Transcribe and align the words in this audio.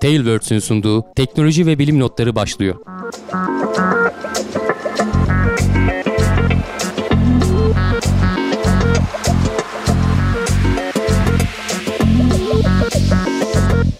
Tailwords'ün 0.00 0.58
sunduğu 0.58 1.04
teknoloji 1.16 1.66
ve 1.66 1.78
bilim 1.78 2.00
notları 2.00 2.34
başlıyor. 2.34 2.74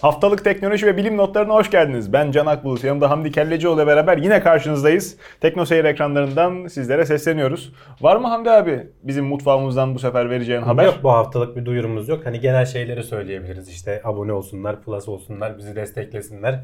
Haftalık 0.01 0.43
teknoloji 0.43 0.85
ve 0.85 0.97
bilim 0.97 1.17
notlarına 1.17 1.53
hoş 1.53 1.71
geldiniz. 1.71 2.13
Ben 2.13 2.31
Can 2.31 2.45
Akbulut, 2.45 2.83
yanımda 2.83 3.09
Hamdi 3.09 3.31
Kellecioğlu 3.31 3.81
ile 3.81 3.87
beraber 3.87 4.17
yine 4.17 4.39
karşınızdayız. 4.41 5.17
TeknoSeyir 5.41 5.85
ekranlarından 5.85 6.67
sizlere 6.67 7.05
sesleniyoruz. 7.05 7.73
Var 8.01 8.15
mı 8.15 8.27
Hamdi 8.27 8.51
abi 8.51 8.87
bizim 9.03 9.25
mutfağımızdan 9.25 9.95
bu 9.95 9.99
sefer 9.99 10.29
vereceğin 10.29 10.61
haber? 10.61 10.85
Yok 10.85 10.99
bu 11.03 11.11
haftalık 11.11 11.55
bir 11.55 11.65
duyurumuz 11.65 12.09
yok. 12.09 12.25
Hani 12.25 12.39
genel 12.39 12.65
şeyleri 12.65 13.03
söyleyebiliriz. 13.03 13.69
İşte 13.69 14.01
abone 14.03 14.33
olsunlar, 14.33 14.81
plus 14.81 15.07
olsunlar, 15.07 15.57
bizi 15.57 15.75
desteklesinler. 15.75 16.63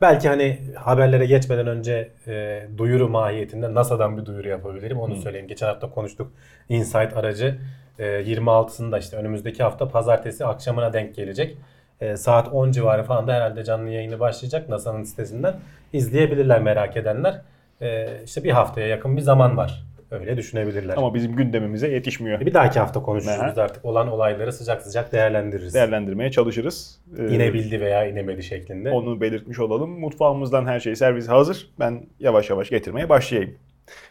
Belki 0.00 0.28
hani 0.28 0.58
haberlere 0.76 1.26
geçmeden 1.26 1.66
önce 1.66 2.12
e, 2.26 2.62
duyuru 2.78 3.08
mahiyetinde 3.08 3.74
NASA'dan 3.74 4.18
bir 4.18 4.26
duyuru 4.26 4.48
yapabilirim. 4.48 5.00
Onu 5.00 5.16
söyleyeyim. 5.16 5.48
Geçen 5.48 5.66
hafta 5.66 5.90
konuştuk. 5.90 6.32
Insight 6.68 7.16
aracı 7.16 7.58
e, 7.98 8.04
26'sında 8.04 9.00
işte 9.00 9.16
önümüzdeki 9.16 9.62
hafta 9.62 9.88
pazartesi 9.88 10.46
akşamına 10.46 10.92
denk 10.92 11.14
gelecek. 11.14 11.58
E, 12.00 12.16
saat 12.16 12.48
10 12.52 12.70
civarı 12.70 13.02
falan 13.02 13.26
da 13.26 13.32
herhalde 13.32 13.64
canlı 13.64 13.90
yayını 13.90 14.20
başlayacak 14.20 14.68
NASA'nın 14.68 15.02
sitesinden. 15.02 15.54
izleyebilirler 15.92 16.62
merak 16.62 16.96
edenler. 16.96 17.40
E, 17.80 18.08
işte 18.24 18.44
bir 18.44 18.50
haftaya 18.50 18.86
yakın 18.86 19.16
bir 19.16 19.22
zaman 19.22 19.56
var. 19.56 19.84
Öyle 20.10 20.36
düşünebilirler. 20.36 20.96
Ama 20.96 21.14
bizim 21.14 21.36
gündemimize 21.36 21.88
yetişmiyor. 21.88 22.40
Bir 22.40 22.54
dahaki 22.54 22.80
hafta 22.80 23.02
konuşuruz. 23.02 23.38
Aha. 23.38 23.62
Artık 23.62 23.84
olan 23.84 24.08
olayları 24.08 24.52
sıcak 24.52 24.82
sıcak 24.82 25.12
değerlendiririz. 25.12 25.74
Değerlendirmeye 25.74 26.30
çalışırız. 26.30 27.00
Ee, 27.18 27.34
İnebildi 27.34 27.80
veya 27.80 28.06
inemedi 28.06 28.42
şeklinde. 28.42 28.90
Onu 28.90 29.20
belirtmiş 29.20 29.58
olalım. 29.58 30.00
Mutfağımızdan 30.00 30.66
her 30.66 30.80
şey 30.80 30.96
servis 30.96 31.28
hazır. 31.28 31.70
Ben 31.80 32.06
yavaş 32.20 32.50
yavaş 32.50 32.70
getirmeye 32.70 33.08
başlayayım. 33.08 33.54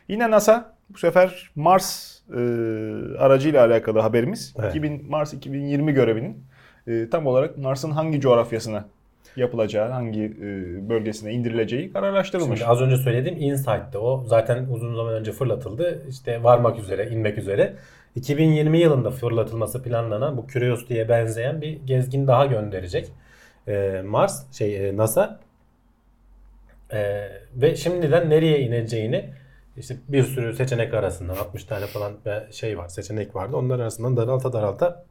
Yine 0.08 0.31
NASA 0.31 0.75
bu 0.89 0.97
sefer 0.97 1.52
Mars 1.55 2.19
e, 2.30 2.39
aracıyla 3.19 3.65
alakalı 3.65 3.99
haberimiz. 3.99 4.53
Evet. 4.59 4.69
2000, 4.69 5.09
Mars 5.09 5.33
2020 5.33 5.93
görevinin 5.93 6.43
e, 6.88 7.09
tam 7.09 7.28
olarak 7.28 7.58
Mars'ın 7.58 7.92
hangi 7.92 8.20
coğrafyasına 8.22 8.86
yapılacağı, 9.36 9.89
hangi 9.89 10.23
e, 10.23 10.89
bölgesine 10.89 11.34
indirileceği 11.34 11.94
kararlaştırılmış. 11.94 12.59
Şimdi 12.59 12.72
az 12.72 12.81
önce 12.81 12.98
söylediğim 12.98 13.42
Insight'te 13.42 13.98
o 13.98 14.23
zaten 14.28 14.66
uzun 14.72 14.95
zaman 14.95 15.14
önce 15.14 15.31
fırlatıldı. 15.31 16.02
İşte 16.09 16.44
varmak 16.44 16.80
üzere, 16.80 17.09
inmek 17.09 17.38
üzere. 17.38 17.73
2020 18.16 18.80
yılında 18.80 19.11
fırlatılması 19.11 19.84
planlanan 19.84 20.38
bu 20.38 20.48
Curiosity'ye 20.48 21.09
benzeyen 21.09 21.61
bir 21.61 21.80
gezgin 21.86 22.28
daha 22.28 22.45
gönderecek. 22.45 23.08
Ee, 23.67 24.02
Mars 24.06 24.58
şey 24.58 24.89
e, 24.89 24.98
NASA 24.98 25.39
Ee, 26.94 27.30
ve 27.56 27.76
şimdiden 27.76 28.30
nereye 28.30 28.59
ineceğini 28.59 29.30
işte 29.78 29.95
bir 30.08 30.23
sürü 30.23 30.56
seçenek 30.56 30.94
arasından 30.94 31.36
60 31.36 31.64
tane 31.64 31.86
falan 31.86 32.14
bir 32.26 32.54
şey 32.54 32.78
var 32.78 32.88
seçenek 32.88 33.36
vardı. 33.36 33.58
Onlar 33.58 33.80
arasından 33.80 34.17
daralta 34.17 34.54
daralta 34.54 35.06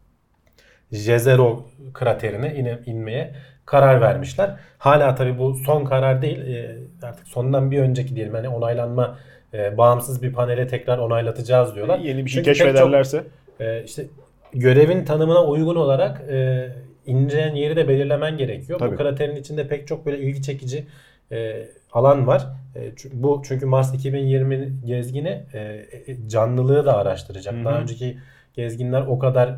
Jezero 0.93 1.65
kraterine 1.95 2.55
ine, 2.55 2.79
inmeye 2.87 3.35
karar 3.67 4.01
vermişler. 4.01 4.57
Hala 4.79 5.15
tabii 5.15 5.39
bu 5.39 5.55
son 5.55 5.85
karar 5.85 6.23
değil. 6.23 6.39
Ee, 6.39 6.79
artık 7.03 7.29
sondan 7.29 7.71
bir 7.71 7.79
önceki 7.79 8.17
diyelim. 8.17 8.35
Hani 8.35 8.49
onaylanma 8.49 9.19
e, 9.55 9.79
bağımsız 9.79 10.23
bir 10.23 10.33
panele 10.33 10.67
tekrar 10.67 10.99
onaylatacağız 10.99 11.75
diyorlar. 11.75 11.99
Yeni 11.99 12.25
bir 12.25 12.31
şey 12.31 12.43
Çünkü 12.43 12.51
pek 12.51 12.57
çok- 12.59 12.67
keşfederlerse 12.67 13.25
e, 13.61 13.83
işte 13.85 14.07
görevin 14.53 15.05
tanımına 15.05 15.45
uygun 15.45 15.77
olarak 15.77 16.21
e, 16.31 16.69
ineceğin 17.07 17.55
yeri 17.55 17.77
de 17.77 17.89
belirlemen 17.89 18.37
gerekiyor. 18.37 18.79
Tabii. 18.79 18.93
Bu 18.93 18.97
kraterin 18.97 19.37
içinde 19.37 19.69
pek 19.69 19.87
çok 19.87 20.07
böyle 20.07 20.19
ilgi 20.19 20.43
çekici 20.43 20.87
e, 21.33 21.69
alan 21.93 22.27
var. 22.27 22.47
E, 22.77 22.93
bu 23.13 23.43
çünkü 23.49 23.67
Mars 23.67 23.95
2020 23.95 24.73
gezgini 24.85 25.43
e, 25.53 25.59
e, 25.59 26.29
canlılığı 26.29 26.87
da 26.87 26.97
araştıracak. 26.97 27.55
Hı 27.55 27.61
hı. 27.61 27.65
Daha 27.65 27.79
önceki 27.81 28.19
gezginler 28.55 29.01
o 29.01 29.19
kadar 29.19 29.49
e, 29.49 29.55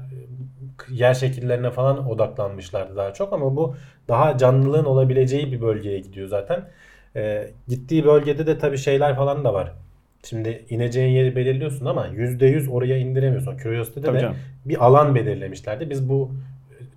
yer 0.91 1.15
şekillerine 1.15 1.71
falan 1.71 2.09
odaklanmışlardı 2.10 2.97
daha 2.97 3.12
çok 3.12 3.32
ama 3.32 3.56
bu 3.56 3.77
daha 4.09 4.38
canlılığın 4.38 4.84
olabileceği 4.84 5.53
bir 5.53 5.60
bölgeye 5.60 5.99
gidiyor 5.99 6.28
zaten. 6.28 6.65
E, 7.16 7.50
gittiği 7.69 8.05
bölgede 8.05 8.47
de 8.47 8.59
tabii 8.59 8.78
şeyler 8.78 9.16
falan 9.16 9.44
da 9.44 9.55
var. 9.55 9.72
Şimdi 10.25 10.65
ineceğin 10.71 11.12
yeri 11.12 11.37
belirliyorsun 11.37 11.87
ama 11.87 12.06
%100 12.06 12.69
oraya 12.71 12.97
indiremiyorsun. 12.97 13.56
Curiosity'de 13.56 14.06
Tabii 14.06 14.16
de 14.16 14.21
canım. 14.21 14.37
bir 14.65 14.84
alan 14.84 15.15
belirlemişlerdi. 15.15 15.91
Biz 15.91 16.09
bu 16.09 16.31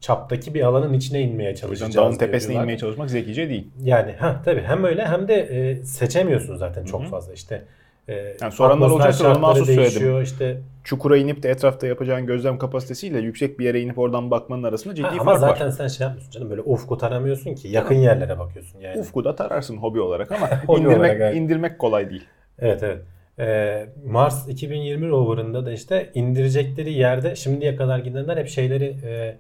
çaptaki 0.02 0.54
bir 0.54 0.62
alanın 0.62 0.94
içine 0.94 1.22
inmeye 1.22 1.56
çalışacağız. 1.56 1.96
dağın 1.96 2.16
tepesine 2.16 2.50
diyorlar. 2.50 2.64
inmeye 2.64 2.78
çalışmak 2.78 3.10
zekice 3.10 3.50
değil. 3.50 3.68
Yani 3.84 4.12
ha 4.12 4.42
tabii 4.46 4.62
hem 4.62 4.84
öyle 4.84 5.06
hem 5.06 5.28
de 5.28 5.36
e, 5.36 5.84
seçemiyorsun 5.84 6.56
zaten 6.56 6.84
çok 6.86 7.02
Hı 7.02 7.06
hı. 7.06 7.10
fazla 7.10 7.34
işte. 7.34 7.64
E, 8.08 8.36
Yani 8.42 8.52
soranlar 8.52 8.90
olacaktır, 8.90 9.26
onu 9.26 9.40
mahsus 9.40 9.66
söyledim. 9.66 10.22
işte. 10.22 10.58
Çukura 10.84 11.18
inip 11.18 11.44
de 11.44 11.50
etrafta 11.50 11.88
yapacağın 11.88 12.26
gözlem 12.26 12.58
kapasitesiyle 12.58 13.20
yüksek 13.20 13.60
bir 13.60 13.66
yere 13.66 13.82
inip 13.82 13.98
oradan 14.00 14.32
bakmanın 14.32 14.64
arasında 14.64 14.96
ciddi 14.96 15.08
Ha, 15.08 15.10
fark 15.10 15.22
ama 15.22 15.32
var. 15.32 15.38
zaten 15.38 15.70
sen 15.70 15.88
şey 15.88 16.04
yapmıyorsun 16.06 16.32
canım 16.32 16.50
böyle 16.50 16.62
ufku 16.62 16.98
taramıyorsun 16.98 17.56
ki 17.56 17.68
yakın 17.68 17.96
yerlere 17.96 18.40
bakıyorsun 18.40 18.80
yani. 18.80 19.00
Ufku 19.00 19.24
da 19.24 19.36
tararsın 19.36 19.78
hobi 19.78 20.00
olarak 20.02 20.32
ama 20.32 20.50
Hobi 20.68 20.80
indirmek, 20.80 21.00
olarak, 21.00 21.18
evet. 21.22 21.36
indirmek 21.36 21.80
kolay 21.80 22.10
değil. 22.10 22.24
Evet 22.60 22.84
evet. 22.84 23.02
Ee, 23.40 23.86
Mars 24.06 24.48
2020 24.48 25.10
roverında 25.10 25.66
da 25.66 25.72
işte 25.72 26.10
indirecekleri 26.14 26.94
yerde 26.94 27.36
şimdiye 27.36 27.76
kadar 27.76 28.00
gidenler 28.00 28.38
hep 28.38 28.48
şeyleri 28.48 28.96
e, 29.06 29.38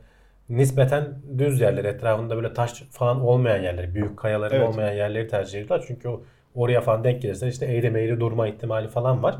nispeten 0.49 1.07
düz 1.37 1.61
yerler 1.61 1.85
etrafında 1.85 2.35
böyle 2.35 2.53
taş 2.53 2.83
falan 2.91 3.21
olmayan 3.21 3.63
yerleri 3.63 3.95
büyük 3.95 4.17
kayaların 4.17 4.55
Evet. 4.57 4.69
olmayan 4.69 4.93
yerleri 4.93 5.27
tercih 5.27 5.59
ediyorlar. 5.59 5.85
Çünkü 5.87 6.07
o 6.07 6.21
oraya 6.57 6.81
falan 6.81 7.03
denk 7.03 7.21
gelirse 7.21 7.47
işte 7.47 7.65
eğri 7.65 7.89
meğri 7.89 8.19
durma 8.19 8.47
ihtimali 8.47 8.87
falan 8.87 9.23
var. 9.23 9.37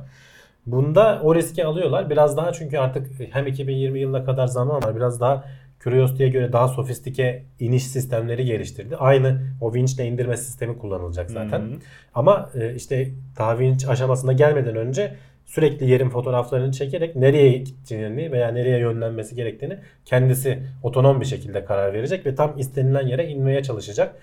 Bunda 0.65 1.21
o 1.23 1.35
riski 1.35 1.65
alıyorlar. 1.65 2.09
Biraz 2.09 2.37
daha 2.37 2.53
çünkü 2.53 2.77
artık 2.77 3.07
hem 3.31 3.47
2020 3.47 3.99
yılına 3.99 4.23
kadar 4.23 4.47
zaman 4.47 4.83
var. 4.83 4.95
Biraz 4.95 5.21
daha 5.21 5.43
Curiosity'ye 5.83 6.29
göre 6.29 6.53
daha 6.53 6.67
sofistike 6.67 7.43
iniş 7.59 7.87
sistemleri 7.87 8.45
geliştirdi. 8.45 8.95
Aynı 8.95 9.41
o 9.61 9.73
vinçle 9.73 10.05
indirme 10.05 10.37
sistemi 10.37 10.77
kullanılacak 10.77 11.31
zaten. 11.31 11.59
Hı 11.59 11.65
hı. 11.65 11.77
Ama 12.15 12.49
e, 12.55 12.75
işte 12.75 13.11
daha 13.37 13.59
vinç 13.59 13.87
aşamasına 13.87 14.33
gelmeden 14.33 14.75
önce 14.75 15.15
sürekli 15.45 15.89
yerin 15.89 16.09
fotoğraflarını 16.09 16.71
çekerek 16.71 17.15
nereye 17.15 17.57
gideceğini 17.57 18.31
veya 18.31 18.51
nereye 18.51 18.79
yönlenmesi 18.79 19.35
gerektiğini 19.35 19.77
kendisi 20.05 20.63
otonom 20.83 21.21
bir 21.21 21.25
şekilde 21.25 21.65
karar 21.65 21.93
verecek 21.93 22.25
ve 22.25 22.35
tam 22.35 22.59
istenilen 22.59 23.07
yere 23.07 23.27
inmeye 23.27 23.63
çalışacak. 23.63 24.15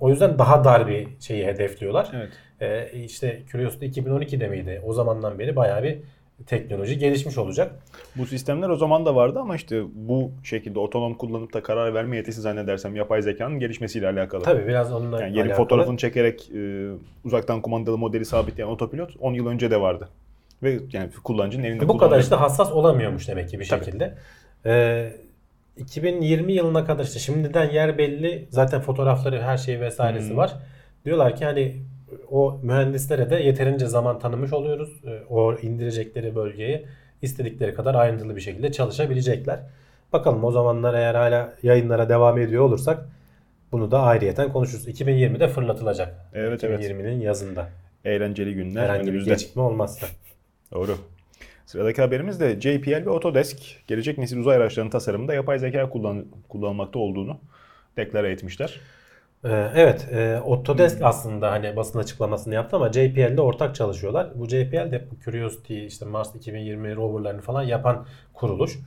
O 0.00 0.10
yüzden 0.10 0.38
daha 0.38 0.64
dar 0.64 0.88
bir 0.88 1.08
şeyi 1.20 1.46
hedefliyorlar. 1.46 2.10
Evet. 2.14 2.32
E, 2.60 2.98
işte 3.04 3.42
Curiosity 3.52 4.00
2012'de 4.00 4.48
miydi? 4.48 4.82
O 4.86 4.92
zamandan 4.92 5.38
beri 5.38 5.56
bayağı 5.56 5.82
bir 5.82 5.98
teknoloji 6.46 6.98
gelişmiş 6.98 7.38
olacak. 7.38 7.72
Bu 8.16 8.26
sistemler 8.26 8.68
o 8.68 8.76
zaman 8.76 9.06
da 9.06 9.16
vardı 9.16 9.38
ama 9.38 9.56
işte 9.56 9.82
bu 9.94 10.30
şekilde 10.44 10.78
otonom 10.78 11.14
kullanıp 11.14 11.52
da 11.54 11.62
karar 11.62 11.94
verme 11.94 12.16
yetisi 12.16 12.40
zannedersem 12.40 12.96
yapay 12.96 13.22
zekanın 13.22 13.58
gelişmesiyle 13.58 14.08
alakalı. 14.08 14.42
Tabii 14.42 14.66
biraz 14.66 14.92
onunla 14.92 15.22
Yani 15.22 15.36
alakalı. 15.40 15.56
fotoğrafını 15.56 15.96
çekerek 15.96 16.50
e, 16.54 16.88
uzaktan 17.24 17.62
kumandalı 17.62 17.98
modeli 17.98 18.24
sabitleyen 18.24 18.68
otopilot 18.68 19.10
10 19.20 19.34
yıl 19.34 19.46
önce 19.46 19.70
de 19.70 19.80
vardı. 19.80 20.08
Ve 20.62 20.78
yani 20.92 21.10
kullanıcının 21.24 21.64
elinde 21.64 21.88
Bu 21.88 21.96
kadar 21.98 22.20
işte 22.20 22.34
hassas 22.34 22.72
olamıyormuş 22.72 23.28
demek 23.28 23.48
ki 23.48 23.60
bir 23.60 23.68
Tabii. 23.68 23.84
şekilde. 23.84 24.14
Ee, 24.66 25.12
2020 25.76 26.52
yılına 26.52 26.84
kadar 26.84 27.04
işte 27.04 27.18
şimdiden 27.18 27.70
yer 27.70 27.98
belli. 27.98 28.46
Zaten 28.50 28.80
fotoğrafları 28.80 29.42
her 29.42 29.56
şey 29.56 29.80
vesairesi 29.80 30.30
Hmm. 30.30 30.36
var. 30.36 30.52
Diyorlar 31.04 31.36
ki 31.36 31.44
hani 31.44 31.76
o 32.30 32.60
mühendislere 32.62 33.30
de 33.30 33.36
yeterince 33.36 33.86
zaman 33.86 34.18
tanımış 34.18 34.52
oluyoruz. 34.52 35.00
Ee, 35.04 35.22
O 35.28 35.54
indirecekleri 35.54 36.34
bölgeye 36.34 36.84
istedikleri 37.22 37.74
kadar 37.74 37.94
ayrıntılı 37.94 38.36
bir 38.36 38.40
şekilde 38.40 38.72
çalışabilecekler. 38.72 39.60
Bakalım 40.12 40.44
o 40.44 40.50
zamanlar 40.50 40.94
eğer 40.94 41.14
hala 41.14 41.52
yayınlara 41.62 42.08
devam 42.08 42.38
ediyor 42.38 42.62
olursak 42.64 43.08
bunu 43.72 43.90
da 43.90 44.00
ayrıyeten 44.02 44.52
konuşuruz. 44.52 44.88
2020'de 44.88 45.48
fırlatılacak. 45.48 46.14
Evet, 46.34 46.64
evet. 46.64 46.80
2020'nin 46.84 47.20
yazında. 47.20 47.68
Eğlenceli 48.04 48.54
günler 48.54 48.82
Herhangi 48.82 49.02
bir 49.02 49.08
önümüzde. 49.08 49.30
gecikme 49.30 49.62
olmazsa. 49.62 50.06
Doğru. 50.72 50.96
Sıradaki 51.66 52.02
haberimiz 52.02 52.40
de 52.40 52.60
JPL 52.60 53.06
ve 53.06 53.10
Autodesk 53.10 53.86
gelecek 53.86 54.18
nesil 54.18 54.38
uzay 54.38 54.56
araçlarının 54.56 54.90
tasarımında 54.90 55.34
yapay 55.34 55.58
zeka 55.58 55.90
kullan 55.90 56.26
kullanılmakta 56.48 56.98
olduğunu 56.98 57.38
deklare 57.96 58.30
etmişler. 58.30 58.80
Ee, 59.44 59.70
Evet, 59.74 60.08
e, 60.12 60.36
Autodesk 60.36 61.02
aslında 61.02 61.50
hani 61.50 61.76
basın 61.76 61.98
açıklamasını 61.98 62.54
yaptı 62.54 62.76
ama 62.76 62.92
JPL'de 62.92 63.40
ortak 63.40 63.74
çalışıyorlar. 63.74 64.30
Bu 64.34 64.46
JPL 64.46 64.92
de 64.92 65.04
bu 65.10 65.24
Curiosity, 65.24 65.86
işte 65.86 66.04
Mars 66.04 66.34
2020 66.34 66.96
roverlarını 66.96 67.40
falan 67.40 67.62
yapan 67.62 68.06
kuruluş. 68.34 68.78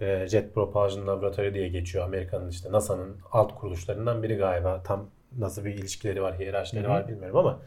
E, 0.00 0.26
Jet 0.28 0.54
Propulsion 0.54 1.06
Laboratory 1.06 1.54
diye 1.54 1.68
geçiyor. 1.68 2.04
Amerika'nın 2.04 2.48
işte 2.48 2.72
NASA'nın 2.72 3.16
alt 3.32 3.54
kuruluşlarından 3.54 4.22
biri 4.22 4.36
galiba. 4.36 4.82
Tam 4.84 5.06
nasıl 5.38 5.64
bir 5.64 5.74
ilişkileri 5.74 6.22
var, 6.22 6.38
hiyerarşileri 6.38 6.88
var 6.88 7.08
bilmiyorum 7.08 7.36
ama 7.36 7.58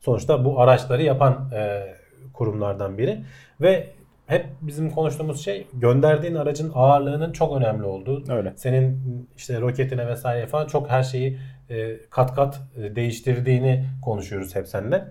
sonuçta 0.00 0.44
bu 0.44 0.60
araçları 0.60 1.02
yapan 1.02 1.50
e, 1.54 1.94
kurumlardan 2.32 2.98
biri 2.98 3.24
ve 3.60 3.86
hep 4.26 4.46
bizim 4.60 4.90
konuştuğumuz 4.90 5.44
şey 5.44 5.66
gönderdiğin 5.74 6.34
aracın 6.34 6.72
ağırlığının 6.74 7.32
çok 7.32 7.56
önemli 7.56 7.84
olduğu. 7.84 8.32
Öyle. 8.32 8.52
Senin 8.56 9.00
işte 9.36 9.60
roketine 9.60 10.06
vesaire 10.06 10.46
falan 10.46 10.66
çok 10.66 10.90
her 10.90 11.02
şeyi 11.02 11.38
e, 11.70 11.96
kat 12.10 12.34
kat 12.34 12.60
e, 12.76 12.96
değiştirdiğini 12.96 13.84
konuşuyoruz 14.04 14.54
hep 14.54 14.68
seninle. 14.68 15.04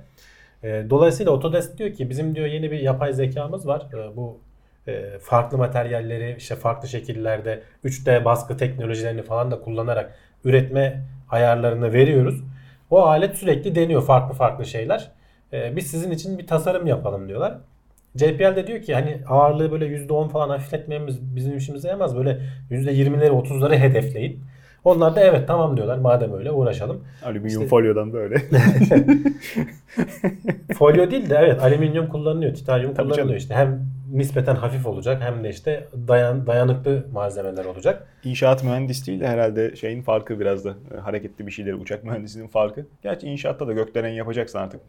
E, 0.63 0.85
dolayısıyla 0.89 1.31
Autodesk 1.31 1.77
diyor 1.77 1.93
ki 1.93 2.09
bizim 2.09 2.35
diyor 2.35 2.47
yeni 2.47 2.71
bir 2.71 2.79
yapay 2.79 3.13
zekamız 3.13 3.67
var. 3.67 3.81
E, 3.93 4.15
bu 4.17 4.39
e, 4.87 5.19
farklı 5.19 5.57
materyalleri 5.57 6.35
işte 6.37 6.55
farklı 6.55 6.87
şekillerde 6.87 7.63
3D 7.85 8.25
baskı 8.25 8.57
teknolojilerini 8.57 9.23
falan 9.23 9.51
da 9.51 9.59
kullanarak 9.59 10.15
üretme 10.43 11.01
ayarlarını 11.29 11.93
veriyoruz. 11.93 12.43
O 12.89 13.01
alet 13.01 13.35
sürekli 13.35 13.75
deniyor 13.75 14.03
farklı 14.03 14.35
farklı 14.35 14.65
şeyler. 14.65 15.11
E, 15.53 15.75
biz 15.75 15.87
sizin 15.87 16.11
için 16.11 16.37
bir 16.37 16.47
tasarım 16.47 16.87
yapalım 16.87 17.27
diyorlar. 17.29 17.57
JPL 18.15 18.55
de 18.55 18.67
diyor 18.67 18.81
ki 18.81 18.93
hani 18.93 19.17
ağırlığı 19.27 19.71
böyle 19.71 19.85
%10 19.85 20.29
falan 20.29 20.49
hafifletmemiz 20.49 21.35
bizim 21.35 21.57
işimize 21.57 21.87
yemez. 21.87 22.15
Böyle 22.15 22.39
%20'leri 22.71 23.29
30'ları 23.29 23.75
hedefleyin. 23.77 24.39
Onlar 24.83 25.15
da 25.15 25.21
evet 25.21 25.47
tamam 25.47 25.77
diyorlar. 25.77 25.97
Madem 25.97 26.33
öyle 26.33 26.51
uğraşalım. 26.51 27.03
Alüminyum 27.25 27.61
İşte- 27.61 27.69
folyodan 27.69 28.13
böyle. 28.13 28.35
Folyo 30.73 31.11
değil 31.11 31.29
de 31.29 31.35
evet 31.39 31.61
alüminyum 31.63 32.07
kullanılıyor, 32.07 32.53
titanyum 32.53 32.93
Tabii 32.93 32.95
kullanılıyor 33.03 33.27
canım. 33.27 33.37
işte. 33.37 33.55
Hem 33.55 33.85
nispeten 34.13 34.55
hafif 34.55 34.87
olacak 34.87 35.21
hem 35.21 35.43
de 35.43 35.49
işte 35.49 35.87
dayan, 36.07 36.47
dayanıklı 36.47 37.05
malzemeler 37.13 37.65
olacak. 37.65 38.07
İnşaat 38.23 38.63
mühendisliği 38.63 39.19
de 39.19 39.27
herhalde 39.27 39.75
şeyin 39.75 40.01
farkı 40.01 40.39
biraz 40.39 40.65
da 40.65 40.73
e, 40.95 40.97
hareketli 40.97 41.47
bir 41.47 41.51
şeyleri 41.51 41.75
uçak 41.75 42.03
mühendisliğinin 42.03 42.49
farkı. 42.51 42.85
Gerçi 43.03 43.27
inşaatta 43.27 43.67
da 43.67 43.73
gökdelen 43.73 44.09
yapacaksın 44.09 44.59
artık. 44.59 44.81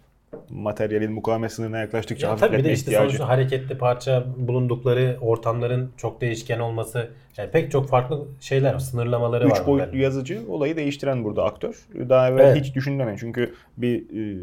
Materyalin 0.50 1.12
mukavemet 1.12 1.52
sınırına 1.52 1.78
yaklaştıkça 1.78 2.26
Ya 2.28 2.36
tabii 2.36 2.58
bir 2.58 2.64
de 2.64 2.72
işte 2.72 2.84
ihtiyacı. 2.90 3.08
sonuçta 3.08 3.28
hareketli 3.28 3.78
parça 3.78 4.24
bulundukları 4.36 5.16
ortamların 5.20 5.90
çok 5.96 6.20
değişken 6.20 6.58
olması 6.58 7.10
yani 7.36 7.50
pek 7.50 7.70
çok 7.70 7.88
farklı 7.88 8.26
şeyler 8.40 8.78
sınırlamaları 8.78 9.44
var. 9.44 9.50
Üç 9.60 9.66
boyutlu 9.66 9.72
bunların. 9.72 9.98
yazıcı 9.98 10.42
olayı 10.48 10.76
değiştiren 10.76 11.24
burada 11.24 11.44
aktör. 11.44 11.86
Daha 12.08 12.28
evvel 12.28 12.44
Evet. 12.44 12.56
hiç 12.64 12.74
düşünmemen. 12.74 13.16
Çünkü 13.16 13.54
bir 13.76 14.00
e, 14.00 14.38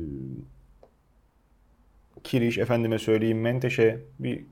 kiriş, 2.24 2.58
efendime 2.58 3.00
söyleyeyim 3.00 3.42
menteşe, 3.42 4.00
bir 4.20 4.44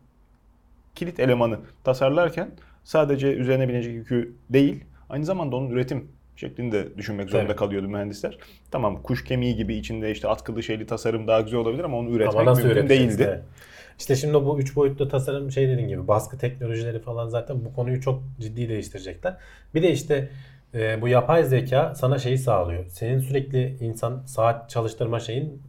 kilit 0.95 1.19
elemanı 1.19 1.59
tasarlarken 1.83 2.51
sadece 2.83 3.33
üzerine 3.33 3.69
binecek 3.69 3.93
yükü 3.93 4.33
değil, 4.49 4.83
aynı 5.09 5.25
zamanda 5.25 5.55
onun 5.55 5.69
üretim 5.69 6.07
şeklinde 6.39 6.97
düşünmek 6.97 7.29
zorunda 7.29 7.47
Tabii. 7.47 7.57
kalıyordu 7.57 7.87
mühendisler. 7.87 8.37
Tamam 8.71 9.01
kuş 9.03 9.23
kemiği 9.23 9.55
gibi 9.55 9.75
içinde 9.75 10.11
işte 10.11 10.27
atkılı 10.27 10.63
şeyli 10.63 10.85
tasarım 10.85 11.27
daha 11.27 11.41
güzel 11.41 11.59
olabilir 11.59 11.83
ama 11.83 11.97
onu 11.97 12.09
üretmek 12.09 12.35
Ama 12.35 12.51
nasıl 12.51 12.63
mümkün 12.63 12.89
değildi. 12.89 13.25
Evet. 13.29 13.43
İşte 13.99 14.15
şimdi 14.15 14.33
bu 14.33 14.59
üç 14.59 14.75
boyutlu 14.75 15.07
tasarım 15.07 15.51
şey 15.51 15.67
dediğin 15.67 15.87
gibi 15.87 16.07
baskı 16.07 16.37
teknolojileri 16.37 16.99
falan 16.99 17.27
zaten 17.27 17.65
bu 17.65 17.73
konuyu 17.73 18.01
çok 18.01 18.23
ciddi 18.39 18.69
değiştirecekler. 18.69 19.37
Bir 19.75 19.83
de 19.83 19.91
işte 19.91 20.29
e, 20.73 21.01
bu 21.01 21.07
yapay 21.07 21.43
zeka 21.43 21.95
sana 21.95 22.17
şeyi 22.17 22.37
sağlıyor. 22.37 22.85
Senin 22.87 23.19
sürekli 23.19 23.77
insan 23.79 24.23
saat 24.25 24.69
çalıştırma 24.69 25.19
şeyinin 25.19 25.61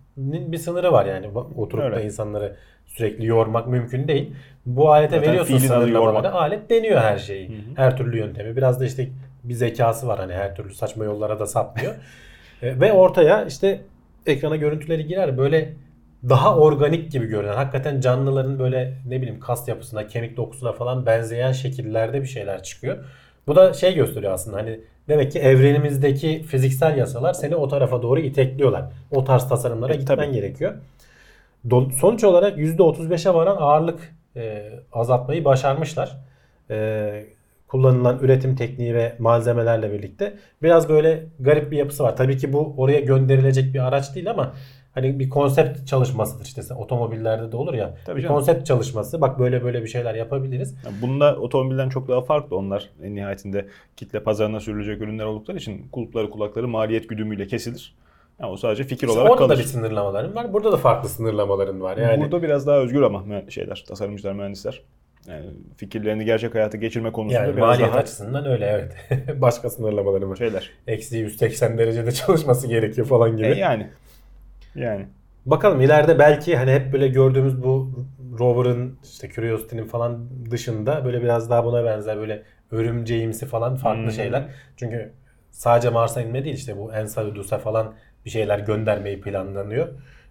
bir 0.52 0.58
sınırı 0.58 0.92
var 0.92 1.06
yani. 1.06 1.28
Oturup 1.56 1.84
da 1.84 1.96
Öyle. 1.96 2.04
insanları 2.04 2.56
sürekli 2.90 3.26
yormak 3.26 3.68
mümkün 3.68 4.08
değil. 4.08 4.32
Bu 4.66 4.92
alete 4.92 5.16
Zaten 5.16 5.28
veriyorsun 5.30 5.86
yormak. 5.88 6.34
Alet 6.34 6.70
deniyor 6.70 7.00
her 7.00 7.18
şeyi. 7.18 7.48
Hı 7.48 7.52
hı. 7.52 7.56
Her 7.76 7.96
türlü 7.96 8.18
yöntemi. 8.18 8.56
Biraz 8.56 8.80
da 8.80 8.84
işte 8.86 9.08
bir 9.44 9.54
zekası 9.54 10.06
var 10.06 10.18
hani 10.18 10.32
her 10.32 10.56
türlü 10.56 10.74
saçma 10.74 11.04
yollara 11.04 11.38
da 11.38 11.46
sapmıyor. 11.46 11.94
E, 12.62 12.80
Ve 12.80 12.92
ortaya 12.92 13.44
işte 13.44 13.80
ekrana 14.26 14.56
görüntüleri 14.56 15.06
girer 15.06 15.38
böyle 15.38 15.72
daha 16.28 16.56
organik 16.56 17.12
gibi 17.12 17.26
görünen 17.26 17.52
hakikaten 17.54 18.00
canlıların 18.00 18.58
böyle 18.58 18.94
ne 19.08 19.16
bileyim 19.22 19.40
kas 19.40 19.68
yapısına, 19.68 20.06
kemik 20.06 20.36
dokusuna 20.36 20.72
falan 20.72 21.06
benzeyen 21.06 21.52
şekillerde 21.52 22.22
bir 22.22 22.26
şeyler 22.26 22.62
çıkıyor. 22.62 22.96
Bu 23.46 23.56
da 23.56 23.72
şey 23.72 23.94
gösteriyor 23.94 24.32
aslında 24.32 24.56
hani 24.56 24.80
demek 25.08 25.32
ki 25.32 25.38
evrenimizdeki 25.38 26.42
fiziksel 26.42 26.98
yasalar 26.98 27.32
seni 27.32 27.56
o 27.56 27.68
tarafa 27.68 28.02
doğru 28.02 28.20
itekliyorlar. 28.20 28.84
O 29.10 29.24
tarz 29.24 29.48
tasarımlara 29.48 29.92
E, 29.94 29.96
gitmen 29.96 30.16
tabii. 30.16 30.32
gerekiyor. 30.32 30.74
Sonuç 32.00 32.24
olarak 32.24 32.58
%35'e 32.58 33.34
varan 33.34 33.56
ağırlık 33.56 34.16
e, 34.36 34.70
azaltmayı 34.92 35.44
başarmışlar. 35.44 36.16
E, 36.70 37.26
kullanılan 37.68 38.18
üretim 38.18 38.56
tekniği 38.56 38.94
ve 38.94 39.16
malzemelerle 39.18 39.92
birlikte. 39.92 40.34
Biraz 40.62 40.88
böyle 40.88 41.26
garip 41.40 41.70
bir 41.70 41.76
yapısı 41.76 42.02
var. 42.02 42.16
Tabii 42.16 42.38
ki 42.38 42.52
bu 42.52 42.74
oraya 42.76 43.00
gönderilecek 43.00 43.74
bir 43.74 43.86
araç 43.88 44.14
değil 44.14 44.30
ama 44.30 44.54
hani 44.94 45.18
bir 45.18 45.30
konsept 45.30 45.86
çalışmasıdır 45.86 46.44
işte 46.44 46.74
otomobillerde 46.74 47.52
de 47.52 47.56
olur 47.56 47.74
ya. 47.74 47.94
Tabii 48.06 48.16
bir 48.16 48.22
canım. 48.22 48.34
konsept 48.34 48.66
çalışması. 48.66 49.20
Bak 49.20 49.38
böyle 49.38 49.64
böyle 49.64 49.82
bir 49.82 49.88
şeyler 49.88 50.14
yapabiliriz. 50.14 50.76
Bunda 51.02 51.36
otomobilden 51.36 51.88
çok 51.88 52.08
daha 52.08 52.20
farklı. 52.20 52.56
Onlar 52.56 52.90
en 53.02 53.14
nihayetinde 53.14 53.66
kitle 53.96 54.22
pazarına 54.22 54.60
sürülecek 54.60 55.02
ürünler 55.02 55.24
oldukları 55.24 55.56
için 55.56 55.88
kulpları 55.92 56.30
kulakları 56.30 56.68
maliyet 56.68 57.08
güdümüyle 57.08 57.46
kesilir. 57.46 57.94
Yani 58.40 58.52
o 58.52 58.56
sadece 58.56 58.84
fikir 58.84 59.08
İşte 59.08 59.18
olarak 59.20 59.32
orada 59.32 59.44
kalır. 59.46 59.56
da 59.56 59.60
bir 59.60 59.64
sınırlamaların 59.66 60.34
var. 60.34 60.52
Burada 60.52 60.72
da 60.72 60.76
farklı 60.76 61.08
sınırlamaların 61.08 61.80
var. 61.80 61.96
Yani 61.96 62.20
Burada 62.22 62.42
biraz 62.42 62.66
daha 62.66 62.78
özgür 62.78 63.02
ama 63.02 63.24
şeyler, 63.50 63.84
tasarımcılar, 63.88 64.32
mühendisler. 64.32 64.82
Yani 65.28 65.46
fikirlerini 65.76 66.24
gerçek 66.24 66.54
hayata 66.54 66.78
geçirme 66.78 67.12
konusunda 67.12 67.42
yani 67.44 67.56
biraz 67.56 67.68
maliyet 67.68 67.90
daha 67.92 67.98
açısından 67.98 68.46
öyle 68.46 68.66
evet. 68.66 68.96
Başka 69.40 69.70
sınırlamaları 69.70 70.30
var. 70.30 70.36
şeyler. 70.36 70.70
Eksi 70.86 71.18
180 71.18 71.78
derecede 71.78 72.12
çalışması 72.12 72.66
gerekiyor 72.66 73.06
falan 73.06 73.36
gibi. 73.36 73.46
E 73.46 73.54
yani. 73.58 73.90
Yani. 74.74 75.06
Bakalım 75.46 75.80
ileride 75.80 76.18
belki 76.18 76.56
hani 76.56 76.72
hep 76.72 76.92
böyle 76.92 77.08
gördüğümüz 77.08 77.62
bu 77.62 77.90
rover'ın 78.38 78.98
işte 79.04 79.28
Curiosity'nin 79.28 79.84
falan 79.84 80.28
dışında 80.50 81.04
böyle 81.04 81.22
biraz 81.22 81.50
daha 81.50 81.64
buna 81.64 81.84
benzer 81.84 82.16
böyle 82.18 82.42
örümceğimsi 82.70 83.46
falan 83.46 83.76
farklı 83.76 84.02
Hmm. 84.02 84.10
şeyler. 84.12 84.48
Çünkü 84.76 85.12
sadece 85.50 85.90
Mars'a 85.90 86.22
inme 86.22 86.44
değil 86.44 86.56
işte 86.56 86.76
bu 86.78 86.92
Enceladus'a 86.94 87.58
falan 87.58 87.94
bir 88.24 88.30
şeyler 88.30 88.58
göndermeyi 88.58 89.20
planlanıyor. 89.20 89.88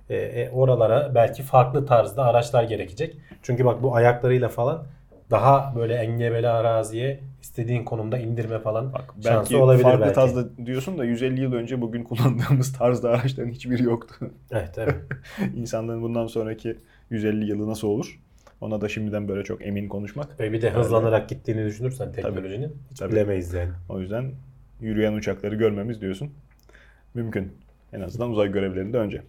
E, 0.09 0.15
e, 0.15 0.49
oralara 0.49 1.15
belki 1.15 1.43
farklı 1.43 1.85
tarzda 1.85 2.23
araçlar 2.25 2.63
gerekecek. 2.63 3.17
Çünkü 3.43 3.65
bak 3.65 3.83
bu 3.83 3.95
ayaklarıyla 3.95 4.49
falan 4.49 4.85
daha 5.31 5.73
böyle 5.75 5.95
engebeli 5.95 6.47
araziye 6.49 7.19
istediğin 7.41 7.83
konumda 7.83 8.17
indirme 8.17 8.59
falan 8.59 8.93
Bak 8.93 9.13
şansı 9.23 9.25
belki 9.53 9.57
olabilir 9.63 9.83
farklı 9.83 10.01
belki. 10.01 10.15
tarzda 10.15 10.65
diyorsun 10.65 10.97
da 10.97 11.05
150 11.05 11.41
yıl 11.41 11.53
önce 11.53 11.81
bugün 11.81 12.03
kullandığımız 12.03 12.73
tarzda 12.73 13.09
araçların 13.09 13.51
hiçbiri 13.51 13.83
yoktu. 13.83 14.15
Evet 14.51 14.77
evet. 14.77 14.95
İnsanlığın 15.55 16.01
bundan 16.01 16.27
sonraki 16.27 16.77
150 17.09 17.45
yılı 17.45 17.67
nasıl 17.67 17.87
olur? 17.87 18.19
Ona 18.61 18.81
da 18.81 18.89
şimdiden 18.89 19.27
böyle 19.27 19.43
çok 19.43 19.65
emin 19.65 19.89
konuşmak. 19.89 20.39
Ve 20.39 20.51
bir 20.51 20.61
de 20.61 20.69
hızlanarak 20.69 21.29
gittiğini 21.29 21.65
düşünürsen 21.65 22.11
teknolojinin 22.11 22.75
hiç 22.91 22.99
Tabii. 22.99 23.11
bilemeyiz 23.11 23.53
yani. 23.53 23.71
O 23.89 23.99
yüzden 23.99 24.31
yürüyen 24.81 25.13
uçakları 25.13 25.55
görmemiz 25.55 26.01
diyorsun. 26.01 26.31
Mümkün. 27.13 27.53
En 27.93 28.01
azından 28.01 28.29
uzay 28.29 28.51
görevlerinde 28.51 28.97
önce. 28.97 29.21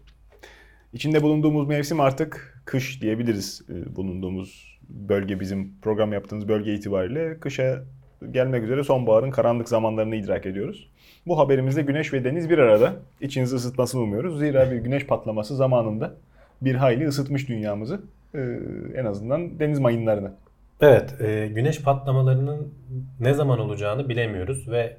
İçinde 0.93 1.23
bulunduğumuz 1.23 1.69
mevsim 1.69 2.01
artık 2.01 2.63
kış 2.65 3.03
diyebiliriz. 3.03 3.63
Ee, 3.71 3.97
Bulunduğumuz 3.97 4.79
bölge 4.89 5.41
bizim 5.41 5.81
program 5.83 6.13
yaptığımız 6.13 6.49
bölge 6.49 6.75
itibariyle 6.75 7.41
kışa 7.41 7.85
gelmek 8.31 8.65
üzere 8.65 8.85
sonbaharın 8.85 9.31
karanlık 9.31 9.69
zamanlarını 9.69 10.17
idrak 10.17 10.47
ediyoruz. 10.47 10.91
Bu 11.27 11.39
haberimizde 11.39 11.83
güneş 11.83 12.13
ve 12.13 12.25
deniz 12.25 12.51
bir 12.51 12.59
arada. 12.59 12.93
İçinizi 13.21 13.57
ısıtmasını 13.57 14.01
umuyoruz. 14.01 14.39
Zira 14.39 14.71
bir 14.71 14.77
güneş 14.77 15.07
patlaması 15.07 15.57
zamanında 15.57 16.15
bir 16.63 16.75
hayli 16.75 17.09
ısıtmış 17.09 17.49
dünyamızı. 17.49 18.01
Ee, 18.35 18.39
En 18.95 19.05
azından 19.05 19.61
deniz 19.61 19.79
mayınlarını. 19.79 20.33
Evet, 20.81 21.21
e, 21.21 21.49
güneş 21.55 21.83
patlamalarının 21.83 22.75
ne 23.21 23.35
zaman 23.35 23.59
olacağını 23.59 24.09
bilemiyoruz 24.09 24.71
ve 24.71 24.97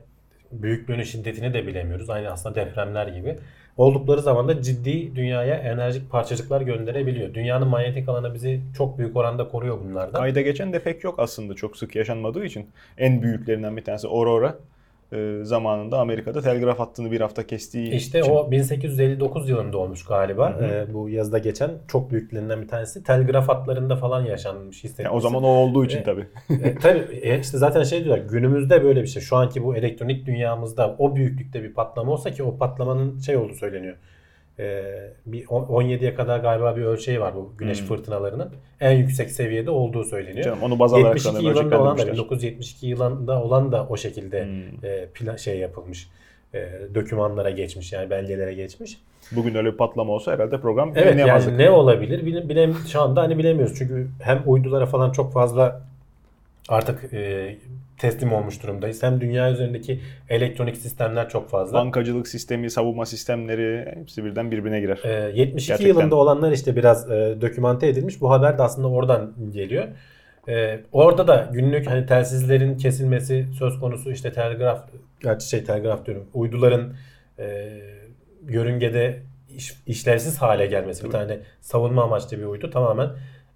büyüklüğünü, 0.52 1.06
şiddetini 1.06 1.54
de 1.54 1.68
bilemiyoruz. 1.68 2.10
Aynı 2.10 2.30
aslında 2.32 2.56
depremler 2.56 3.08
gibi. 3.08 3.38
Oldukları 3.78 4.22
zaman 4.22 4.48
da 4.48 4.62
ciddi 4.62 5.16
dünyaya 5.16 5.56
enerjik 5.56 6.10
parçacıklar 6.10 6.62
gönderebiliyor. 6.62 7.34
Dünyanın 7.34 7.68
manyetik 7.68 8.10
alanı 8.10 8.34
bizi 8.34 8.62
çok 8.78 8.98
büyük 8.98 9.18
oranda 9.18 9.48
koruyor 9.48 9.80
bunlardan. 9.84 10.20
Kayda 10.20 10.42
geçen 10.42 10.74
de 10.74 10.80
pek 10.80 11.04
yok 11.04 11.16
aslında 11.20 11.54
çok 11.54 11.78
sık 11.78 11.96
yaşanmadığı 11.96 12.46
için. 12.46 12.70
En 12.98 13.22
büyüklerinden 13.22 13.78
bir 13.78 13.84
tanesi 13.84 14.08
Aurora. 14.08 14.56
Ee, 15.14 15.40
zamanında 15.44 16.00
Amerika'da 16.00 16.42
telgraf 16.42 16.80
hattını 16.80 17.12
bir 17.12 17.22
hafta 17.22 17.48
kestiği 17.48 17.92
İşte 17.92 18.20
için. 18.20 18.32
o 18.32 18.52
1859 18.52 19.50
yılında 19.50 19.78
olmuş 19.78 20.06
galiba. 20.06 20.60
Hı 20.60 20.66
hı. 20.66 20.66
E, 20.66 20.94
bu 20.94 21.10
yazıda 21.10 21.38
geçen 21.38 21.72
çok 21.88 22.12
büyüklerinden 22.12 22.62
bir 22.62 22.68
tanesi. 22.68 23.04
Telgraf 23.04 23.50
hatlarında 23.50 23.96
falan 23.96 24.26
yaşanmış 24.26 24.84
hissetmesi. 24.84 25.02
Yani 25.08 25.16
o 25.16 25.20
zaman 25.20 25.44
o 25.44 25.48
olduğu 25.48 25.86
için 25.86 25.98
E, 26.00 26.04
tabii. 26.04 26.28
e, 26.50 26.76
tabii 26.76 27.00
e, 27.22 27.40
işte 27.40 27.58
zaten 27.58 27.84
şey 27.84 28.04
diyorlar 28.04 28.26
günümüzde 28.26 28.84
böyle 28.84 29.02
bir 29.02 29.08
şey 29.08 29.22
şu 29.22 29.36
anki 29.36 29.64
bu 29.64 29.76
elektronik 29.76 30.26
dünyamızda 30.26 30.96
o 31.00 31.16
büyüklükte 31.16 31.64
bir 31.64 31.74
patlama 31.74 32.12
olsa 32.12 32.32
ki 32.32 32.44
o 32.44 32.58
patlamanın 32.58 33.20
şey 33.20 33.38
olduğu 33.38 33.54
söyleniyor. 33.56 33.96
E, 34.62 34.84
bir 35.26 35.46
on- 35.50 35.64
17'ye 35.66 36.16
kadar 36.16 36.40
galiba 36.40 36.76
bir 36.76 36.82
ölçeği 36.82 37.20
var 37.22 37.36
bu 37.36 37.54
güneş 37.58 37.80
Hmm. 37.82 37.88
fırtınalarının 37.88 38.50
en 38.80 38.92
yüksek 38.92 39.32
seviyede 39.32 39.72
olduğu 39.72 40.04
söyleniyor. 40.04 40.46
Canım, 40.46 40.64
onu 40.64 40.80
baz 40.80 40.94
alarak 40.94 41.08
72 41.16 41.24
sanırım 41.24 41.46
yılında 41.46 41.82
olan 41.82 41.86
da 41.88 41.92
ölçeklendirmişler. 41.92 42.14
1972 42.14 42.88
yılında 42.88 43.44
olan 43.44 43.72
da 43.72 43.88
o 43.90 43.98
şekilde 43.98 44.46
Hmm. 44.46 44.86
e, 44.90 45.06
plan 45.14 45.36
şey 45.36 45.58
yapılmış. 45.60 46.10
e, 46.54 46.70
dokümanlara 46.96 47.50
geçmiş 47.50 47.94
yani 47.94 48.10
belgelere 48.10 48.54
geçmiş. 48.54 48.98
Bugün 49.32 49.56
öyle 49.56 49.72
bir 49.72 49.78
patlama 49.78 50.14
olsa 50.14 50.32
herhalde 50.32 50.60
program 50.62 50.90
Evet 50.96 51.06
yayınlayamazdık. 51.06 51.52
yani 51.52 51.62
ne 51.64 51.70
olabilir 51.72 52.26
bile, 52.26 52.50
bilem, 52.50 52.74
şu 52.92 53.02
anda 53.02 53.22
hani 53.22 53.38
bilemiyoruz. 53.38 53.76
Çünkü 53.78 54.08
hem 54.22 54.44
uydulara 54.46 54.86
falan 54.86 55.12
çok 55.12 55.34
fazla 55.34 55.82
artık 56.70 57.14
e, 57.14 57.58
teslim 57.98 58.34
olmuş 58.34 58.64
durumdayız. 58.64 59.04
Hem 59.04 59.22
dünya 59.22 59.52
üzerindeki 59.52 60.00
elektronik 60.30 60.78
sistemler 60.78 61.30
çok 61.30 61.50
fazla. 61.50 61.74
Bankacılık 61.78 62.28
sistemi, 62.28 62.70
savunma 62.72 63.06
sistemleri 63.06 63.96
hepsi 64.00 64.26
birden 64.26 64.52
birbirine 64.52 64.80
girer. 64.80 65.00
E, 65.04 65.32
72 65.40 65.68
Gerçekten. 65.68 65.88
yılında 65.88 66.16
olanlar 66.16 66.52
işte 66.52 66.76
biraz 66.76 67.12
e, 67.12 67.38
dokümante 67.42 67.88
edilmiş. 67.88 68.22
Bu 68.22 68.32
haber 68.32 68.58
de 68.58 68.62
aslında 68.64 68.88
oradan 68.88 69.34
geliyor. 69.52 69.88
E, 70.50 70.80
orada 70.92 71.28
da 71.28 71.50
günlük 71.54 71.88
hani 71.90 72.06
telsizlerin 72.06 72.78
kesilmesi 72.78 73.48
söz 73.60 73.80
konusu 73.80 74.12
işte 74.12 74.32
telgraf 74.34 74.90
gerçi 75.24 75.50
şey 75.50 75.64
telgraf 75.64 76.06
diyorum 76.06 76.28
uyduların 76.34 76.94
e, 77.40 77.70
yörüngede 78.50 79.22
iş- 79.56 79.76
işlevsiz 79.88 80.38
hale 80.38 80.66
gelmesi 80.66 81.04
bir 81.06 81.10
tane 81.10 81.40
savunma 81.62 82.04
amaçlı 82.04 82.38
bir 82.40 82.44
uydu 82.44 82.70
tamamen 82.70 83.10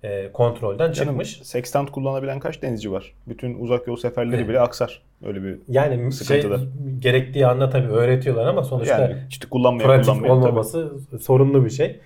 e, 0.05 0.31
kontrolden 0.33 0.91
Canım, 0.91 1.09
çıkmış. 1.09 1.39
Sextant 1.43 1.91
kullanabilen 1.91 2.39
kaç 2.39 2.61
denizci 2.61 2.91
var? 2.91 3.13
Bütün 3.27 3.59
uzak 3.59 3.87
yol 3.87 3.95
seferleri 3.95 4.49
bile 4.49 4.59
aksar. 4.59 5.01
Öyle 5.25 5.43
bir 5.43 5.57
Yani 5.67 5.95
şey 6.01 6.11
Sıkıntıda. 6.11 6.59
gerektiği 6.99 7.47
anda 7.47 7.69
tabii 7.69 7.87
öğretiyorlar 7.87 8.45
ama 8.45 8.63
sonuçta 8.63 9.01
yani 9.01 9.15
işte 9.29 9.47
kullanmaya 9.49 9.85
pratik 9.87 10.05
kullanmaya 10.05 10.27
tabii. 10.27 10.37
olmaması 10.39 10.93
sorunlu 11.21 11.65
bir 11.65 11.69
şey. 11.69 11.99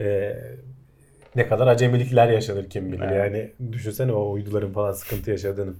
Ee, 0.00 0.36
ne 1.36 1.48
kadar 1.48 1.66
acemilikler 1.66 2.28
yaşanır 2.28 2.70
kim 2.70 2.92
bilir. 2.92 3.04
Evet. 3.04 3.16
Yani 3.18 3.72
düşünsene 3.72 4.12
o 4.12 4.30
uyduların 4.30 4.72
falan 4.72 4.92
sıkıntı 4.92 5.30
yaşadığını. 5.30 5.72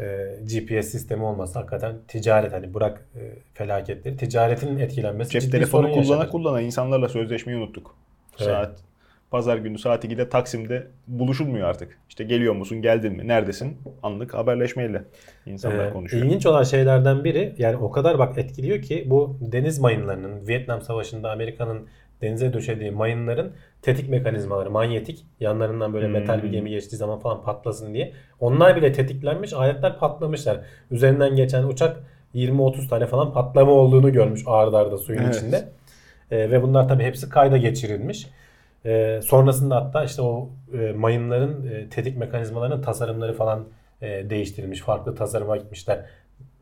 Ee, 0.00 0.38
GPS 0.42 0.88
sistemi 0.88 1.24
olmasa 1.24 1.60
hakikaten 1.60 1.94
ticaret 2.08 2.52
hani 2.52 2.74
bırak 2.74 3.08
e, 3.16 3.20
felaketleri 3.54 4.16
ticaretin 4.16 4.78
etkilenmesi 4.78 5.30
Cep 5.30 5.42
ciddi 5.42 5.52
telefonu 5.52 5.82
sorun 5.82 5.94
kullana 5.94 6.16
yaşanır. 6.16 6.30
kullana 6.30 6.60
insanlarla 6.60 7.08
sözleşmeyi 7.08 7.58
unuttuk. 7.58 7.94
Evet. 8.38 8.48
Saat 8.50 8.87
pazar 9.30 9.56
günü 9.56 9.78
saat 9.78 10.04
2'de 10.04 10.28
Taksim'de 10.28 10.86
buluşulmuyor 11.06 11.68
artık. 11.68 11.98
İşte 12.08 12.24
geliyor 12.24 12.54
musun, 12.54 12.82
geldin 12.82 13.12
mi, 13.16 13.28
neredesin? 13.28 13.76
Anlık 14.02 14.34
haberleşmeyle 14.34 15.04
insanlar 15.46 15.86
Ee, 15.88 15.92
konuşuyor. 15.92 16.24
İlginç 16.24 16.46
olan 16.46 16.62
şeylerden 16.62 17.24
biri 17.24 17.54
yani 17.58 17.76
o 17.76 17.90
kadar 17.90 18.18
bak 18.18 18.38
etkiliyor 18.38 18.82
ki 18.82 19.04
bu 19.06 19.36
deniz 19.40 19.78
mayınlarının 19.78 20.48
Vietnam 20.48 20.82
Savaşı'nda 20.82 21.30
Amerika'nın 21.30 21.86
denize 22.22 22.52
döşediği 22.52 22.90
mayınların 22.90 23.52
tetik 23.82 24.08
mekanizmaları 24.08 24.70
manyetik 24.70 25.26
yanlarından 25.40 25.94
böyle 25.94 26.08
metal 26.08 26.38
bir 26.38 26.42
Hmm. 26.42 26.50
gemi 26.52 26.70
geçtiği 26.70 26.96
zaman 26.96 27.18
falan 27.18 27.42
patlasın 27.44 27.94
diye. 27.94 28.12
Onlar 28.40 28.76
bile 28.76 28.92
tetiklenmiş 28.92 29.52
aletler 29.52 29.98
patlamışlar. 29.98 30.60
Üzerinden 30.90 31.36
geçen 31.36 31.62
uçak 31.64 31.96
20-30 32.34 32.88
tane 32.88 33.06
falan 33.06 33.32
patlama 33.32 33.72
olduğunu 33.72 34.12
görmüş 34.12 34.42
ağır 34.46 34.72
arda 34.74 34.98
suyun 34.98 35.22
Evet. 35.22 35.36
içinde. 35.36 35.68
Ee, 36.30 36.50
ve 36.50 36.62
bunlar 36.62 36.88
tabii 36.88 37.04
hepsi 37.04 37.28
kayda 37.28 37.56
geçirilmiş. 37.56 38.26
Ee, 38.86 39.20
sonrasında 39.24 39.76
hatta 39.76 40.04
işte 40.04 40.22
o 40.22 40.50
e, 40.80 40.92
mayınların 40.92 41.66
e, 41.66 41.88
tetik 41.88 42.16
mekanizmalarının 42.16 42.82
tasarımları 42.82 43.34
falan 43.34 43.64
e, 44.02 44.30
değiştirilmiş. 44.30 44.80
Farklı 44.80 45.14
tasarıma 45.14 45.56
gitmişler. 45.56 46.04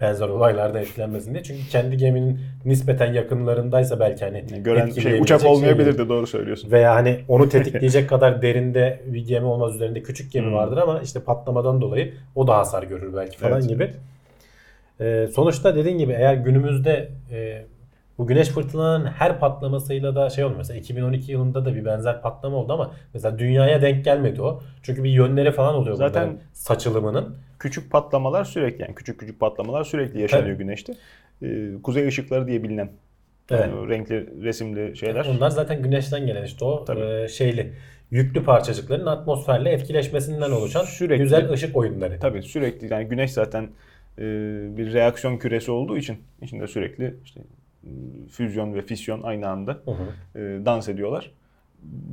Benzer 0.01 0.29
olaylarda 0.29 0.81
etkilenmesin 0.81 1.33
diye. 1.35 1.43
Çünkü 1.43 1.69
kendi 1.69 1.97
geminin 1.97 2.41
nispeten 2.65 3.13
yakınlarındaysa 3.13 4.01
belki 4.01 4.25
hani 4.25 4.45
gören 4.63 4.91
şey 4.91 5.21
uçak 5.21 5.41
şey 5.41 5.51
olmayabilir 5.51 5.87
değil. 5.87 5.99
de 5.99 6.09
doğru 6.09 6.27
söylüyorsun. 6.27 6.71
Veya 6.71 6.95
hani 6.95 7.21
onu 7.29 7.49
tetikleyecek 7.49 8.09
kadar 8.09 8.43
derinde 8.43 9.01
bir 9.07 9.27
gemi 9.27 9.47
olmaz 9.47 9.75
üzerinde 9.75 10.03
küçük 10.03 10.33
gemi 10.33 10.47
Hmm. 10.47 10.55
vardır 10.55 10.77
ama 10.77 11.01
işte 11.01 11.21
patlamadan 11.21 11.81
dolayı 11.81 12.15
o 12.35 12.47
da 12.47 12.57
hasar 12.59 12.83
görür 12.83 13.17
belki 13.17 13.39
falan 13.39 13.53
Evet. 13.61 13.69
gibi. 13.69 13.91
Ee, 15.01 15.29
sonuçta 15.35 15.77
dediğin 15.77 15.99
gibi 15.99 16.13
eğer 16.13 16.35
günümüzde 16.35 17.09
e, 17.33 17.65
bu 18.19 18.27
güneş 18.27 18.49
fırtınalarının 18.49 19.07
her 19.07 19.41
patlamasıyla 19.41 20.15
da 20.15 20.31
şey 20.31 20.45
olmuyor. 20.45 20.59
Mesela 20.59 20.79
2012 20.81 21.33
yılında 21.33 21.65
da 21.65 21.75
bir 21.75 21.85
benzer 21.85 22.23
patlama 22.23 22.57
oldu 22.57 22.73
ama 22.73 22.91
mesela 23.15 23.39
dünyaya 23.39 23.83
denk 23.83 24.05
gelmedi 24.05 24.43
o. 24.43 24.63
Çünkü 24.83 25.05
bir 25.05 25.11
yönleri 25.11 25.53
falan 25.53 25.75
oluyor 25.75 25.97
Zaten- 25.97 26.39
saçılımının. 26.53 27.37
Küçük 27.59 27.91
patlamalar 27.93 28.45
sürekli 28.45 28.83
yani 28.83 28.95
küçük 28.95 29.21
küçük 29.21 29.41
patlamalar 29.41 29.85
sürekli 29.85 30.21
yaşanıyor 30.23 30.49
Tabii. 30.49 30.59
güneşte. 30.65 30.95
Ee, 31.43 31.69
kuzey 31.83 32.07
ışıkları 32.09 32.47
diye 32.47 32.63
bilinen 32.63 32.91
Evet. 33.51 33.61
yani 33.61 33.89
renkli 33.89 34.43
resimli 34.45 34.97
şeyler. 34.97 35.25
Onlar 35.37 35.51
zaten 35.51 35.83
güneşten 35.83 36.27
gelen 36.27 36.45
işte 36.45 36.65
o 36.65 36.85
Tabii. 36.85 37.01
e, 37.01 37.29
şeyli 37.29 37.73
yüklü 38.11 38.45
parçacıkların 38.45 39.07
atmosferle 39.07 39.71
etkileşmesinden 39.71 40.51
oluşan 40.51 40.85
Sürekli- 40.85 41.23
güzel 41.23 41.51
ışık 41.53 41.77
oyunları. 41.77 42.19
Tabii 42.21 42.43
sürekli 42.43 42.93
yani 42.93 43.05
güneş 43.09 43.31
zaten 43.33 43.63
e, 44.19 44.23
bir 44.77 44.93
reaksiyon 44.93 45.37
küresi 45.39 45.71
olduğu 45.71 45.97
için 45.99 46.17
içinde 46.43 46.67
sürekli 46.67 47.15
işte 47.25 47.41
füzyon 48.31 48.75
ve 48.75 48.83
fisyon 48.83 49.23
aynı 49.23 49.49
anda 49.49 49.73
Hı 49.85 49.91
hı. 49.91 50.39
e, 50.41 50.65
dans 50.67 50.89
ediyorlar. 50.89 51.31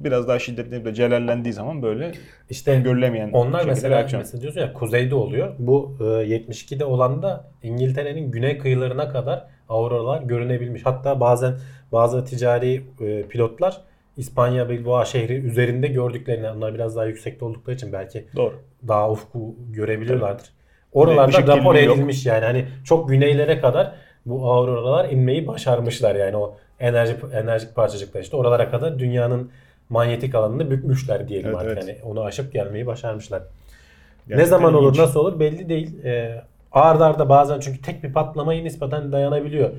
Biraz 0.03 0.27
daha 0.27 0.39
şiddetli 0.39 0.86
de 0.86 0.94
celallendiği 0.94 1.53
zaman 1.53 1.82
böyle 1.82 2.12
İşte 2.50 2.80
görülemeyen 2.80 3.32
Onlar 3.32 3.65
mesela, 3.65 3.98
reaksiyon. 4.00 4.22
mesela 4.24 4.42
diyorsun 4.42 4.62
ya 4.62 4.74
kuzeyde 4.74 5.15
oluyor. 5.15 5.56
Bu 5.60 5.98
e, 6.00 6.03
72'de 6.03 6.86
olan 6.86 7.22
da 7.24 7.48
İngiltere'nin 7.63 8.32
güney 8.32 8.58
kıyılarına 8.58 9.10
kadar 9.10 9.46
auroralar 9.70 10.22
görünebilmiş. 10.22 10.86
Hatta 10.86 11.20
bazen 11.20 11.53
bazı 11.92 12.25
ticari 12.25 12.84
e, 13.01 13.24
pilotlar 13.24 13.82
İspanya 14.18 14.70
Bilbao 14.70 15.06
şehri 15.06 15.34
üzerinde 15.34 15.88
gördüklerini 15.88 16.50
onlar 16.50 16.74
biraz 16.74 16.96
daha 16.96 17.06
yüksekte 17.06 17.46
oldukları 17.46 17.75
için 17.75 17.94
belki 17.94 18.25
Doğru. 18.36 18.53
daha 18.88 19.12
ufku 19.12 19.56
görebiliyorlardır. 19.72 20.46
Oralarda 20.92 21.42
rapor 21.42 21.56
kirliliği 21.74 21.86
yok. 21.86 21.96
edilmiş 21.98 22.25
yani 22.25 22.46
hani 22.46 22.65
çok 22.84 23.10
güneylere 23.10 23.60
kadar 23.62 23.96
bu 24.25 24.51
auroralar 24.51 25.10
inmeyi 25.10 25.48
başarmışlar 25.48 26.15
yani 26.15 26.38
o 26.38 26.56
enerji 26.80 27.15
enerjik 27.34 27.75
parçacıklar 27.75 28.22
işte 28.22 28.38
oralara 28.38 28.72
kadar 28.72 29.00
dünyanın 29.00 29.51
manyetik 29.89 30.36
alanını 30.36 30.72
bükmüşler 30.72 31.27
diyelim 31.27 31.50
Evet, 31.50 31.60
artık 31.60 31.72
evet. 31.84 31.84
hani 32.03 32.12
onu 32.12 32.24
aşıp 32.24 32.53
gelmeyi 32.53 32.88
başarmışlar. 32.88 33.39
ne 33.42 33.46
Gerçekten 34.27 34.50
zaman 34.50 34.74
olur 34.74 34.88
ilginç. 34.89 35.00
nasıl 35.00 35.20
olur 35.20 35.39
belli 35.39 35.70
değil. 35.70 36.03
Ee, 36.06 36.42
ard 36.72 37.01
arda 37.01 37.30
bazen 37.30 37.60
çünkü 37.60 37.82
tek 37.82 38.03
bir 38.03 38.13
patlamayı 38.13 38.63
nispeten 38.63 39.12
dayanabiliyor. 39.12 39.70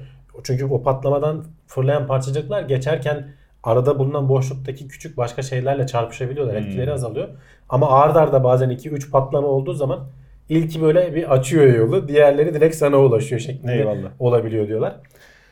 Çünkü 0.45 0.65
o 0.65 0.83
patlamadan 0.83 1.45
fırlayan 1.67 2.07
parçacıklar 2.07 2.63
geçerken 2.63 3.27
arada 3.63 3.99
bulunan 3.99 4.29
boşluktaki 4.29 4.89
küçük 4.89 5.17
başka 5.17 5.43
şeylerle 5.43 5.87
çarpışabiliyorlar. 5.87 6.57
Hmm. 6.57 6.67
Etkileri 6.67 6.93
azalıyor. 6.93 7.29
Ama 7.69 7.91
ard 7.91 8.17
arda 8.17 8.45
bazen 8.45 8.71
2-3 8.71 9.11
patlama 9.11 9.49
olduğu 9.49 9.75
zaman 9.75 10.01
ilki 10.49 10.83
böyle 10.83 11.15
bir 11.15 11.33
açıyor 11.33 11.75
yolu. 11.75 12.09
Diğerleri 12.09 12.55
direkt 12.55 12.77
sana 12.77 12.99
ulaşıyor 12.99 13.41
şeklinde 13.41 13.73
Eyvallah. 13.75 14.11
olabiliyor 14.19 14.69
diyorlar. 14.69 14.97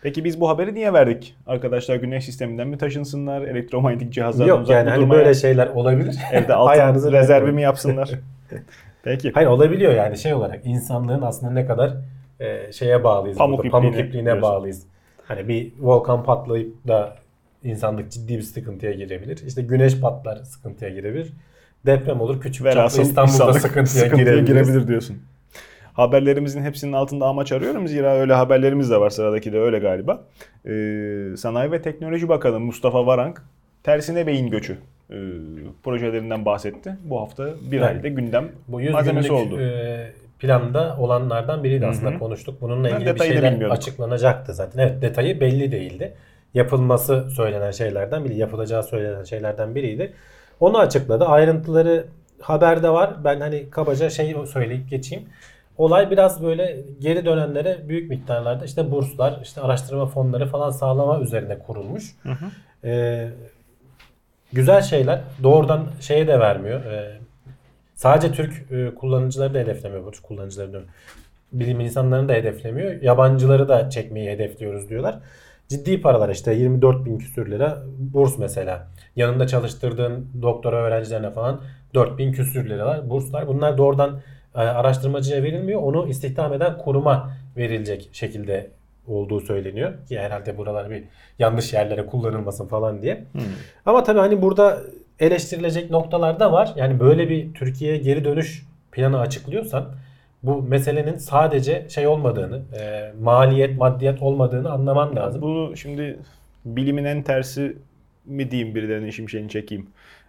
Peki 0.02 0.24
biz 0.24 0.40
bu 0.40 0.48
haberi 0.48 0.74
niye 0.74 0.92
verdik? 0.92 1.36
Arkadaşlar 1.46 1.96
güneş 1.96 2.24
sisteminden 2.24 2.68
mi 2.68 2.78
taşınsınlar? 2.78 3.42
Elektromanyetik 3.42 4.12
cihazlardan 4.12 4.48
Yok 4.54 4.62
uzak 4.62 4.76
yani 4.76 4.90
hani 4.90 5.02
durmaya? 5.02 5.18
böyle 5.18 5.34
şeyler 5.34 5.66
olabilir. 5.66 6.16
Evde 6.32 6.54
altın 6.54 7.12
rezervi 7.12 7.52
mi 7.52 7.62
yapsınlar? 7.62 8.10
Peki. 9.02 9.32
Hayır 9.34 9.48
olabiliyor 9.48 9.92
yani 9.94 10.18
şey 10.18 10.34
olarak 10.34 10.66
insanlığın 10.66 11.22
aslında 11.22 11.52
ne 11.52 11.66
kadar 11.66 11.92
e, 12.40 12.72
şeye 12.72 13.04
bağlıyız. 13.04 13.38
Pamuk 13.38 13.58
burada, 13.58 13.68
ipliğine 13.68 13.90
pamuk 13.92 14.08
ipliğine 14.08 14.24
diyorsun. 14.26 14.42
bağlıyız. 14.42 14.82
Hani 15.24 15.48
bir 15.48 15.72
volkan 15.80 16.24
patlayıp 16.24 16.88
da 16.88 17.16
insanlık 17.64 18.10
ciddi 18.10 18.36
bir 18.36 18.42
sıkıntıya 18.42 18.92
girebilir. 18.92 19.42
İşte 19.46 19.62
güneş 19.62 20.00
patlar 20.00 20.36
sıkıntıya 20.36 20.90
girebilir. 20.90 21.32
Deprem 21.86 22.20
olur 22.20 22.40
küçük 22.40 22.72
çaplı 22.72 23.02
İstanbul'da 23.02 23.52
sıkıntıya, 23.52 23.86
sıkıntıya 23.86 24.24
girebilir. 24.38 24.46
girebilir 24.46 24.88
diyorsun. 24.88 25.16
Haberlerimizin 25.92 26.62
hepsinin 26.62 26.92
altında 26.92 27.26
amaç 27.26 27.52
arıyorum. 27.52 27.88
Zira 27.88 28.14
öyle 28.16 28.32
haberlerimiz 28.32 28.90
de 28.90 29.00
var. 29.00 29.10
Sıradaki 29.10 29.52
de 29.52 29.58
öyle 29.60 29.78
galiba. 29.78 30.20
Ee, 30.66 31.36
Sanayi 31.36 31.72
ve 31.72 31.82
Teknoloji 31.82 32.28
Bakanı 32.28 32.60
Mustafa 32.60 33.06
Varank 33.06 33.42
tersine 33.82 34.26
beyin 34.26 34.50
göçü 34.50 34.72
e, 35.10 35.16
projelerinden 35.82 36.44
bahsetti. 36.44 36.96
Bu 37.04 37.20
hafta 37.20 37.48
bir 37.70 37.78
Evet. 37.78 37.88
ayda 37.88 38.08
gündem 38.08 38.48
Bu 38.68 38.80
100 38.80 38.92
malzemesi 38.92 39.28
günlük 39.28 39.46
oldu. 39.46 39.60
e, 39.60 40.12
planda 40.38 40.96
olanlardan 40.98 41.64
biriydi 41.64 41.86
aslında 41.86 42.18
konuştuk. 42.18 42.60
Bununla 42.60 42.88
Ben 42.88 42.94
ilgili 42.94 43.06
bir 43.06 43.14
detayını 43.14 43.34
şeyler 43.34 43.70
açıklanacaktı 43.70 44.54
zaten. 44.54 44.78
Evet 44.78 45.02
detayı 45.02 45.40
belli 45.40 45.72
değildi. 45.72 46.14
Yapılması 46.54 47.30
söylenen 47.30 47.70
şeylerden 47.70 48.24
biri, 48.24 48.36
yapılacağı 48.36 48.82
söylenen 48.82 49.24
şeylerden 49.24 49.74
biriydi. 49.74 50.12
Onu 50.62 50.78
açıkladı. 50.78 51.24
Ayrıntıları 51.24 52.06
haberde 52.40 52.90
var. 52.90 53.24
Ben 53.24 53.40
hani 53.40 53.70
kabaca 53.70 54.10
şey 54.10 54.36
söyleyip 54.52 54.90
geçeyim. 54.90 55.28
Olay 55.78 56.10
biraz 56.10 56.42
böyle 56.42 56.76
geri 57.00 57.24
dönenlere 57.26 57.88
büyük 57.88 58.10
miktarlarda 58.10 58.64
işte 58.64 58.90
burslar, 58.90 59.40
işte 59.42 59.60
araştırma 59.60 60.06
fonları 60.06 60.46
falan 60.46 60.70
sağlama 60.70 61.20
üzerine 61.20 61.58
kurulmuş. 61.58 62.16
Ee, 62.84 63.28
güzel 64.52 64.82
şeyler. 64.82 65.20
Doğrudan 65.42 65.86
şeye 66.00 66.28
de 66.28 66.40
vermiyor. 66.40 66.84
Ee, 66.84 67.18
sadece 67.94 68.32
Türk 68.32 68.72
e, 68.72 68.94
kullanıcıları 68.94 69.54
da 69.54 69.58
hedeflemiyor. 69.58 70.06
Bu 70.06 70.10
tür 70.10 70.22
kullanıcıları 70.22 70.72
diyorum. 70.72 70.88
Bilim 71.52 71.80
insanlarını 71.80 72.28
da 72.28 72.32
hedeflemiyor. 72.32 73.02
Yabancıları 73.02 73.68
da 73.68 73.90
çekmeyi 73.90 74.30
hedefliyoruz 74.30 74.88
diyorlar. 74.88 75.18
Ciddi 75.68 76.00
paralar 76.00 76.28
işte 76.28 76.54
24 76.54 77.04
bin 77.04 77.18
küsür 77.18 77.50
lira 77.50 77.82
burs 77.98 78.38
mesela. 78.38 78.88
Yanında 79.16 79.46
çalıştırdığın 79.46 80.28
doktora 80.42 80.76
öğrencilerine 80.76 81.30
falan 81.30 81.60
4 81.94 82.18
bin 82.18 82.32
küsür 82.32 82.68
liralar 82.68 83.10
burslar. 83.10 83.46
Bunlar 83.48 83.78
doğrudan 83.78 84.20
e, 84.54 84.58
araştırmacıya 84.58 85.42
verilmiyor. 85.42 85.82
Onu 85.82 86.08
istihdam 86.08 86.52
eden 86.52 86.78
kuruma 86.78 87.30
verilecek 87.56 88.08
şekilde 88.12 88.70
olduğu 89.06 89.40
söyleniyor. 89.40 89.92
Ki 90.08 90.18
herhalde 90.18 90.58
buralar 90.58 90.90
bir 90.90 91.04
yanlış 91.38 91.72
yerlere 91.72 92.06
kullanılmasın 92.06 92.66
falan 92.66 93.02
diye. 93.02 93.24
Ama 93.86 94.02
tabii 94.02 94.18
hani 94.18 94.42
burada 94.42 94.78
eleştirilecek 95.20 95.90
noktalar 95.90 96.40
da 96.40 96.52
var. 96.52 96.72
Yani 96.76 97.00
böyle 97.00 97.28
bir 97.28 97.54
Türkiye'ye 97.54 97.98
geri 97.98 98.24
dönüş 98.24 98.66
planı 98.92 99.20
açıklıyorsan 99.20 99.88
bu 100.42 100.62
meselenin 100.62 101.16
sadece 101.16 101.86
şey 101.88 102.06
olmadığını, 102.06 102.62
e, 102.80 103.12
maliyet, 103.20 103.78
maddiyat 103.78 104.22
olmadığını 104.22 104.70
anlaman 104.70 105.16
lazım. 105.16 105.42
Bunu 105.42 105.76
şimdi 105.76 106.18
bilimin 106.64 107.04
en 107.04 107.22
tersi 107.22 107.76
mi 108.24 108.50
diyeyim 108.50 108.74
birilerinin 108.74 109.10
şimşeğini 109.10 109.48
çekeyim. 109.48 109.86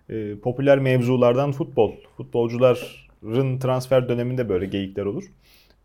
Ee, 0.10 0.36
popüler 0.43 0.79
mevzulardan 0.79 1.51
futbol. 1.51 1.93
Futbolcuların 2.17 3.60
transfer 3.60 4.10
döneminde 4.10 4.50
böyle 4.50 4.65
geyikler 4.65 5.05
olur. 5.05 5.24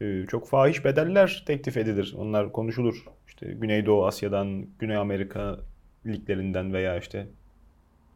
Ee, 0.00 0.24
çok 0.28 0.48
fahiş 0.48 0.84
bedeller 0.84 1.42
teklif 1.46 1.76
edilir. 1.76 2.14
Onlar 2.18 2.52
konuşulur. 2.52 3.04
İşte 3.28 3.46
Güneydoğu 3.46 4.06
Asya'dan, 4.06 4.66
Güney 4.78 4.96
Amerika 4.96 5.60
liglerinden 6.06 6.72
veya 6.72 6.98
işte 6.98 7.26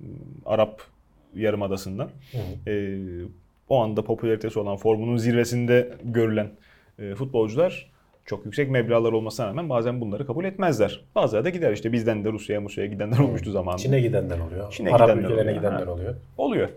ım, 0.00 0.08
Arap 0.46 0.82
Yarımadası'ndan. 1.34 2.10
Ee, 2.66 2.98
o 3.72 3.80
anda 3.82 4.04
popülaritesi 4.04 4.58
olan 4.58 4.76
formunun 4.76 5.16
zirvesinde 5.16 5.94
görülen 6.04 6.50
e, 6.98 7.14
futbolcular 7.14 7.90
çok 8.24 8.44
yüksek 8.44 8.70
meblağlar 8.70 9.12
olmasına 9.12 9.46
rağmen 9.46 9.68
bazen 9.68 10.00
bunları 10.00 10.26
kabul 10.26 10.44
etmezler. 10.44 11.04
Bazıları 11.14 11.44
da 11.44 11.50
gider 11.50 11.72
işte 11.72 11.92
bizden 11.92 12.24
de 12.24 12.32
Rusya'ya 12.32 12.62
Rusya'ya 12.62 12.90
gidenler 12.90 13.18
olmuştu 13.18 13.50
zamanında. 13.50 13.82
Çin'e 13.82 14.00
gidenler 14.00 14.38
oluyor. 14.38 14.72
Çin'e 14.72 14.90
Arap 14.90 15.08
gidenler 15.08 15.22
ülkelerine 15.22 15.50
oluyor, 15.50 15.56
gidenler 15.56 15.86
ha. 15.86 15.92
oluyor. 15.92 16.14
Oluyor. 16.38 16.68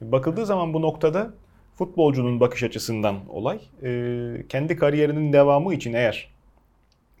Bakıldığı 0.00 0.46
zaman 0.46 0.74
bu 0.74 0.82
noktada 0.82 1.30
futbolcunun 1.74 2.40
bakış 2.40 2.62
açısından 2.62 3.16
olay 3.28 3.60
e, 3.82 4.44
kendi 4.48 4.76
kariyerinin 4.76 5.32
devamı 5.32 5.74
için 5.74 5.92
eğer 5.92 6.28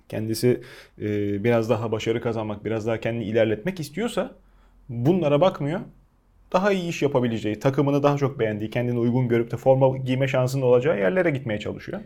kendisi 0.08 0.60
e, 0.98 1.04
biraz 1.44 1.70
daha 1.70 1.92
başarı 1.92 2.20
kazanmak, 2.20 2.64
biraz 2.64 2.86
daha 2.86 3.00
kendini 3.00 3.24
ilerletmek 3.24 3.80
istiyorsa 3.80 4.30
bunlara 4.88 5.40
bakmıyor. 5.40 5.80
Daha 6.54 6.72
iyi 6.72 6.88
iş 6.88 7.02
yapabileceği, 7.02 7.58
takımını 7.58 8.02
daha 8.02 8.16
çok 8.16 8.38
beğendiği, 8.38 8.70
kendini 8.70 8.98
uygun 8.98 9.28
görüp 9.28 9.50
de 9.50 9.56
forma 9.56 9.96
giyme 9.96 10.28
şansının 10.28 10.62
olacağı 10.62 10.98
yerlere 10.98 11.30
gitmeye 11.30 11.60
çalışıyor. 11.60 12.00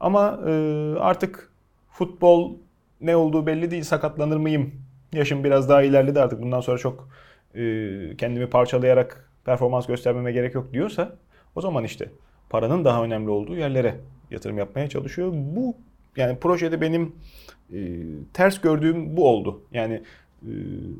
Ama 0.00 0.40
e, 0.46 0.52
artık 0.98 1.52
futbol 1.90 2.56
ne 3.00 3.16
olduğu 3.16 3.46
belli 3.46 3.70
değil. 3.70 3.82
Sakatlanır 3.82 4.36
mıyım? 4.36 4.72
Yaşım 5.12 5.44
biraz 5.44 5.68
daha 5.68 5.82
ilerledi 5.82 6.20
artık. 6.20 6.42
Bundan 6.42 6.60
sonra 6.60 6.78
çok 6.78 7.08
e, 7.54 7.62
kendimi 8.18 8.50
parçalayarak 8.50 9.30
performans 9.44 9.86
göstermeme 9.86 10.32
gerek 10.32 10.54
yok 10.54 10.72
diyorsa 10.72 11.16
o 11.54 11.60
zaman 11.60 11.84
işte 11.84 12.10
paranın 12.50 12.84
daha 12.84 13.04
önemli 13.04 13.30
olduğu 13.30 13.56
yerlere 13.56 13.94
yatırım 14.30 14.58
yapmaya 14.58 14.88
çalışıyor. 14.88 15.32
Bu 15.34 15.76
yani 16.16 16.38
projede 16.38 16.80
benim 16.80 17.16
e, 17.72 17.78
ters 18.32 18.60
gördüğüm 18.60 19.16
bu 19.16 19.28
oldu. 19.28 19.62
Yani 19.72 20.02
e, 20.42 20.50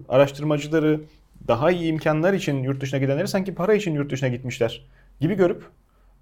araştırmacıları 0.09 1.01
daha 1.49 1.71
iyi 1.71 1.93
imkanlar 1.93 2.33
için 2.33 2.63
yurt 2.63 2.81
dışına 2.81 3.01
gidenleri 3.01 3.29
sanki 3.29 3.55
para 3.55 3.75
için 3.75 3.95
yurt 3.95 4.13
dışına 4.13 4.29
gitmişler 4.29 4.87
gibi 5.21 5.35
görüp 5.35 5.65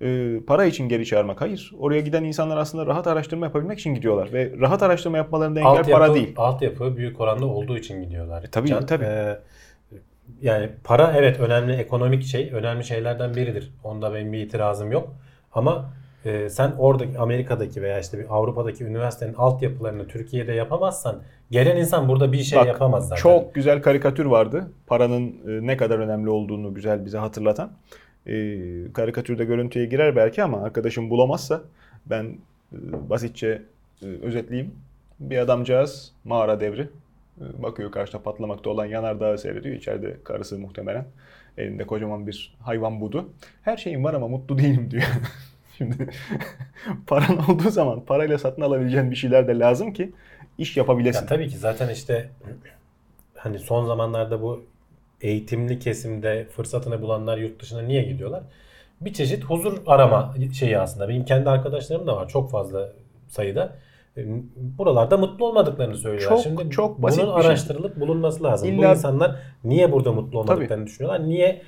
e, 0.01 0.41
para 0.47 0.65
için 0.65 0.89
geri 0.89 1.07
çağırmak. 1.07 1.41
Hayır. 1.41 1.73
Oraya 1.79 2.01
giden 2.01 2.25
insanlar 2.25 2.57
aslında 2.57 2.87
rahat 2.87 3.07
araştırma 3.07 3.47
yapabilmek 3.47 3.79
için 3.79 3.95
gidiyorlar. 3.95 4.33
Ve 4.33 4.53
rahat 4.61 4.83
araştırma 4.83 5.17
yapmalarında 5.17 5.61
engel 5.61 5.71
Altyapı, 5.71 5.91
para 5.91 6.15
değil. 6.15 6.35
altyapı 6.37 6.97
büyük 6.97 7.21
oranda 7.21 7.47
olduğu 7.47 7.79
için 7.79 8.03
gidiyorlar. 8.03 8.45
tabii, 8.53 8.87
tabii. 8.87 9.05
e, 9.05 9.39
yani 10.43 10.71
para 10.85 11.13
evet 11.17 11.41
önemli 11.41 11.73
ekonomik 11.73 12.25
şey, 12.25 12.51
önemli 12.53 12.85
şeylerden 12.85 13.35
biridir. 13.35 13.73
Onda 13.85 14.15
benim 14.15 14.33
bir 14.33 14.39
itirazım 14.39 14.93
yok. 14.93 15.15
Ama 15.53 15.93
e, 16.27 16.51
sen 16.51 16.73
oradaki 16.79 17.19
Amerika'daki 17.19 17.83
veya 17.83 18.01
işte 18.01 18.19
bir 18.19 18.27
Avrupa'daki 18.29 18.85
üniversitenin 18.85 19.35
altyapılarını 19.35 20.07
Türkiye'de 20.07 20.53
yapamazsan 20.53 21.23
gelen 21.51 21.77
insan 21.77 22.09
burada 22.09 22.33
bir 22.33 22.43
şey 22.43 22.59
Bak, 22.59 22.67
yapamaz 22.67 23.09
zaten. 23.09 23.23
Çok 23.23 23.55
güzel 23.55 23.83
karikatür 23.83 24.27
vardı. 24.27 24.71
Paranın 24.87 25.29
e, 25.29 25.67
ne 25.67 25.77
kadar 25.77 25.99
önemli 25.99 26.31
olduğunu 26.31 26.75
güzel 26.75 27.05
bize 27.05 27.19
hatırlatan. 27.19 27.73
E, 28.27 28.33
karikatürde 28.93 29.45
görüntüye 29.45 29.87
girer 29.87 30.17
belki 30.17 30.43
ama 30.43 30.63
arkadaşım 30.63 31.11
bulamazsa 31.11 31.61
ben 32.07 32.25
e, 32.25 32.79
basitçe 33.11 33.63
e, 34.03 34.07
özetleyeyim. 34.07 34.75
Bir 35.21 35.39
adamcağız 35.39 36.13
mağara 36.25 36.61
devri. 36.61 36.89
E, 37.41 37.63
bakıyor 37.63 37.93
karşıda 37.93 38.23
patlamakta 38.23 38.71
olan 38.71 38.87
yanardağı 38.87 39.39
seyrediyor. 39.39 39.77
İçeride 39.77 40.17
karısı 40.25 40.59
muhtemelen. 40.59 41.07
Elinde 41.59 41.87
kocaman 41.87 42.27
bir 42.27 42.57
hayvan 42.61 43.01
budu. 43.01 43.29
Her 43.63 43.77
şeyim 43.77 44.05
var 44.05 44.15
ama 44.15 44.29
mutlu 44.29 44.59
değilim 44.59 44.89
diyor. 44.91 45.03
Şimdi 45.79 46.09
paran 47.07 47.51
olduğu 47.51 47.71
zaman 47.71 48.01
parayla 48.05 48.39
satın 48.39 48.63
alabileceğin 48.63 49.11
bir 49.11 49.17
şeyler 49.17 49.49
de 49.49 49.59
lazım 49.59 49.93
ki 49.93 50.13
iş 50.59 50.77
yapabilesin. 50.77 51.21
Ya 51.21 51.27
tabii 51.27 51.49
ki 51.49 51.57
zaten 51.59 51.89
işte 51.89 52.31
hani 53.35 53.59
son 53.59 53.87
zamanlarda 53.87 54.43
bu 54.43 54.65
eğitimli 55.21 55.79
kesimde 55.79 56.45
fırsatını 56.57 57.03
bulanlar 57.03 57.39
yurt 57.39 57.63
dışına 57.63 57.83
niye 57.83 58.03
gidiyorlar? 58.03 58.43
Bir 59.01 59.13
çeşit 59.13 59.45
huzur 59.45 59.79
arama 59.87 60.35
şeyi 60.59 60.79
aslında. 60.79 61.09
Benim 61.09 61.25
kendi 61.25 61.51
arkadaşlarım 61.51 62.07
da 62.07 62.17
var 62.17 62.29
çok 62.29 62.51
fazla 62.51 62.93
sayıda. 63.29 63.73
E, 64.17 64.25
Buralarda 64.79 65.17
mutlu 65.17 65.47
olmadıklarını 65.47 65.97
söylüyorlar. 65.97 66.37
Çok, 66.37 66.45
Şimdi 66.45 66.71
çok 66.71 67.03
basit 67.03 67.23
bunun 67.23 67.41
şey. 67.41 67.51
araştırılıp 67.51 68.01
bulunması 68.01 68.45
lazım. 68.45 68.69
İlla- 68.69 68.89
Bu 68.89 68.91
insanlar 68.93 69.37
niye 69.65 69.93
burada 69.93 70.13
mutlu 70.13 70.39
olmadıklarını 70.39 70.87
düşünüyorlar? 70.87 71.29
Niye 71.29 71.63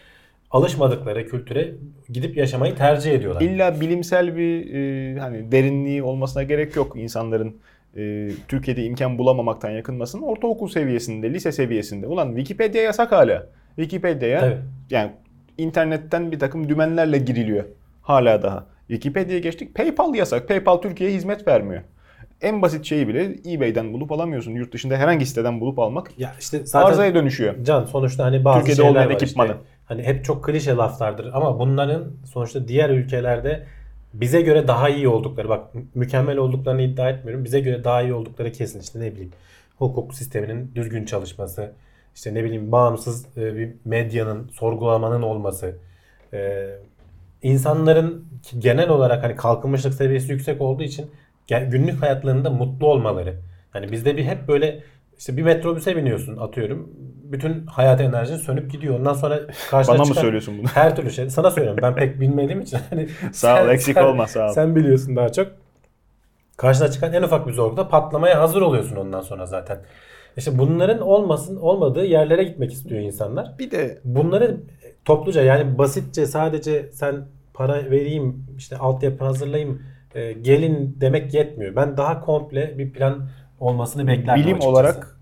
alışmadıkları 0.51 1.29
kültüre 1.29 1.75
gidip 2.09 2.37
yaşamayı 2.37 2.75
tercih 2.75 3.13
ediyorlar? 3.13 3.41
İlla 3.41 3.81
bilimsel 3.81 4.37
bir 4.37 4.75
e, 4.75 5.19
hani 5.21 5.53
derinliği 5.53 6.03
olmasına 6.03 6.43
gerek 6.43 6.77
yok 6.77 6.97
insanların 6.97 7.57
e, 7.97 8.29
Türkiye'de 8.49 8.85
imkan 8.85 9.19
bulamamaktan 9.19 9.71
yakınmasının 9.71 10.23
ortaokul 10.23 10.69
seviyesinde, 10.69 11.35
lise 11.35 11.53
seviyesinde. 11.53 12.07
Ulan 12.07 12.29
Wikipedia 12.29 12.83
yasak 12.83 13.13
hala. 13.13 13.47
Wikipedia'ya 13.77 14.41
Tabii. 14.41 14.57
yani 14.91 15.13
internetten 15.59 16.33
bir 16.33 16.39
takım 16.39 16.69
dümenlerle 16.69 17.19
giriliyor. 17.19 17.65
Hala 18.03 18.43
daha. 18.43 18.67
Wikipedia'ya 18.89 19.41
geçtik. 19.41 19.75
PayPal 19.75 20.15
yasak. 20.15 20.49
PayPal 20.49 20.77
Türkiye'ye 20.77 21.17
hizmet 21.17 21.49
vermiyor. 21.49 21.83
En 22.41 22.63
basit 22.63 22.85
şeyi 22.85 23.09
bile 23.09 23.37
eBay'den 23.47 23.93
bulup 23.93 24.13
alamıyorsun. 24.13 24.53
Yurt 24.53 24.73
dışında 24.73 24.97
herhangi 24.97 25.27
siteden 25.27 25.61
bulup 25.61 25.79
almak 25.79 26.11
Ya 26.19 26.35
işte 26.41 26.67
zaten 26.67 26.89
arzaya 26.89 27.15
dönüşüyor. 27.15 27.65
Can 27.65 27.85
sonuçta 27.85 28.25
hani 28.25 28.45
bazı 28.45 28.59
Türkiye'de 28.59 28.77
şeyler 28.77 28.91
olmayan 28.91 29.09
var 29.09 29.15
ekipmanı. 29.15 29.49
işte. 29.49 29.61
Hani 29.89 30.03
hep 30.03 30.25
çok 30.25 30.45
klişe 30.45 30.77
laflardır 30.77 31.31
ama 31.33 31.59
bunların 31.59 32.13
sonuçta 32.33 32.69
diğer 32.69 32.91
ülkelerde 32.91 33.67
bize 34.15 34.43
göre 34.43 34.69
daha 34.69 34.89
iyi 34.89 35.09
oldukları 35.09 35.49
bak 35.49 35.75
mükemmel 35.95 36.37
olduklarını 36.37 36.83
iddia 36.83 37.11
etmiyorum. 37.11 37.45
Bize 37.45 37.61
göre 37.61 37.85
daha 37.85 38.03
iyi 38.03 38.13
oldukları 38.13 38.53
kesin 38.53 38.81
işte 38.81 39.01
ne 39.01 39.13
bileyim 39.13 39.33
hukuk 39.79 40.15
sisteminin 40.15 40.73
düzgün 40.75 41.05
çalışması 41.05 41.73
işte 42.15 42.35
ne 42.35 42.45
bileyim 42.45 42.73
bağımsız 42.73 43.27
e, 43.37 43.57
bir 43.57 43.71
medyanın 43.85 44.49
sorgulamanın 44.49 45.23
olması 45.23 45.77
e, 46.33 46.69
insanların 47.43 48.25
genel 48.59 48.89
olarak 48.89 49.25
hani 49.25 49.37
kalkınmışlık 49.37 49.95
seviyesi 49.95 50.33
yüksek 50.33 50.61
olduğu 50.61 50.83
için 50.83 51.11
günlük 51.49 52.03
hayatlarında 52.03 52.51
mutlu 52.51 52.87
olmaları. 52.87 53.37
Hani 53.71 53.93
bizde 53.93 54.17
bir 54.17 54.25
hep 54.25 54.49
böyle 54.49 54.83
işte 55.19 55.37
bir 55.37 55.43
metrobüse 55.43 55.97
biniyorsun 55.97 56.37
atıyorum. 56.37 56.91
Bütün 57.33 57.67
hayat 57.67 58.01
enerjin 58.01 58.37
sönüp 58.37 58.71
gidiyor. 58.73 58.99
Ondan 58.99 59.13
sonra 59.13 59.41
karşına 59.71 59.95
Bana 59.95 60.05
mı 60.05 60.15
söylüyorsun 60.15 60.59
bunu? 60.59 60.67
Her 60.67 60.97
türlü 60.97 61.11
şey. 61.11 61.31
Sana 61.31 61.51
söylüyorum. 61.51 61.81
Ben 61.83 61.95
pek 61.95 62.21
bilmediğim 62.21 62.61
için. 62.61 62.79
Hani 62.91 63.09
Sağ 63.33 63.65
ol, 63.65 63.69
eksik 63.69 63.97
olma, 63.97 64.27
sağ 64.27 64.49
ol. 64.49 64.53
Sen 64.53 64.77
biliyorsun 64.77 65.17
daha 65.17 65.33
çok. 65.33 65.53
Karşına 66.57 66.91
çıkan 66.91 67.13
en 67.13 67.23
ufak 67.23 67.47
bir 67.47 67.53
zorlukta 67.53 67.89
patlamaya 67.89 68.41
hazır 68.41 68.63
oluyorsun 68.63 68.97
ondan 68.97 69.21
sonra 69.21 69.47
zaten. 69.47 69.79
İşte 70.37 70.59
bunların 70.59 71.01
olmasın 71.01 71.57
olmadığı 71.57 72.05
yerlere 72.05 72.45
gitmek 72.45 72.73
istiyor 72.73 73.01
insanlar. 73.01 73.59
Bir 73.59 73.71
de 73.71 74.01
Bunları 74.05 74.57
topluca 75.05 75.43
yani 75.43 75.79
basitçe 75.79 76.27
sadece 76.27 76.91
sen 76.93 77.27
para 77.55 77.91
vereyim 77.91 78.47
işte 78.57 78.77
altyapı 78.77 79.25
hazırlayayım 79.25 79.83
e, 80.15 80.33
gelin 80.33 80.97
demek 81.01 81.35
yetmiyor. 81.35 81.77
Ben 81.77 81.97
daha 81.97 82.21
komple 82.21 82.79
bir 82.79 82.93
plan 82.93 83.29
olmasını 83.61 84.07
beklerdim 84.07 84.43
bilim 84.43 84.57
açıkçası. 84.57 84.71
olarak 84.71 85.18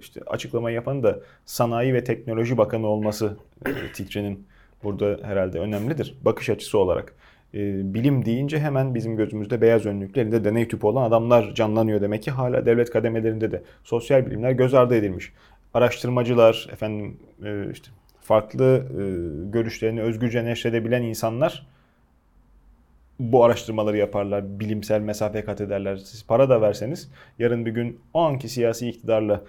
işte 0.00 0.20
açıklamayı 0.26 0.74
yapan 0.74 1.02
da 1.02 1.18
Sanayi 1.44 1.94
ve 1.94 2.04
Teknoloji 2.04 2.58
Bakanı 2.58 2.86
olması 2.86 3.36
e, 3.66 3.92
Tikre'nin 3.92 4.46
burada 4.84 5.18
herhalde 5.22 5.58
önemlidir. 5.58 6.14
Bakış 6.24 6.50
açısı 6.50 6.78
olarak. 6.78 7.14
E, 7.54 7.94
bilim 7.94 8.24
deyince 8.24 8.58
hemen 8.58 8.94
bizim 8.94 9.16
gözümüzde 9.16 9.60
beyaz 9.60 9.86
önlüklü 9.86 10.20
elinde 10.20 10.44
deney 10.44 10.68
tüpü 10.68 10.86
olan 10.86 11.02
adamlar 11.02 11.54
canlanıyor 11.54 12.00
demek 12.00 12.22
ki 12.22 12.30
hala 12.30 12.66
devlet 12.66 12.90
kademelerinde 12.90 13.52
de 13.52 13.62
sosyal 13.84 14.26
bilimler 14.26 14.50
göz 14.50 14.74
ardı 14.74 14.94
edilmiş. 14.94 15.32
Araştırmacılar, 15.74 16.68
efendim 16.72 17.16
e, 17.44 17.70
işte 17.72 17.90
farklı 18.20 18.86
e, 18.90 19.02
görüşlerini 19.50 20.02
özgürce 20.02 20.44
neşredebilen 20.44 21.02
insanlar 21.02 21.66
bu 23.18 23.44
araştırmaları 23.44 23.96
yaparlar, 23.96 24.60
bilimsel 24.60 25.00
mesafe 25.00 25.44
kat 25.44 25.60
ederler. 25.60 25.96
Siz 25.96 26.26
para 26.26 26.48
da 26.48 26.60
verseniz 26.60 27.10
yarın 27.38 27.66
bir 27.66 27.70
gün 27.70 28.00
o 28.14 28.20
anki 28.20 28.48
siyasi 28.48 28.88
iktidarla 28.88 29.42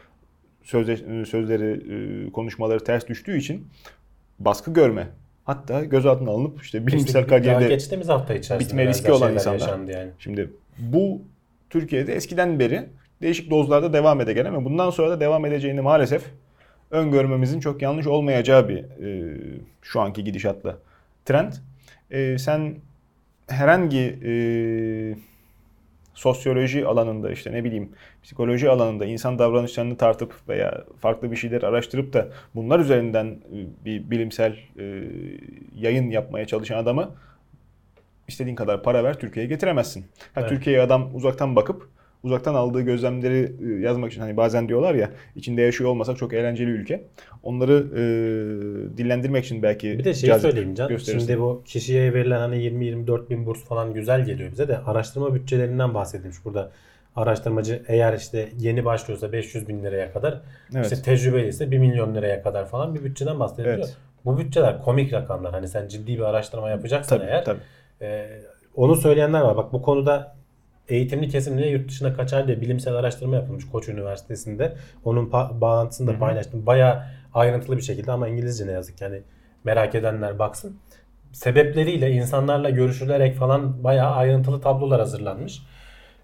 sözle, 0.63 1.25
sözleri, 1.25 1.81
e, 2.27 2.31
konuşmaları 2.31 2.83
ters 2.83 3.07
düştüğü 3.07 3.37
için 3.37 3.67
baskı 4.39 4.73
görme. 4.73 5.07
Hatta 5.45 5.83
gözaltına 5.83 6.31
alınıp 6.31 6.61
işte 6.61 6.87
bilimsel 6.87 7.07
İşte 7.07 7.27
kariyerde 7.27 7.67
geçtiğimiz 7.67 8.09
hafta 8.09 8.33
içerisinde 8.33 8.59
bitme 8.59 8.87
riski 8.87 9.11
olan 9.11 9.33
insanlar. 9.33 9.87
yani. 9.87 10.11
Şimdi 10.19 10.49
bu 10.79 11.21
Türkiye'de 11.69 12.15
eskiden 12.15 12.59
beri 12.59 12.85
değişik 13.21 13.49
dozlarda 13.49 13.93
devam 13.93 14.21
ede 14.21 14.33
gelen 14.33 14.55
ve 14.55 14.65
bundan 14.65 14.89
sonra 14.89 15.09
da 15.09 15.19
devam 15.19 15.45
edeceğini 15.45 15.81
maalesef 15.81 16.23
öngörmemizin 16.91 17.59
çok 17.59 17.81
yanlış 17.81 18.07
olmayacağı 18.07 18.69
bir 18.69 18.77
e, 18.77 19.37
şu 19.81 20.01
anki 20.01 20.23
gidişatla 20.23 20.77
trend. 21.25 21.53
E, 22.11 22.37
sen 22.37 22.75
herhangi 23.49 24.19
e, 24.25 24.33
sosyoloji 26.13 26.85
alanında 26.85 27.31
işte 27.31 27.51
ne 27.51 27.63
bileyim 27.63 27.89
psikoloji 28.23 28.69
alanında 28.69 29.05
insan 29.05 29.39
davranışlarını 29.39 29.97
tartıp 29.97 30.33
veya 30.49 30.83
farklı 30.99 31.31
bir 31.31 31.35
şeyler 31.35 31.61
araştırıp 31.63 32.13
da 32.13 32.27
bunlar 32.55 32.79
üzerinden 32.79 33.25
e, 33.25 33.85
bir 33.85 34.11
bilimsel 34.11 34.57
e, 34.79 35.03
yayın 35.75 36.09
yapmaya 36.09 36.45
çalışan 36.45 36.77
adamı 36.77 37.11
istediğin 38.27 38.55
kadar 38.55 38.83
para 38.83 39.03
ver 39.03 39.19
Türkiye'ye 39.19 39.49
getiremezsin. 39.49 40.01
Ha, 40.01 40.41
Evet. 40.41 40.49
Türkiye'ye 40.49 40.81
adam 40.81 41.15
uzaktan 41.15 41.55
bakıp 41.55 41.89
uzaktan 42.23 42.53
aldığı 42.55 42.81
gözlemleri 42.81 43.55
e, 43.63 43.81
yazmak 43.81 44.11
için 44.11 44.21
hani 44.21 44.37
bazen 44.37 44.69
diyorlar 44.69 44.95
ya 44.95 45.09
içinde 45.35 45.61
yaşıyor 45.61 45.89
olmasak 45.89 46.17
çok 46.17 46.33
eğlenceli 46.33 46.69
ülke. 46.69 47.03
Onları 47.43 47.73
e, 47.73 48.01
dillendirmek 48.97 49.45
için 49.45 49.63
belki 49.63 49.99
Bir 49.99 50.03
de 50.03 50.13
şey 50.13 50.39
söyleyeyim 50.39 50.75
Can. 50.75 50.89
gösterirsin. 50.89 51.27
Şimdi 51.27 51.39
bu 51.39 51.63
kişiye 51.65 52.13
verilen 52.13 52.39
hani 52.39 52.55
20-24 52.55 53.29
bin 53.29 53.45
burs 53.45 53.63
falan 53.65 53.93
güzel 53.93 54.25
geliyor 54.25 54.51
bize 54.51 54.67
de 54.67 54.77
araştırma 54.77 55.35
bütçelerinden 55.35 55.93
bahsedilmiş 55.93 56.37
burada. 56.45 56.71
Araştırmacı 57.15 57.83
eğer 57.87 58.13
işte 58.13 58.49
yeni 58.59 58.85
başlıyorsa 58.85 59.31
500 59.31 59.67
bin 59.67 59.83
liraya 59.83 60.13
kadar 60.13 60.41
Evet. 60.75 60.91
işte 60.91 61.01
tecrübeli 61.01 61.47
ise 61.47 61.71
1 61.71 61.77
milyon 61.77 62.15
liraya 62.15 62.43
kadar 62.43 62.67
falan 62.67 62.95
bir 62.95 63.03
bütçeden 63.03 63.39
bahsediliyor. 63.39 63.75
Evet. 63.77 63.97
Bu 64.25 64.37
bütçeler 64.37 64.81
komik 64.81 65.13
rakamlar. 65.13 65.51
Hani 65.51 65.67
sen 65.67 65.87
ciddi 65.87 66.13
bir 66.17 66.23
araştırma 66.23 66.69
yapacaksan 66.69 67.17
tabii, 67.17 67.29
eğer 67.29 67.45
tabii. 67.45 67.59
ee, 68.01 68.27
onu 68.75 68.95
söyleyenler 68.95 69.41
var. 69.41 69.57
Bak 69.57 69.73
bu 69.73 69.81
konuda 69.81 70.35
eğitimli 70.89 71.27
kesim 71.29 71.57
niye 71.57 71.69
yurt 71.69 71.89
dışına 71.89 72.13
kaçar 72.13 72.47
diye 72.47 72.61
bilimsel 72.61 72.93
araştırma 72.95 73.35
yapılmış 73.35 73.69
Koç 73.71 73.87
Üniversitesi'nde. 73.89 74.73
Onun 75.05 75.29
pa- 75.29 75.61
bağlantısını 75.61 76.13
da 76.13 76.19
paylaştım. 76.19 76.65
Bayağı 76.65 77.03
ayrıntılı 77.33 77.77
bir 77.77 77.81
şekilde 77.81 78.11
ama 78.11 78.27
İngilizce 78.27 78.67
ne 78.67 78.71
yazık 78.71 78.97
ki. 78.97 79.03
Yani 79.03 79.21
merak 79.63 79.95
edenler 79.95 80.39
baksın. 80.39 80.77
Sebepleriyle 81.31 82.11
insanlarla 82.11 82.69
görüşülerek 82.69 83.35
falan 83.35 83.83
bayağı 83.83 84.11
ayrıntılı 84.11 84.61
tablolar 84.61 84.99
hazırlanmış. 84.99 85.61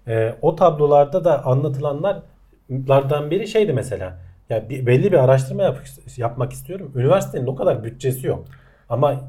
Ee, 0.08 0.34
o 0.42 0.56
tablolarda 0.56 1.24
da 1.24 1.44
anlatılanlardan 1.44 3.30
biri 3.30 3.48
şeydi 3.48 3.72
mesela. 3.72 4.18
Ya 4.50 4.68
bir, 4.68 4.86
belli 4.86 5.12
bir 5.12 5.18
araştırma 5.24 5.62
yap- 5.62 5.80
yapmak 6.16 6.52
istiyorum. 6.52 6.92
Üniversitenin 6.94 7.46
o 7.46 7.54
kadar 7.56 7.84
bütçesi 7.84 8.26
yok. 8.26 8.44
Ama 8.88 9.20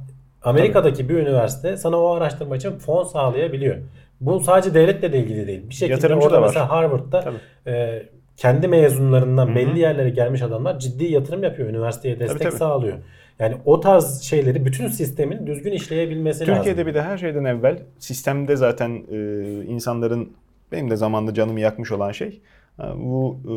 Amerika'daki 0.49 1.09
bir 1.09 1.13
üniversite 1.13 1.77
sana 1.77 2.01
o 2.01 2.13
araştırma 2.13 2.55
için 2.55 2.71
fon 2.71 3.03
sağlayabiliyor. 3.03 3.77
Bu 4.21 4.39
sadece 4.39 4.73
devletle 4.73 5.13
de 5.13 5.19
ilgili 5.19 5.47
değil. 5.47 5.69
Bir 5.69 5.73
şekilde 5.73 5.93
Yatırımcı 5.93 6.27
orada 6.27 6.41
mesela 6.41 6.69
Harvard'da 6.69 7.21
Tabii. 7.21 7.37
e, 7.67 8.03
kendi 8.37 8.67
mezunlarından 8.67 9.47
Hı 9.47 9.51
hı. 9.51 9.55
belli 9.55 9.79
yerlere 9.79 10.09
gelmiş 10.09 10.41
adamlar 10.41 10.79
ciddi 10.79 11.05
yatırım 11.05 11.43
yapıyor. 11.43 11.69
Üniversiteye 11.69 12.19
destek 12.19 12.41
tabii. 12.41 12.55
sağlıyor. 12.55 12.97
Yani 13.39 13.57
o 13.65 13.79
tarz 13.79 14.21
şeyleri 14.21 14.65
bütün 14.65 14.87
sistemin 14.87 15.47
düzgün 15.47 15.71
işleyebilmesi 15.71 16.41
lazım. 16.41 16.55
Türkiye'de 16.55 16.85
bir 16.85 16.93
de 16.93 17.01
her 17.01 17.17
şeyden 17.17 17.43
evvel 17.43 17.79
sistemde 17.99 18.55
zaten 18.55 19.03
e, 19.11 19.17
insanların 19.65 20.33
benim 20.71 20.89
de 20.89 20.95
zamanında 20.95 21.33
canımı 21.33 21.59
yakmış 21.59 21.91
olan 21.91 22.11
şey 22.11 22.41
ha, 22.77 22.93
bu 22.97 23.39
e, 23.45 23.53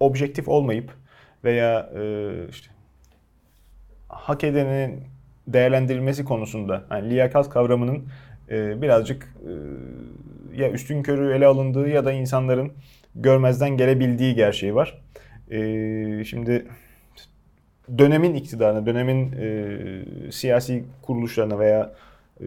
objektif 0.00 0.48
olmayıp 0.48 0.90
veya 1.44 1.90
e, 1.96 2.32
işte 2.50 2.70
hak 4.10 4.44
edenin 4.44 5.04
değerlendirilmesi 5.46 6.24
konusunda 6.24 6.84
yani 6.90 7.10
liyakat 7.10 7.50
kavramının 7.50 8.04
e, 8.50 8.82
birazcık 8.82 9.34
e, 9.46 10.62
ya 10.62 10.70
üstün 10.70 11.02
körü 11.02 11.32
ele 11.32 11.46
alındığı 11.46 11.88
ya 11.88 12.04
da 12.04 12.12
insanların 12.12 12.72
görmezden 13.14 13.76
gelebildiği 13.76 14.34
gerçeği 14.34 14.74
var. 14.74 15.02
E, 15.50 16.24
şimdi 16.24 16.66
dönemin 17.98 18.34
iktidarına, 18.34 18.86
dönemin 18.86 19.32
e, 19.32 20.32
siyasi 20.32 20.84
kuruluşlarına 21.02 21.58
veya 21.58 21.92
e, 22.40 22.46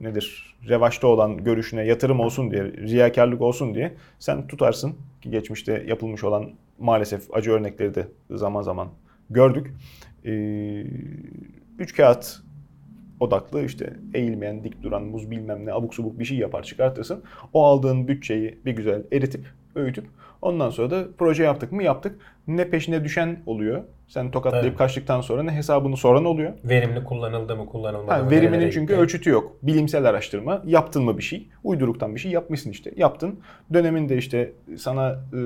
nedir 0.00 0.56
revaçta 0.68 1.06
olan 1.06 1.44
görüşüne 1.44 1.84
yatırım 1.84 2.20
olsun 2.20 2.50
diye, 2.50 2.64
riyakarlık 2.64 3.40
olsun 3.40 3.74
diye 3.74 3.94
sen 4.18 4.46
tutarsın 4.46 4.96
ki 5.22 5.30
geçmişte 5.30 5.84
yapılmış 5.86 6.24
olan 6.24 6.50
maalesef 6.78 7.34
acı 7.34 7.50
örnekleri 7.50 7.94
de 7.94 8.08
zaman 8.30 8.62
zaman 8.62 8.88
gördük. 9.30 9.74
E, 10.26 10.32
üç 11.78 11.94
kağıt 11.96 12.38
odaklı 13.20 13.64
işte 13.64 13.92
eğilmeyen, 14.14 14.64
dik 14.64 14.82
duran, 14.82 15.02
muz 15.02 15.30
bilmem 15.30 15.66
ne 15.66 15.72
abuk 15.72 15.94
subuk 15.94 16.18
bir 16.18 16.24
şey 16.24 16.38
yapar 16.38 16.62
çıkartırsın. 16.62 17.22
O 17.52 17.64
aldığın 17.64 18.08
bütçeyi 18.08 18.58
bir 18.64 18.72
güzel 18.72 19.02
eritip, 19.12 19.46
öğütüp 19.74 20.04
ondan 20.42 20.70
sonra 20.70 20.90
da 20.90 21.04
proje 21.18 21.44
yaptık 21.44 21.72
mı 21.72 21.82
yaptık. 21.82 22.18
Ne 22.46 22.70
peşine 22.70 23.04
düşen 23.04 23.40
oluyor. 23.46 23.82
Sen 24.08 24.30
tokatlayıp 24.30 24.66
Evet. 24.66 24.78
kaçtıktan 24.78 25.20
sonra 25.20 25.42
ne 25.42 25.52
hesabını 25.52 25.96
soran 25.96 26.24
oluyor. 26.24 26.52
Verimli 26.64 27.04
kullanıldı 27.04 27.56
mı 27.56 27.66
kullanılmadı 27.66 28.10
Ha, 28.10 28.22
mı? 28.24 28.30
veriminin 28.30 28.70
çünkü 28.70 28.92
gitti? 28.92 29.00
ölçütü 29.00 29.30
yok. 29.30 29.56
Bilimsel 29.62 30.04
araştırma. 30.04 30.62
Yaptın 30.66 31.04
mı 31.04 31.18
bir 31.18 31.22
şey? 31.22 31.48
Uyduruktan 31.64 32.14
bir 32.14 32.20
şey 32.20 32.32
yapmışsın 32.32 32.70
işte. 32.70 32.92
Yaptın. 32.96 33.40
Döneminde 33.72 34.16
işte 34.16 34.52
sana 34.76 35.10
e, 35.12 35.40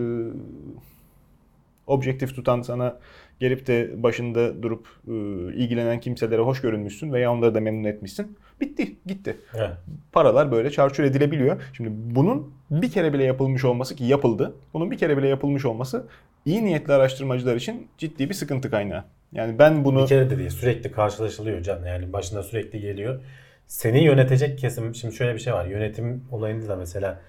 objektif 1.87 2.35
tutan 2.35 2.63
sana 2.63 2.97
gelip 3.41 3.67
de 3.67 4.03
başında 4.03 4.63
durup 4.63 4.89
e, 5.09 5.13
ilgilenen 5.55 6.01
kimselere 6.01 6.41
hoş 6.41 6.61
görünmüşsün 6.61 7.13
veya 7.13 7.33
onları 7.33 7.55
da 7.55 7.61
memnun 7.61 7.85
etmişsin. 7.85 8.39
Bitti. 8.61 8.97
Gitti. 9.07 9.37
Evet. 9.55 9.71
Paralar 10.13 10.53
böyle 10.53 10.71
çarçur 10.71 11.05
edilebiliyor. 11.05 11.63
Şimdi 11.73 11.91
bunun 11.93 12.55
bir 12.71 12.91
kere 12.91 13.13
bile 13.13 13.25
yapılmış 13.25 13.65
olması 13.65 13.97
ki 13.97 14.05
yapıldı. 14.05 14.55
Bunun 14.75 14.91
bir 14.91 14.99
kere 14.99 15.17
bile 15.17 15.29
yapılmış 15.29 15.65
olması 15.65 16.07
iyi 16.45 16.65
niyetli 16.65 16.93
araştırmacılar 16.93 17.57
için 17.57 17.89
ciddi 17.99 18.29
bir 18.29 18.35
sıkıntı 18.35 18.71
kaynağı. 18.71 19.05
Yani 19.33 19.59
ben 19.59 19.85
bunu 19.85 20.03
Bir 20.03 20.07
kere 20.07 20.31
de 20.31 20.39
değil 20.39 20.51
sürekli 20.51 20.93
karşılaşılıyor 20.93 21.63
can 21.63 21.85
yani 21.85 22.13
başına 22.13 22.43
sürekli 22.43 22.81
geliyor. 22.81 23.21
Seni 23.67 24.05
yönetecek 24.05 24.59
kesim 24.59 24.95
şimdi 24.95 25.15
şöyle 25.15 25.35
bir 25.35 25.41
şey 25.41 25.53
var 25.53 25.67
yönetim 25.67 26.25
olayında 26.31 26.69
da 26.69 26.77
mesela 26.77 27.21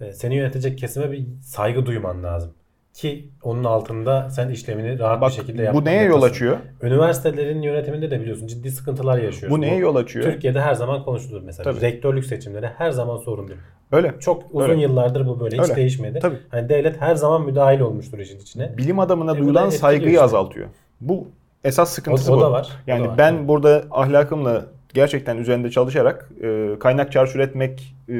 e, 0.00 0.12
seni 0.12 0.36
yönetecek 0.36 0.78
kesime 0.78 1.12
bir 1.12 1.24
saygı 1.42 1.86
duyman 1.86 2.22
lazım. 2.22 2.54
Ki 2.96 3.28
onun 3.42 3.64
altında 3.64 4.30
sen 4.30 4.48
işlemini 4.48 4.98
rahat 4.98 5.20
bak 5.20 5.30
bir 5.30 5.34
şekilde 5.34 5.62
yap. 5.62 5.74
bu 5.74 5.84
neye 5.84 6.02
yol 6.04 6.22
açıyor? 6.22 6.56
Üniversitelerin 6.82 7.62
yönetiminde 7.62 8.10
de 8.10 8.20
biliyorsun 8.20 8.46
ciddi 8.46 8.70
sıkıntılar 8.70 9.18
yaşıyoruz. 9.18 9.56
Bu 9.58 9.60
neye 9.60 9.76
yol 9.76 9.96
açıyor? 9.96 10.24
Türkiye'de 10.24 10.60
her 10.60 10.74
zaman 10.74 11.04
konuşulur 11.04 11.42
mesela. 11.42 11.72
Tabii. 11.72 11.80
Rektörlük 11.80 12.24
seçimleri 12.24 12.66
her 12.66 12.90
zaman 12.90 13.16
sorundur. 13.16 13.54
Öyle. 13.92 14.14
Çok 14.20 14.42
uzun 14.52 14.70
Öyle. 14.70 14.82
yıllardır 14.82 15.26
bu 15.26 15.40
böyle 15.40 15.56
hiç 15.56 15.62
Öyle. 15.64 15.76
değişmedi. 15.76 16.18
Tabii. 16.18 16.36
Hani 16.48 16.68
devlet 16.68 17.00
her 17.00 17.14
zaman 17.14 17.42
müdahil 17.42 17.80
olmuştur 17.80 18.18
işin 18.18 18.38
içine. 18.38 18.76
Bilim 18.78 18.98
adamına 18.98 19.32
E, 19.32 19.34
bu 19.34 19.42
duyulan 19.44 19.70
saygıyı 19.70 20.10
işte. 20.10 20.22
azaltıyor. 20.22 20.66
Bu 21.00 21.28
esas 21.64 21.90
sıkıntısı 21.90 22.32
O- 22.32 22.34
o 22.36 22.38
bu. 22.38 22.42
da 22.42 22.50
var, 22.52 22.68
o 22.86 22.90
Yani 22.90 23.04
da 23.04 23.08
var. 23.08 23.18
ben 23.18 23.48
burada 23.48 23.84
ahlakımla 23.90 24.64
gerçekten 24.94 25.36
üzerinde 25.36 25.70
çalışarak 25.70 26.30
e, 26.42 26.68
kaynak 26.80 27.12
çarçur 27.12 27.40
etmek 27.40 27.94
e, 28.08 28.14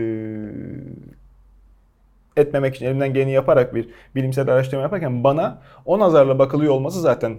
etmemek 2.36 2.76
için 2.76 2.86
elimden 2.86 3.14
geleni 3.14 3.32
yaparak 3.32 3.74
bir 3.74 3.88
bilimsel 4.14 4.48
araştırma 4.48 4.82
yaparken 4.82 5.24
bana 5.24 5.58
o 5.84 5.98
nazarla 5.98 6.38
bakılıyor 6.38 6.72
olması 6.72 7.00
zaten 7.00 7.36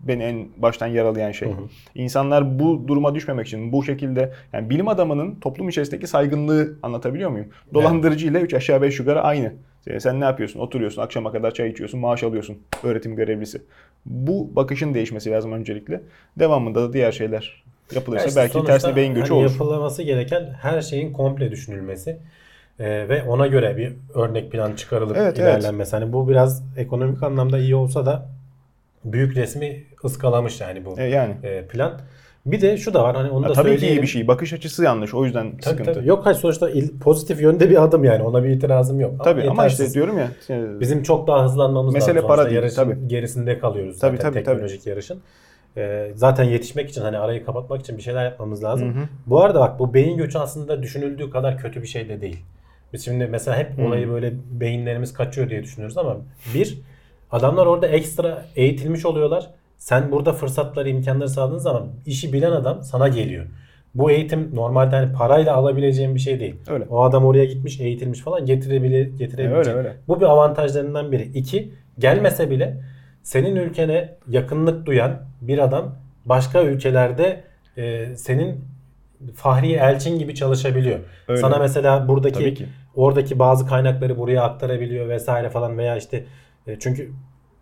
beni 0.00 0.22
en 0.22 0.48
baştan 0.56 0.86
yaralayan 0.86 1.32
şey. 1.32 1.48
İnsanlar 1.94 2.58
bu 2.58 2.88
duruma 2.88 3.14
düşmemek 3.14 3.46
için 3.46 3.72
bu 3.72 3.84
şekilde 3.84 4.32
yani 4.52 4.70
bilim 4.70 4.88
adamının 4.88 5.34
toplum 5.34 5.68
içerisindeki 5.68 6.06
saygınlığı 6.06 6.74
anlatabiliyor 6.82 7.30
muyum? 7.30 7.46
Dolandırıcı 7.74 8.26
ile 8.26 8.40
3 8.40 8.54
aşağı 8.54 8.82
5 8.82 8.98
yukarı 8.98 9.22
aynı. 9.22 9.52
Ee, 9.86 10.00
Sen 10.00 10.20
ne 10.20 10.24
yapıyorsun? 10.24 10.60
Oturuyorsun, 10.60 11.02
akşama 11.02 11.32
kadar 11.32 11.50
çay 11.50 11.70
içiyorsun, 11.70 12.00
maaş 12.00 12.22
alıyorsun. 12.22 12.58
Öğretim 12.82 13.16
görevlisi. 13.16 13.62
Bu 14.06 14.50
bakışın 14.56 14.94
değişmesi 14.94 15.30
lazım 15.30 15.52
öncelikle. 15.52 16.00
Devamında 16.38 16.82
da 16.82 16.92
diğer 16.92 17.12
şeyler 17.12 17.64
yapılırsa 17.94 18.22
Ya 18.24 18.28
işte 18.28 18.40
belki 18.40 18.66
tersine 18.66 18.96
beyin 18.96 19.14
göçü 19.14 19.28
hani 19.34 19.42
olur. 19.42 19.50
Yapılması 19.50 20.02
gereken 20.02 20.46
her 20.62 20.82
şeyin 20.82 21.12
komple 21.12 21.50
düşünülmesi 21.50 22.18
e, 22.80 23.08
ve 23.08 23.22
ona 23.22 23.46
göre 23.46 23.76
bir 23.76 23.92
örnek 24.14 24.52
plan 24.52 24.72
çıkarılıp 24.72 25.16
Evet, 25.16 25.38
ilerlenmesi. 25.38 25.96
Hani 25.96 26.12
bu 26.12 26.28
biraz 26.28 26.62
ekonomik 26.76 27.22
anlamda 27.22 27.58
iyi 27.58 27.74
olsa 27.76 28.06
da 28.06 28.28
büyük 29.04 29.36
resmi 29.36 29.84
ıskalamış 30.04 30.60
yani 30.60 30.84
bu 30.84 31.00
E, 31.00 31.04
yani. 31.04 31.34
e, 31.42 31.66
plan. 31.66 31.92
Bir 32.46 32.60
de 32.60 32.76
şu 32.76 32.94
da 32.94 33.02
var 33.02 33.16
hani 33.16 33.30
onu 33.30 33.42
Ya 33.44 33.48
da 33.50 33.52
tabii 33.54 33.68
ki 33.68 33.74
iyi 33.74 33.78
söyleyelim. 33.78 34.02
bir 34.02 34.06
şey. 34.08 34.28
Bakış 34.28 34.52
açısı 34.52 34.84
yanlış. 34.84 35.14
O 35.14 35.24
yüzden 35.24 35.50
Tabii, 35.50 35.62
sıkıntı. 35.62 35.92
tabii. 35.94 36.08
Yok 36.08 36.26
hayır 36.26 36.36
sonuçta 36.38 36.70
il- 36.70 36.98
pozitif 36.98 37.40
yönde 37.42 37.70
bir 37.70 37.82
adım 37.84 38.04
yani 38.04 38.22
ona 38.22 38.44
bir 38.44 38.48
itirazım 38.48 39.00
yok. 39.00 39.24
Tabii 39.24 39.40
ama 39.50 39.62
yetersiz. 39.62 39.80
işte 39.86 39.94
diyorum 39.94 40.18
ya. 40.18 40.28
e, 40.50 40.80
Bizim 40.80 41.02
çok 41.02 41.26
daha 41.26 41.44
hızlanmamız 41.44 41.94
Mesele 41.94 42.14
lazım. 42.14 42.28
para 42.28 42.36
Sonuçta 42.36 42.50
değil, 42.50 42.62
yarışın 42.62 42.76
tabii. 42.76 43.08
gerisinde 43.08 43.58
kalıyoruz 43.58 43.98
Tabii, 43.98 44.16
zaten 44.16 44.32
tabii, 44.32 44.44
teknolojik 44.44 44.86
yarışın. 44.86 45.20
Ee, 45.76 46.10
zaten 46.14 46.44
yetişmek 46.44 46.90
için 46.90 47.00
hani 47.02 47.18
arayı 47.18 47.44
kapatmak 47.44 47.80
için 47.80 47.96
bir 47.96 48.02
şeyler 48.02 48.24
yapmamız 48.24 48.64
lazım. 48.64 48.94
Hı 48.94 48.98
hı. 49.00 49.04
Bu 49.26 49.40
arada 49.42 49.60
bak 49.60 49.78
bu 49.78 49.94
beyin 49.94 50.16
göçü 50.16 50.38
aslında 50.38 50.82
düşünüldüğü 50.82 51.30
kadar 51.30 51.58
kötü 51.58 51.82
bir 51.82 51.86
şey 51.86 52.08
de 52.08 52.20
değil. 52.20 52.38
Biz 52.96 53.04
şimdi 53.04 53.26
mesela 53.26 53.58
hep 53.58 53.78
olayı 53.86 54.08
böyle 54.08 54.32
beyinlerimiz 54.50 55.12
kaçıyor 55.12 55.50
diye 55.50 55.62
düşünüyoruz 55.62 55.98
ama 55.98 56.16
bir 56.54 56.78
adamlar 57.30 57.66
orada 57.66 57.86
ekstra 57.86 58.44
eğitilmiş 58.56 59.06
oluyorlar. 59.06 59.50
Sen 59.78 60.12
burada 60.12 60.32
fırsatları, 60.32 60.88
imkanları 60.88 61.28
sağladığın 61.28 61.58
zaman 61.58 61.88
işi 62.06 62.32
bilen 62.32 62.50
adam 62.50 62.82
sana 62.82 63.08
geliyor. 63.08 63.46
Bu 63.94 64.10
eğitim 64.10 64.50
normalde 64.54 64.96
hani 64.96 65.12
parayla 65.12 65.54
alabileceğim 65.54 66.14
bir 66.14 66.20
şey 66.20 66.40
değil. 66.40 66.54
Öyle. 66.68 66.84
O 66.90 67.02
adam 67.02 67.24
oraya 67.24 67.44
gitmiş, 67.44 67.80
eğitilmiş 67.80 68.20
falan 68.20 68.46
getirebilir, 68.46 69.18
getirebilecek. 69.18 69.74
Öyle, 69.74 69.78
öyle. 69.78 69.96
Bu 70.08 70.20
bir 70.20 70.26
avantajlarından 70.26 71.12
biri. 71.12 71.22
İki, 71.22 71.72
gelmese 71.98 72.50
bile 72.50 72.80
senin 73.22 73.56
ülkene 73.56 74.14
yakınlık 74.28 74.86
duyan 74.86 75.20
bir 75.40 75.58
adam 75.58 75.94
başka 76.24 76.62
ülkelerde 76.62 77.44
e, 77.76 78.16
senin 78.16 78.64
Fahri 79.34 79.72
Elçin 79.72 80.18
gibi 80.18 80.34
çalışabiliyor. 80.34 80.98
Öyle. 81.28 81.40
Sana 81.40 81.58
mesela 81.58 81.98
Tabii 81.98 82.08
buradaki 82.08 82.54
ki. 82.54 82.66
Oradaki 82.96 83.38
bazı 83.38 83.66
kaynakları 83.66 84.18
buraya 84.18 84.42
aktarabiliyor 84.42 85.08
vesaire 85.08 85.50
falan 85.50 85.78
veya 85.78 85.96
işte 85.96 86.26
e, 86.66 86.78
çünkü 86.78 87.12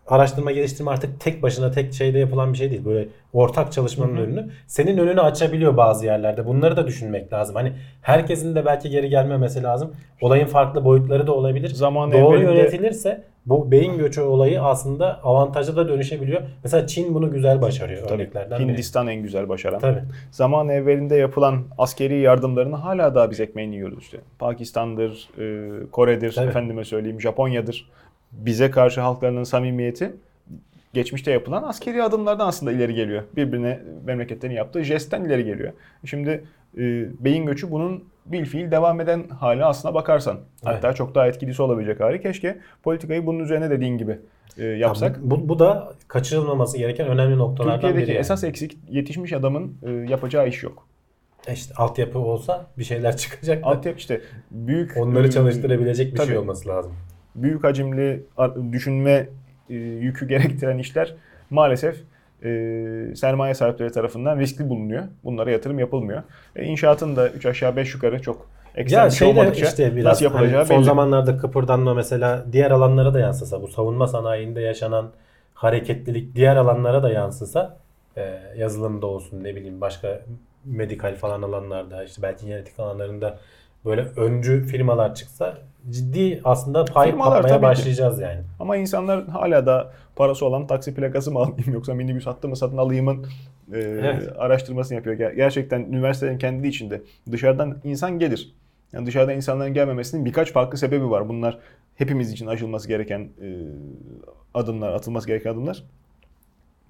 araştırma 0.07 0.53
geliştirme 0.53 0.91
artık 0.91 1.21
tek 1.21 1.43
başına 1.43 1.71
tek 1.71 1.93
şeyde 1.95 2.19
yapılan 2.19 2.53
bir 2.53 2.59
şey 2.59 2.71
değil. 2.71 2.85
Böyle 2.85 3.09
ortak 3.33 3.73
çalışmanın 3.73 4.17
önünü 4.17 4.51
senin 4.67 4.99
önünü 4.99 5.21
açabiliyor 5.21 5.77
bazı 5.77 6.07
yerlerde. 6.07 6.47
Bunları 6.47 6.77
da 6.77 6.87
düşünmek 6.87 7.33
lazım. 7.33 7.55
Hani 7.57 7.73
herkesin 8.03 8.55
de 8.55 8.67
belki 8.67 8.91
geri 8.91 9.09
gelmemesi 9.09 9.63
lazım. 9.63 9.93
Olayın 10.21 10.47
farklı 10.47 10.85
boyutları 10.85 11.27
da 11.27 11.33
olabilir. 11.33 11.69
Zaman 11.69 12.13
Doğru 12.13 12.37
evvelinde- 12.39 12.53
yönetilirse 12.59 13.25
bu 13.47 13.71
beyin 13.71 13.99
göçü 13.99 14.21
olayı 14.21 14.63
aslında 14.63 15.21
avantaja 15.23 15.77
da 15.77 15.89
dönüşebiliyor. 15.89 16.43
Mesela 16.65 16.87
Çin 16.87 17.15
bunu 17.15 17.31
güzel 17.31 17.63
başarıyor 17.63 18.03
Tabii. 18.09 18.23
örneklerden 18.23 18.59
biri. 18.61 18.69
Hindistan 18.69 19.07
en 19.07 19.23
güzel 19.23 19.49
başaran. 19.49 19.79
Tabii. 19.81 20.01
Zaman 20.31 20.69
evvelinde 20.69 21.17
yapılan 21.17 21.63
askeri 21.79 22.21
yardımlarını 22.21 22.77
hala 22.77 23.15
daha 23.15 23.31
biz 23.31 23.41
ekmeğini 23.41 23.75
yiyoruz 23.75 23.99
işte. 24.03 24.19
Pakistan'dır, 24.39 25.29
e, 25.39 25.71
Kore'dir, 25.91 26.33
Tabii. 26.33 26.49
efendime 26.49 26.85
söyleyeyim 26.85 27.21
Japonya'dır. 27.21 27.89
Bize 28.39 28.71
karşı 28.71 29.01
halklarının 29.01 29.45
samimiyeti 29.45 30.15
geçmişte 30.95 31.31
yapılan 31.31 31.63
askeri 31.63 32.03
adımlardan 32.03 32.49
aslında 32.49 32.73
ileri 32.73 32.95
geliyor. 32.95 33.23
Birbirine 33.37 33.81
memleketlerin 34.05 34.55
yaptığı 34.55 34.85
jestten 34.85 35.25
ileri 35.25 35.45
geliyor. 35.45 35.73
Şimdi 36.05 36.45
e, 36.79 36.81
beyin 37.25 37.47
göçü 37.47 37.71
bunun 37.71 38.05
bilfiil 38.27 38.71
devam 38.71 39.01
eden 39.01 39.29
hali 39.29 39.65
aslına 39.65 39.95
bakarsan. 39.95 40.39
Hatta 40.65 40.93
çok 40.93 41.15
daha 41.15 41.27
etkilisi 41.27 41.63
olabilecek 41.63 42.01
hali. 42.01 42.23
Keşke 42.23 42.59
politikayı 42.83 43.27
bunun 43.27 43.39
üzerine 43.39 43.71
dediğin 43.71 43.99
gibi 43.99 44.19
e, 44.59 44.65
yapsak. 44.65 45.21
Bu, 45.23 45.49
bu 45.49 45.59
da 45.59 45.93
kaçırılmaması 46.09 46.79
gereken 46.79 47.09
önemli 47.09 47.39
noktalardan 47.39 47.81
Türkiye'deki 47.81 48.03
biri. 48.03 48.11
yani. 48.11 48.21
esas 48.21 48.45
eksik 48.45 48.79
yetişmiş 48.91 49.33
adamın 49.33 49.77
e, 49.83 49.91
yapacağı 49.91 50.49
iş 50.49 50.63
yok. 50.63 50.87
E 51.47 51.53
İşte 51.53 51.75
altyapı 51.75 52.19
olsa 52.19 52.67
bir 52.79 52.85
şeyler 52.85 53.17
çıkacak 53.17 53.63
da 53.65 53.67
Altyapı 53.67 53.99
işte 53.99 54.21
büyük 54.51 54.97
onları 54.97 55.27
e, 55.27 55.31
çalıştırabilecek 55.31 56.13
bir 56.13 56.17
tabii. 56.17 56.27
şey 56.27 56.39
olması 56.39 56.69
lazım. 56.69 56.93
Büyük 57.35 57.65
hacimli 57.65 58.23
düşünme 58.73 59.29
e, 59.71 59.75
yükü 59.75 60.29
gerektiren 60.29 60.79
işler 60.79 61.15
maalesef 61.51 61.97
e, 62.45 62.49
sermaye 63.17 63.55
sahipleri 63.55 63.93
tarafından 63.93 64.39
riskli 64.39 64.69
bulunuyor. 64.69 65.05
Bunlara 65.25 65.51
yatırım 65.51 65.79
yapılmıyor. 65.79 66.23
E, 66.57 66.65
inşaatın 66.65 67.17
da 67.17 67.29
3 67.29 67.47
aşağı 67.47 67.77
5 67.77 67.95
yukarı 67.95 68.23
çok 68.23 68.51
Ya 68.77 69.07
bir 69.07 69.11
şey 69.11 69.29
olmadıkça 69.29 69.67
işte 69.67 69.97
biraz 69.97 70.05
nasıl 70.05 70.25
yapılacağı 70.25 70.59
hani 70.59 70.67
son 70.67 70.77
belli. 70.77 70.85
zamanlarda 70.85 71.37
kıpırdanma 71.37 71.95
mesela 71.95 72.45
diğer 72.53 72.71
alanlara 72.71 73.15
da 73.15 73.21
yansısa 73.21 73.63
bu 73.63 73.69
savunma 73.69 74.07
sanayinde 74.07 74.61
yaşanan 74.61 75.11
hareketlilik 75.55 76.37
diğer 76.37 76.57
alanlara 76.57 77.03
da 77.03 77.11
yansısa 77.11 77.77
e, 78.17 78.41
yazılımda 78.57 79.07
olsun 79.07 79.45
ne 79.45 79.57
bileyim 79.57 79.81
başka 79.81 80.21
medikal 80.65 81.15
falan 81.15 81.43
alanlarda 81.43 82.05
işte 82.05 82.23
belki 82.23 82.47
genetik 82.47 82.81
alanlarında 82.81 83.39
böyle 83.85 84.01
öncü 84.17 84.65
firmalar 84.67 85.15
çıksa 85.15 85.59
ciddi 85.91 86.41
aslında 86.45 86.85
pay 86.85 87.11
Firmalar 87.11 87.35
kapmaya 87.43 87.57
ki. 87.57 87.63
başlayacağız 87.63 88.21
yani. 88.21 88.41
Ama 88.61 88.77
insanlar 88.77 89.27
hala 89.29 89.67
da 89.67 89.93
parası 90.17 90.47
olan 90.47 90.67
taksi 90.67 90.95
plakası 90.95 91.33
mı 91.33 91.39
alayım 91.39 91.73
yoksa 91.73 91.95
minibüs 91.95 92.27
hattı 92.27 92.49
mı 92.49 92.57
satın 92.57 92.77
alayımın 92.77 93.27
e, 93.73 93.79
Evet. 93.79 94.29
araştırmasını 94.39 94.97
yapıyor. 94.97 95.17
Ger- 95.17 95.35
Gerçekten 95.35 95.81
üniversitelerin 95.81 96.39
kendi 96.39 96.69
içinde 96.69 97.03
dışarıdan 97.33 97.79
insan 97.85 98.19
gelir. 98.19 98.55
Yani 98.93 99.07
dışarıda 99.07 99.33
insanların 99.33 99.75
gelmemesinin 99.75 100.25
birkaç 100.25 100.53
farklı 100.53 100.79
sebebi 100.79 101.11
var. 101.11 101.29
Bunlar 101.29 101.59
hepimiz 101.97 102.33
için 102.33 102.47
aşılması 102.47 102.89
gereken 102.89 103.21
e, 103.21 103.49
adımlar, 104.55 104.93
atılması 104.93 105.27
gereken 105.27 105.51
adımlar. 105.51 105.85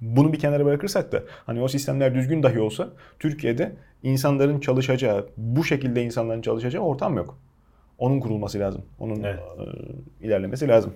Bunu 0.00 0.32
bir 0.32 0.38
kenara 0.38 0.64
bırakırsak 0.64 1.12
da 1.12 1.22
hani 1.46 1.62
o 1.62 1.68
sistemler 1.68 2.14
düzgün 2.14 2.42
dahi 2.42 2.60
olsa 2.60 2.88
Türkiye'de 3.18 3.72
insanların 4.02 4.60
çalışacağı, 4.60 5.28
bu 5.36 5.64
şekilde 5.64 6.02
insanların 6.02 6.42
çalışacağı 6.42 6.82
ortam 6.82 7.16
yok. 7.16 7.38
Onun 8.04 8.20
kurulması 8.20 8.58
lazım. 8.58 8.82
Onun 9.00 9.22
Evet. 9.22 9.38
e, 10.20 10.26
ilerlemesi 10.26 10.68
lazım. 10.68 10.92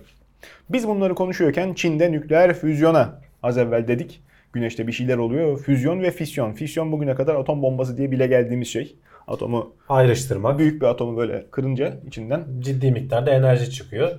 Biz 0.69 0.87
bunları 0.87 1.15
konuşuyorken 1.15 1.73
Çin'de 1.73 2.11
nükleer 2.11 2.53
füzyona 2.53 3.21
az 3.43 3.57
evvel 3.57 3.87
dedik. 3.87 4.21
Güneşte 4.53 4.87
bir 4.87 4.91
şeyler 4.91 5.17
oluyor. 5.17 5.59
Füzyon 5.59 6.01
ve 6.01 6.11
fisyon. 6.11 6.53
Fisyon 6.53 6.91
bugüne 6.91 7.15
kadar 7.15 7.35
atom 7.35 7.61
bombası 7.61 7.97
diye 7.97 8.11
bile 8.11 8.27
geldiğimiz 8.27 8.67
şey. 8.67 8.95
Atomu 9.27 9.73
Ayrıştırmak 9.89 10.59
büyük 10.59 10.81
bir 10.81 10.87
atomu 10.87 11.17
böyle 11.17 11.45
kırınca 11.51 11.93
içinden 12.07 12.43
ciddi 12.59 12.91
miktarda 12.91 13.31
enerji 13.31 13.71
çıkıyor. 13.71 14.11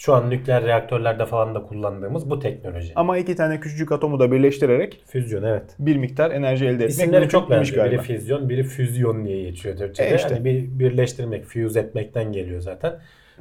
Şu 0.00 0.14
an 0.14 0.30
nükleer 0.30 0.64
reaktörlerde 0.64 1.26
falan 1.26 1.54
da 1.54 1.62
kullandığımız 1.62 2.30
bu 2.30 2.38
teknoloji. 2.38 2.92
ama 2.96 3.18
iki 3.18 3.36
tane 3.36 3.60
küçücük 3.60 3.92
atomu 3.92 4.20
da 4.20 4.32
birleştirerek 4.32 5.02
Füzyon 5.06 5.42
evet. 5.42 5.62
bir 5.78 5.96
miktar 5.96 6.30
enerji 6.30 6.64
elde 6.64 6.74
etmek 6.74 6.90
İsimleri 6.90 7.28
çok 7.28 7.50
benziyor. 7.50 7.84
Biri 7.84 7.96
galiba. 7.96 8.02
füzyon, 8.02 8.48
biri 8.48 8.62
füzyon 8.62 9.24
diye 9.24 9.42
geçiyor 9.42 9.76
Türkçe'de. 9.76 10.08
E 10.10 10.16
işte. 10.16 10.28
Hani 10.34 10.44
bir 10.44 10.78
birleştirmek, 10.78 11.44
fuse 11.44 11.80
etmekten 11.80 12.32
geliyor 12.32 12.60
zaten. 12.60 12.92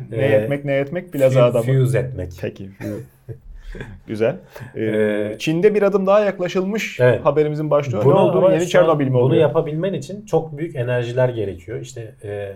Ne 0.10 0.18
Ee, 0.18 0.22
etmek 0.22 0.66
ne 0.66 0.76
etmek 0.78 1.14
plaza 1.14 1.44
adamı. 1.44 1.66
Fuse 1.66 2.00
etmek. 2.00 2.32
Peki. 2.42 2.70
Güzel. 4.08 4.36
Ee, 4.76 4.82
Ee, 4.86 5.36
Çin'de 5.40 5.74
bir 5.76 5.82
adım 5.82 6.08
daha 6.08 6.20
yaklaşılmış 6.20 7.00
Evet. 7.00 7.26
haberimizin 7.26 7.72
başlığı. 7.72 8.06
Bunu 8.06 8.16
ne 8.16 8.20
oldu? 8.20 8.38
ama 8.38 8.52
Yeni 8.54 8.68
Çernobil 8.68 9.06
mi 9.08 9.14
Bunu 9.14 9.22
oluyor? 9.22 9.42
yapabilmen 9.42 9.94
için 9.94 10.26
çok 10.26 10.58
büyük 10.58 10.76
enerjiler 10.76 11.30
gerekiyor. 11.30 11.80
İşte 11.82 12.16
e, 12.24 12.52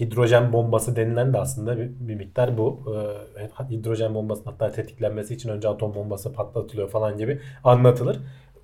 hidrojen 0.00 0.52
bombası 0.52 0.96
denilen 0.96 1.32
de 1.32 1.38
aslında 1.38 1.78
bir, 1.78 1.88
bir 2.00 2.14
miktar 2.14 2.58
bu. 2.58 2.94
E, 3.40 3.64
hidrojen 3.70 4.14
bombasının 4.14 4.46
hatta 4.46 4.72
tetiklenmesi 4.72 5.34
için 5.34 5.48
önce 5.48 5.68
atom 5.68 5.94
bombası 5.94 6.32
patlatılıyor 6.32 6.88
falan 6.88 7.18
gibi 7.18 7.40
anlatılır. 7.64 8.18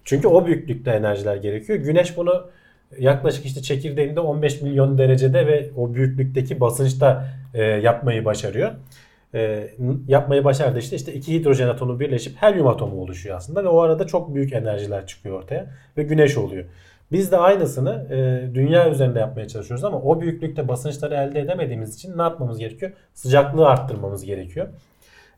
Çünkü 0.05 0.29
o 0.29 0.46
büyüklükte 0.46 0.90
enerjiler 0.90 1.37
gerekiyor. 1.37 1.79
Güneş 1.79 2.16
bunu 2.16 2.50
yaklaşık 2.98 3.46
işte 3.46 3.62
çekirdeğinde 3.62 4.20
15 4.20 4.62
milyon 4.62 4.98
derecede 4.98 5.46
ve 5.46 5.70
o 5.77 5.94
büyüklükteki 5.94 6.61
basınçta 6.61 7.27
e, 7.55 7.62
yapmayı 7.62 8.24
başarıyor. 8.24 8.72
E, 9.35 9.70
yapmayı 10.09 10.44
başardı 10.44 10.79
işte 10.79 10.96
işte 10.96 11.12
iki 11.14 11.35
hidrojen 11.35 11.68
atomu 11.68 12.00
birleşip 12.00 12.37
helyum 12.42 12.66
atomu 12.66 13.00
oluşuyor 13.00 13.37
aslında 13.37 13.64
ve 13.64 13.68
o 13.68 13.81
arada 13.81 14.07
çok 14.07 14.35
büyük 14.35 14.53
enerjiler 14.53 15.07
çıkıyor 15.07 15.38
ortaya 15.38 15.66
ve 15.96 16.03
güneş 16.03 16.37
oluyor. 16.37 16.64
Biz 17.14 17.33
de 17.33 17.37
aynısını 17.37 18.07
e, 18.11 18.55
dünya 18.55 18.90
üzerinde 18.90 19.18
yapmaya 19.18 19.48
çalışıyoruz 19.48 19.85
ama 19.85 19.98
o 20.03 20.20
büyüklükte 20.20 20.68
basınçları 20.68 21.14
elde 21.14 21.40
edemediğimiz 21.40 21.94
için 21.94 22.18
ne 22.18 22.22
yapmamız 22.22 22.59
gerekiyor? 22.59 22.92
Sıcaklığı 23.14 23.66
arttırmamız 23.68 24.24
gerekiyor. 24.24 24.66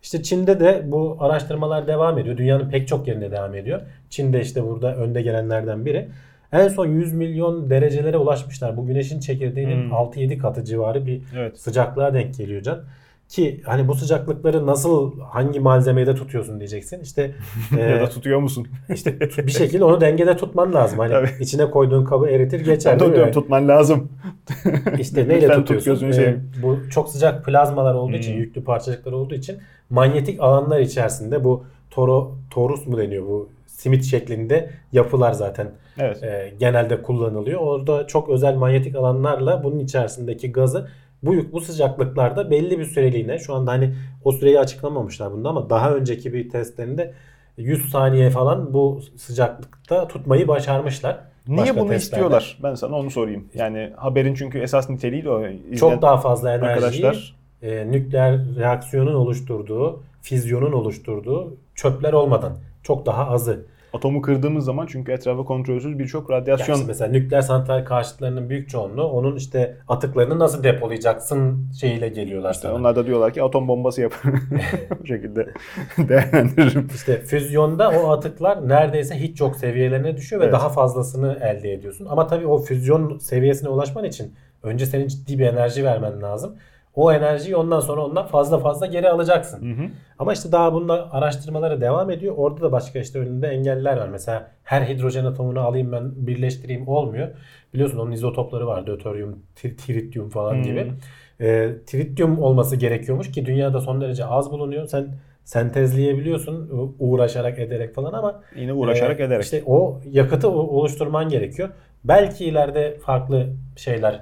İşte 0.03 0.23
Çin'de 0.23 0.61
de 0.61 0.83
bu 0.87 1.17
araştırmalar 1.21 1.87
devam 1.87 2.19
ediyor. 2.19 2.37
Dünyanın 2.37 2.71
pek 2.71 2.89
çok 2.89 3.09
yerinde 3.09 3.31
devam 3.31 3.55
ediyor. 3.55 3.81
Çin'de 4.11 4.41
işte 4.41 4.65
burada 4.65 4.97
önde 4.97 5.23
gelenlerden 5.23 5.87
biri. 5.87 6.09
En 6.53 6.69
son 6.69 6.87
100 6.87 7.13
milyon 7.13 7.71
derecelere 7.71 8.17
ulaşmışlar. 8.17 8.77
Bu 8.77 8.87
güneşin 8.87 9.21
çekirdeğinin 9.21 9.83
Hmm. 9.85 9.93
6-7 9.93 10.39
katı 10.39 10.65
civarı 10.65 11.07
bir 11.07 11.23
Evet. 11.37 11.59
sıcaklığa 11.59 12.15
denk 12.15 12.35
geliyor 12.35 12.63
can. 12.63 12.85
Ki 13.29 13.61
hani 13.65 13.89
bu 13.89 13.95
sıcaklıkları 13.95 14.67
nasıl 14.67 15.21
hangi 15.21 15.61
malzemede 15.61 16.15
tutuyorsun 16.15 16.59
diyeceksin. 16.61 17.01
İşte 17.01 17.35
ya 17.79 17.97
e, 17.97 18.01
da 18.01 18.09
tutuyor 18.09 18.41
musun? 18.41 18.67
işte 18.95 19.21
bir 19.21 19.53
şekilde 19.53 19.85
onu 19.85 20.01
dengede 20.01 20.37
tutman 20.37 20.73
lazım. 20.75 20.99
Hani 20.99 21.11
Tabii. 21.13 21.29
içine 21.41 21.71
koyduğun 21.71 22.05
kabı 22.05 22.29
eritir 22.29 22.61
geçer. 22.61 22.95
mi? 22.95 22.99
Tutuyorum 22.99 23.33
tutman 23.33 23.69
lazım. 23.69 24.09
İşte 24.99 25.29
neyle 25.29 25.47
Lütfen 25.47 25.65
tut 25.65 25.79
tutuyorsun? 25.79 26.09
Ee, 26.09 26.13
seveyim. 26.13 26.51
bu 26.63 26.79
çok 26.91 27.09
sıcak 27.09 27.45
plazmalar 27.45 27.95
olduğu 27.95 28.17
için, 28.17 28.33
Hmm. 28.33 28.39
yüklü 28.41 28.65
parçacıklar 28.65 29.13
olduğu 29.13 29.35
için 29.35 29.59
manyetik 29.91 30.41
alanlar 30.41 30.81
içerisinde 30.81 31.45
bu 31.45 31.65
toro, 31.91 32.37
torus 32.51 32.87
mu 32.87 32.99
deniyor 32.99 33.27
bu 33.27 33.49
simit 33.67 34.05
şeklinde 34.05 34.71
yapılar 34.93 35.33
zaten 35.33 35.69
Evet. 35.99 36.23
e, 36.23 36.53
genelde 36.61 37.03
kullanılıyor. 37.03 37.61
Orada 37.61 38.07
çok 38.07 38.29
özel 38.29 38.55
manyetik 38.55 38.97
alanlarla 38.97 39.65
bunun 39.65 39.79
içerisindeki 39.79 40.53
gazı 40.53 40.89
bu 41.27 41.53
bu 41.53 41.61
sıcaklıklarda 41.61 42.51
belli 42.51 42.79
bir 42.79 42.85
süreliğine 42.85 43.39
şu 43.39 43.55
anda 43.55 43.73
hani 43.73 43.95
o 44.25 44.33
süreyi 44.33 44.61
açıklamamışlar 44.61 45.33
bunda 45.33 45.49
ama 45.49 45.71
daha 45.71 45.95
önceki 45.95 46.33
bir 46.33 46.51
testlerinde 46.51 47.15
100 47.57 47.91
saniye 47.91 48.31
falan 48.31 48.75
bu 48.75 49.01
sıcaklıkta 49.17 50.09
tutmayı 50.09 50.49
başarmışlar. 50.49 51.19
Niye 51.49 51.61
Başka 51.61 51.77
bunu 51.77 51.89
testlerde. 51.89 51.97
istiyorlar? 51.97 52.59
Ben 52.63 52.75
sana 52.75 52.97
onu 52.97 53.11
sorayım. 53.11 53.49
Yani 53.55 53.93
haberin 53.97 54.35
çünkü 54.35 54.59
esas 54.59 54.91
niteliği 54.91 55.25
de 55.25 55.31
o. 55.31 55.43
Çok 55.77 56.03
daha 56.03 56.17
fazla 56.17 56.51
enerjiyi 56.55 56.71
arkadaşlar 56.71 57.37
e, 57.63 57.91
nükleer 57.91 58.41
reaksiyonun 58.57 59.15
oluşturduğu, 59.15 60.03
fizyonun 60.23 60.73
oluşturduğu 60.73 61.57
çöpler 61.75 62.13
olmadan 62.13 62.53
çok 62.83 63.07
daha 63.07 63.31
azı 63.31 63.67
Atomu 63.93 64.23
kırdığımız 64.23 64.65
zaman 64.65 64.87
çünkü 64.87 65.13
etrafı 65.13 65.45
kontrolsüz 65.45 65.99
birçok 65.99 66.31
Yani 66.31 66.41
radyasyon 66.41 66.75
işte 66.75 66.87
mesela 66.87 67.11
nükleer 67.11 67.41
santral 67.43 67.85
karşıtlarının 67.85 68.51
büyük 68.51 68.69
çoğunluğu 68.69 69.05
onun 69.05 69.37
işte 69.37 69.77
atıklarını 69.89 70.39
nasıl 70.39 70.65
depolayacaksın 70.65 71.71
şeyiyle 71.81 72.09
geliyorlar 72.09 72.51
İşte 72.51 72.63
sana. 72.69 72.75
onlar 72.75 72.97
da 72.97 73.07
diyorlar 73.07 73.33
ki 73.33 73.43
atom 73.43 73.69
bombası 73.69 74.01
yapın. 74.01 74.35
Bu 75.03 75.07
şekilde 75.07 75.49
değerlendiririm. 75.99 76.89
İşte 76.95 77.21
füzyonda 77.21 77.91
o 77.91 78.11
atıklar 78.11 78.69
neredeyse 78.69 79.15
hiç 79.15 79.41
yok 79.41 79.57
seviyelerine 79.57 80.17
düşüyor 80.17 80.41
ve 80.41 80.45
Evet. 80.45 80.55
daha 80.55 80.69
fazlasını 80.69 81.39
elde 81.43 81.73
ediyorsun. 81.73 82.07
Ama 82.11 82.27
tabii 82.27 82.47
o 82.47 82.59
füzyon 82.59 83.19
seviyesine 83.19 83.69
ulaşman 83.69 84.05
için 84.05 84.35
önce 84.63 84.87
senin 84.87 85.09
ciddi 85.09 85.39
bir 85.39 85.47
enerji 85.47 85.85
vermen 85.85 86.23
lazım. 86.23 86.57
O 86.97 87.13
enerjiyi 87.13 87.57
ondan 87.57 87.81
sonra 87.81 88.05
ondan 88.05 88.27
fazla 88.27 88.59
fazla 88.59 88.87
geri 88.87 89.09
alacaksın. 89.11 89.77
Hı 89.79 89.83
hı. 89.83 89.89
Ama 90.19 90.33
işte 90.33 90.53
daha 90.53 90.73
bununla 90.73 91.09
araştırmaları 91.13 91.81
devam 91.81 92.11
ediyor. 92.11 92.35
Orada 92.37 92.61
da 92.61 92.73
başka 92.73 92.99
işte 92.99 93.19
önünde 93.19 93.49
engeller 93.49 93.97
var. 93.97 94.09
Mesela 94.09 94.51
her 94.65 94.83
hidrojen 94.83 95.25
atomunu 95.25 95.61
alayım 95.61 95.93
ben 95.93 96.27
birleştireyim 96.27 96.89
olmuyor. 96.89 97.29
Biliyorsun 97.75 97.99
onun 97.99 98.13
izotopları 98.13 98.67
var. 98.67 98.87
Döteryum, 98.87 99.43
tri- 99.57 99.77
tritium 99.77 100.29
falan 100.29 100.55
Hmm. 100.55 100.63
gibi. 100.63 100.93
Ee, 101.41 101.71
tritium 101.87 102.39
olması 102.43 102.77
gerekiyormuş 102.77 103.31
ki 103.33 103.47
dünyada 103.47 103.81
son 103.81 104.01
derece 104.01 104.25
az 104.25 104.51
bulunuyor. 104.51 104.87
Sen 104.87 105.15
sentezleyebiliyorsun 105.45 106.71
uğraşarak 106.99 107.59
ederek 107.59 107.95
falan 107.95 108.13
ama 108.13 108.43
Yine 108.57 108.73
uğraşarak 108.73 109.21
e, 109.21 109.25
ederek. 109.25 109.45
işte 109.45 109.63
o 109.67 110.01
yakıtı 110.11 110.49
oluşturman 110.51 111.29
gerekiyor. 111.29 111.69
Belki 112.05 112.45
ileride 112.45 112.99
farklı 112.99 113.47
şeyler 113.77 114.21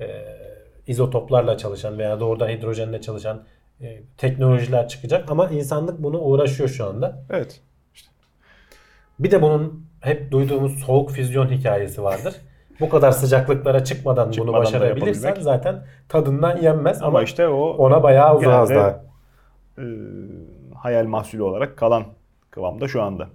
e, 0.00 0.06
izotoplarla 0.88 1.56
çalışan 1.56 1.98
veya 1.98 2.20
doğrudan 2.20 2.48
hidrojenle 2.48 3.00
çalışan 3.00 3.42
e, 3.80 4.02
teknolojiler 4.16 4.88
çıkacak 4.88 5.30
ama 5.30 5.48
insanlık 5.48 6.02
bunu 6.02 6.18
uğraşıyor 6.18 6.68
şu 6.68 6.86
anda. 6.86 7.22
Evet. 7.30 7.60
Bir 9.18 9.30
de 9.30 9.42
bunun 9.42 9.86
hep 10.00 10.30
duyduğumuz 10.30 10.78
soğuk 10.78 11.10
füzyon 11.10 11.48
hikayesi 11.48 12.02
vardır. 12.02 12.34
Bu 12.80 12.88
kadar 12.88 13.12
sıcaklıklara 13.12 13.84
çıkmadan, 13.84 14.30
Çıkmadan 14.30 14.54
bunu 14.54 14.64
başarabilirsen 14.64 15.34
zaten 15.40 15.84
tadından 16.08 16.56
yenmez 16.56 16.98
Ama, 16.98 17.06
ama, 17.06 17.22
işte 17.22 17.48
o 17.48 17.60
ona 17.60 18.02
bayağı 18.02 18.42
daha. 18.44 19.04
e, 19.78 19.84
hayal 20.74 21.06
mahsulü 21.06 21.42
olarak 21.42 21.76
kalan 21.76 22.04
kıvamda 22.50 22.88
şu 22.88 23.02
anda. 23.02 23.28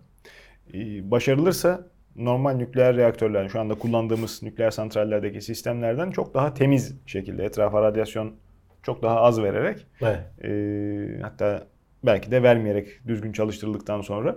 E, 0.73 1.11
başarılırsa 1.11 1.81
normal 2.15 2.53
nükleer 2.53 2.95
reaktörler 2.95 3.49
şu 3.49 3.59
anda 3.59 3.75
kullandığımız 3.75 4.43
nükleer 4.43 4.71
santrallerdeki 4.71 5.41
sistemlerden 5.41 6.11
çok 6.11 6.33
daha 6.33 6.53
temiz 6.53 6.95
şekilde 7.05 7.45
etrafa 7.45 7.81
radyasyon 7.81 8.33
çok 8.83 9.01
daha 9.01 9.21
az 9.21 9.41
vererek 9.41 9.87
Evet. 10.01 10.19
e, 10.43 11.21
hatta 11.21 11.67
belki 12.05 12.31
de 12.31 12.43
vermeyerek 12.43 13.07
düzgün 13.07 13.31
çalıştırıldıktan 13.31 14.01
sonra 14.01 14.35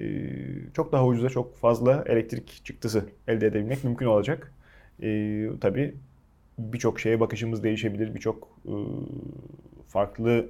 e, 0.00 0.04
çok 0.74 0.92
daha 0.92 1.06
ucuza 1.06 1.28
çok 1.28 1.56
fazla 1.56 2.04
elektrik 2.06 2.64
çıktısı 2.64 3.04
elde 3.28 3.46
edebilmek 3.46 3.84
mümkün 3.84 4.06
olacak. 4.06 4.52
E, 5.02 5.48
tabii 5.60 5.94
birçok 6.58 7.00
şeye 7.00 7.20
bakışımız 7.20 7.62
değişebilir. 7.64 8.14
Birçok 8.14 8.48
e, 8.66 8.74
farklı 9.88 10.46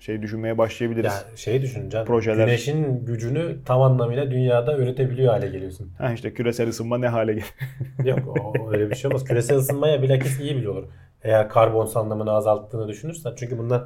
şey 0.00 0.22
düşünmeye 0.22 0.58
başlayabiliriz. 0.58 1.12
Yani 1.28 1.38
şey 1.38 1.62
düşüneceğim. 1.62 2.06
Projeler- 2.06 2.44
Güneşin 2.46 3.04
gücünü 3.06 3.56
tam 3.64 3.82
anlamıyla 3.82 4.30
dünyada 4.30 4.78
üretebiliyor 4.78 5.32
hale 5.32 5.48
geliyorsun. 5.48 5.92
Ha 5.98 6.12
işte 6.12 6.34
küresel 6.34 6.68
ısınma 6.68 6.98
ne 6.98 7.08
hale 7.08 7.32
gelir? 7.32 7.54
Yok 8.04 8.38
o, 8.38 8.70
öyle 8.72 8.90
bir 8.90 8.94
şey 8.94 9.08
olmaz. 9.08 9.24
Küresel 9.24 9.56
ısınmaya 9.56 10.02
bilakis 10.02 10.40
iyi 10.40 10.56
bile 10.56 10.68
olur. 10.68 10.84
Eğer 11.22 11.48
karbon 11.48 11.86
salınımını 11.86 12.30
azalttığını 12.32 12.88
düşünürsen. 12.88 13.32
Çünkü 13.36 13.58
bunlar 13.58 13.82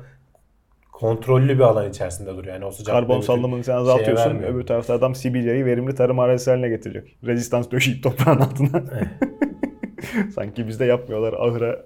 kontrollü 0.92 1.54
bir 1.54 1.60
alan 1.62 1.90
içerisinde 1.90 2.30
duruyor. 2.36 2.54
Yani 2.54 2.64
o 2.64 2.70
sıcaklığı 2.70 3.00
Karbon 3.00 3.20
salınımını 3.20 3.64
sen 3.64 3.74
azaltıyorsun. 3.74 4.38
Öbür 4.42 4.66
tarafta 4.66 4.94
adam 4.94 5.14
Sibirya'yı 5.14 5.64
verimli 5.64 5.94
tarım 5.94 6.18
arazisi 6.18 6.50
haline 6.50 6.68
getirecek. 6.68 7.16
Rezistans 7.24 7.70
döşeyip 7.70 8.02
toprağın 8.02 8.38
altına. 8.40 8.84
Sanki 10.34 10.68
bizde 10.68 10.84
yapmıyorlar. 10.84 11.32
Ahıra 11.32 11.84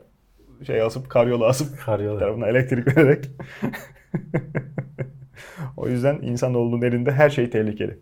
şey 0.67 0.83
asıp 0.83 1.11
karyola 1.11 1.47
asıp 1.47 1.81
Karyola. 1.85 2.19
tarafına 2.19 2.47
elektrik 2.49 2.97
vererek. 2.97 3.25
o 5.77 5.89
yüzden 5.89 6.19
insanoğlunun 6.23 6.83
elinde 6.83 7.13
her 7.13 7.31
şey 7.31 7.51
tehlikeli. 7.51 7.99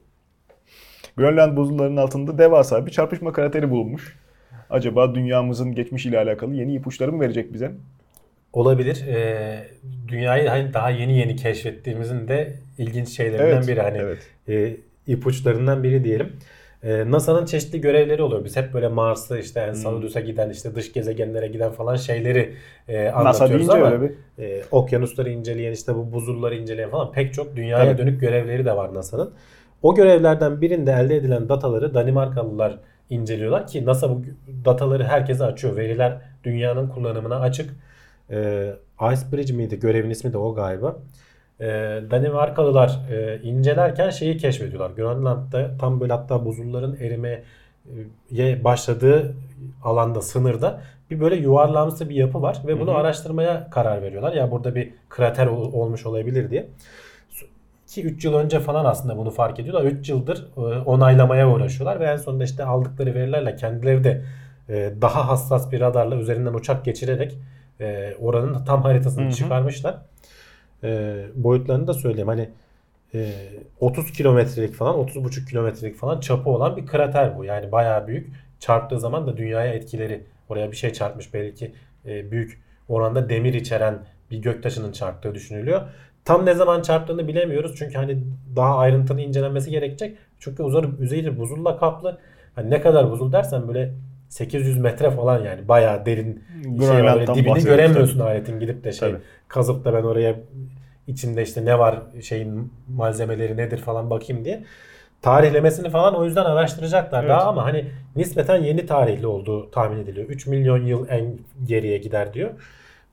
Grönland 1.17 1.57
buzullarının 1.57 1.97
altında 1.97 2.39
devasa 2.39 2.87
bir 2.87 2.91
çarpışma 2.91 3.33
krateri 3.33 3.71
bulunmuş. 3.71 4.17
Acaba 4.71 5.15
dünyamızın 5.15 5.75
geçmişiyle 5.75 6.19
alakalı 6.19 6.55
yeni 6.55 6.75
ipuçları 6.75 7.13
mı 7.13 7.21
verecek 7.21 7.53
bize? 7.53 7.73
Olabilir. 8.53 9.07
Ee, 9.07 9.69
dünyayı 10.09 10.49
hani 10.49 10.75
daha 10.75 10.91
yeni 10.91 11.19
yeni 11.19 11.37
keşfettiğimizin 11.37 12.29
de 12.29 12.55
ilginç 12.79 13.09
şeylerinden 13.09 13.47
Evet, 13.57 13.69
biri. 13.69 13.81
Hani 13.81 13.99
evet. 13.99 14.31
e, 14.49 14.77
ipuçlarından 15.07 15.83
biri 15.83 16.05
diyelim. 16.05 16.33
Ee, 16.83 17.11
NASA'nın 17.11 17.45
çeşitli 17.45 17.81
görevleri 17.81 18.23
oluyor. 18.23 18.45
Biz 18.45 18.57
hep 18.57 18.75
böyle 18.75 18.89
Mars'ı 18.89 19.39
işte 19.39 19.61
Hmm. 19.61 19.69
Enceladus'a 19.69 20.21
giden 20.21 20.51
işte 20.51 20.75
dış 20.75 20.93
gezegenlere 20.93 21.47
giden 21.47 21.73
falan 21.73 21.97
şeyleri 21.97 22.55
e, 22.89 23.05
NASA 23.05 23.17
anlatıyoruz 23.17 23.69
deyince 23.69 23.73
ama 23.73 23.91
öyle 23.91 24.01
bir 24.39 24.43
e, 24.45 24.63
okyanusları 24.71 25.31
inceleyen 25.31 25.73
işte 25.73 25.95
bu 25.95 26.13
buzulları 26.13 26.57
inceleyen 26.57 26.91
falan 26.91 27.13
pek 27.13 27.35
çok 27.35 27.57
dünyaya 27.57 27.93
Tabii. 27.93 27.99
dönük 27.99 28.21
görevleri 28.21 28.65
de 28.65 28.77
var 28.77 28.95
NASA'nın. 28.95 29.35
O 29.83 29.95
görevlerden 29.95 30.61
birinde 30.61 30.93
elde 30.93 31.17
edilen 31.17 31.49
dataları 31.49 31.95
Danimarkalılar 31.95 32.79
inceliyorlar 33.11 33.67
ki 33.67 33.87
NASA 33.87 34.11
bu 34.11 34.23
dataları 34.65 35.05
herkese 35.05 35.45
açıyor. 35.45 35.77
Veriler 35.77 36.19
dünyanın 36.45 36.89
kullanımına 36.89 37.41
açık. 37.41 37.71
E, 38.31 38.71
Icebridge 39.13 39.53
miydi? 39.53 39.81
Görevin 39.81 40.11
ismi 40.11 40.33
de 40.33 40.39
o 40.39 40.55
galiba. 40.55 40.97
E, 41.61 41.67
Danimarkalılar 42.11 43.01
e, 43.11 43.41
incelerken 43.43 44.11
şeyi 44.11 44.37
keşfediyorlar. 44.37 44.91
Grönland'da 44.91 45.71
tam 45.81 46.01
böyle 46.01 46.13
hatta 46.13 46.45
buzulların 46.45 46.97
erimeye 47.01 47.45
başladığı 48.65 49.35
alanda, 49.85 50.23
sınırda 50.23 50.81
bir 51.11 51.21
böyle 51.21 51.37
yuvarlamsı 51.37 52.09
bir 52.09 52.15
yapı 52.15 52.43
var 52.43 52.59
ve 52.67 52.81
bunu 52.81 52.91
Hı 52.91 52.95
hı. 52.95 52.99
araştırmaya 52.99 53.71
karar 53.71 54.03
veriyorlar. 54.03 54.33
Ya 54.33 54.51
burada 54.51 54.75
bir 54.75 54.91
krater 55.09 55.47
ol- 55.47 55.73
olmuş 55.73 56.07
olabilir 56.07 56.51
diye. 56.51 56.69
Ki 57.87 58.03
3 58.05 58.25
yıl 58.25 58.35
önce 58.35 58.61
falan 58.61 58.85
aslında 58.85 59.17
bunu 59.17 59.31
fark 59.31 59.61
ediyorlar. 59.61 59.85
3 59.85 60.09
yıldır 60.09 60.47
e, 60.57 60.61
onaylamaya 60.61 61.51
uğraşıyorlar 61.51 62.01
ve 62.01 62.05
en 62.05 62.17
sonunda 62.17 62.45
işte 62.45 62.65
aldıkları 62.65 63.15
verilerle 63.15 63.57
kendileri 63.57 64.05
de 64.05 64.23
e, 64.69 64.93
daha 65.03 65.29
hassas 65.29 65.73
bir 65.73 65.81
radarla 65.81 66.17
üzerinden 66.17 66.55
uçak 66.55 66.85
geçirerek 66.85 67.39
e, 67.81 68.15
oranın 68.21 68.65
tam 68.65 68.83
haritasını 68.83 69.25
Hı 69.25 69.29
hı. 69.29 69.33
çıkarmışlar. 69.33 69.97
E, 70.85 71.23
boyutlarını 71.35 71.87
da 71.87 71.95
söyleyeyim. 71.95 72.29
Hani 72.29 72.49
e, 73.15 73.33
30 73.81 74.13
kilometrelik 74.13 74.75
falan 74.75 74.95
30,5 74.95 75.49
kilometrelik 75.49 75.97
falan 75.97 76.21
çapı 76.21 76.51
olan 76.51 76.77
bir 76.77 76.87
krater 76.87 77.39
bu. 77.39 77.45
Yani 77.45 77.73
bayağı 77.73 78.07
büyük. 78.07 78.29
Çarptığı 78.59 79.01
zaman 79.01 79.27
da 79.27 79.37
dünyaya 79.37 79.75
etkileri 79.75 80.25
oraya 80.49 80.71
bir 80.71 80.77
şey 80.77 80.93
çarpmış 80.93 81.35
belki 81.35 81.73
e, 82.07 82.31
büyük 82.31 82.63
oranda 82.89 83.29
demir 83.29 83.55
içeren 83.55 83.99
bir 84.31 84.39
göktaşının 84.39 84.93
çarptığı 84.93 85.35
düşünülüyor. 85.35 85.83
Tam 86.25 86.47
ne 86.47 86.55
zaman 86.55 86.83
çarptığını 86.83 87.29
bilemiyoruz. 87.29 87.75
Çünkü 87.79 87.95
hani 87.95 88.25
daha 88.57 88.79
ayrıntılı 88.79 89.21
incelenmesi 89.21 89.71
gerekecek. 89.71 90.19
Çünkü 90.39 90.63
uzarı, 90.63 90.91
yüzeyi 91.01 91.39
buzulla 91.39 91.79
kaplı. 91.79 92.19
Hani 92.55 92.71
ne 92.71 92.81
kadar 92.81 93.11
buzul 93.11 93.33
dersen 93.33 93.69
böyle 93.69 93.95
800 94.31 94.79
metre 94.79 95.11
falan 95.11 95.45
yani 95.45 95.69
bayağı 95.69 96.07
derin 96.07 96.45
şey 96.63 97.05
var. 97.05 97.35
Dibini 97.35 97.65
göremiyorsun 97.65 98.19
tabii. 98.19 98.29
aletin 98.29 98.61
gidip 98.61 98.85
de 98.85 98.93
şey 98.93 99.11
Tabii. 99.11 99.21
kazıp 99.49 99.85
da 99.85 99.95
ben 99.95 100.03
oraya 100.03 100.37
içinde 101.07 101.43
işte 101.43 101.65
ne 101.65 101.79
var 101.79 101.99
şeyin 102.23 102.73
malzemeleri 102.89 103.57
nedir 103.57 103.79
falan 103.79 104.11
bakayım 104.11 104.45
diye. 104.45 104.65
Tarihlemesini 105.23 105.91
falan 105.91 106.15
o 106.15 106.25
yüzden 106.25 106.45
araştıracaklar 106.45 107.21
Evet. 107.21 107.31
daha 107.31 107.49
ama 107.49 107.65
hani 107.65 107.85
nispeten 108.17 108.57
yeni 108.63 108.87
tarihli 108.87 109.27
olduğu 109.27 109.71
tahmin 109.71 109.99
ediliyor. 109.99 110.29
3 110.29 110.47
milyon 110.47 110.87
yıl 110.87 111.07
en 111.09 111.39
geriye 111.67 111.99
gider 111.99 112.35
diyor. 112.35 112.51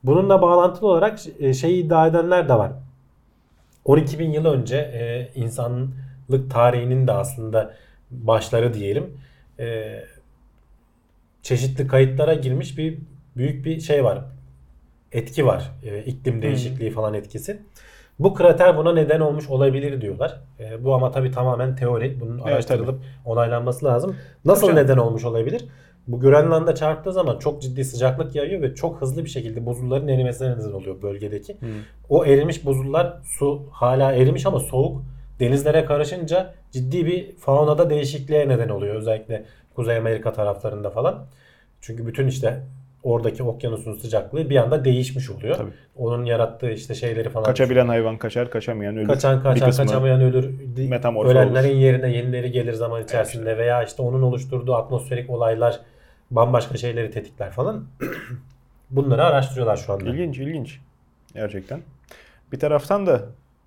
Bununla 0.04 0.42
bağlantılı 0.42 0.88
olarak 0.88 1.18
e, 1.40 1.54
şeyi 1.54 1.84
iddia 1.84 2.06
edenler 2.06 2.48
de 2.48 2.54
var. 2.54 2.72
12 3.84 4.18
bin 4.18 4.30
yıl 4.30 4.44
önce 4.44 4.76
e, 4.76 5.28
insanlık 5.34 6.50
tarihinin 6.50 7.06
de 7.06 7.12
aslında 7.12 7.74
başları 8.10 8.74
diyelim. 8.74 9.10
E, 9.58 9.98
çeşitli 11.42 11.86
kayıtlara 11.86 12.34
girmiş 12.34 12.78
bir 12.78 12.98
büyük 13.36 13.64
bir 13.64 13.80
şey 13.80 14.04
var. 14.04 14.24
Etki 15.12 15.46
var. 15.46 15.70
E, 15.82 16.02
iklim 16.02 16.42
değişikliği 16.42 16.90
falan 16.90 17.14
etkisi. 17.14 17.60
Bu 18.18 18.34
krater 18.34 18.76
buna 18.76 18.92
neden 18.92 19.20
olmuş 19.20 19.48
olabilir 19.48 20.00
diyorlar. 20.00 20.40
E, 20.60 20.84
bu 20.84 20.94
ama 20.94 21.10
tabii 21.10 21.30
tamamen 21.30 21.76
teori. 21.76 22.20
Bunun 22.20 22.38
Evet, 22.38 22.46
araştırılıp 22.46 23.00
onaylanması 23.24 23.86
lazım. 23.86 24.16
Nasıl 24.44 24.66
Tabii 24.66 24.76
neden 24.76 24.96
olmuş 24.96 25.24
olabilir? 25.24 25.64
Bu 26.08 26.20
Grönland'a 26.20 26.74
çarptığı 26.74 27.12
zaman 27.12 27.38
çok 27.38 27.62
ciddi 27.62 27.84
sıcaklık 27.84 28.34
yayıyor 28.34 28.62
ve 28.62 28.74
çok 28.74 29.00
hızlı 29.00 29.24
bir 29.24 29.30
şekilde 29.30 29.66
buzulların 29.66 30.08
erimesine 30.08 30.50
neden 30.50 30.72
oluyor 30.72 31.02
bölgedeki. 31.02 31.56
O 32.08 32.24
erimiş 32.24 32.64
buzullar 32.64 33.16
su 33.24 33.62
hala 33.70 34.12
erimiş 34.12 34.46
ama 34.46 34.60
soğuk 34.60 35.02
denizlere 35.40 35.84
karışınca 35.84 36.54
ciddi 36.72 37.06
bir 37.06 37.36
faunada 37.36 37.90
değişikliğe 37.90 38.48
neden 38.48 38.68
oluyor. 38.68 38.94
Özellikle 38.94 39.44
Kuzey 39.78 39.96
Amerika 39.96 40.32
taraflarında 40.32 40.90
falan. 40.90 41.26
Çünkü 41.80 42.06
bütün 42.06 42.26
işte 42.26 42.62
oradaki 43.02 43.42
okyanusun 43.42 43.94
sıcaklığı 43.94 44.50
bir 44.50 44.56
anda 44.56 44.84
değişmiş 44.84 45.30
oluyor. 45.30 45.56
Tabii. 45.56 45.70
Onun 45.96 46.24
yarattığı 46.24 46.70
işte 46.70 46.94
şeyleri 46.94 47.28
falan. 47.28 47.44
Kaçabilen 47.44 47.88
hayvan 47.88 48.18
kaçar, 48.18 48.50
kaçamayan 48.50 48.96
ölür. 48.96 49.06
Kaçan 49.06 49.42
kaçar, 49.42 49.70
kaçamayan 49.76 50.20
ölür. 50.20 50.50
Ölenlerin 51.26 51.68
olur. 51.68 51.78
yerine 51.78 52.10
yenileri 52.10 52.50
gelir 52.50 52.72
zaman 52.72 53.02
içerisinde 53.02 53.58
veya 53.58 53.82
işte 53.82 54.02
onun 54.02 54.22
oluşturduğu 54.22 54.74
atmosferik 54.74 55.30
olaylar 55.30 55.80
bambaşka 56.30 56.76
şeyleri 56.76 57.10
tetikler 57.10 57.50
falan. 57.50 57.84
Bunları 58.90 59.24
araştırıyorlar 59.24 59.76
şu 59.76 59.92
anda. 59.92 60.10
İlginç, 60.10 60.38
ilginç. 60.38 60.80
Gerçekten. 61.34 61.80
Bir 62.52 62.58
taraftan 62.58 63.06
da 63.06 63.22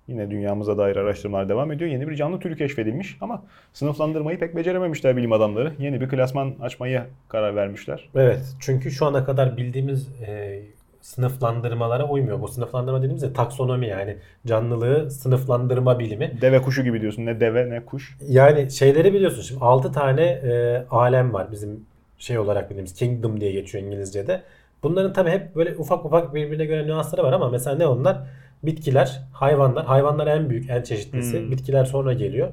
yine 0.08 0.30
dünyamıza 0.30 0.78
dair 0.78 0.96
araştırmalar 0.96 1.48
devam 1.48 1.72
ediyor. 1.72 1.90
Yeni 1.90 2.08
bir 2.08 2.14
canlı 2.16 2.40
türü 2.40 2.56
keşfedilmiş 2.56 3.16
ama 3.20 3.42
sınıflandırmayı 3.72 4.38
pek 4.38 4.56
becerememişler 4.56 5.16
bilim 5.16 5.32
adamları. 5.32 5.72
Yeni 5.78 6.00
bir 6.00 6.08
klasman 6.08 6.54
açmaya 6.60 7.06
karar 7.28 7.56
vermişler. 7.56 8.08
Evet. 8.14 8.56
Çünkü 8.60 8.90
şu 8.90 9.06
ana 9.06 9.24
kadar 9.24 9.56
bildiğimiz 9.56 10.08
e, 10.28 10.60
sınıflandırmalara 11.00 12.08
uymuyor. 12.08 12.40
Bu 12.40 12.48
sınıflandırma 12.48 12.98
dediğimiz 12.98 13.22
de 13.22 13.32
taksonomi 13.32 13.86
yani 13.88 14.16
canlılığı 14.46 15.10
sınıflandırma 15.10 15.98
bilimi. 15.98 16.32
Deve 16.40 16.62
kuşu 16.62 16.84
gibi 16.84 17.00
diyorsun. 17.00 17.26
Ne 17.26 17.40
deve 17.40 17.70
ne 17.70 17.84
kuş. 17.84 18.18
Yani 18.28 18.70
şeyleri 18.70 19.14
biliyorsun 19.14 19.42
şimdi 19.42 19.60
6 19.64 19.92
tane 19.92 20.22
e, 20.22 20.84
alem 20.90 21.32
var 21.32 21.52
bizim 21.52 21.86
şey 22.18 22.38
olarak 22.38 22.70
bildiğimiz 22.70 22.94
kingdom 22.94 23.40
diye 23.40 23.52
geçiyor 23.52 23.84
İngilizce'de. 23.84 24.42
Bunların 24.82 25.12
tabi 25.12 25.30
hep 25.30 25.56
böyle 25.56 25.76
ufak 25.76 26.04
ufak 26.04 26.34
birbirine 26.34 26.64
göre 26.64 26.86
nüansları 26.86 27.22
var 27.22 27.32
ama 27.32 27.48
mesela 27.48 27.76
ne 27.76 27.86
onlar? 27.86 28.18
Bitkiler, 28.62 29.22
hayvanlar. 29.32 29.84
Hayvanlar 29.86 30.26
en 30.26 30.50
büyük, 30.50 30.70
en 30.70 30.82
çeşitlisi. 30.82 31.40
Hmm. 31.40 31.50
Bitkiler 31.50 31.84
sonra 31.84 32.12
geliyor. 32.12 32.48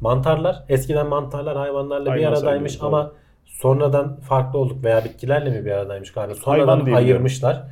Mantarlar. 0.00 0.64
Eskiden 0.68 1.06
mantarlar 1.08 1.56
hayvanlarla 1.56 2.04
bir 2.04 2.10
Hayvan 2.10 2.32
aradaymış 2.32 2.78
ama 2.80 3.12
sonradan 3.44 4.16
farklı 4.20 4.58
olduk 4.58 4.84
veya 4.84 5.04
bitkilerle 5.04 5.50
mi 5.50 5.64
bir 5.64 5.70
aradaymış 5.70 6.12
galiba. 6.12 6.34
Sonradan 6.34 6.80
Hayvan 6.80 6.96
ayırmışlar. 6.96 7.62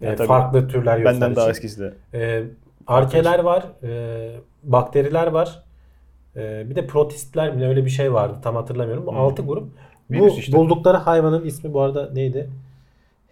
E, 0.00 0.16
tabii. 0.16 0.28
farklı 0.28 0.68
türler 0.68 0.98
Benden 0.98 1.12
gösterdiği 1.12 1.36
daha 1.36 1.50
eskisi 1.50 1.80
de. 1.80 1.94
Ee, 2.14 2.42
arkeler 2.86 3.38
var, 3.38 3.64
e, 3.82 4.30
bakteriler 4.62 5.26
var. 5.26 5.62
E, 6.36 6.70
bir 6.70 6.74
de 6.74 6.86
protistler 6.86 7.54
mi 7.54 7.66
öyle 7.66 7.84
bir 7.84 7.90
şey 7.90 8.12
vardı 8.12 8.34
tam 8.42 8.56
hatırlamıyorum. 8.56 9.06
Bu 9.06 9.10
Hmm. 9.12 9.20
6 9.20 9.42
grup. 9.42 9.68
Bu 10.10 10.14
Virüs 10.14 10.38
işte. 10.38 10.56
buldukları 10.56 10.96
hayvanın 10.96 11.44
ismi 11.44 11.72
bu 11.72 11.80
arada 11.80 12.10
neydi? 12.12 12.50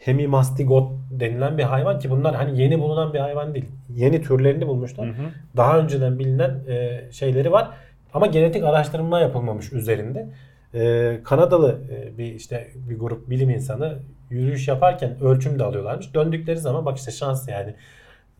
Hemimastigot 0.01 0.93
denilen 1.11 1.59
bir 1.59 1.63
hayvan 1.63 1.99
ki 1.99 2.11
bunlar 2.11 2.35
hani 2.35 2.63
yeni 2.63 2.81
bulunan 2.81 3.15
bir 3.15 3.19
hayvan 3.19 3.55
değil. 3.55 3.65
Yeni 3.95 4.23
türlerini 4.23 4.67
bulmuşlar. 4.67 5.09
Hı 5.09 5.11
hı. 5.11 5.27
Daha 5.57 5.79
önceden 5.79 6.19
bilinen 6.19 6.51
e, 6.69 7.01
şeyleri 7.13 7.53
var. 7.53 7.71
Ama 8.15 8.27
genetik 8.27 8.65
araştırma 8.65 9.21
yapılmamış 9.21 9.73
üzerinde. 9.73 10.29
E, 10.75 11.21
Kanadalı 11.25 11.79
e, 11.91 12.19
bir 12.19 12.35
işte 12.35 12.71
bir 12.89 12.99
grup 12.99 13.31
bilim 13.31 13.51
insanı 13.51 13.99
yürüyüş 14.31 14.69
yaparken 14.69 15.21
ölçüm 15.21 15.59
de 15.59 15.65
alıyorlarmış. 15.65 16.15
Döndükleri 16.15 16.59
zaman 16.59 16.87
bak 16.87 16.99
işte 16.99 17.11
şans 17.11 17.49
yani. 17.49 17.75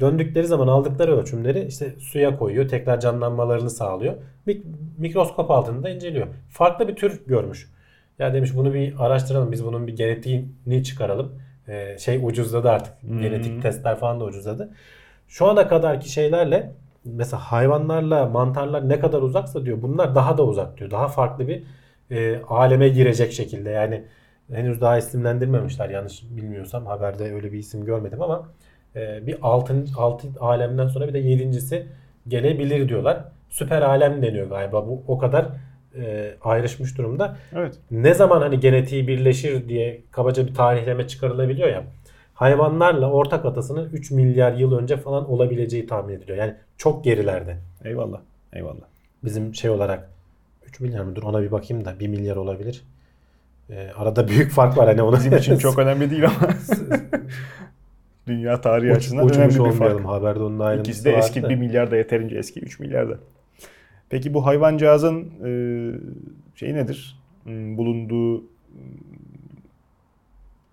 Döndükleri 0.01 0.47
zaman 0.47 0.69
aldıkları 0.69 1.17
ölçümleri 1.21 1.65
işte 1.65 1.95
suya 1.99 2.39
koyuyor. 2.39 2.69
Tekrar 2.69 3.01
canlanmalarını 3.01 3.71
sağlıyor. 3.71 4.15
Mik- 4.47 4.63
mikroskop 4.99 5.51
altında 5.51 5.91
inceliyor. 5.91 6.27
Farklı 6.49 6.89
bir 6.89 6.97
tür 6.97 7.27
görmüş. 7.27 7.71
Ya 8.19 8.35
demiş 8.35 8.57
bunu 8.57 8.75
bir 8.75 8.95
araştıralım. 8.99 9.53
Biz 9.53 9.65
bunun 9.65 9.87
bir 9.87 9.97
genetiğini 9.97 10.85
çıkaralım. 10.85 11.33
Ee, 11.69 11.99
şey 11.99 12.21
ucuzladı 12.27 12.71
artık. 12.71 13.03
Hmm. 13.03 13.21
Genetik 13.21 13.63
testler 13.63 13.97
falan 13.97 14.21
da 14.21 14.25
ucuzladı. 14.25 14.71
Şu 15.29 15.47
ana 15.47 15.69
kadarki 15.69 16.09
şeylerle 16.09 16.73
mesela 17.05 17.41
hayvanlarla 17.41 18.27
mantarlar 18.27 18.89
ne 18.89 19.01
kadar 19.01 19.23
uzaksa 19.23 19.65
diyor 19.65 19.83
bunlar 19.83 20.15
daha 20.15 20.39
da 20.39 20.45
uzak 20.45 20.79
diyor. 20.79 20.91
Daha 20.91 21.09
farklı 21.09 21.49
bir 21.49 21.63
e, 22.11 22.43
aleme 22.49 22.89
girecek 22.89 23.33
şekilde. 23.33 23.71
Yani 23.71 24.05
henüz 24.53 24.81
daha 24.81 24.99
isimlendirmemişler 24.99 25.91
yanlış 25.91 26.23
bilmiyorsam 26.31 26.87
haberde 26.87 27.35
öyle 27.35 27.53
bir 27.53 27.59
isim 27.59 27.85
görmedim 27.85 28.23
ama 28.23 28.49
e, 28.97 29.27
bir 29.27 29.39
altın 29.43 29.89
altı 29.97 30.29
alemden 30.41 30.89
sonra 30.89 31.09
bir 31.09 31.15
de 31.15 31.19
yedincisi 31.19 31.87
gelebilir 32.29 32.89
diyorlar. 32.89 33.25
Süper 33.49 33.83
alem 33.83 34.23
deniyor 34.23 34.49
galiba. 34.49 34.87
Bu 34.87 35.03
o 35.09 35.19
kadar 35.19 35.49
e, 35.99 36.35
ayrışmış 36.43 36.99
durumda. 36.99 37.37
Evet. 37.55 37.75
Ne 37.91 38.15
zaman 38.15 38.41
hani 38.41 38.61
genetiği 38.61 39.09
birleşir 39.09 39.69
diye 39.69 40.01
kabaca 40.11 40.47
bir 40.47 40.55
tarihleme 40.55 41.09
çıkarılabiliyor 41.09 41.69
ya. 41.69 41.85
Hayvanlarla 42.35 43.11
ortak 43.11 43.45
atasının 43.45 43.91
3 43.93 44.11
milyar 44.11 44.53
yıl 44.53 44.79
önce 44.79 44.97
falan 44.97 45.31
olabileceği 45.31 45.87
tahmin 45.87 46.15
ediliyor. 46.15 46.39
Yani 46.39 46.55
çok 46.79 47.05
gerilerde. 47.05 47.57
Eyvallah. 47.85 48.21
Eyvallah. 48.53 48.85
Bizim 49.25 49.55
şey 49.55 49.71
olarak 49.71 50.11
3 50.67 50.81
milyar 50.81 51.05
mıdır 51.05 51.23
ona 51.23 51.43
bir 51.43 51.53
bakayım 51.53 51.85
da 51.85 52.01
1 52.01 52.09
milyar 52.09 52.37
olabilir. 52.37 52.83
Ee, 53.71 53.91
arada 53.97 54.29
büyük 54.29 54.53
fark 54.53 54.79
var 54.79 54.87
hani 54.87 55.03
onu 55.03 55.17
Bizim 55.17 55.37
için 55.37 55.57
çok 55.59 55.79
önemli 55.79 56.11
değil 56.11 56.25
ama 56.25 56.37
dünya 58.27 58.61
tarihi 58.61 58.91
Uç, 58.91 58.97
açısından 58.97 59.35
önemli 59.35 59.55
bir 59.55 59.59
olmayalım. 59.59 60.03
fark. 60.03 60.23
Haberde 60.23 60.43
onun 60.43 60.79
İkisi 60.79 61.05
de 61.05 61.13
eski 61.13 61.43
da. 61.43 61.49
1 61.49 61.57
milyar 61.57 61.91
da 61.91 61.97
yeterince 61.97 62.37
eski 62.37 62.61
3 62.61 62.81
milyar 62.81 63.11
da. 63.11 63.19
Peki 64.11 64.35
bu 64.35 64.47
hayvancağızın 64.47 65.25
e, 65.45 65.51
şeyi 66.55 66.75
nedir? 66.75 67.17
Hmm, 67.45 67.77
Bulunduğu 67.77 68.39
hmm, 68.41 68.45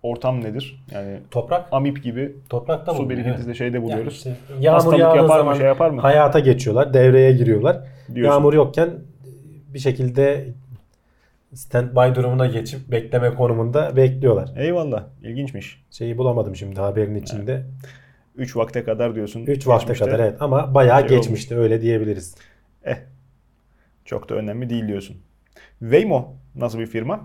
ortam 0.02 0.44
nedir? 0.44 0.84
Yani 0.90 1.18
Toprak. 1.30 1.68
amip 1.72 2.02
gibi 2.02 2.36
Toprakta 2.48 2.92
su 2.92 2.98
bulunuyor, 2.98 3.18
birikintisi 3.18 3.48
de 3.48 3.54
şeyde 3.54 3.76
Yani 3.76 3.84
buluyoruz. 3.86 4.14
işte 4.14 4.36
yağmur 4.60 4.74
Hastalık 4.74 5.16
yapar 5.16 5.40
mı 5.40 5.56
şey 5.56 5.66
yapar 5.66 5.90
mı? 5.90 6.00
hayata 6.00 6.38
geçiyorlar. 6.38 6.94
Devreye 6.94 7.32
giriyorlar. 7.32 7.80
Diyorsun. 8.14 8.34
Yağmur 8.34 8.54
yokken 8.54 8.90
bir 9.74 9.78
şekilde 9.78 10.48
standby 11.54 12.14
durumuna 12.14 12.46
geçip 12.46 12.90
bekleme 12.90 13.34
konumunda 13.34 13.96
bekliyorlar. 13.96 14.50
Eyvallah. 14.56 15.04
İlginçmiş. 15.22 15.84
Şeyi 15.90 16.18
bulamadım 16.18 16.56
şimdi 16.56 16.80
haberin 16.80 17.14
içinde. 17.14 17.64
3 18.36 18.56
vakte 18.56 18.84
kadar 18.84 19.14
diyorsun. 19.14 19.46
3 19.46 19.66
vakte 19.66 19.92
kadar 19.92 20.20
evet 20.20 20.36
ama 20.40 20.74
bayağı 20.74 21.08
Şey 21.08 21.08
geçmişti 21.08 21.56
öyle 21.56 21.80
diyebiliriz. 21.82 22.34
Çok 24.08 24.28
da 24.28 24.34
önemli 24.34 24.70
değil 24.70 24.88
diyorsun. 24.88 25.16
Waymo 25.80 26.34
nasıl 26.56 26.78
bir 26.78 26.86
firma? 26.86 27.20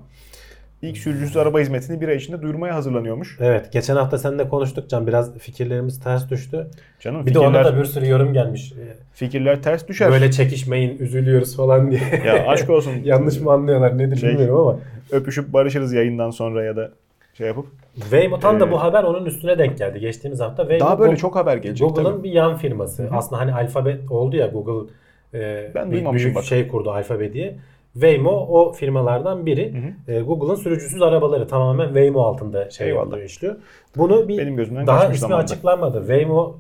İlk 0.81 0.97
sürücüsüz 0.97 1.37
araba 1.37 1.59
hizmetini 1.59 2.01
bir 2.01 2.07
ay 2.07 2.15
içinde 2.15 2.41
duyurmaya 2.41 2.75
hazırlanıyormuş. 2.75 3.37
Evet 3.41 3.71
geçen 3.71 3.95
hafta 3.95 4.17
seninle 4.17 4.49
konuştuk 4.49 4.89
Can 4.89 5.07
biraz 5.07 5.37
fikirlerimiz 5.37 5.99
ters 5.99 6.29
düştü. 6.29 6.67
Canım 6.99 7.25
Bir 7.25 7.33
de 7.33 7.39
ona 7.39 7.47
fikirler, 7.47 7.65
da 7.65 7.79
bir 7.79 7.85
sürü 7.85 8.09
yorum 8.09 8.33
gelmiş. 8.33 8.71
Ee, 8.71 8.95
fikirler 9.13 9.63
ters 9.63 9.87
düşer. 9.87 10.11
Böyle 10.11 10.31
çekişmeyin 10.31 10.97
üzülüyoruz 10.97 11.57
falan 11.57 11.91
diye. 11.91 12.01
Ya 12.25 12.47
aşk 12.47 12.69
olsun. 12.69 12.93
Yanlış 13.03 13.39
mı 13.39 13.51
anlıyorlar 13.51 13.97
nedir 13.97 14.17
Şey- 14.17 14.29
bilmiyorum 14.29 14.57
ama. 14.59 14.79
Öpüşüp 15.11 15.53
barışırız 15.53 15.93
yayından 15.93 16.31
sonra 16.31 16.63
ya 16.63 16.75
da 16.75 16.91
şey 17.33 17.47
yapıp. 17.47 17.65
Waymo 17.95 18.39
tam 18.39 18.59
da 18.59 18.67
Ee, 18.67 18.71
bu 18.71 18.81
haber 18.81 19.03
onun 19.03 19.25
üstüne 19.25 19.57
denk 19.57 19.77
geldi. 19.77 19.99
Geçtiğimiz 19.99 20.39
hafta 20.39 20.63
Waymo 20.63 20.85
Daha 20.85 20.99
böyle 20.99 21.13
Go- 21.13 21.17
çok 21.17 21.35
haber 21.35 21.57
gelecek 21.57 21.87
Google'ın 21.87 22.23
bir 22.23 22.31
yan 22.31 22.57
firması. 22.57 23.07
Aslında 23.11 23.41
hani 23.41 23.53
alfabet 23.53 24.11
oldu 24.11 24.35
ya 24.35 24.47
Google 24.47 24.93
e, 25.33 25.71
Ben 25.75 25.91
bir 25.91 26.11
büyük 26.13 26.35
bak. 26.35 26.43
şey 26.43 26.67
kurdu 26.67 26.91
alfabe 26.91 27.33
diye. 27.33 27.55
Waymo 27.93 28.31
o 28.31 28.71
firmalardan 28.73 29.45
biri. 29.45 29.93
E, 30.07 30.19
Google'ın 30.21 30.55
sürücüsüz 30.55 31.01
arabaları 31.01 31.47
tamamen 31.47 31.85
Waymo 31.85 32.21
altında 32.21 32.69
şey 32.69 32.87
Eyvallah. 32.87 33.05
yapıyor, 33.05 33.23
işliyor. 33.29 33.55
Bunu 33.97 34.27
bir 34.27 34.37
Benim 34.37 34.55
gözümden 34.55 34.87
daha 34.87 35.05
ismi 35.05 35.17
zamanda. 35.17 35.43
açıklanmadı. 35.43 35.99
Waymo 35.99 36.57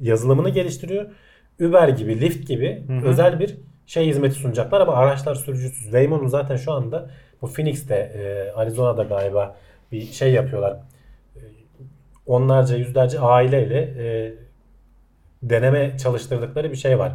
yazılımını 0.00 0.48
geliştiriyor. 0.50 1.06
Uber 1.60 1.88
gibi, 1.88 2.20
Lyft 2.20 2.48
gibi 2.48 2.82
özel 3.04 3.40
bir 3.40 3.56
şey 3.86 4.06
hizmeti 4.06 4.34
sunacaklar 4.34 4.80
ama 4.80 4.92
araçlar 4.94 5.34
sürücüsüz. 5.34 5.82
Waymo'nun 5.82 6.26
zaten 6.26 6.56
şu 6.56 6.72
anda 6.72 7.10
bu 7.42 7.46
Phoenix'te, 7.46 7.94
e, 7.94 8.52
Arizona'da 8.56 9.02
galiba 9.02 9.56
bir 9.92 10.00
şey 10.02 10.32
yapıyorlar. 10.32 10.72
E, 11.36 11.40
onlarca, 12.26 12.76
yüzlerce 12.76 13.18
aileyle 13.20 13.78
e, 13.98 14.32
deneme 15.42 15.96
çalıştırdıkları 15.98 16.70
bir 16.70 16.76
şey 16.76 16.98
var. 16.98 17.12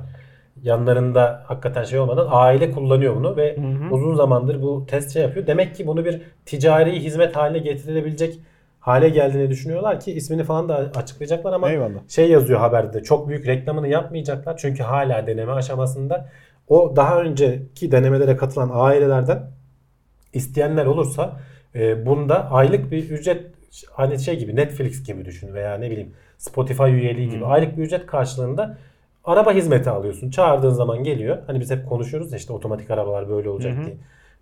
Yanlarında 0.64 1.44
hakikaten 1.46 1.84
şey 1.84 2.00
olmadan 2.00 2.28
aile 2.30 2.72
kullanıyor 2.72 3.16
bunu 3.16 3.38
ve 3.38 3.58
uzun 3.92 4.16
zamandır 4.16 4.62
bu 4.62 4.86
test 4.88 5.14
şey 5.14 5.22
yapıyor. 5.22 5.48
Demek 5.48 5.76
ki 5.76 5.88
bunu 5.88 6.06
bir 6.06 6.22
ticari 6.46 7.00
hizmet 7.00 7.36
haline 7.36 7.60
getirilebilecek 7.60 8.40
hale 8.80 9.10
geldiğini 9.10 9.50
düşünüyorlar 9.50 10.00
ki 10.00 10.12
ismini 10.12 10.44
falan 10.44 10.70
da 10.70 10.92
açıklayacaklar 10.96 11.54
ama 11.54 11.72
Eyvallah. 11.72 12.00
şey 12.08 12.30
yazıyor 12.30 12.60
haberde 12.60 13.04
çok 13.04 13.30
büyük 13.30 13.48
reklamını 13.48 13.88
yapmayacaklar 13.88 14.58
çünkü 14.58 14.84
hala 14.84 15.28
deneme 15.28 15.52
aşamasında. 15.52 16.30
O 16.68 16.94
daha 16.96 17.22
önceki 17.22 17.92
denemelere 17.92 18.36
katılan 18.38 18.70
ailelerden 18.74 19.52
isteyenler 20.34 20.86
olursa 20.86 21.40
e, 21.76 22.06
bunda 22.06 22.52
aylık 22.52 22.92
bir 22.92 23.10
ücret 23.10 23.46
hani 23.92 24.20
şey 24.20 24.40
gibi 24.40 24.56
Netflix 24.56 25.04
gibi 25.04 25.26
düşün 25.26 25.54
veya 25.54 25.78
ne 25.78 25.92
bileyim 25.92 26.14
Spotify 26.38 26.84
üyeliği 26.84 27.30
gibi 27.30 27.46
aylık 27.46 27.78
bir 27.78 27.84
ücret 27.84 28.06
karşılığında 28.06 28.78
araba 29.32 29.52
hizmeti 29.54 29.90
alıyorsun. 29.90 30.30
Çağırdığın 30.30 30.70
zaman 30.70 31.04
geliyor. 31.04 31.38
Hani 31.48 31.60
biz 31.60 31.72
hep 31.72 31.90
konuşuyoruz 31.90 32.32
ya 32.32 32.38
işte 32.38 32.54
otomatik 32.54 32.92
arabalar 32.92 33.30
böyle 33.30 33.50
olacak 33.50 33.74
diye. 33.86 33.96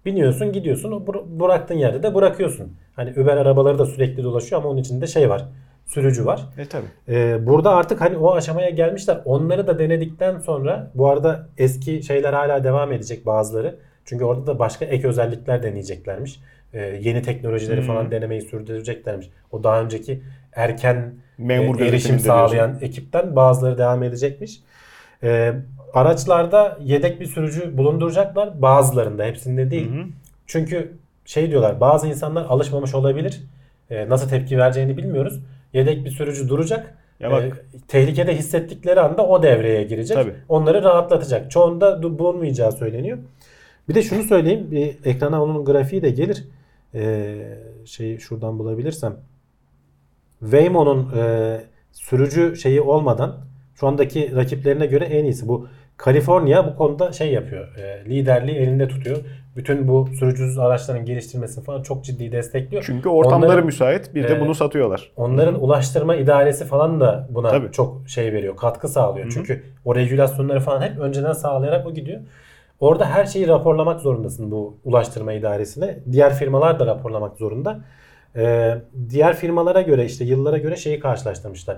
Biniyorsun 0.05 0.51
gidiyorsun 0.51 0.91
bıra- 0.91 1.39
bıraktığın 1.39 1.75
yerde 1.75 2.03
de 2.03 2.15
bırakıyorsun. 2.15 2.73
Hani 2.95 3.11
Uber 3.11 3.37
arabaları 3.37 3.79
da 3.79 3.85
sürekli 3.85 4.23
dolaşıyor 4.23 4.61
ama 4.61 4.69
onun 4.69 4.79
içinde 4.79 5.07
şey 5.07 5.29
var. 5.29 5.45
Sürücü 5.85 6.25
var. 6.25 6.41
E 6.57 6.65
tabi. 6.65 6.83
Ee, 7.09 7.47
burada 7.47 7.69
artık 7.75 8.01
hani 8.01 8.17
o 8.17 8.33
aşamaya 8.33 8.69
gelmişler. 8.69 9.21
Onları 9.25 9.67
da 9.67 9.79
denedikten 9.79 10.39
sonra 10.39 10.91
bu 10.95 11.07
arada 11.07 11.47
eski 11.57 12.03
şeyler 12.03 12.33
hala 12.33 12.63
devam 12.63 12.91
edecek 12.91 13.25
bazıları. 13.25 13.75
Çünkü 14.05 14.25
orada 14.25 14.47
da 14.47 14.59
başka 14.59 14.85
ek 14.85 15.07
özellikler 15.07 15.63
deneyeceklermiş. 15.63 16.39
E, 16.73 16.79
yeni 17.01 17.21
teknolojileri 17.21 17.79
Hmm. 17.79 17.87
falan 17.87 18.11
denemeyi 18.11 18.41
sürdüreceklermiş. 18.41 19.29
O 19.51 19.63
daha 19.63 19.81
önceki 19.81 20.21
erken 20.53 21.13
Memur 21.37 21.79
e, 21.79 21.87
erişim 21.87 22.19
sağlayan 22.19 22.69
diyorsun. 22.69 22.85
ekipten 22.87 23.35
bazıları 23.35 23.77
devam 23.77 24.03
edecekmiş. 24.03 24.59
E, 25.23 25.53
araçlarda 25.93 26.77
yedek 26.83 27.19
bir 27.19 27.25
sürücü 27.25 27.77
bulunduracaklar. 27.77 28.61
Bazılarında 28.61 29.23
hepsinde 29.25 29.71
değil. 29.71 29.91
Hı 29.91 29.99
hı. 29.99 30.05
Çünkü 30.47 30.91
şey 31.25 31.49
diyorlar 31.51 31.81
bazı 31.81 32.07
insanlar 32.07 32.45
alışmamış 32.45 32.95
olabilir. 32.95 33.41
E, 33.89 34.09
nasıl 34.09 34.29
tepki 34.29 34.57
vereceğini 34.57 34.97
bilmiyoruz. 34.97 35.39
Yedek 35.73 36.05
bir 36.05 36.09
sürücü 36.09 36.49
duracak. 36.49 36.93
Ya 37.19 37.31
bak- 37.31 37.43
E, 37.43 37.77
tehlikede 37.87 38.35
hissettikleri 38.35 38.99
anda 38.99 39.27
o 39.27 39.43
devreye 39.43 39.83
girecek. 39.83 40.17
Tabii. 40.17 40.33
Onları 40.49 40.83
rahatlatacak. 40.83 41.51
Çoğunda 41.51 42.03
bulunmayacağı 42.03 42.71
söyleniyor. 42.71 43.17
Bir 43.89 43.95
de 43.95 44.01
şunu 44.01 44.23
söyleyeyim. 44.23 44.67
Bir 44.71 44.95
ekrana 45.05 45.43
onun 45.43 45.65
grafiği 45.65 46.01
de 46.01 46.09
gelir. 46.09 46.43
E, 46.97 47.35
şeyi 47.85 48.19
şuradan 48.19 48.59
bulabilirsem. 48.59 49.15
Waymo'nun 50.39 51.11
e, 51.17 51.57
sürücü 51.91 52.55
şeyi 52.55 52.81
olmadan 52.81 53.35
şu 53.75 53.87
andaki 53.87 54.35
rakiplerine 54.35 54.85
göre 54.85 55.05
en 55.05 55.23
iyisi. 55.23 55.47
Bu 55.47 55.67
Kaliforniya 55.97 56.67
bu 56.67 56.75
konuda 56.75 57.11
şey 57.11 57.31
yapıyor. 57.33 57.75
e, 57.77 58.05
liderliği 58.05 58.55
elinde 58.57 58.87
tutuyor. 58.87 59.17
Bütün 59.55 59.87
bu 59.87 60.07
sürücüsüz 60.19 60.57
araçların 60.59 61.05
geliştirilmesini 61.05 61.63
falan 61.63 61.81
çok 61.83 62.03
ciddi 62.05 62.31
destekliyor. 62.31 62.83
Çünkü 62.85 63.09
ortamları 63.09 63.49
Onların- 63.51 63.65
müsait 63.65 64.15
bir 64.15 64.23
de 64.27 64.33
Ee, 64.35 64.39
bunu 64.39 64.55
satıyorlar. 64.55 65.11
Onların 65.15 65.63
ulaştırma 65.63 66.15
idaresi 66.15 66.65
falan 66.65 66.99
da 66.99 67.27
buna 67.31 67.49
Tabii. 67.49 67.71
çok 67.71 68.09
şey 68.09 68.33
veriyor, 68.33 68.55
katkı 68.55 68.87
sağlıyor. 68.87 69.25
Hı 69.25 69.29
hı. 69.29 69.33
Çünkü 69.33 69.63
o 69.85 69.95
regülasyonları 69.95 70.59
falan 70.59 70.81
hep 70.81 70.99
önceden 70.99 71.33
sağlayarak 71.33 71.87
o 71.87 71.93
gidiyor. 71.93 72.21
Orada 72.79 73.09
her 73.09 73.25
şeyi 73.25 73.47
raporlamak 73.47 73.99
zorundasın 74.01 74.51
bu 74.51 74.77
ulaştırma 74.85 75.33
idaresine. 75.33 75.99
Diğer 76.11 76.33
firmalar 76.33 76.79
da 76.79 76.85
raporlamak 76.85 77.37
zorunda. 77.37 77.79
Ee, 78.35 78.77
diğer 79.09 79.35
firmalara 79.35 79.81
göre 79.81 80.05
işte 80.05 80.25
yıllara 80.25 80.57
göre 80.57 80.75
şeyi 80.75 80.99
karşılaştırmışlar. 80.99 81.77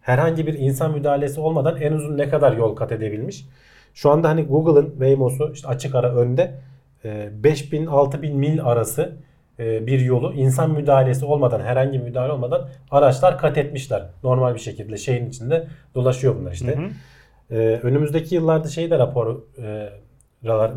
Herhangi 0.00 0.46
bir 0.46 0.54
insan 0.54 0.92
müdahalesi 0.92 1.40
olmadan 1.40 1.80
en 1.80 1.92
uzun 1.92 2.18
ne 2.18 2.28
kadar 2.28 2.56
yol 2.56 2.76
kat 2.76 2.92
edebilmiş. 2.92 3.46
Şu 3.94 4.10
anda 4.10 4.28
hani 4.28 4.44
Google'ın 4.44 4.90
Waymo'su 4.90 5.50
işte 5.52 5.68
açık 5.68 5.94
ara 5.94 6.14
önde 6.14 6.54
e, 7.04 7.30
5000-6000 7.42 8.32
mil 8.32 8.64
arası 8.64 9.12
e, 9.58 9.86
bir 9.86 10.00
yolu 10.00 10.32
insan 10.32 10.70
müdahalesi 10.70 11.24
olmadan 11.24 11.60
herhangi 11.60 11.98
bir 11.98 12.04
müdahale 12.04 12.32
olmadan 12.32 12.68
araçlar 12.90 13.38
kat 13.38 13.58
etmişler. 13.58 14.06
Normal 14.22 14.54
bir 14.54 14.60
şekilde 14.60 14.96
şeyin 14.96 15.28
içinde 15.28 15.66
dolaşıyor 15.94 16.36
bunlar 16.36 16.52
işte. 16.52 16.76
Hı 16.76 16.80
hı. 16.80 16.88
Ee, 17.50 17.80
önümüzdeki 17.82 18.34
yıllarda 18.34 18.68
şey 18.68 18.90
de 18.90 18.98
rapor 18.98 19.40
e, 19.62 19.88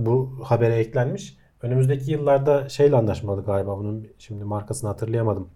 bu 0.05 0.39
habere 0.43 0.75
eklenmiş. 0.75 1.37
Önümüzdeki 1.61 2.11
yıllarda 2.11 2.69
şeyle 2.69 2.95
anlaşmalı 2.95 3.45
galiba 3.45 3.77
bunun 3.77 4.07
şimdi 4.17 4.43
markasını 4.43 4.89
hatırlayamadım. 4.89 5.49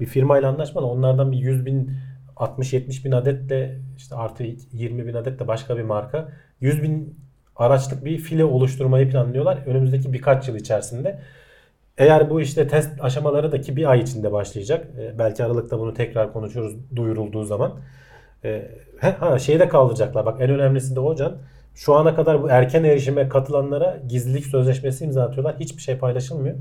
Bir 0.00 0.06
firmayla 0.06 0.48
anlaşmalı. 0.48 0.86
Onlardan 0.86 1.32
bir 1.32 1.36
100 1.36 1.66
bin 1.66 1.90
60-70 2.36 3.04
bin 3.04 3.12
adet 3.12 3.48
de 3.48 3.78
işte 3.96 4.16
artı 4.16 4.44
20 4.72 5.06
bin 5.06 5.14
adet 5.14 5.40
de 5.40 5.48
başka 5.48 5.76
bir 5.76 5.82
marka. 5.82 6.28
100 6.60 6.82
bin 6.82 7.18
araçlık 7.56 8.04
bir 8.04 8.18
file 8.18 8.44
oluşturmayı 8.44 9.10
planlıyorlar. 9.10 9.58
Önümüzdeki 9.66 10.12
birkaç 10.12 10.48
yıl 10.48 10.56
içerisinde. 10.56 11.20
Eğer 11.98 12.30
bu 12.30 12.40
işte 12.40 12.68
test 12.68 12.90
aşamaları 13.00 13.52
da 13.52 13.60
ki 13.60 13.76
bir 13.76 13.90
ay 13.90 14.00
içinde 14.00 14.32
başlayacak. 14.32 14.86
E, 14.98 15.18
belki 15.18 15.44
Aralık'ta 15.44 15.78
bunu 15.78 15.94
tekrar 15.94 16.32
konuşuruz 16.32 16.76
duyurulduğu 16.96 17.44
zaman. 17.44 17.80
E, 18.44 18.70
ha 19.00 19.38
şeyi 19.38 19.58
de 19.58 19.68
kaldıracaklar. 19.68 20.26
Bak 20.26 20.40
en 20.40 20.50
önemlisi 20.50 20.96
de 20.96 21.00
o 21.00 21.16
Can. 21.16 21.36
Şu 21.76 21.94
ana 21.94 22.14
kadar 22.14 22.42
bu 22.42 22.50
erken 22.50 22.84
erişime 22.84 23.28
katılanlara 23.28 23.98
gizlilik 24.08 24.46
sözleşmesi 24.46 25.04
imza 25.04 25.22
atıyorlar. 25.22 25.56
Hiçbir 25.60 25.82
şey 25.82 25.98
paylaşılmıyor. 25.98 26.56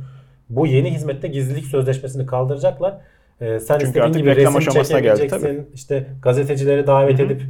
Bu 0.50 0.68
yeni 0.68 0.94
hizmette 0.94 1.28
gizlilik 1.28 1.66
sözleşmesini 1.66 2.26
kaldıracaklar. 2.26 2.98
E, 3.42 3.60
sen 3.60 3.80
Çünkü 3.80 3.88
istediğin 3.88 4.14
gibi 4.14 4.36
resim 4.36 4.56
aşamasına 4.56 5.00
geldi, 5.00 5.18
çekebileceksin. 5.22 5.70
İşte 5.74 6.08
gazetecileri 6.22 6.88
davet 6.88 7.20
Hı 7.20 7.24
hı. 7.24 7.26
edip 7.26 7.42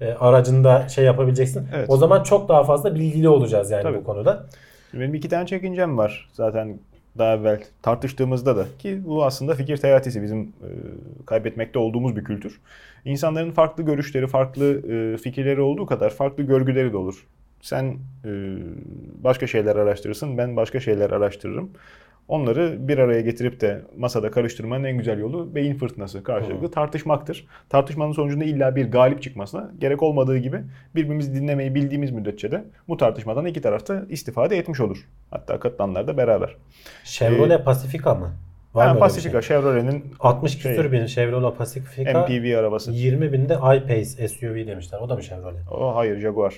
e, 0.00 0.12
aracında 0.12 0.88
şey 0.88 1.04
yapabileceksin. 1.04 1.68
Evet. 1.74 1.90
O 1.90 1.96
zaman 1.96 2.22
çok 2.22 2.48
daha 2.48 2.64
fazla 2.64 2.94
bilgili 2.94 3.28
olacağız 3.28 3.70
yani 3.70 3.82
Tabii. 3.82 3.98
bu 3.98 4.04
konuda. 4.04 4.46
Benim 4.94 5.14
iki 5.14 5.28
tane 5.28 5.46
çekincem 5.46 5.98
var 5.98 6.28
zaten 6.32 6.78
daha 7.18 7.34
evvel 7.34 7.62
tartıştığımızda 7.82 8.56
da 8.56 8.66
ki 8.78 9.02
bu 9.04 9.24
aslında 9.24 9.54
fikir 9.54 9.76
teatisi 9.76 10.22
bizim 10.22 10.42
e, 10.42 10.70
kaybetmekte 11.26 11.78
olduğumuz 11.78 12.16
bir 12.16 12.24
kültür. 12.24 12.60
İnsanların 13.04 13.50
farklı 13.50 13.82
görüşleri, 13.82 14.26
farklı 14.26 14.92
e, 14.92 15.16
fikirleri 15.16 15.60
olduğu 15.60 15.86
kadar 15.86 16.10
farklı 16.10 16.42
görgüleri 16.42 16.92
de 16.92 16.96
olur. 16.96 17.26
Sen 17.60 17.98
e, 18.24 18.30
başka 19.24 19.46
şeyler 19.46 19.76
araştırırsın, 19.76 20.38
ben 20.38 20.56
başka 20.56 20.80
şeyler 20.80 21.10
araştırırım. 21.10 21.70
Onları 22.28 22.88
bir 22.88 22.98
araya 22.98 23.20
getirip 23.20 23.60
de 23.60 23.82
masada 23.98 24.30
karıştırmanın 24.30 24.84
en 24.84 24.98
güzel 24.98 25.18
yolu 25.18 25.54
beyin 25.54 25.74
fırtınası 25.74 26.22
karşılıklı 26.22 26.70
tartışmaktır. 26.70 27.46
Tartışmanın 27.68 28.12
sonucunda 28.12 28.44
illa 28.44 28.76
bir 28.76 28.90
galip 28.90 29.22
çıkmasına 29.22 29.70
gerek 29.78 30.02
olmadığı 30.02 30.38
gibi 30.38 30.60
birbirimizi 30.94 31.34
dinlemeyi 31.34 31.74
bildiğimiz 31.74 32.10
müddetçe 32.10 32.50
de 32.50 32.64
bu 32.88 32.96
tartışmadan 32.96 33.46
iki 33.46 33.60
tarafta 33.60 34.02
istifade 34.08 34.58
etmiş 34.58 34.80
olur. 34.80 34.98
Hatta 35.30 35.60
katılanlar 35.60 36.06
da 36.06 36.16
beraber. 36.16 36.56
Chevrolet 37.04 37.64
Pacifica 37.64 38.14
mı? 38.14 38.32
Var 38.74 38.86
Yani 38.86 38.98
Pacifica, 38.98 39.42
şey? 39.42 39.56
Chevrolet'in 39.56 40.04
60 40.20 40.52
şey, 40.52 40.76
küsür 40.76 40.92
bin 40.92 41.06
Chevrolet 41.06 41.58
Pacifica. 41.58 42.20
MPV 42.22 42.58
arabası. 42.58 42.92
20 42.92 43.32
binde 43.32 43.54
I-Pace 43.54 44.28
SUV 44.28 44.66
demişler. 44.66 44.98
O 44.98 45.08
da 45.08 45.14
mı 45.14 45.22
Chevrolet? 45.22 45.60
O 45.70 45.96
hayır 45.96 46.18
Jaguar. 46.20 46.54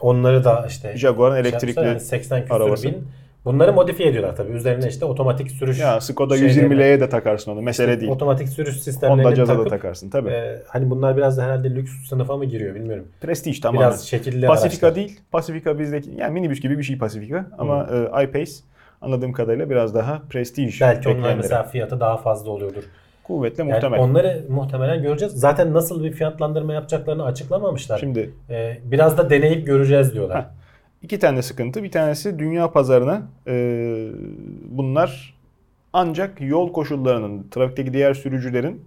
Onları 0.00 0.44
da 0.44 0.66
işte 0.68 0.96
Jaguar'ın 0.96 1.34
şey 1.34 1.40
elektrikli 1.40 1.68
yapmışlar, 1.68 1.86
yani 1.86 2.00
80 2.00 2.42
küsür 2.42 2.54
arabası. 2.54 2.88
bin. 2.88 3.08
Bunları 3.44 3.72
modifiye 3.72 4.08
ediyorlar 4.08 4.36
tabii. 4.36 4.52
Üzerine 4.52 4.88
işte 4.88 5.04
otomatik 5.04 5.50
sürüş 5.50 5.80
Ya 5.80 6.00
Skoda 6.00 6.36
şeylerini- 6.36 6.74
120L'ye 6.74 7.00
de 7.00 7.08
takarsın 7.08 7.50
onu. 7.50 7.62
Mesele 7.62 8.00
değil. 8.00 8.12
Otomatik 8.12 8.48
sürüş 8.48 8.68
Honda 8.70 8.82
sistemlerini 8.82 9.34
Jazz'a 9.34 9.52
da 9.52 9.56
takıp 9.56 9.70
takarsın 9.70 10.10
tabii. 10.10 10.28
e, 10.30 10.62
hani 10.68 10.90
bunlar 10.90 11.16
biraz 11.16 11.38
da 11.38 11.42
herhalde 11.42 11.74
lüks 11.74 11.92
sınıfa 12.08 12.36
mı 12.36 12.44
giriyor 12.44 12.74
bilmiyorum. 12.74 13.08
Prestige 13.20 13.60
tamamen. 13.60 13.88
Biraz 13.88 14.04
şekilli 14.06 14.46
Pacifica 14.46 14.86
araçlar. 14.88 14.94
değil. 14.94 15.20
Pacifica 15.32 15.78
bizdeki 15.78 16.10
yani 16.16 16.32
minibüs 16.32 16.60
gibi 16.60 16.78
bir 16.78 16.82
şey 16.82 16.98
Pacifica 16.98 17.46
ama 17.58 17.88
e, 18.16 18.24
I-Pace 18.24 18.52
anladığım 19.00 19.32
kadarıyla 19.32 19.70
biraz 19.70 19.94
daha 19.94 20.22
prestige. 20.30 20.72
Belki 20.80 21.08
onlar 21.08 21.34
mesela 21.34 21.62
fiyatı 21.62 22.00
daha 22.00 22.16
fazla 22.16 22.50
oluyordur. 22.50 22.82
kuvvetle 23.24 23.62
Yani 23.62 23.72
muhtemel. 23.72 24.00
onları 24.00 24.44
muhtemelen 24.48 25.02
göreceğiz. 25.02 25.34
Zaten 25.34 25.74
nasıl 25.74 26.04
bir 26.04 26.12
fiyatlandırma 26.12 26.72
yapacaklarını 26.72 27.24
açıklamamışlar. 27.24 27.98
Şimdi 27.98 28.30
E, 28.50 28.78
biraz 28.84 29.18
da 29.18 29.30
deneyip 29.30 29.66
göreceğiz 29.66 30.14
diyorlar. 30.14 30.38
Heh. 30.42 30.44
İki 31.04 31.18
tane 31.18 31.42
sıkıntı. 31.42 31.82
Bir 31.82 31.90
tanesi 31.90 32.38
dünya 32.38 32.72
pazarına 32.72 33.22
e, 33.46 33.54
bunlar 34.68 35.34
ancak 35.92 36.40
yol 36.40 36.72
koşullarının, 36.72 37.46
trafikteki 37.50 37.92
diğer 37.92 38.14
sürücülerin 38.14 38.82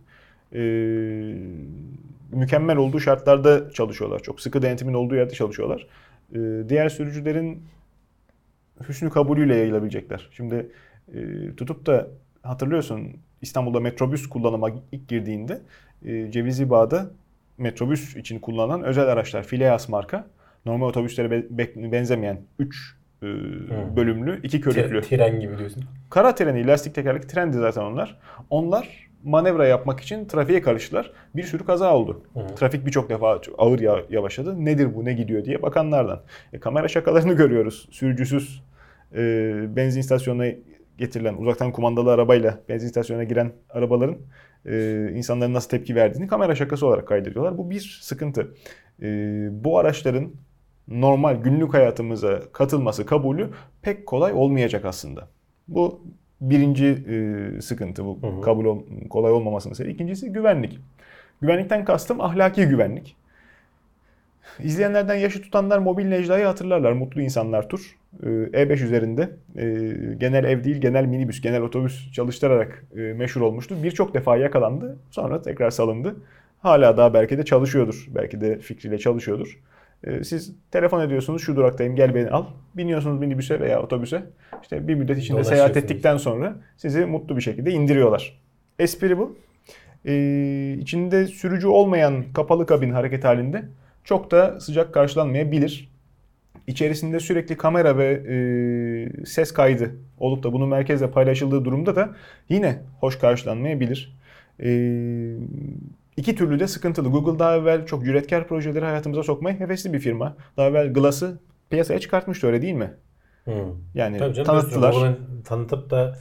e, 0.53 0.59
mükemmel 2.32 2.78
olduğu 2.78 2.99
şartlarda 2.99 3.72
çalışıyorlar. 3.72 4.20
Çok 4.20 4.41
sıkı 4.41 4.61
denetimin 4.61 4.93
olduğu 4.93 5.15
yerde 5.15 5.34
çalışıyorlar. 5.34 5.88
E, 6.36 6.39
diğer 6.70 6.89
sürücülerin 6.89 7.63
hüsnü 8.89 9.09
kabulüyle 9.09 9.55
yayılabilecekler. 9.55 10.30
Şimdi 10.32 10.72
e, 11.13 11.20
tutup 11.57 11.86
da 11.86 12.07
hatırlıyorsun 12.43 13.07
İstanbul'da 13.41 13.80
metrobüs 13.80 14.30
kullanıma 14.30 14.70
ilk 14.91 15.07
girdiğinde 15.07 15.61
e, 16.05 16.32
Cevizli 16.32 16.70
Bağ'da 16.70 17.09
metrobüs 17.57 18.15
için 18.15 18.39
kullanılan 18.39 18.84
özel 18.84 19.07
araçlar 19.07 19.43
Fileas 19.43 19.89
marka 19.89 20.28
normal 20.68 20.88
otobüslere 20.88 21.32
be- 21.32 21.45
be- 21.49 21.91
benzemeyen 21.91 22.41
3 22.59 22.97
bölümlü, 23.95 24.39
iki 24.43 24.61
körüklü. 24.61 24.97
Tre- 24.99 25.01
Tren 25.01 25.39
gibi 25.39 25.57
diyorsun. 25.57 25.84
Kara 26.09 26.36
treni, 26.36 26.68
lastik 26.68 26.95
tekerlekli 26.95 27.28
trendi 27.28 27.57
zaten 27.57 27.82
onlar. 27.82 28.20
Onlar 28.49 29.07
manevra 29.24 29.68
yapmak 29.68 29.99
için 29.99 30.26
trafiğe 30.26 30.61
karıştılar. 30.61 31.11
Bir 31.36 31.43
sürü 31.43 31.65
kaza 31.65 31.95
oldu. 31.95 32.22
Hı. 32.34 32.55
Trafik 32.55 32.86
birçok 32.86 33.09
defa 33.09 33.41
ağır 33.57 33.80
ya- 33.80 34.03
yavaşladı. 34.09 34.65
Nedir 34.65 34.95
bu, 34.95 35.05
ne 35.05 35.13
gidiyor 35.13 35.45
diye 35.45 35.61
bakanlardan. 35.61 36.22
E, 36.53 36.59
kamera 36.59 36.88
şakalarını 36.88 37.34
görüyoruz. 37.38 37.88
Sürücüsüz 37.91 38.63
e, 39.15 39.20
benzin 39.76 39.99
istasyonuna 39.99 40.45
getirilen, 40.97 41.34
uzaktan 41.34 41.72
kumandalı 41.72 42.11
arabayla 42.13 42.59
benzin 42.70 42.88
istasyonuna 42.88 43.24
giren 43.24 43.51
arabaların 43.70 44.18
e, 44.65 45.07
insanların 45.15 45.53
nasıl 45.53 45.70
tepki 45.70 45.95
verdiğini 45.95 46.28
kamera 46.28 46.55
şakası 46.55 46.88
olarak 46.88 47.07
kaydediyorlar. 47.07 47.57
Bu 47.57 47.70
bir 47.70 47.99
sıkıntı. 48.01 48.47
E, 49.01 49.07
bu 49.51 49.80
araçların 49.80 50.32
normal 50.88 51.35
günlük 51.35 51.73
hayatımıza 51.73 52.41
katılması, 52.53 53.05
kabulü 53.05 53.49
pek 53.81 54.05
kolay 54.05 54.33
olmayacak 54.33 54.85
aslında. 54.85 55.27
Bu 55.67 56.01
birinci 56.41 56.85
e, 57.57 57.61
sıkıntı 57.61 58.05
bu 58.05 58.19
Hı 58.21 58.27
hı. 58.27 58.41
kabul 58.41 58.65
ol- 58.65 58.83
kolay 59.09 59.31
olmamasının 59.31 59.73
sebebi. 59.73 59.93
İkincisi 59.93 60.31
güvenlik. 60.33 60.79
Güvenlikten 61.41 61.85
kastım 61.85 62.21
ahlaki 62.21 62.65
güvenlik. 62.65 63.15
İzleyenlerden 64.59 65.15
yaşı 65.15 65.41
tutanlar 65.41 65.79
mobil 65.79 66.05
Necla'yı 66.05 66.45
hatırlarlar. 66.45 66.91
Mutlu 66.91 67.21
insanlar 67.21 67.69
tur. 67.69 67.97
Ee, 68.23 68.27
E5 68.27 68.83
üzerinde 68.83 69.29
e, 69.55 69.63
genel 70.17 70.43
ev 70.43 70.63
değil 70.63 70.77
genel 70.77 71.05
minibüs, 71.05 71.41
genel 71.41 71.61
otobüs 71.61 72.11
çalıştırarak 72.11 72.83
e, 72.95 72.99
meşhur 72.99 73.41
olmuştu. 73.41 73.75
Birçok 73.83 74.13
defa 74.13 74.38
yakalandı. 74.38 74.97
Sonra 75.11 75.41
tekrar 75.41 75.69
salındı. 75.71 76.15
Hala 76.61 76.97
daha 76.97 77.13
belki 77.13 77.38
de 77.38 77.45
çalışıyordur. 77.45 78.05
Belki 78.15 78.41
de 78.41 78.59
fikriyle 78.59 78.97
çalışıyordur. 78.97 79.59
E, 80.03 80.23
siz 80.23 80.55
telefon 80.71 81.01
ediyorsunuz 81.01 81.41
şu 81.41 81.55
duraktayım 81.55 81.95
gel 81.95 82.15
beni 82.15 82.29
al. 82.29 82.45
Biniyorsunuz 82.75 83.19
minibüse 83.19 83.59
veya 83.59 83.81
otobüse. 83.81 84.23
İşte 84.61 84.87
bir 84.87 84.95
müddet 84.95 85.17
içinde 85.17 85.43
seyahat 85.43 85.77
ettikten 85.77 86.17
sonra 86.17 86.55
sizi 86.77 87.05
mutlu 87.05 87.35
bir 87.35 87.41
şekilde 87.41 87.71
indiriyorlar. 87.71 88.39
Espri 88.79 89.17
bu. 89.17 89.37
Ee, 90.05 90.77
içinde 90.79 91.27
sürücü 91.27 91.67
olmayan 91.67 92.23
kapalı 92.33 92.65
kabin 92.65 92.91
hareket 92.91 93.23
halinde 93.23 93.63
çok 94.03 94.31
da 94.31 94.59
sıcak 94.59 94.93
karşılanmayabilir. 94.93 95.91
İçerisinde 96.67 97.19
sürekli 97.19 97.57
kamera 97.57 97.97
ve 97.97 98.23
e, 98.29 99.25
ses 99.25 99.51
kaydı 99.51 99.95
olup 100.19 100.43
da 100.43 100.53
bunun 100.53 100.69
merkezle 100.69 101.11
paylaşıldığı 101.11 101.65
durumda 101.65 101.95
da 101.95 102.15
yine 102.49 102.79
hoş 102.99 103.19
karşılanmayabilir. 103.19 104.17
E, 104.59 104.69
iki 106.18 106.36
türlü 106.36 106.59
de 106.59 106.68
sıkıntılı. 106.68 107.09
Google 107.09 107.39
daha 107.39 107.55
evvel 107.55 107.86
çok 107.86 108.05
cüretkar 108.05 108.47
projeleri 108.47 108.86
hayatımıza 108.86 109.24
sokmaya 109.24 109.59
hevesli 109.59 109.93
bir 109.93 109.99
firma. 109.99 110.36
Daha 110.57 110.68
evvel 110.68 110.93
Glass'ı 110.93 111.39
piyasaya 111.70 111.99
çıkartmıştı 111.99 112.47
öyle 112.47 112.61
değil 112.61 112.74
mi? 112.74 112.93
Hı. 113.45 113.51
Yani 113.95 114.18
Tabii 114.18 114.34
canım, 114.34 114.47
tanıttılar. 114.47 114.93
Google'ın 114.93 115.41
tanıtıp 115.45 115.89
da 115.89 116.15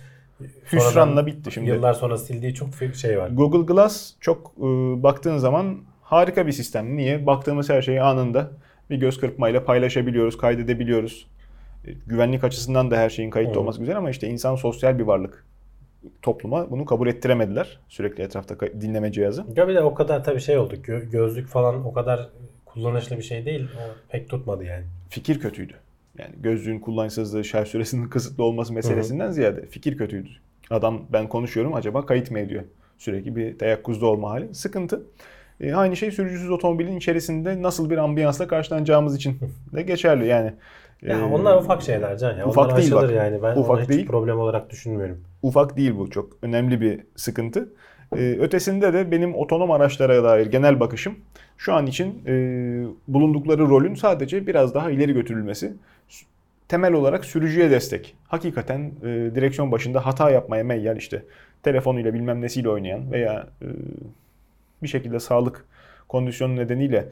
Hüsranla 0.73 1.27
bitti 1.27 1.53
şimdi. 1.53 1.71
Yıllar 1.71 1.93
sonra 1.93 2.19
sildiği 2.19 2.55
çok 2.55 2.69
şey 2.95 3.19
var. 3.19 3.29
Google 3.29 3.75
Glass 3.75 4.13
çok 4.21 4.53
e, 4.59 4.63
baktığın 5.03 5.39
zaman 5.39 5.79
harika 6.03 6.47
bir 6.47 6.53
sistem. 6.53 6.97
Niye? 6.97 7.27
Baktığımız 7.27 7.71
her 7.71 7.83
şeyi 7.83 8.03
anında 8.03 8.51
bir 8.91 8.97
göz 8.97 9.21
kırpmayla 9.21 9.65
paylaşabiliyoruz, 9.65 10.39
kaydedebiliyoruz. 10.39 11.27
E, 11.85 11.93
güvenlik 12.07 12.45
açısından 12.45 12.91
da 12.91 12.97
her 12.97 13.11
şeyin 13.11 13.31
kayıtlı 13.31 13.55
Hı. 13.55 13.61
olması 13.61 13.81
güzel 13.81 13.97
ama 13.97 14.11
işte 14.11 14.29
insan 14.29 14.55
sosyal 14.55 14.99
bir 14.99 15.05
varlık. 15.05 15.47
Topluma 16.23 16.71
bunu 16.71 16.85
kabul 16.85 17.09
ettiremediler. 17.09 17.79
Sürekli 17.89 18.23
etrafta 18.23 18.61
dinleme 18.81 19.13
cihazı. 19.13 19.45
Ya 19.57 19.69
bir 19.69 19.75
de 19.75 19.81
o 19.83 19.95
kadar 19.95 20.25
tabii 20.25 20.41
şey 20.41 20.59
oldu. 20.59 20.75
gö- 20.75 21.11
gözlük 21.11 21.49
falan 21.49 21.87
o 21.87 21.93
kadar 21.93 22.29
kullanışlı 22.65 23.17
bir 23.17 23.23
şey 23.23 23.47
değil. 23.47 23.69
O 23.77 23.95
pek 24.09 24.29
tutmadı 24.29 24.65
yani. 24.65 24.85
Fikir 25.11 25.41
kötüydü. 25.41 25.73
Yani 26.19 26.35
gözlüğün 26.41 26.79
kullanışsızlığı, 26.81 27.45
şarj 27.45 27.69
süresinin 27.69 28.09
kısıtlı 28.11 28.45
olması 28.45 28.73
meselesinden 28.73 29.31
ziyade 29.31 29.67
fikir 29.67 29.97
kötüydü. 29.99 30.29
Adam 30.71 31.03
ben 31.13 31.29
konuşuyorum 31.29 31.75
acaba 31.75 32.07
kayıt 32.07 32.31
mı 32.31 32.39
ediyor? 32.39 32.63
Sürekli 32.99 33.37
bir 33.37 33.59
teyakkuzda 33.59 34.07
olma 34.07 34.31
hali. 34.31 34.55
Sıkıntı. 34.55 35.03
E, 35.61 35.75
aynı 35.75 35.97
şey 35.97 36.11
sürücüsüz 36.11 36.51
otomobilin 36.51 36.97
içerisinde 36.97 37.63
nasıl 37.63 37.91
bir 37.91 37.99
ambiyansla 37.99 38.49
karşılanacağımız 38.49 39.17
için 39.17 39.39
de 39.75 39.83
geçerli. 39.83 40.27
Yani 40.27 40.53
Ya 41.03 41.19
e, 41.19 41.23
onlar 41.23 41.57
ufak 41.57 41.83
şeyler 41.83 42.19
can 42.19 42.37
ya. 42.37 42.47
ufak 42.49 42.67
onlar 42.67 42.77
değil 42.77 42.93
bak. 42.93 43.11
yani. 43.13 43.43
Ben 43.43 43.57
Ufak 43.57 43.89
değil. 43.89 44.07
problem 44.07 44.39
olarak 44.39 44.71
düşünmüyorum. 44.71 45.21
Ufak 45.47 45.77
değil 45.77 45.95
bu. 45.99 46.11
Çok 46.11 46.37
önemli 46.43 46.81
bir 46.81 47.01
sıkıntı. 47.17 47.69
Ee, 48.17 48.37
ötesinde 48.41 48.93
de 48.93 49.11
benim 49.11 49.35
otonom 49.35 49.71
araçlara 49.71 50.25
dair 50.25 50.47
genel 50.47 50.81
bakışım 50.81 51.15
şu 51.57 51.75
an 51.75 51.87
için 51.87 52.23
e, 52.27 52.33
bulundukları 53.09 53.69
rolün 53.69 53.95
sadece 53.95 54.47
biraz 54.47 54.75
daha 54.75 54.91
ileri 54.91 55.13
götürülmesi. 55.13 55.73
Temel 56.69 56.93
olarak 56.93 57.25
sürücüye 57.25 57.71
destek. 57.71 58.17
Hakikaten 58.29 58.93
e, 59.03 59.07
direksiyon 59.07 59.73
başında 59.73 60.07
hata 60.07 60.31
yapmaya 60.31 60.65
meyyal 60.65 60.97
işte 60.97 61.23
telefonuyla 61.63 62.15
bilmem 62.15 62.41
nesiyle 62.41 62.69
oynayan 62.69 63.13
veya 63.13 63.47
e, 63.63 63.67
bir 64.83 64.89
şekilde 64.89 65.21
sağlık 65.21 65.65
kondisyonu 66.09 66.57
nedeniyle 66.57 67.09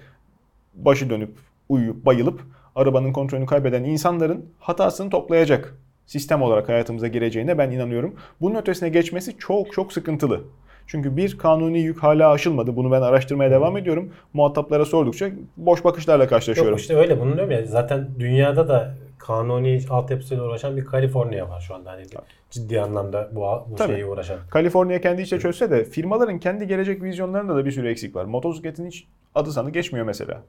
başı 0.75 1.11
dönüp 1.11 1.31
uyuyup 1.69 2.07
bayılıp 2.07 2.41
arabanın 2.75 3.13
kontrolünü 3.13 3.47
kaybeden 3.47 3.85
insanların 3.85 4.47
hatasını 4.59 5.11
toplayacak 5.11 5.75
sistem 6.07 6.43
olarak 6.43 6.69
hayatımıza 6.69 7.07
gireceğine 7.09 7.59
ben 7.59 7.71
inanıyorum. 7.71 8.15
Bunun 8.41 8.55
ötesine 8.55 8.89
geçmesi 8.89 9.39
çok 9.39 9.73
çok 9.73 9.93
sıkıntılı. 9.93 10.41
Çünkü 10.87 11.17
bir 11.17 11.39
kanuni 11.39 11.81
yük 11.81 12.03
hala 12.03 12.31
aşılmadı. 12.31 12.77
Bunu 12.77 12.93
ben 12.93 13.03
araştırmaya 13.03 13.51
devam 13.51 13.77
ediyorum. 13.77 14.13
Muhataplara 14.33 14.85
sordukça 14.85 15.31
boş 15.57 15.85
bakışlarla 15.85 16.29
karşılaşıyorum. 16.29 16.73
Yok 16.73 16.81
işte 16.81 16.97
öyle 16.97 17.21
bunu 17.21 17.33
diyorum 17.35 17.51
ya. 17.51 17.65
Zaten 17.65 18.09
dünyada 18.19 18.69
da 18.69 18.95
kanuni 19.19 19.81
altyapısıyla 19.91 20.45
uğraşan 20.45 20.77
bir 20.77 20.85
Kaliforniya 20.85 21.49
var 21.49 21.61
şu 21.61 21.75
anda. 21.75 21.91
Hani 21.91 22.03
ciddi 22.51 22.81
anlamda 22.81 23.31
bu, 23.33 23.41
bu 23.71 23.75
Tabii. 23.77 23.93
şeyi 23.93 24.05
uğraşan. 24.05 24.39
Kaliforniya 24.51 25.01
kendi 25.01 25.23
içe 25.23 25.39
çözse 25.39 25.71
de 25.71 25.85
firmaların 25.85 26.39
kendi 26.39 26.67
gelecek 26.67 27.03
vizyonlarında 27.03 27.57
da 27.57 27.65
bir 27.65 27.71
sürü 27.71 27.89
eksik 27.89 28.17
var. 28.17 28.25
Motosikletin 28.25 28.87
hiç 28.87 29.07
adı 29.35 29.53
sanı 29.53 29.71
geçmiyor 29.71 30.07
mesela. 30.07 30.43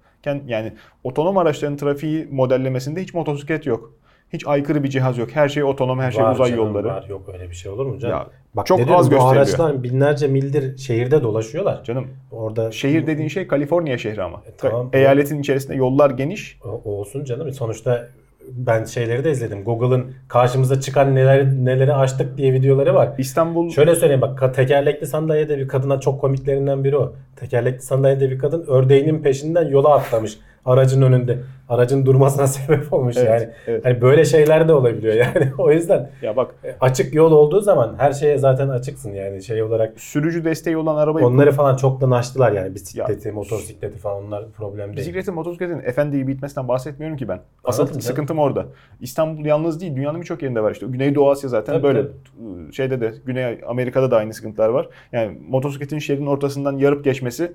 Yani 0.48 0.74
otonom 1.04 1.38
araçların 1.38 1.78
trafiği 1.78 2.28
modellemesinde 2.32 3.02
hiç 3.02 3.14
motosiklet 3.14 3.66
yok. 3.66 3.94
Hiç 4.34 4.48
aykırı 4.48 4.84
bir 4.84 4.90
cihaz 4.90 5.18
yok. 5.18 5.30
Her 5.34 5.50
şey 5.50 5.64
otonom, 5.64 6.00
her 6.00 6.12
şey 6.12 6.24
Var 6.24 6.34
uzay 6.34 6.50
canım, 6.50 6.66
yolları. 6.66 6.88
Var. 6.88 7.06
Yok 7.10 7.30
öyle 7.34 7.50
bir 7.50 7.56
şey 7.56 7.72
olur 7.72 7.86
mu 7.86 8.00
canım? 8.00 8.16
Ya, 8.16 8.28
Bak 8.54 8.66
çok 8.66 8.78
diyorum, 8.78 8.96
az 8.96 9.06
bu 9.06 9.10
gösteriliyor. 9.10 9.38
araçlar 9.38 9.84
binlerce 9.84 10.28
mildir 10.28 10.78
şehirde 10.78 11.24
dolaşıyorlar. 11.24 11.84
Canım 11.84 12.08
Orada 12.32 12.72
şehir 12.72 13.08
dediğin 13.08 13.28
şey 13.28 13.48
Kaliforniya 13.48 13.98
şehri 13.98 14.24
ama. 14.24 14.38
E, 14.38 14.52
tamam. 14.58 14.90
Eyaletin 14.94 15.40
içerisinde 15.40 15.76
yollar 15.76 16.10
geniş. 16.10 16.60
O- 16.66 16.92
olsun 16.92 17.24
canım. 17.24 17.52
Sonuçta 17.52 18.08
ben 18.52 18.84
şeyleri 18.86 19.24
de 19.24 19.32
izledim. 19.32 19.64
Google'ın 19.64 20.12
karşımıza 20.28 20.80
çıkan 20.82 21.16
neler 21.16 21.46
neleri 21.46 21.94
açtık 21.94 22.38
diye 22.38 22.54
videoları 22.54 22.94
var. 22.94 23.10
İstanbul 23.18 23.70
Şöyle 23.70 23.96
söyleyeyim 23.96 24.22
bak 24.22 24.56
tekerlekli 24.56 25.08
sandalyede 25.08 25.58
bir 25.58 25.68
kadına 25.68 26.00
çok 26.00 26.22
komiklerinden 26.22 26.84
biri 26.84 26.98
o. 26.98 27.14
Tekerlekli 27.36 27.82
sandalyede 27.82 28.32
bir 28.32 28.40
kadın 28.40 28.66
ördeğinin 28.68 29.22
peşinden 29.22 29.68
yola 29.68 29.94
atlamış 29.96 30.40
aracın 30.66 31.02
önünde. 31.02 31.40
Aracın 31.70 32.06
durmasına 32.06 32.48
sebep 32.58 32.94
olmuş 32.94 33.18
Evet, 33.18 33.42
yani. 33.42 33.54
evet. 33.68 33.86
Hani 33.86 34.02
böyle 34.02 34.26
şeyler 34.26 34.68
de 34.68 34.74
olabiliyor 34.74 35.14
yani. 35.14 35.52
o 35.58 35.72
yüzden 35.72 36.10
ya 36.22 36.36
bak 36.36 36.56
e, 36.64 36.76
açık 36.82 37.14
yol 37.14 37.32
olduğu 37.32 37.62
zaman 37.62 37.96
her 37.98 38.14
şeye 38.14 38.38
zaten 38.38 38.70
açıksın 38.70 39.14
yani 39.14 39.44
şey 39.44 39.64
olarak. 39.64 40.00
sürücü 40.00 40.46
desteği 40.46 40.78
olan 40.78 40.96
arabayı 40.96 41.26
Onları 41.26 41.52
falan 41.52 41.76
çoktan 41.76 42.12
açtılar 42.12 42.52
yani 42.52 42.76
bisikleti, 42.76 43.28
Ya, 43.28 43.34
motosikleti 43.34 43.98
falan 43.98 44.24
onlar 44.24 44.52
problem 44.52 44.88
değil. 44.88 44.98
Bisikletin, 44.98 45.34
motosikletin 45.34 45.80
efendi 45.80 46.18
gibi 46.18 46.28
bitmesinden 46.28 46.68
bahsetmiyorum 46.68 47.18
ki 47.18 47.28
ben. 47.28 47.40
Asıl 47.64 47.84
Anladım 47.84 48.02
sıkıntım 48.02 48.40
orada. 48.40 48.66
İstanbul 49.02 49.46
yalnız 49.46 49.82
değil, 49.82 49.96
dünyanın 49.96 50.22
birçok 50.22 50.42
yerinde 50.42 50.64
var 50.64 50.72
işte. 50.72 50.86
Güneydoğu 50.86 51.30
Asya 51.30 51.50
zaten 51.50 51.74
Tabii, 51.74 51.84
böyle. 51.84 52.02
tabii. 52.02 52.74
Şeyde 52.74 53.02
de, 53.02 53.14
Güney 53.26 53.62
Amerika'da 53.68 54.12
da 54.12 54.18
aynı 54.18 54.34
sıkıntılar 54.34 54.70
var. 54.70 54.90
Yani 55.12 55.38
motosikletin 55.50 56.00
şeridin 56.00 56.26
ortasından 56.26 56.78
yarıp 56.78 57.04
geçmesi 57.04 57.52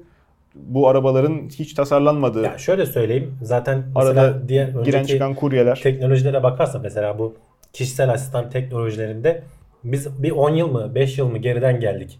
bu 0.54 0.88
arabaların 0.88 1.48
hiç 1.58 1.74
tasarlanmadığı, 1.74 2.42
Ya 2.42 2.58
şöyle 2.58 2.86
söyleyeyim 2.86 3.38
zaten 3.42 3.82
arada 3.94 4.48
diğer 4.48 4.68
giren 4.68 5.04
çıkan 5.04 5.34
kuryeler. 5.34 5.80
teknolojilere 5.82 6.42
bakarsa 6.42 6.78
mesela 6.78 7.18
bu 7.18 7.34
kişisel 7.72 8.10
asistan 8.10 8.50
teknolojilerinde 8.50 9.42
biz 9.84 10.22
bir 10.22 10.30
10 10.30 10.50
yıl 10.50 10.68
mı 10.72 10.94
5 10.94 11.18
yıl 11.18 11.28
mı 11.30 11.38
geriden 11.38 11.80
geldik. 11.80 12.18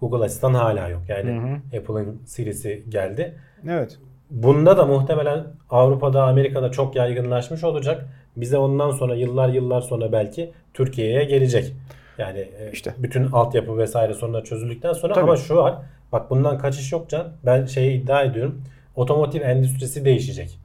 Google 0.00 0.24
Asistan 0.24 0.54
hala 0.54 0.88
yok. 0.88 1.02
Yani 1.08 1.60
Apple'ın 1.78 2.22
Siri'si 2.26 2.84
geldi. 2.88 3.34
Evet. 3.68 3.98
Bunda 4.30 4.76
da 4.76 4.86
muhtemelen 4.86 5.44
Avrupa'da, 5.70 6.22
Amerika'da 6.24 6.70
çok 6.70 6.96
yaygınlaşmış 6.96 7.64
olacak. 7.64 8.04
Bize 8.36 8.58
ondan 8.58 8.90
sonra 8.90 9.14
yıllar 9.14 9.48
yıllar 9.48 9.80
sonra 9.80 10.12
belki 10.12 10.50
Türkiye'ye 10.74 11.24
gelecek. 11.24 11.72
Yani 12.18 12.38
e, 12.38 12.70
İşte. 12.72 12.94
bütün 12.98 13.24
altyapı 13.32 13.78
vesaire 13.78 14.14
sorunlar 14.14 14.44
çözüldükten 14.44 14.92
sonra 14.92 15.14
Tabii. 15.14 15.24
ama 15.24 15.36
şu 15.36 15.56
var. 15.56 15.74
Bak 16.12 16.30
bundan 16.30 16.58
kaçış 16.58 16.92
yok 16.92 17.08
Can. 17.08 17.28
Ben 17.46 17.66
şeyi 17.66 18.02
iddia 18.02 18.22
ediyorum. 18.22 18.62
Otomotiv 18.96 19.40
endüstrisi 19.40 20.04
değişecek. 20.04 20.58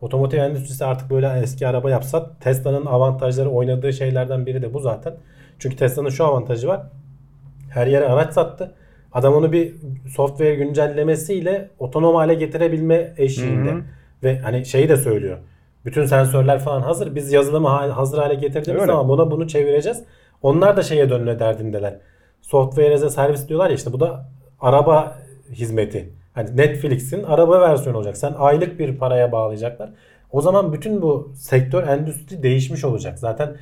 Otomotiv 0.00 0.38
endüstrisi 0.38 0.84
artık 0.84 1.10
böyle 1.10 1.40
eski 1.42 1.66
araba 1.68 1.90
yapsa 1.90 2.30
Tesla'nın 2.40 2.86
avantajları 2.86 3.50
oynadığı 3.50 3.92
şeylerden 3.92 4.46
biri 4.46 4.62
de 4.62 4.74
bu 4.74 4.80
zaten. 4.80 5.14
Çünkü 5.58 5.76
Tesla'nın 5.76 6.08
şu 6.08 6.24
avantajı 6.24 6.68
var. 6.68 6.82
Her 7.70 7.86
yere 7.86 8.08
araç 8.08 8.32
sattı. 8.32 8.74
Adam 9.12 9.34
onu 9.34 9.52
bir 9.52 9.74
software 10.16 10.54
güncellemesiyle 10.54 11.70
otonom 11.78 12.14
hale 12.14 12.34
getirebilme 12.34 13.14
eşiğinde. 13.16 13.70
Hı 13.70 13.74
hı. 13.74 13.82
Ve 14.22 14.38
hani 14.38 14.66
şeyi 14.66 14.88
de 14.88 14.96
söylüyor. 14.96 15.38
Bütün 15.84 16.06
sensörler 16.06 16.58
falan 16.58 16.80
hazır. 16.80 17.14
Biz 17.14 17.32
yazılımı 17.32 17.68
ha- 17.68 17.96
hazır 17.96 18.18
hale 18.18 18.34
getirdiğimiz 18.34 18.82
Öyle. 18.82 18.92
zaman 18.92 19.08
buna 19.08 19.30
bunu 19.30 19.48
çevireceğiz. 19.48 20.02
Onlar 20.42 20.76
da 20.76 20.82
şeye 20.82 21.10
dönme 21.10 21.38
derdindeler. 21.38 21.96
Software 22.42 22.94
as 22.94 23.02
a 23.02 23.10
service 23.10 23.48
diyorlar 23.48 23.70
ya 23.70 23.76
işte 23.76 23.92
bu 23.92 24.00
da 24.00 24.28
araba 24.60 25.18
hizmeti. 25.50 26.12
Hani 26.34 26.56
Netflix'in 26.56 27.22
araba 27.22 27.60
versiyonu 27.60 27.98
olacak. 27.98 28.16
Sen 28.16 28.34
aylık 28.38 28.78
bir 28.78 28.98
paraya 28.98 29.32
bağlayacaklar. 29.32 29.90
O 30.30 30.40
zaman 30.40 30.72
bütün 30.72 31.02
bu 31.02 31.32
sektör, 31.36 31.88
endüstri 31.88 32.42
değişmiş 32.42 32.84
olacak. 32.84 33.18
Zaten 33.18 33.56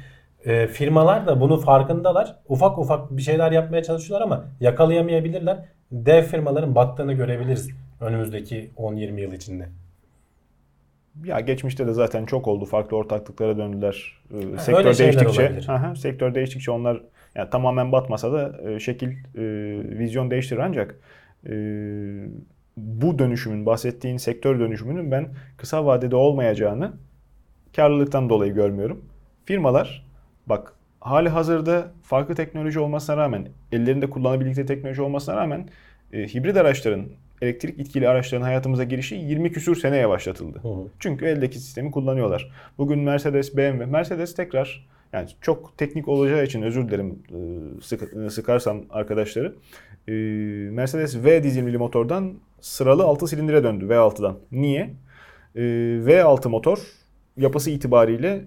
e, 0.44 0.66
firmalar 0.66 1.26
da 1.26 1.40
bunun 1.40 1.58
farkındalar. 1.58 2.36
Ufak 2.48 2.78
ufak 2.78 3.10
bir 3.10 3.22
şeyler 3.22 3.52
yapmaya 3.52 3.82
çalışıyorlar 3.82 4.26
ama 4.26 4.44
yakalayamayabilirler. 4.60 5.58
Dev 5.92 6.22
firmaların 6.22 6.74
battığını 6.74 7.12
görebiliriz 7.12 7.70
önümüzdeki 8.00 8.70
10-20 8.76 9.20
yıl 9.20 9.32
içinde. 9.32 9.68
Ya 11.24 11.40
geçmişte 11.40 11.86
de 11.86 11.92
zaten 11.92 12.26
çok 12.26 12.48
oldu. 12.48 12.64
Farklı 12.64 12.96
ortaklıklara 12.96 13.58
döndüler. 13.58 14.18
Ee, 14.30 14.58
sektör 14.58 14.78
öyle 14.78 14.94
şeyler 14.94 15.24
değiştikçe. 15.24 15.72
Aha, 15.72 15.96
sektör 15.96 16.34
değiştikçe 16.34 16.70
onlar 16.70 17.02
yani 17.34 17.50
tamamen 17.50 17.92
batmasa 17.92 18.32
da 18.32 18.70
e, 18.70 18.80
şekil, 18.80 19.08
e, 19.10 19.42
vizyon 19.98 20.30
değiştirir 20.30 20.60
ancak 20.60 20.98
e, 21.46 21.54
bu 22.76 23.18
dönüşümün, 23.18 23.66
bahsettiğin 23.66 24.16
sektör 24.16 24.60
dönüşümünün 24.60 25.10
ben 25.10 25.28
kısa 25.56 25.86
vadede 25.86 26.16
olmayacağını 26.16 26.92
karlılıktan 27.76 28.28
dolayı 28.28 28.54
görmüyorum. 28.54 29.04
Firmalar 29.44 30.06
bak 30.46 30.72
hali 31.00 31.28
hazırda 31.28 31.92
farklı 32.02 32.34
teknoloji 32.34 32.80
olmasına 32.80 33.16
rağmen, 33.16 33.48
ellerinde 33.72 34.10
kullanabildikleri 34.10 34.66
teknoloji 34.66 35.02
olmasına 35.02 35.36
rağmen 35.36 35.68
e, 36.12 36.34
hibrit 36.34 36.56
araçların 36.56 37.06
elektrik 37.42 37.80
itkili 37.80 38.08
araçların 38.08 38.44
hayatımıza 38.44 38.84
girişi 38.84 39.14
20 39.14 39.52
küsür 39.52 39.76
seneye 39.76 40.08
başlatıldı. 40.08 40.58
Hı 40.62 40.68
hı. 40.68 40.88
Çünkü 40.98 41.26
eldeki 41.26 41.58
sistemi 41.58 41.90
kullanıyorlar. 41.90 42.50
Bugün 42.78 42.98
Mercedes, 42.98 43.56
BMW, 43.56 43.86
Mercedes 43.86 44.34
tekrar 44.34 44.86
yani 45.12 45.28
çok 45.40 45.78
teknik 45.78 46.08
olacağı 46.08 46.44
için 46.44 46.62
özür 46.62 46.88
dilerim 46.88 47.18
e, 47.30 47.38
sık- 47.82 48.32
sıkarsam 48.32 48.82
arkadaşları. 48.90 49.54
E, 50.08 50.12
Mercedes 50.70 51.24
V 51.24 51.42
dizilimli 51.42 51.78
motordan 51.78 52.34
sıralı 52.60 53.04
6 53.04 53.28
silindire 53.28 53.64
döndü 53.64 53.84
V6'dan. 53.84 54.36
Niye? 54.52 54.94
E, 55.54 55.60
V6 56.06 56.48
motor 56.48 56.78
yapısı 57.36 57.70
itibariyle 57.70 58.44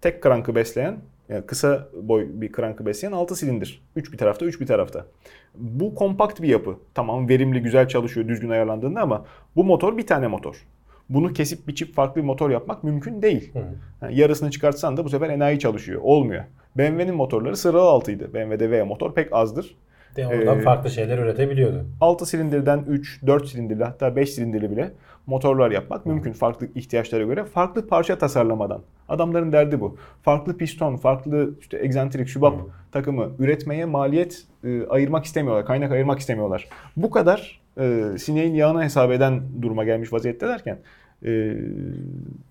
tek 0.00 0.22
krankı 0.22 0.54
besleyen 0.54 0.96
yani 1.28 1.46
kısa 1.46 1.88
boy 2.02 2.26
bir 2.30 2.52
krankı 2.52 2.86
besleyen 2.86 3.12
6 3.12 3.36
silindir. 3.36 3.82
3 3.96 4.12
bir 4.12 4.18
tarafta, 4.18 4.46
3 4.46 4.60
bir 4.60 4.66
tarafta. 4.66 5.06
Bu 5.54 5.94
kompakt 5.94 6.42
bir 6.42 6.48
yapı. 6.48 6.76
Tamam 6.94 7.28
verimli, 7.28 7.62
güzel 7.62 7.88
çalışıyor 7.88 8.28
düzgün 8.28 8.50
ayarlandığında 8.50 9.00
ama 9.00 9.24
bu 9.56 9.64
motor 9.64 9.96
bir 9.96 10.06
tane 10.06 10.26
motor. 10.26 10.66
Bunu 11.08 11.32
kesip 11.32 11.68
biçip 11.68 11.94
farklı 11.94 12.20
bir 12.20 12.26
motor 12.26 12.50
yapmak 12.50 12.84
mümkün 12.84 13.22
değil. 13.22 13.52
Hı. 13.52 13.58
Yani 14.02 14.16
yarısını 14.16 14.50
çıkartsan 14.50 14.96
da 14.96 15.04
bu 15.04 15.08
sefer 15.08 15.30
enayi 15.30 15.58
çalışıyor. 15.58 16.00
Olmuyor. 16.04 16.44
BMW'nin 16.76 17.14
motorları 17.14 17.56
sıralı 17.56 17.88
altıydı. 17.88 18.34
BMW'de 18.34 18.70
V 18.70 18.82
motor 18.82 19.14
pek 19.14 19.32
azdır. 19.32 19.76
De 20.16 20.26
oradan 20.26 20.58
Ee, 20.58 20.62
farklı 20.62 20.90
şeyler 20.90 21.18
üretebiliyordu. 21.18 21.84
6 22.00 22.26
silindirden 22.26 22.84
3, 22.88 23.20
4 23.26 23.48
silindirli 23.48 23.84
hatta 23.84 24.16
5 24.16 24.30
silindirli 24.30 24.70
bile 24.70 24.90
motorlar 25.26 25.70
yapmak 25.70 26.06
mümkün 26.06 26.32
farklı 26.32 26.68
ihtiyaçlara 26.74 27.24
göre. 27.24 27.44
Farklı 27.44 27.88
parça 27.88 28.18
tasarlamadan. 28.18 28.82
Adamların 29.08 29.52
derdi 29.52 29.80
bu. 29.80 29.96
Farklı 30.22 30.56
piston, 30.56 30.96
farklı 30.96 31.54
işte 31.60 31.78
egzantrik, 31.84 32.28
şubap 32.28 32.54
takımı 32.92 33.30
üretmeye 33.38 33.84
maliyet 33.84 34.44
e, 34.64 34.86
ayırmak 34.86 35.24
istemiyorlar. 35.24 35.66
Kaynak 35.66 35.92
ayırmak 35.92 36.18
istemiyorlar. 36.18 36.68
Bu 36.96 37.10
kadar 37.10 37.60
e, 37.80 38.04
sineğin 38.18 38.54
yağını 38.54 38.82
hesap 38.84 39.10
eden 39.10 39.42
duruma 39.62 39.84
gelmiş 39.84 40.12
vaziyettelerken 40.12 40.78
e, 41.24 41.30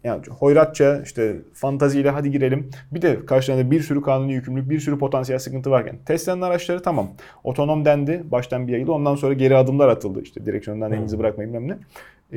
yani 0.03 0.22
hoyratça 0.39 1.01
işte 1.03 1.36
fantaziyle 1.53 2.09
hadi 2.09 2.32
girelim. 2.32 2.70
Bir 2.91 3.01
de 3.01 3.26
karşılarında 3.26 3.72
bir 3.72 3.82
sürü 3.82 4.01
kanuni 4.01 4.34
yükümlülük, 4.34 4.70
bir 4.70 4.80
sürü 4.80 4.99
potansiyel 4.99 5.39
sıkıntı 5.39 5.72
varken. 5.72 5.97
Tesla'nın 6.05 6.41
araçları 6.41 6.82
tamam. 6.82 7.09
Otonom 7.43 7.86
dendi. 7.86 8.24
Baştan 8.32 8.68
bir 8.68 8.74
yayılı. 8.74 8.93
Ondan 8.93 9.15
sonra 9.15 9.34
geri 9.34 9.55
adımlar 9.55 9.88
atıldı. 9.88 10.22
İşte 10.22 10.45
direksiyondan 10.45 10.91
elinizi 10.91 11.20
bırakmayın 11.20 11.53
bilmem 11.53 11.68
ne. 11.68 11.78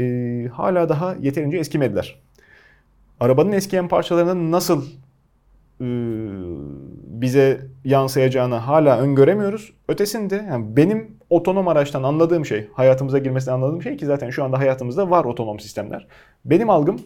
E, 0.03 0.49
hala 0.49 0.89
daha 0.89 1.15
yeterince 1.21 1.59
eskimediler. 1.59 2.19
Arabanın 3.21 3.53
eskiyen 3.53 3.89
parçalarının 3.89 4.53
nasıl 4.53 4.85
e, 5.81 5.87
bize 7.07 7.61
yansıyacağını 7.85 8.55
hala 8.55 9.01
öngöremiyoruz. 9.01 9.73
Ötesinde 9.89 10.47
yani 10.51 10.77
benim 10.77 11.20
otonom 11.31 11.69
araçtan 11.69 12.03
anladığım 12.03 12.47
şey, 12.47 12.69
hayatımıza 12.73 13.19
girmesinden 13.19 13.55
anladığım 13.55 13.83
şey 13.83 13.97
ki 13.97 14.07
zaten 14.07 14.31
şu 14.31 14.45
anda 14.45 14.59
hayatımızda 14.59 15.11
var 15.11 15.25
otonom 15.25 15.61
sistemler. 15.61 16.07
Benim 16.45 16.71
algım 16.71 17.01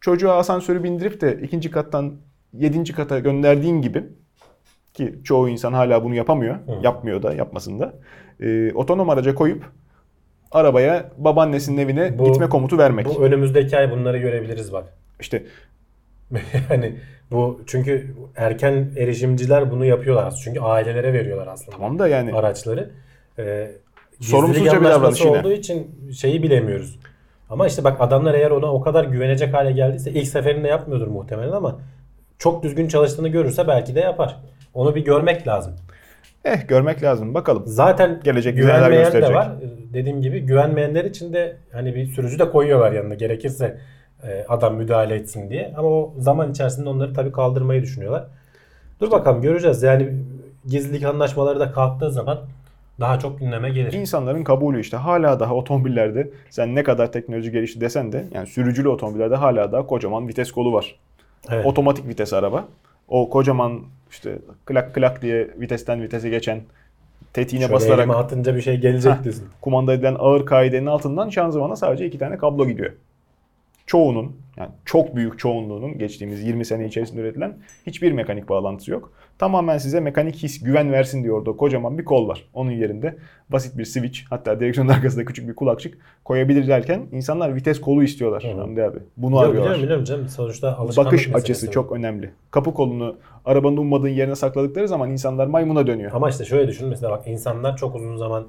çocuğa 0.00 0.36
asansörü 0.36 0.82
bindirip 0.82 1.20
de 1.20 1.38
ikinci 1.42 1.70
kattan 1.70 2.14
yedinci 2.52 2.92
kata 2.92 3.18
gönderdiğin 3.18 3.82
gibi 3.82 4.04
ki 4.94 5.14
çoğu 5.24 5.48
insan 5.48 5.72
hala 5.72 6.04
bunu 6.04 6.14
yapamıyor. 6.14 6.56
Yapmıyor 6.82 7.22
da 7.22 7.34
yapmasın 7.34 7.80
da. 7.80 7.94
E, 8.40 8.72
otonom 8.72 9.10
araca 9.10 9.34
koyup 9.34 9.64
arabaya 10.52 11.10
babaannesinin 11.18 11.78
evine 11.78 12.18
Bu- 12.18 12.24
gitme 12.24 12.48
komutu 12.48 12.78
vermek. 12.78 13.06
Bu 13.06 13.24
önümüzdeki 13.24 13.76
ay 13.78 13.90
bunları 13.90 14.18
görebiliriz 14.18 14.72
bak. 14.72 14.94
İşte 15.20 15.42
yani 16.70 16.96
bu 17.30 17.60
çünkü 17.66 18.14
erken 18.36 18.90
erişimciler 18.96 19.70
bunu 19.70 19.84
yapıyorlar. 19.84 20.40
Çünkü 20.44 20.60
ailelere 20.60 21.12
veriyorlar 21.12 21.46
aslında. 21.46 21.70
tamam 21.76 21.98
da 21.98 22.08
yani 22.08 22.32
araçları. 22.34 22.90
Ee, 23.38 23.70
Sorumsuzca 24.20 24.80
bir 24.80 24.84
davranış 24.86 25.20
yine. 25.20 25.38
olduğu 25.38 25.52
için 25.52 25.90
şeyi 26.12 26.42
bilemiyoruz. 26.42 26.98
Ama 27.50 27.66
işte 27.66 27.84
bak 27.84 27.96
adamlar 28.00 28.34
eğer 28.34 28.50
ona 28.50 28.66
o 28.72 28.80
kadar 28.80 29.04
güvenecek 29.04 29.54
hale 29.54 29.72
geldiyse 29.72 30.10
ilk 30.10 30.28
seferinde 30.28 30.68
yapmıyordur 30.68 31.06
muhtemelen 31.06 31.52
ama 31.52 31.78
çok 32.38 32.62
düzgün 32.62 32.88
çalıştığını 32.88 33.28
görürse 33.28 33.68
belki 33.68 33.94
de 33.94 34.00
yapar. 34.00 34.36
Onu 34.74 34.94
bir 34.94 35.04
görmek 35.04 35.46
lazım. 35.46 35.72
eh 36.44 36.68
görmek 36.68 37.02
lazım. 37.02 37.34
Bakalım. 37.34 37.62
Zaten 37.66 38.20
Gelecek 38.24 38.54
neler 38.54 38.66
güvenmeyen 38.66 38.92
de 39.00 39.02
gösterecek. 39.02 39.36
var. 39.36 39.52
Dediğim 39.92 40.22
gibi 40.22 40.40
güvenmeyenler 40.40 41.04
için 41.04 41.32
de 41.32 41.56
hani 41.72 41.94
bir 41.94 42.06
sürücü 42.06 42.38
de 42.38 42.50
koyuyorlar 42.50 42.92
yanına 42.92 43.14
gerekirse 43.14 43.78
e, 44.28 44.44
adam 44.48 44.76
müdahale 44.76 45.14
etsin 45.14 45.50
diye. 45.50 45.74
Ama 45.76 45.88
o 45.88 46.14
zaman 46.18 46.50
içerisinde 46.50 46.88
onları 46.88 47.14
tabii 47.14 47.32
kaldırmayı 47.32 47.82
düşünüyorlar. 47.82 48.24
Dur 49.00 49.10
bakalım 49.10 49.42
göreceğiz. 49.42 49.82
Yani 49.82 50.12
gizlilik 50.66 51.04
anlaşmaları 51.04 51.60
da 51.60 51.72
kalktığı 51.72 52.10
zaman 52.12 52.38
daha 53.00 53.18
çok 53.18 53.38
gündeme 53.38 53.70
gelir. 53.70 53.92
İnsanların 53.92 54.44
kabulü 54.44 54.80
işte 54.80 54.96
hala 54.96 55.40
daha 55.40 55.54
otomobillerde 55.54 56.30
sen 56.50 56.74
ne 56.74 56.82
kadar 56.82 57.12
teknoloji 57.12 57.52
gelişti 57.52 57.80
desen 57.80 58.12
de 58.12 58.24
yani 58.32 58.46
sürücülü 58.46 58.88
otomobillerde 58.88 59.34
hala 59.34 59.72
daha 59.72 59.86
kocaman 59.86 60.28
vites 60.28 60.52
kolu 60.52 60.72
var. 60.72 60.98
Evet. 61.50 61.66
Otomatik 61.66 62.08
vites 62.08 62.32
araba. 62.32 62.64
O 63.08 63.30
kocaman 63.30 63.82
işte 64.10 64.38
klak 64.66 64.94
klak 64.94 65.22
diye 65.22 65.48
vitesten 65.60 66.02
vitese 66.02 66.28
geçen 66.28 66.60
tetiğine 67.32 67.64
Şöyle 67.64 67.74
basarak 67.74 68.10
atınca 68.10 68.56
bir 68.56 68.60
şey 68.60 68.76
gelecek 68.76 69.24
diyorsun. 69.24 69.44
kumanda 69.60 69.94
edilen 69.94 70.16
ağır 70.18 70.46
kaidenin 70.46 70.86
altından 70.86 71.28
şanzımana 71.28 71.76
sadece 71.76 72.06
iki 72.06 72.18
tane 72.18 72.38
kablo 72.38 72.66
gidiyor. 72.66 72.92
Çoğunun 73.86 74.36
yani 74.56 74.70
çok 74.84 75.16
büyük 75.16 75.38
çoğunluğunun 75.38 75.98
geçtiğimiz 75.98 76.42
20 76.44 76.64
sene 76.64 76.86
içerisinde 76.86 77.20
üretilen 77.20 77.56
hiçbir 77.86 78.12
mekanik 78.12 78.48
bağlantısı 78.48 78.90
yok. 78.90 79.12
Tamamen 79.38 79.78
size 79.78 80.00
mekanik 80.00 80.36
his, 80.36 80.62
güven 80.62 80.92
versin 80.92 81.22
diye 81.22 81.32
orada 81.32 81.52
kocaman 81.52 81.98
bir 81.98 82.04
kol 82.04 82.28
var. 82.28 82.44
Onun 82.54 82.70
yerinde 82.70 83.16
basit 83.48 83.78
bir 83.78 83.84
switch 83.84 84.20
hatta 84.30 84.60
direksiyonun 84.60 84.90
arkasında 84.92 85.24
küçük 85.24 85.48
bir 85.48 85.54
kulakçık 85.54 85.98
koyabilir 86.24 86.68
derken 86.68 87.06
insanlar 87.12 87.54
vites 87.54 87.80
kolu 87.80 88.02
istiyorlar. 88.02 88.44
Hı. 88.44 88.60
Hamdi 88.60 88.82
abi. 88.82 88.98
Bunu 89.16 89.34
Yok, 89.34 89.44
arıyorlar. 89.44 89.62
biliyorum 89.62 89.82
biliyorum 89.82 90.04
canım. 90.04 90.28
Sonuçta 90.28 90.76
alışkanlık 90.76 91.12
Bakış 91.12 91.34
açısı 91.34 91.66
bu. 91.66 91.70
çok 91.70 91.92
önemli. 91.92 92.30
Kapı 92.50 92.74
kolunu 92.74 93.16
arabanın 93.44 93.76
ummadığın 93.76 94.08
yerine 94.08 94.34
sakladıkları 94.36 94.88
zaman 94.88 95.10
insanlar 95.10 95.46
maymuna 95.46 95.86
dönüyor. 95.86 96.10
Ama 96.14 96.30
işte 96.30 96.44
şöyle 96.44 96.68
düşün 96.68 96.88
mesela 96.88 97.10
bak 97.10 97.26
insanlar 97.26 97.76
çok 97.76 97.94
uzun 97.94 98.16
zaman 98.16 98.46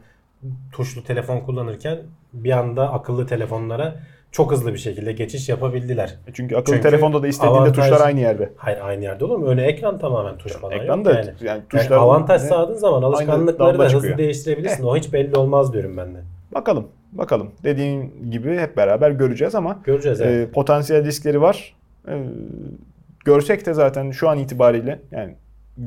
tuşlu 0.71 1.03
telefon 1.03 1.39
kullanırken 1.39 1.99
bir 2.33 2.51
anda 2.51 2.93
akıllı 2.93 3.27
telefonlara 3.27 3.95
çok 4.31 4.51
hızlı 4.51 4.73
bir 4.73 4.77
şekilde 4.79 5.11
geçiş 5.11 5.49
yapabildiler. 5.49 6.15
Çünkü 6.33 6.55
akıllı 6.55 6.75
Çünkü 6.75 6.89
telefonda 6.89 7.23
da 7.23 7.27
istediğinde 7.27 7.59
avantaj- 7.59 7.73
tuşlar 7.73 8.01
aynı 8.07 8.19
yerde. 8.19 8.49
Hayır 8.57 8.79
aynı 8.81 9.03
yerde 9.03 9.25
olur 9.25 9.37
mu? 9.37 9.45
Öne 9.45 9.63
ekran 9.63 9.99
tamamen 9.99 10.37
tuş 10.37 10.51
falan 10.51 10.73
Ekran 10.79 10.97
yok 10.97 11.05
da 11.05 11.11
yani. 11.11 11.25
yani, 11.25 11.37
Yani 11.43 11.61
tuşlar 11.69 11.97
avantaj 11.97 12.41
ne- 12.41 12.47
sağladığın 12.47 12.73
zaman 12.77 13.01
alışkanlıkları 13.03 13.79
da 13.79 13.85
hızlı 13.85 14.17
değiştirebilirsin. 14.17 14.83
O 14.83 14.97
hiç 14.97 15.13
belli 15.13 15.35
olmaz 15.35 15.73
diyorum 15.73 15.97
ben 15.97 16.15
de. 16.15 16.19
Bakalım. 16.53 16.87
Bakalım. 17.11 17.51
Dediğim 17.63 18.31
gibi 18.31 18.57
hep 18.57 18.77
beraber 18.77 19.11
göreceğiz 19.11 19.55
ama 19.55 19.79
Göreceğiz 19.83 20.21
evet. 20.21 20.49
e, 20.49 20.51
potansiyel 20.51 21.05
riskleri 21.05 21.41
var. 21.41 21.75
E, 22.07 22.13
görsek 23.25 23.65
de 23.65 23.73
zaten 23.73 24.11
şu 24.11 24.29
an 24.29 24.37
itibariyle 24.37 24.99
yani 25.11 25.35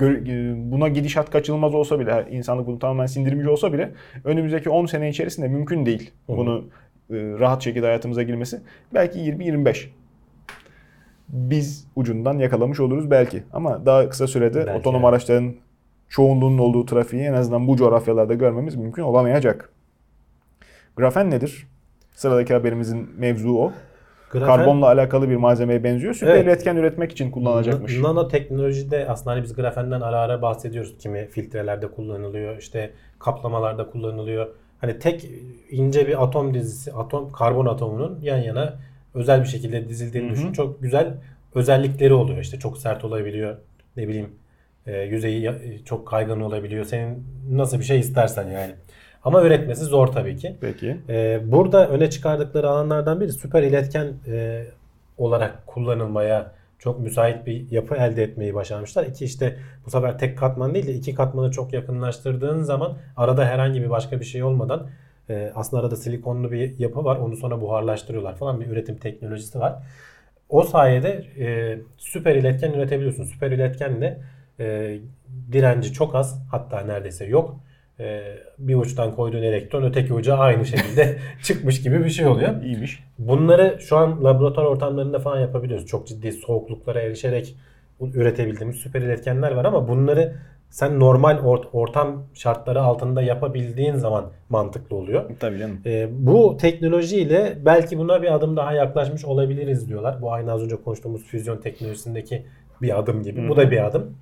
e, 0.01 0.71
buna 0.73 0.89
gidişat 0.89 1.31
kaçınılmaz 1.31 1.75
olsa 1.75 2.01
bile 2.01 2.27
insanlık 2.31 2.67
bunu 2.67 2.79
tamamen 2.79 3.07
sindirmiş 3.07 3.47
olsa 3.47 3.73
bile 3.73 3.91
önümüzdeki 4.25 4.71
10 4.71 4.87
sene 4.87 5.09
içerisinde 5.09 5.49
mümkün 5.49 5.87
değil. 5.87 6.11
Hı. 6.27 6.37
Bunu 6.37 6.59
e, 6.59 6.92
rahat 7.11 7.63
şekilde 7.63 7.87
hayatımıza 7.87 8.23
girmesi. 8.23 8.61
Belki 8.95 9.19
20-25. 9.19 9.87
Biz 11.29 11.87
ucundan 11.97 12.39
yakalamış 12.39 12.81
oluruz 12.81 13.11
belki. 13.11 13.43
Ama 13.53 13.87
daha 13.87 14.09
kısa 14.09 14.27
sürede 14.27 14.67
Belki, 14.67 14.79
otonom 14.79 15.01
evet. 15.01 15.09
araçların 15.09 15.55
çoğunluğunun 16.09 16.59
olduğu 16.59 16.87
trafiği 16.87 17.23
en 17.23 17.33
azından 17.33 17.69
bu 17.69 17.77
coğrafyalarda 17.77 18.35
görmemiz 18.35 18.77
mümkün 18.77 19.03
olamayacak. 19.03 19.73
Grafen 20.97 21.31
nedir? 21.31 21.67
Sıradaki 22.15 22.55
haberimizin 22.55 23.11
mevzu 23.19 23.57
o. 23.57 23.73
Grafen- 24.33 24.47
Karbonla 24.47 24.87
alakalı 24.87 25.31
bir 25.31 25.37
malzemeye 25.37 25.85
benziyor. 25.85 26.15
Süper 26.15 26.35
Evet. 26.35 26.45
iletken 26.45 26.77
üretmek 26.77 27.13
için 27.13 27.31
kullanılacakmış. 27.31 27.99
Nanoteknolojide 28.01 29.07
aslında 29.09 29.31
hani 29.31 29.43
biz 29.43 29.55
grafenden 29.55 30.01
ara 30.01 30.19
ara 30.21 30.43
bahsediyoruz. 30.43 30.99
Kimi 30.99 31.27
filtrelerde 31.27 31.91
kullanılıyor, 31.91 32.59
işte 32.59 32.91
kaplamalarda 33.19 33.91
kullanılıyor. 33.91 34.49
Hani 34.83 34.99
tek 34.99 35.27
ince 35.71 36.09
bir 36.09 36.23
atom 36.25 36.55
dizisi, 36.55 36.93
atom 36.93 37.33
karbon 37.33 37.67
atomunun 37.67 38.19
yan 38.23 38.39
yana 38.39 38.75
özel 39.15 39.41
bir 39.43 39.47
şekilde 39.49 39.89
dizildiğini 39.89 40.27
Hı 40.29 40.31
hı. 40.33 40.37
düşün. 40.37 40.53
Çok 40.53 40.83
güzel 40.83 41.15
özellikleri 41.55 42.15
oluyor. 42.15 42.39
İşte 42.39 42.59
çok 42.59 42.79
sert 42.79 43.05
olabiliyor. 43.05 43.57
Ne 43.97 44.09
bileyim 44.09 44.29
e, 44.87 45.01
yüzeyi 45.01 45.43
ya- 45.43 45.59
çok 45.85 46.09
kaygan 46.09 46.41
olabiliyor. 46.41 46.85
Senin 46.85 47.25
nasıl 47.51 47.79
bir 47.79 47.85
şey 47.85 48.01
istersen 48.01 48.49
yani. 48.51 48.73
Ama 49.25 49.43
üretmesi 49.43 49.85
zor 49.85 50.07
tabii 50.07 50.37
ki. 50.37 50.57
Peki. 50.61 50.97
Ee, 51.09 51.41
burada 51.47 51.89
öne 51.89 52.11
çıkardıkları 52.11 52.69
alanlardan 52.71 53.21
biri 53.21 53.33
süper 53.33 53.63
iletken 53.63 54.13
e, 54.29 54.65
olarak 55.19 55.67
kullanılmaya 55.67 56.53
çok 56.83 57.01
müsait 57.01 57.47
bir 57.47 57.71
yapı 57.71 57.95
elde 57.95 58.23
etmeyi 58.23 58.55
başarmışlar. 58.55 59.07
İki 59.07 59.25
işte 59.25 59.57
bu 59.87 59.91
sefer 59.91 60.19
tek 60.19 60.39
katman 60.39 60.75
değil 60.75 60.87
de 60.87 60.93
iki 60.93 61.15
katmanı 61.15 61.51
çok 61.51 61.73
yakınlaştırdığın 61.73 62.63
zaman 62.63 62.97
arada 63.17 63.45
herhangi 63.45 63.83
bir 63.83 63.91
başka 63.91 64.21
bir 64.21 64.25
şey 64.25 64.43
olmadan 64.43 64.89
e, 65.31 65.53
aslında 65.55 65.83
arada 65.83 65.97
silikonlu 65.97 66.53
bir 66.53 66.79
yapı 66.79 67.05
var. 67.05 67.17
Onu 67.17 67.37
sonra 67.37 67.61
buharlaştırıyorlar 67.61 68.37
falan 68.37 68.61
bir 68.61 68.67
üretim 68.67 68.97
teknolojisi 68.97 69.61
var. 69.61 69.83
O 70.49 70.63
sayede 70.63 71.25
e, 71.39 71.79
süper 71.97 72.37
iletken 72.37 72.73
üretebiliyorsun. 72.73 73.25
Süper 73.25 73.51
iletkenle 73.51 74.21
e, 74.61 74.99
direnci 75.53 75.93
çok 75.93 76.15
az 76.15 76.43
hatta 76.51 76.81
neredeyse 76.81 77.25
yok. 77.27 77.61
E, 78.01 78.23
bir 78.59 78.75
uçtan 78.75 79.15
koyduğun 79.15 79.43
elektron 79.43 79.83
öteki 79.83 80.15
uca 80.15 80.37
aynı 80.37 80.67
şekilde 80.67 81.19
çıkmış 81.43 81.83
gibi 81.83 82.05
bir 82.05 82.11
şey 82.11 82.27
oluyor. 82.27 82.63
İyiymiş. 82.63 83.05
Bunları 83.19 83.77
şu 83.81 83.97
an 83.97 84.25
laboratuvar 84.25 84.65
ortamlarında 84.67 85.19
falan 85.19 85.41
yapabiliyoruz. 85.41 85.87
Çok 85.87 86.07
ciddi 86.07 86.33
soğukluklara 86.33 87.01
erişerek 87.01 87.57
üretebildiğimiz 88.15 88.77
süper 88.77 89.01
iletkenler 89.03 89.53
var 89.53 89.65
ama 89.65 89.89
bunları 89.89 90.35
sen 90.71 91.01
normal 91.01 91.39
ort- 91.39 91.69
ortam 91.73 92.23
şartları 92.35 92.83
altında 92.83 93.23
yapabildiğin 93.23 93.95
zaman 93.95 94.25
mantıklı 94.49 94.97
oluyor. 94.97 95.31
Tabii 95.41 95.59
canım. 95.59 95.79
Ee, 95.87 96.09
bu 96.13 96.57
teknolojiyle 96.61 97.59
belki 97.65 97.99
buna 97.99 98.23
bir 98.23 98.35
adım 98.35 98.57
daha 98.57 98.73
yaklaşmış 98.73 99.25
olabiliriz 99.25 99.89
diyorlar. 99.89 100.23
Bu 100.23 100.33
aynı 100.33 100.53
az 100.53 100.63
önce 100.63 100.77
konuştuğumuz 100.77 101.23
füzyon 101.25 101.57
teknolojisindeki 101.57 102.43
bir 102.83 102.99
adım 102.99 103.23
gibi. 103.23 103.49
Bu 103.49 103.57
da 103.57 103.71
bir 103.71 103.87
adım. 103.87 104.15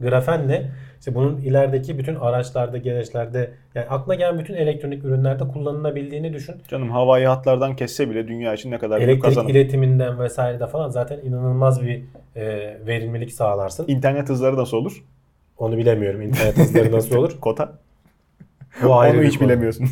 Grafenle 0.00 0.70
işte 1.00 1.14
bunun 1.14 1.36
ilerideki 1.36 1.98
bütün 1.98 2.14
araçlarda, 2.14 2.78
gereçlerde 2.78 3.50
yani 3.74 3.86
aklına 3.88 4.14
gelen 4.14 4.38
bütün 4.38 4.54
elektronik 4.54 5.04
ürünlerde 5.04 5.48
kullanılabildiğini 5.48 6.32
düşün. 6.32 6.54
Canım 6.68 6.90
havai 6.90 7.24
hatlardan 7.24 7.76
kesse 7.76 8.10
bile 8.10 8.28
dünya 8.28 8.54
için 8.54 8.70
ne 8.70 8.78
kadar 8.78 8.98
büyük 8.98 9.10
Elektrik 9.10 9.24
kazanım. 9.24 9.48
iletiminden 9.48 10.20
vesairede 10.20 10.66
falan 10.66 10.88
zaten 10.88 11.18
inanılmaz 11.18 11.82
bir 11.82 12.02
e, 12.36 12.76
verimlilik 12.86 13.32
sağlarsın. 13.32 13.84
İnternet 13.88 14.28
hızları 14.28 14.56
nasıl 14.56 14.76
olur? 14.76 15.04
Onu 15.58 15.78
bilemiyorum. 15.78 16.22
İnternet 16.22 16.56
hızları 16.58 16.92
nasıl 16.92 17.16
olur? 17.16 17.36
Kota. 17.40 17.72
Bu 18.84 18.94
ayrı 18.94 19.18
Onu 19.18 19.24
hiç 19.24 19.38
konu. 19.38 19.48
bilemiyorsun. 19.48 19.86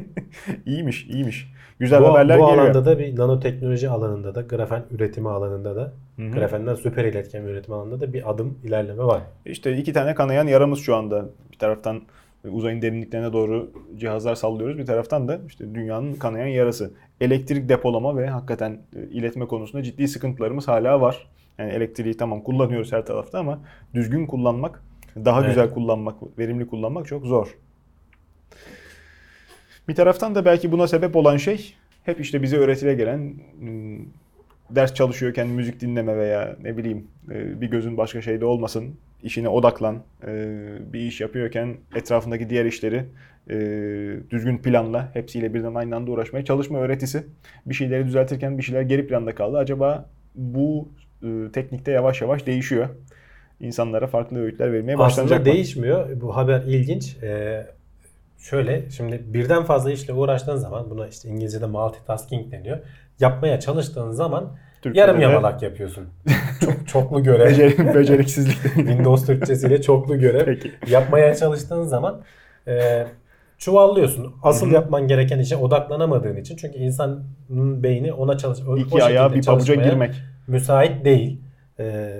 iyiymiş, 0.66 1.06
iyiymiş. 1.06 1.52
Güzel 1.78 2.02
Bu, 2.02 2.08
haberler 2.08 2.40
bu 2.40 2.46
geliyor. 2.46 2.64
alanda 2.64 2.84
da 2.84 2.98
bir 2.98 3.16
nanoteknoloji 3.16 3.88
alanında 3.88 4.34
da 4.34 4.42
grafen 4.42 4.82
üretimi 4.90 5.28
alanında 5.28 5.76
da 5.76 5.92
grafenden 6.18 6.74
süper 6.74 7.04
iletken 7.04 7.42
üretim 7.42 7.74
alanında 7.74 8.00
da 8.00 8.12
bir 8.12 8.30
adım 8.30 8.58
ilerleme 8.64 9.04
var. 9.04 9.22
İşte 9.46 9.76
iki 9.76 9.92
tane 9.92 10.14
kanayan 10.14 10.46
yaramız 10.46 10.78
şu 10.78 10.96
anda. 10.96 11.24
Bir 11.52 11.58
taraftan 11.58 12.02
uzayın 12.50 12.82
derinliklerine 12.82 13.32
doğru 13.32 13.70
cihazlar 13.96 14.34
sallıyoruz. 14.34 14.78
Bir 14.78 14.86
taraftan 14.86 15.28
da 15.28 15.38
işte 15.46 15.74
dünyanın 15.74 16.14
kanayan 16.14 16.46
yarası. 16.46 16.90
Elektrik 17.20 17.68
depolama 17.68 18.16
ve 18.16 18.26
hakikaten 18.26 18.78
e, 18.96 19.02
iletme 19.02 19.46
konusunda 19.46 19.82
ciddi 19.82 20.08
sıkıntılarımız 20.08 20.68
hala 20.68 21.00
var. 21.00 21.26
Yani 21.58 21.72
elektriği 21.72 22.16
tamam 22.16 22.40
kullanıyoruz 22.42 22.92
her 22.92 23.06
tarafta 23.06 23.38
ama 23.38 23.58
düzgün 23.94 24.26
kullanmak, 24.26 24.82
daha 25.24 25.40
Evet. 25.40 25.48
güzel 25.48 25.70
kullanmak, 25.70 26.38
verimli 26.38 26.66
kullanmak 26.66 27.06
çok 27.06 27.26
zor. 27.26 27.54
Bir 29.88 29.94
taraftan 29.94 30.34
da 30.34 30.44
belki 30.44 30.72
buna 30.72 30.88
sebep 30.88 31.16
olan 31.16 31.36
şey 31.36 31.74
hep 32.04 32.20
işte 32.20 32.42
bize 32.42 32.56
öğretile 32.56 32.94
gelen 32.94 33.34
hmm, 33.58 33.98
ders 34.70 34.94
çalışıyorken 34.94 35.48
müzik 35.48 35.80
dinleme 35.80 36.16
veya 36.16 36.56
ne 36.62 36.76
bileyim 36.76 37.06
e, 37.30 37.60
bir 37.60 37.70
gözün 37.70 37.96
başka 37.96 38.22
şeyde 38.22 38.44
olmasın, 38.44 38.94
işine 39.22 39.48
odaklan, 39.48 40.02
e, 40.26 40.32
bir 40.92 41.00
iş 41.00 41.20
yapıyorken 41.20 41.76
etrafındaki 41.94 42.50
diğer 42.50 42.64
işleri 42.64 43.04
e, 43.50 43.56
düzgün 44.30 44.58
planla, 44.58 45.10
hepsiyle 45.14 45.54
birden 45.54 45.74
aynı 45.74 45.96
anda 45.96 46.10
uğraşmaya 46.10 46.44
çalışma 46.44 46.78
öğretisi. 46.78 47.26
Bir 47.66 47.74
şeyleri 47.74 48.06
düzeltirken 48.06 48.58
bir 48.58 48.62
şeyler 48.62 48.82
geri 48.82 49.06
planda 49.06 49.34
kaldı. 49.34 49.58
Acaba 49.58 50.08
bu 50.34 50.88
teknikte 51.52 51.92
yavaş 51.92 52.22
yavaş 52.22 52.46
değişiyor. 52.46 52.88
İnsanlara 53.60 54.06
farklı 54.06 54.38
öğütler 54.38 54.72
vermeye 54.72 54.98
başlanacak 54.98 55.36
Aslında 55.36 55.50
mı? 55.50 55.56
değişmiyor. 55.56 56.20
Bu 56.20 56.36
haber 56.36 56.62
ilginç. 56.62 57.16
Ee, 57.22 57.66
şöyle 58.38 58.90
şimdi 58.90 59.22
birden 59.26 59.64
fazla 59.64 59.90
işle 59.90 60.12
uğraştığın 60.12 60.56
zaman 60.56 60.90
buna 60.90 61.06
işte 61.08 61.28
İngilizce'de 61.28 61.66
multitasking 61.66 62.52
deniyor. 62.52 62.78
Yapmaya 63.20 63.60
çalıştığın 63.60 64.10
zaman 64.10 64.56
Türkçe'de 64.82 65.00
yarım 65.00 65.20
yamalak 65.20 65.62
yapıyorsun. 65.62 66.04
Çok, 66.64 66.88
çoklu 66.88 67.22
görev. 67.22 67.46
Becer- 67.50 67.94
beceriksizlik 67.94 68.62
Windows 68.74 69.26
Türkçesiyle 69.26 69.82
çoklu 69.82 70.18
görev. 70.18 70.44
Peki. 70.44 70.72
Yapmaya 70.90 71.34
çalıştığın 71.34 71.82
zaman 71.82 72.20
e, 72.68 73.06
çuvallıyorsun. 73.58 74.34
Asıl 74.42 74.70
yapman 74.70 75.08
gereken 75.08 75.38
işe 75.38 75.56
odaklanamadığın 75.56 76.36
için. 76.36 76.56
Çünkü 76.56 76.78
insanın 76.78 77.24
beyni 77.82 78.12
ona 78.12 78.38
çalış 78.38 78.58
o- 78.68 78.72
o 78.72 78.76
İki 78.76 79.02
ayağa 79.04 79.22
şekilde 79.28 79.40
bir 79.40 79.46
pabuca 79.46 79.74
girmek. 79.74 80.14
müsait 80.46 81.04
değil. 81.04 81.40
E, 81.80 82.14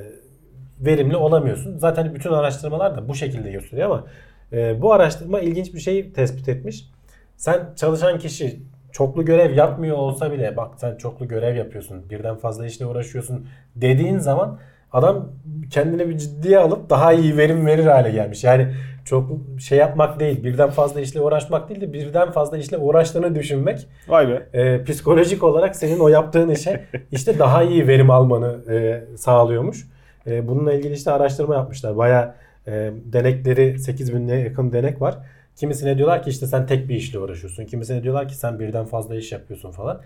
verimli 0.81 1.17
olamıyorsun. 1.17 1.79
Zaten 1.79 2.14
bütün 2.14 2.33
araştırmalar 2.33 2.97
da 2.97 3.09
bu 3.09 3.14
şekilde 3.14 3.51
gösteriyor 3.51 3.91
ama 3.91 4.05
e, 4.53 4.82
bu 4.82 4.92
araştırma 4.92 5.40
ilginç 5.40 5.74
bir 5.74 5.80
şey 5.80 6.12
tespit 6.12 6.49
etmiş. 6.49 6.90
Sen 7.36 7.74
çalışan 7.76 8.18
kişi 8.18 8.61
çoklu 8.92 9.24
görev 9.24 9.55
yapmıyor 9.55 9.97
olsa 9.97 10.32
bile 10.32 10.57
bak 10.57 10.70
sen 10.76 10.97
çoklu 10.97 11.28
görev 11.28 11.57
yapıyorsun, 11.57 12.11
birden 12.11 12.36
fazla 12.36 12.66
işle 12.66 12.86
uğraşıyorsun 12.86 13.47
dediğin 13.76 14.18
zaman 14.18 14.59
adam 14.92 15.28
kendini 15.70 16.09
bir 16.09 16.18
ciddiye 16.18 16.59
alıp 16.59 16.90
daha 16.90 17.12
iyi 17.12 17.36
verim 17.36 17.66
verir 17.66 17.86
hale 17.86 18.11
gelmiş. 18.11 18.44
Yani 18.44 18.74
çok 19.05 19.30
şey 19.61 19.78
yapmak 19.78 20.20
değil, 20.20 20.44
birden 20.44 20.70
fazla 20.70 21.01
işle 21.01 21.20
uğraşmak 21.20 21.68
değil 21.68 21.80
de 21.80 21.92
birden 21.92 22.30
fazla 22.30 22.59
işle 22.59 22.78
uğraştığını 22.78 23.34
düşünmek 23.34 23.86
Vay 24.09 24.28
be. 24.28 24.49
e, 24.53 24.84
psikolojik 24.84 25.42
olarak 25.44 25.76
senin 25.76 25.99
o 25.99 26.09
yaptığın 26.09 26.49
işe 26.49 26.84
işte 27.12 27.38
daha 27.38 27.62
iyi 27.62 27.88
verim 27.88 28.11
almanı 28.11 28.57
e, 28.70 29.05
sağlıyormuş. 29.16 29.86
E, 30.26 30.49
bununla 30.49 30.72
ilgili 30.72 30.92
işte 30.92 31.11
araştırma 31.11 31.55
yapmışlar. 31.55 31.97
Baya 31.97 32.34
e, 32.67 32.93
denekleri 33.05 33.75
8000'e 33.75 34.41
yakın 34.41 34.73
denek 34.73 35.01
var. 35.01 35.19
Kimisine 35.57 35.97
diyorlar 35.97 36.23
ki 36.23 36.31
işte 36.31 36.47
sen 36.47 36.67
tek 36.67 36.89
bir 36.89 36.95
işle 36.95 37.19
uğraşıyorsun. 37.19 37.64
Kimisine 37.64 38.03
diyorlar 38.03 38.29
ki 38.29 38.35
sen 38.35 38.59
birden 38.59 38.85
fazla 38.85 39.17
iş 39.17 39.33
yapıyorsun 39.33 39.71
falan. 39.71 40.03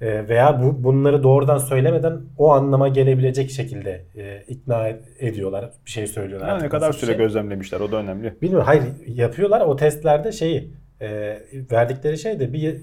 E, 0.00 0.28
veya 0.28 0.62
bu 0.62 0.84
bunları 0.84 1.22
doğrudan 1.22 1.58
söylemeden 1.58 2.20
o 2.38 2.50
anlama 2.50 2.88
gelebilecek 2.88 3.50
şekilde 3.50 4.04
e, 4.16 4.42
ikna 4.48 4.90
ed- 4.90 5.18
ediyorlar. 5.18 5.70
Bir 5.86 5.90
şey 5.90 6.06
söylüyorlar. 6.06 6.62
Ne 6.62 6.68
kadar 6.68 6.92
süre 6.92 7.10
şey. 7.10 7.18
gözlemlemişler 7.18 7.80
o 7.80 7.92
da 7.92 7.96
önemli. 7.96 8.34
Bilmiyorum. 8.42 8.66
Hayır 8.66 8.82
yapıyorlar. 9.06 9.60
O 9.60 9.76
testlerde 9.76 10.32
şeyi 10.32 10.70
e, 11.00 11.38
verdikleri 11.72 12.18
şey 12.18 12.40
de 12.40 12.52
bir 12.52 12.80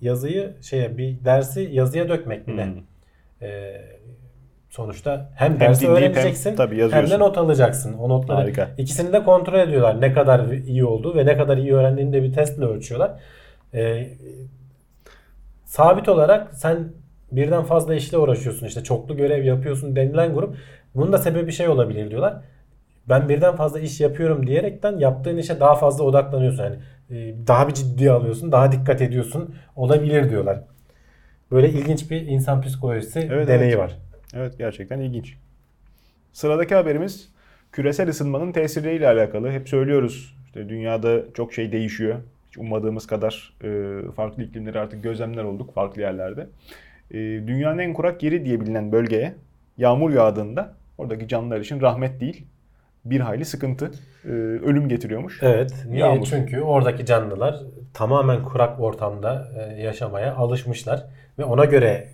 yazıyı 0.00 0.54
şeye 0.60 0.98
bir 0.98 1.24
dersi 1.24 1.68
yazıya 1.72 2.08
dökmek 2.08 2.48
mi 2.48 2.56
ne? 2.56 2.64
Hmm. 2.64 2.82
E, 3.42 3.80
sonuçta 4.74 5.30
hem, 5.34 5.52
Hem 5.52 5.60
dersi 5.60 5.80
dinleyip 5.80 6.02
hem 6.02 6.12
öğreneceksin 6.12 6.56
tabii 6.56 6.90
hem 6.90 7.10
de 7.10 7.18
not 7.18 7.38
alacaksın. 7.38 7.92
O 7.92 8.08
notları 8.08 8.38
Harika. 8.38 8.70
ikisini 8.78 9.12
de 9.12 9.24
kontrol 9.24 9.58
ediyorlar. 9.58 10.00
Ne 10.00 10.12
kadar 10.12 10.46
iyi 10.50 10.84
olduğu 10.84 11.16
ve 11.16 11.26
ne 11.26 11.36
kadar 11.36 11.56
iyi 11.56 11.74
öğrendiğini 11.74 12.12
de 12.12 12.22
bir 12.22 12.32
testle 12.32 12.64
ölçüyorlar. 12.64 13.10
E, 13.74 14.06
sabit 15.64 16.08
olarak 16.08 16.54
sen 16.54 16.92
birden 17.32 17.62
fazla 17.62 17.94
işle 17.94 18.18
uğraşıyorsun 18.18 18.66
işte 18.66 18.82
çoklu 18.82 19.16
görev 19.16 19.44
yapıyorsun 19.44 19.96
denilen 19.96 20.34
grup 20.34 20.56
bunun 20.94 21.12
da 21.12 21.18
sebebi 21.18 21.52
şey 21.52 21.68
olabilir 21.68 22.10
diyorlar. 22.10 22.34
Ben 23.08 23.28
birden 23.28 23.56
fazla 23.56 23.80
iş 23.80 24.00
yapıyorum 24.00 24.46
diyerekten 24.46 24.98
yaptığın 24.98 25.36
işe 25.36 25.60
daha 25.60 25.74
fazla 25.74 26.04
odaklanıyorsun. 26.04 26.64
Yani 26.64 26.76
e, 27.10 27.46
daha 27.46 27.68
bir 27.68 27.74
ciddiye 27.74 28.10
alıyorsun, 28.10 28.52
daha 28.52 28.72
dikkat 28.72 29.02
ediyorsun 29.02 29.54
olabilir 29.76 30.30
diyorlar. 30.30 30.60
Böyle 31.50 31.68
ilginç 31.68 32.10
bir 32.10 32.26
insan 32.26 32.62
psikolojisi 32.62 33.28
Evet, 33.32 33.48
deneyi 33.48 33.68
evet. 33.70 33.78
var. 33.78 33.98
Evet 34.34 34.58
gerçekten 34.58 35.00
ilginç. 35.00 35.36
Sıradaki 36.32 36.74
haberimiz 36.74 37.28
küresel 37.72 38.08
ısınmanın 38.08 38.52
tesirleriyle 38.52 39.08
alakalı. 39.08 39.50
Hep 39.50 39.68
söylüyoruz 39.68 40.36
işte 40.46 40.68
dünyada 40.68 41.22
çok 41.34 41.52
şey 41.52 41.72
değişiyor. 41.72 42.20
Hiç 42.48 42.58
ummadığımız 42.58 43.06
kadar 43.06 43.52
e, 43.64 44.00
farklı 44.16 44.42
iklimleri 44.42 44.78
artık 44.78 45.02
gözlemler 45.02 45.44
olduk 45.44 45.74
farklı 45.74 46.00
yerlerde. 46.00 46.46
E, 47.10 47.16
dünyanın 47.18 47.78
en 47.78 47.92
kurak 47.92 48.22
yeri 48.22 48.44
diye 48.44 48.60
bilinen 48.60 48.92
bölgeye 48.92 49.34
yağmur 49.78 50.10
yağdığında 50.10 50.74
oradaki 50.98 51.28
canlılar 51.28 51.60
için 51.60 51.80
rahmet 51.80 52.20
değil 52.20 52.46
bir 53.04 53.20
hayli 53.20 53.44
sıkıntı, 53.44 53.90
e, 54.24 54.28
ölüm 54.28 54.88
getiriyormuş. 54.88 55.42
Evet. 55.42 55.72
Niye? 55.88 56.00
Yağmur. 56.00 56.26
Çünkü 56.26 56.60
oradaki 56.60 57.06
canlılar 57.06 57.60
tamamen 57.94 58.42
kurak 58.42 58.80
ortamda 58.80 59.48
e, 59.58 59.82
yaşamaya 59.82 60.34
alışmışlar 60.34 61.04
ve 61.38 61.44
ona 61.44 61.64
göre 61.64 62.08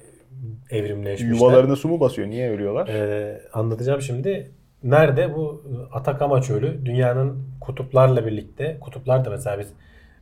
evrimleşmişler. 0.70 1.36
Yuvalarına 1.36 1.76
su 1.76 1.88
mu 1.88 2.00
basıyor? 2.00 2.28
Niye 2.28 2.50
ölüyorlar? 2.50 2.88
Ee, 2.88 3.40
anlatacağım 3.52 4.00
şimdi. 4.02 4.50
Nerede 4.84 5.34
bu 5.34 5.62
Atakama 5.92 6.42
çölü 6.42 6.86
dünyanın 6.86 7.38
kutuplarla 7.60 8.26
birlikte 8.26 8.76
kutuplar 8.80 9.24
da 9.24 9.30
mesela 9.30 9.58
biz 9.58 9.66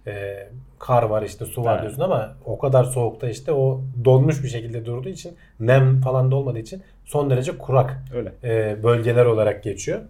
e, 0.07 0.49
kar 0.79 1.03
var 1.03 1.23
işte 1.23 1.45
su 1.45 1.65
var 1.65 1.73
Evet. 1.73 1.83
diyorsun 1.83 2.03
ama 2.03 2.37
o 2.45 2.59
kadar 2.59 2.85
soğukta 2.85 3.29
işte 3.29 3.53
o 3.53 3.81
donmuş 4.05 4.43
bir 4.45 4.49
şekilde 4.49 4.85
durduğu 4.85 5.09
için 5.09 5.33
nem 5.61 6.01
falan 6.01 6.31
da 6.31 6.37
olmadığı 6.37 6.59
için 6.59 6.83
son 7.05 7.31
derece 7.31 7.59
kurak 7.59 8.03
Öyle. 8.15 8.33
e, 8.45 8.83
bölgeler 8.83 9.25
olarak 9.25 9.63
geçiyor. 9.63 10.01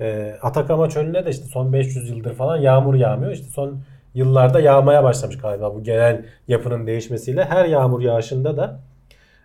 E, 0.00 0.34
Atakama 0.42 0.88
çölüne 0.88 1.24
de 1.26 1.30
işte 1.30 1.44
son 1.44 1.72
500 1.72 2.10
yıldır 2.10 2.34
falan 2.34 2.56
yağmur 2.56 2.94
yağmıyor. 2.94 3.32
İşte 3.32 3.46
son 3.46 3.78
yıllarda 4.14 4.60
yağmaya 4.60 5.04
başlamış 5.04 5.38
galiba 5.38 5.74
bu 5.74 5.82
genel 5.82 6.24
yapının 6.48 6.86
değişmesiyle. 6.86 7.44
Her 7.44 7.64
yağmur 7.64 8.00
yağışında 8.00 8.56
da 8.56 8.80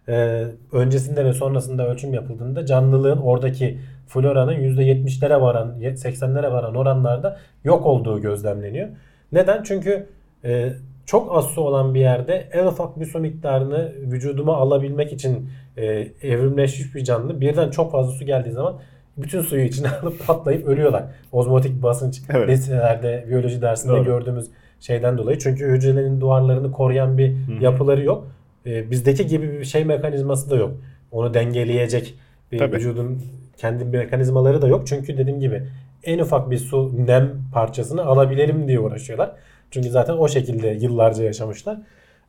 e, 0.10 0.46
öncesinde 0.72 1.26
ve 1.26 1.34
sonrasında 1.34 1.88
ölçüm 1.88 2.14
yapıldığında 2.14 2.66
canlılığın 2.66 3.18
oradaki 3.18 3.80
floranın 4.08 4.54
%70'lere 4.54 5.42
varan 5.42 5.82
80'lere 5.82 6.52
varan 6.52 6.76
oranlarda 6.76 7.40
yok 7.64 7.86
olduğu 7.86 8.22
gözlemleniyor. 8.22 8.88
Neden? 9.32 9.64
Çünkü 9.64 10.08
e, 10.44 10.74
çok 11.06 11.38
az 11.38 11.46
su 11.46 11.62
olan 11.62 11.94
bir 11.94 12.00
yerde 12.00 12.50
en 12.52 12.66
ufak 12.66 13.00
bir 13.00 13.06
su 13.06 13.20
miktarını 13.20 13.92
vücuduma 14.12 14.58
alabilmek 14.58 15.14
için 15.14 15.50
e, 15.78 15.86
evrimleşmiş 16.22 16.96
bir 16.96 17.04
canlı 17.04 17.42
birden 17.42 17.70
çok 17.70 17.92
fazla 17.92 18.12
su 18.12 18.26
geldiği 18.26 18.52
zaman 18.52 18.80
bütün 19.18 19.42
suyu 19.42 19.64
içine 19.64 19.90
alıp 20.02 20.28
patlayıp 20.28 20.68
ölüyorlar. 20.68 21.04
Ozmotik 21.32 21.84
basınç 21.84 22.22
Evet. 22.30 22.50
liselerde 22.50 23.26
biyoloji 23.30 23.62
dersinde 23.62 23.94
Doğru. 23.94 24.04
gördüğümüz 24.04 24.48
şeyden 24.80 25.18
dolayı. 25.18 25.40
Çünkü 25.40 25.68
hücrelerin 25.68 26.22
duvarlarını 26.22 26.72
koruyan 26.72 27.18
bir 27.18 27.36
yapıları 27.62 28.04
yok. 28.04 28.28
Ee, 28.68 28.92
bizdeki 28.92 29.28
gibi 29.28 29.52
bir 29.60 29.66
şey 29.66 29.86
mekanizması 29.86 30.50
da 30.50 30.56
yok. 30.56 30.72
Onu 31.12 31.34
dengeleyecek 31.34 32.16
bir 32.52 32.58
Tabii. 32.58 32.76
vücudun 32.76 33.22
kendi 33.58 33.86
mekanizmaları 33.86 34.62
da 34.62 34.68
yok. 34.68 34.88
Çünkü 34.88 35.18
dediğim 35.18 35.40
gibi 35.40 35.64
en 36.04 36.20
ufak 36.20 36.52
bir 36.52 36.58
su 36.58 36.92
nem 37.08 37.30
parçasını 37.54 38.06
alabilelim 38.06 38.68
diye 38.68 38.80
uğraşıyorlar. 38.80 39.32
Çünkü 39.72 39.90
zaten 39.90 40.14
o 40.14 40.28
şekilde 40.28 40.68
yıllarca 40.68 41.24
yaşamışlar. 41.24 41.78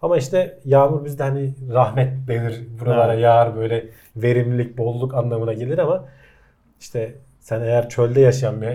Ama 0.03 0.17
işte 0.19 0.59
yağmur 0.65 1.05
bizde 1.05 1.23
hani 1.23 1.55
rahmet 1.73 2.29
denir 2.29 2.61
buralara 2.81 3.13
Evet. 3.13 3.23
yağar 3.25 3.57
böyle 3.57 3.85
verimlilik, 4.17 4.79
bolluk 4.79 5.15
anlamına 5.15 5.53
gelir 5.53 5.79
ama 5.79 6.05
işte 6.81 7.15
sen 7.41 7.61
eğer 7.61 7.89
çölde 7.89 8.21
yaşayan 8.21 8.63
bir 8.63 8.69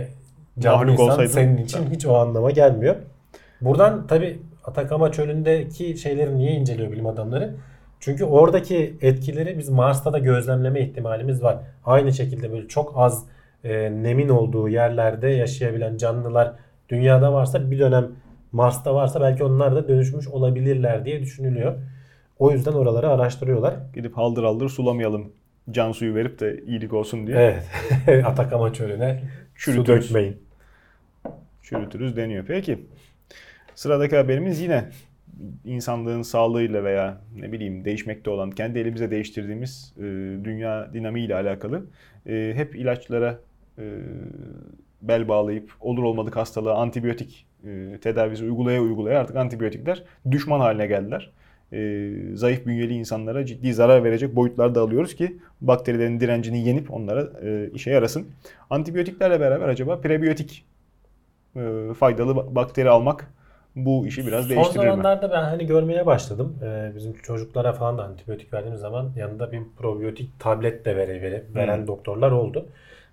canlı 0.59 0.77
Mahluk 0.77 0.91
insan 0.93 1.05
olsaydın- 1.09 1.31
senin 1.33 1.57
için 1.57 1.79
hiç 1.91 2.05
o 2.05 2.15
anlama 2.15 2.51
gelmiyor. 2.51 2.95
Buradan 3.61 4.07
tabi 4.07 4.39
Atakama 4.63 5.11
çölündeki 5.11 5.97
şeyleri 5.97 6.37
niye 6.37 6.51
inceliyor 6.51 6.91
bilim 6.91 7.07
adamları? 7.07 7.55
Çünkü 7.99 8.25
oradaki 8.25 8.97
etkileri 9.01 9.57
biz 9.57 9.69
Mars'ta 9.69 10.13
da 10.13 10.19
gözlemleme 10.19 10.81
ihtimalimiz 10.81 11.43
var. 11.43 11.57
Aynı 11.85 12.13
şekilde 12.13 12.51
böyle 12.51 12.67
çok 12.67 12.93
az 12.95 13.25
e, 13.63 13.91
nemin 13.91 14.29
olduğu 14.29 14.69
yerlerde 14.69 15.27
yaşayabilen 15.27 15.97
canlılar 15.97 16.53
dünyada 16.89 17.33
varsa 17.33 17.71
bir 17.71 17.79
dönem 17.79 18.07
Mars'ta 18.51 18.95
varsa 18.95 19.21
belki 19.21 19.43
onlar 19.43 19.75
da 19.75 19.87
dönüşmüş 19.87 20.27
olabilirler 20.27 21.05
diye 21.05 21.21
düşünülüyor. 21.21 21.73
O 22.39 22.51
yüzden 22.51 22.71
oraları 22.73 23.09
araştırıyorlar. 23.09 23.73
Gidip 23.93 24.17
haldır 24.17 24.43
haldır 24.43 24.69
sulamayalım. 24.69 25.31
Can 25.71 25.91
suyu 25.91 26.15
verip 26.15 26.39
de 26.39 26.63
iyilik 26.67 26.93
olsun 26.93 27.27
diye 27.27 27.37
Evet. 28.07 28.25
Atakama 28.25 28.73
çölüne 28.73 29.21
su 29.55 29.71
Çürütürüz. 29.71 30.05
dökmeyin. 30.05 30.37
çürütürüz 31.61 32.17
deniyor. 32.17 32.45
Peki. 32.47 32.79
Sıradaki 33.75 34.15
haberimiz 34.15 34.61
yine 34.61 34.85
insanlığın 35.65 36.21
sağlığıyla 36.21 36.83
veya 36.83 37.21
ne 37.39 37.51
bileyim 37.51 37.85
değişmekte 37.85 38.29
olan, 38.29 38.51
kendi 38.51 38.79
elimize 38.79 39.11
değiştirdiğimiz 39.11 39.93
e, 39.97 40.01
dünya 40.43 40.93
dinamiğiyle 40.93 41.35
alakalı. 41.35 41.85
E, 42.27 42.53
hep 42.55 42.75
ilaçlara 42.75 43.39
e, 43.77 43.83
bel 45.01 45.27
bağlayıp 45.27 45.71
olur 45.79 46.03
olmadık 46.03 46.35
hastalığa 46.35 46.75
antibiyotik 46.75 47.45
e, 47.65 47.97
tedavisi 48.01 48.43
uygulaya 48.43 48.81
uygulaya 48.81 49.19
artık 49.19 49.35
antibiyotikler 49.35 50.03
düşman 50.31 50.59
haline 50.59 50.87
geldiler. 50.87 51.31
E, 51.73 52.09
zayıf 52.33 52.65
bünyeli 52.65 52.93
insanlara 52.93 53.45
ciddi 53.45 53.73
zarar 53.73 54.03
verecek 54.03 54.35
boyutlarda 54.35 54.81
alıyoruz 54.81 55.15
ki 55.15 55.37
bakterilerin 55.61 56.19
direncini 56.19 56.67
yenip 56.67 56.93
onlara 56.93 57.29
e, 57.43 57.69
işe 57.73 57.91
yarasın. 57.91 58.27
Antibiyotiklerle 58.69 59.39
beraber 59.39 59.67
acaba 59.67 60.01
prebiyotik 60.01 60.65
e, 61.55 61.93
faydalı 61.99 62.31
ba- 62.31 62.55
bakteri 62.55 62.89
almak 62.89 63.33
bu 63.75 64.07
işi 64.07 64.27
biraz 64.27 64.47
Son 64.47 64.49
değiştirir 64.55 64.79
mi? 64.79 64.83
zamanlarda 64.89 65.31
ben 65.31 65.43
hani 65.43 65.65
görmeye 65.65 66.05
başladım. 66.05 66.55
Ee, 66.63 66.91
bizim 66.95 67.13
çocuklara 67.13 67.73
falan 67.73 67.97
da 67.97 68.03
antibiyotik 68.03 68.53
verdiğimiz 68.53 68.81
zaman 68.81 69.11
yanında 69.17 69.51
bir 69.51 69.61
probiyotik 69.77 70.39
tablet 70.39 70.85
de 70.85 70.95
vere, 70.95 71.21
vere- 71.21 71.43
veren 71.55 71.77
Hmm. 71.77 71.87
doktorlar 71.87 72.31
oldu. 72.31 72.65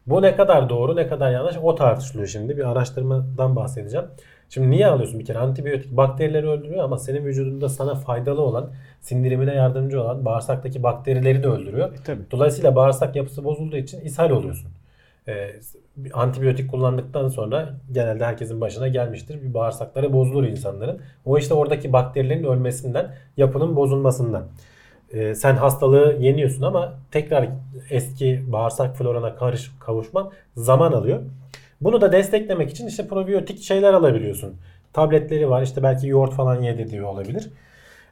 Bu 0.07 0.23
ne 0.23 0.37
kadar 0.37 0.69
doğru 0.69 0.97
ne 0.97 1.07
kadar 1.09 1.31
yanlış 1.33 1.57
o 1.63 1.75
tartışılıyor 1.75 2.29
şimdi. 2.29 2.57
Bir 2.59 2.71
araştırmadan 2.71 3.57
bahsedeceğim. 3.57 4.07
Şimdi 4.49 4.71
niye 4.71 4.87
alıyorsun 4.87 5.21
bir 5.21 5.25
kere? 5.25 5.39
Antibiyotik 5.39 5.97
bakterileri 5.97 6.49
öldürüyor 6.49 6.85
ama 6.85 6.99
senin 6.99 7.25
vücudunda 7.25 7.69
sana 7.69 7.95
faydalı 7.95 8.43
olan, 8.43 8.71
sindirimine 9.01 9.55
yardımcı 9.55 10.03
olan 10.03 10.25
bağırsaktaki 10.25 10.83
bakterileri 10.83 11.43
de 11.43 11.49
öldürüyor. 11.49 11.91
Tabii. 12.05 12.21
Dolayısıyla 12.31 12.77
bağırsak 12.77 13.17
yapısı 13.17 13.45
bozulduğu 13.45 13.77
için 13.77 14.01
ishal 14.01 14.31
oluyorsun. 14.31 14.71
Ee, 15.29 15.51
antibiyotik 16.13 16.71
kullandıktan 16.71 17.29
sonra 17.29 17.75
genelde 17.93 18.25
herkesin 18.25 18.61
başına 18.61 18.89
gelmiştir. 18.89 19.43
Bir 19.43 19.55
bağırsakları 19.55 20.13
bozulur 20.13 20.45
insanların. 20.45 21.01
O 21.25 21.39
işte 21.39 21.55
oradaki 21.55 21.93
bakterilerin 21.93 22.45
ölmesinden, 22.45 23.15
yapının 23.37 23.77
bozulmasından. 23.77 24.45
Ee, 25.13 25.35
sen 25.35 25.57
hastalığı 25.57 26.17
yeniyorsun 26.21 26.63
ama 26.63 26.95
tekrar 27.11 27.49
eski 27.91 28.53
bağırsak 28.53 28.97
florana 28.97 29.37
karış, 29.37 29.71
kavuşman 29.81 30.31
zaman 30.57 30.93
alıyor. 30.93 31.21
Bunu 31.81 32.01
da 32.01 32.13
desteklemek 32.13 32.71
için 32.71 32.87
işte 32.87 33.09
probiyotik 33.09 33.63
şeyler 33.63 33.93
alabiliyorsun. 33.93 34.55
Tabletleri 34.93 35.51
var 35.51 35.63
işte 35.63 35.83
belki 35.83 36.09
yoğurt 36.09 36.33
falan 36.33 36.63
yedirdiği 36.63 37.03
olabilir. 37.03 37.51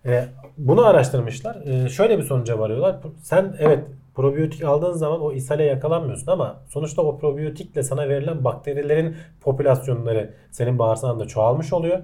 Ee, 0.09 0.25
bunu 0.59 0.87
araştırmışlar. 0.87 1.57
Ee, 1.67 1.89
şöyle 1.89 2.19
bir 2.19 2.23
sonuca 2.23 2.59
varıyorlar. 2.59 2.97
Sen 3.23 3.55
evet 3.59 3.85
probiyotik 4.15 4.65
aldığın 4.65 4.93
zaman 4.93 5.21
o 5.21 5.33
ishale 5.33 5.65
yakalanmıyorsun 5.65 6.33
ama 6.33 6.61
sonuçta 6.69 7.03
o 7.03 7.19
probiyotikle 7.19 7.83
sana 7.83 8.09
verilen 8.09 8.45
bakterilerin 8.45 9.17
popülasyonları 9.41 10.35
senin 10.51 10.79
bağırsağında 10.79 11.27
çoğalmış 11.27 11.73
oluyor. 11.73 11.99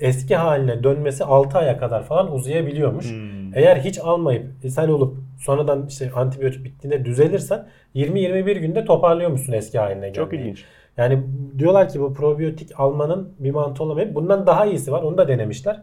Eski 0.00 0.36
haline 0.36 0.82
dönmesi 0.82 1.24
6 1.24 1.58
aya 1.58 1.78
kadar 1.78 2.02
falan 2.02 2.32
uzayabiliyormuş. 2.32 3.10
Hmm. 3.10 3.54
Eğer 3.54 3.76
hiç 3.76 3.98
almayıp 3.98 4.64
ishal 4.64 4.88
olup 4.88 5.16
sonradan 5.38 5.86
işte 5.86 6.10
antibiyotik 6.14 6.64
bittiğinde 6.64 7.04
düzelirsen 7.04 7.66
20-21 7.94 8.58
günde 8.58 8.84
toparlıyormuşsun 8.84 9.52
eski 9.52 9.78
haline 9.78 10.12
Çok 10.12 10.30
gelmeyi. 10.30 10.48
ilginç. 10.48 10.64
Yani 10.96 11.22
diyorlar 11.58 11.88
ki 11.88 12.00
bu 12.00 12.14
probiyotik 12.14 12.80
almanın 12.80 13.34
bir 13.38 13.50
mantığı 13.50 13.84
olamayıp 13.84 14.14
bundan 14.14 14.46
daha 14.46 14.66
iyisi 14.66 14.92
var. 14.92 15.02
Onu 15.02 15.18
da 15.18 15.28
denemişler. 15.28 15.82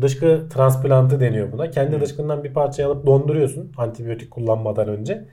Dışkı 0.00 0.48
transplantı 0.54 1.20
deniyor 1.20 1.52
buna. 1.52 1.70
Kendi 1.70 2.00
dışkından 2.00 2.44
bir 2.44 2.52
parçayı 2.52 2.88
alıp 2.88 3.06
donduruyorsun 3.06 3.72
antibiyotik 3.76 4.30
kullanmadan 4.30 4.88
önce. 4.88 5.24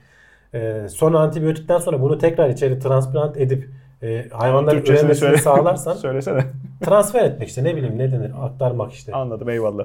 Ee, 0.54 0.86
sonra 0.90 1.18
antibiyotikten 1.18 1.78
sonra 1.78 2.00
bunu 2.00 2.18
tekrar 2.18 2.48
içeri 2.48 2.78
transplant 2.78 3.36
edip 3.36 3.68
e, 4.02 4.28
hayvanların 4.32 4.76
Türkçesini 4.76 5.00
üremesini 5.00 5.28
söyle. 5.28 5.36
sağlarsan 5.42 5.94
Söylesene. 5.94 6.44
transfer 6.84 7.24
etmek 7.24 7.48
işte 7.48 7.64
ne 7.64 7.76
bileyim 7.76 7.98
ne 7.98 8.12
denir 8.12 8.32
aktarmak 8.42 8.92
işte. 8.92 9.12
Anladım 9.12 9.48
eyvallah. 9.48 9.84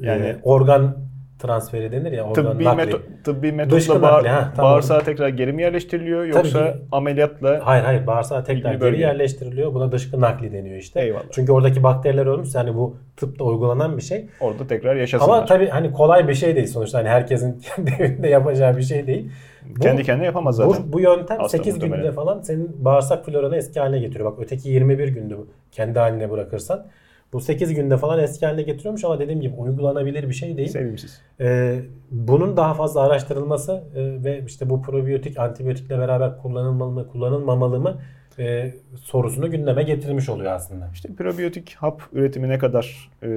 Yani 0.00 0.26
Yani 0.26 0.36
organ 0.42 0.96
transferi 1.38 1.92
denir 1.92 2.12
ya 2.12 2.24
organ 2.24 2.52
tıbbi, 2.52 2.64
nakli. 2.64 2.76
meto 2.76 2.98
tıbbi 3.24 3.52
metotla 3.52 4.02
bağır- 4.02 4.24
ha, 4.26 4.52
tamam. 4.56 4.72
bağırsağa 4.72 4.98
tekrar 5.00 5.28
geri 5.28 5.52
mi 5.52 5.62
yerleştiriliyor 5.62 6.20
Tabii 6.20 6.36
yoksa 6.36 6.72
ki. 6.72 6.78
ameliyatla 6.92 7.60
Hayır 7.64 7.84
hayır 7.84 8.06
bağırsağa 8.06 8.44
tekrar 8.44 8.74
geri 8.74 9.00
yerleştiriliyor. 9.00 9.74
Buna 9.74 9.92
dışkı 9.92 10.20
nakli 10.20 10.52
deniyor 10.52 10.76
işte. 10.76 11.00
Eyvallah. 11.00 11.22
Çünkü 11.30 11.52
oradaki 11.52 11.82
bakteriler 11.82 12.26
ölmüş. 12.26 12.54
Yani 12.54 12.74
bu 12.74 12.96
tıpta 13.16 13.44
uygulanan 13.44 13.96
bir 13.96 14.02
şey. 14.02 14.26
orada 14.40 14.66
tekrar 14.66 14.96
yaşasınlar. 14.96 15.36
Ama 15.36 15.44
tabii 15.44 15.68
hani 15.68 15.92
kolay 15.92 16.28
bir 16.28 16.34
şey 16.34 16.56
değil 16.56 16.66
sonuçta. 16.66 16.98
Hani 16.98 17.08
herkesin 17.08 17.58
kendi 17.76 17.90
evinde 17.98 18.28
yapacağı 18.28 18.76
bir 18.76 18.82
şey 18.82 19.06
değil. 19.06 19.30
Bu, 19.76 19.80
Kendi 19.80 20.02
kendine 20.02 20.26
yapamaz 20.26 20.56
zaten. 20.56 20.82
bu, 20.88 20.92
bu 20.92 21.00
yöntem 21.00 21.38
Hasta 21.38 21.58
8 21.58 21.74
muhtemelen. 21.74 22.02
günde 22.02 22.12
falan 22.12 22.40
senin 22.40 22.84
bağırsak 22.84 23.24
floranı 23.26 23.56
eski 23.56 23.80
haline 23.80 23.98
getiriyor. 23.98 24.32
Bak 24.32 24.38
öteki 24.42 24.68
21 24.68 25.08
gündü 25.08 25.36
bu. 25.38 25.46
Kendi 25.72 25.98
haline 25.98 26.30
bırakırsan. 26.30 26.86
Bu 27.34 27.40
8 27.40 27.74
günde 27.74 27.96
falan 27.96 28.18
eski 28.18 28.46
haline 28.46 28.62
getiriyormuş 28.62 29.04
ama 29.04 29.18
dediğim 29.18 29.40
gibi 29.40 29.54
uygulanabilir 29.56 30.28
bir 30.28 30.34
şey 30.34 30.56
değil. 30.56 30.68
Sevimsiz. 30.68 31.20
Ee, 31.40 31.80
bunun 32.10 32.56
daha 32.56 32.74
fazla 32.74 33.00
araştırılması 33.00 33.84
e, 33.94 34.24
ve 34.24 34.42
işte 34.46 34.70
bu 34.70 34.82
probiyotik 34.82 35.38
antibiyotikle 35.38 35.98
beraber 35.98 36.38
kullanılmalı 36.38 36.90
mı 36.90 37.08
kullanılmamalı 37.08 37.80
mı 37.80 37.98
e, 38.38 38.74
sorusunu 38.96 39.50
gündeme 39.50 39.82
getirmiş 39.82 40.28
oluyor 40.28 40.52
aslında. 40.52 40.90
İşte 40.92 41.14
probiyotik 41.14 41.74
hap 41.74 42.02
üretimi 42.12 42.48
ne 42.48 42.58
kadar 42.58 43.10
e, 43.22 43.28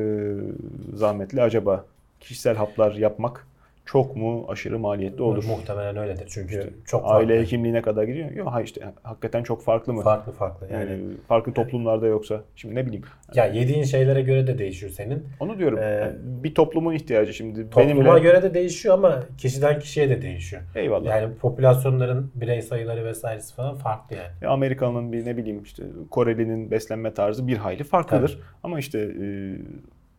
zahmetli 0.94 1.42
acaba? 1.42 1.86
Kişisel 2.20 2.56
haplar 2.56 2.94
yapmak 2.94 3.48
çok 3.88 4.16
mu 4.16 4.46
aşırı 4.50 4.80
maliyetli 4.80 5.22
olur? 5.24 5.44
Muhtemelen 5.48 5.98
öyledir 5.98 6.26
çünkü 6.30 6.70
çok 6.86 7.02
farklı. 7.02 7.16
Aile 7.18 7.40
hekimliğine 7.42 7.82
kadar 7.82 8.04
gidiyor. 8.04 8.32
Yok 8.32 8.48
hayır 8.52 8.66
işte 8.66 8.82
hakikaten 9.04 9.44
çok 9.44 9.64
farklı 9.64 9.94
mı? 9.94 10.02
farklı 10.02 10.32
farklı 10.32 10.68
yani. 10.74 10.92
Yani 10.92 11.04
farklı 11.28 11.54
toplumlarda 11.54 12.08
yoksa. 12.08 12.42
Şimdi 12.56 12.76
ne 12.76 12.86
bileyim. 12.86 13.04
ya 13.36 13.46
yediğin 13.46 13.84
şeylere 13.84 14.22
göre 14.22 14.48
de 14.48 14.58
değişiyor 14.58 14.92
senin. 14.92 15.26
Onu 15.40 15.58
diyorum. 15.58 15.80
Ee, 15.80 15.82
Yani 15.82 16.14
bir 16.44 16.56
toplumun 16.56 16.94
ihtiyacı 16.94 17.34
şimdi. 17.34 17.70
Topluma 17.70 17.90
benimle 18.06 18.20
göre 18.20 18.44
de 18.44 18.54
değişiyor 18.54 18.96
ama 18.96 19.24
kişiden 19.38 19.80
kişiye 19.80 20.10
de 20.10 20.22
değişiyor. 20.22 20.62
eyvallah. 20.76 21.10
Yani 21.10 21.36
popülasyonların 21.36 22.32
birey 22.36 22.62
sayıları 22.62 23.06
vesairesi 23.06 23.56
falan 23.56 23.76
farklı 23.76 24.16
yani. 24.16 24.28
Ya 24.42 24.50
Amerikan'ın 24.50 25.12
bir 25.14 25.26
ne 25.26 25.38
bileyim 25.38 25.64
işte 25.64 25.84
Koreli'nin 26.12 26.72
beslenme 26.72 27.14
tarzı 27.14 27.48
bir 27.48 27.58
hayli 27.58 27.84
farklıdır. 27.84 28.40
Ama 28.64 28.80
işte 28.80 29.00
e, 29.00 29.26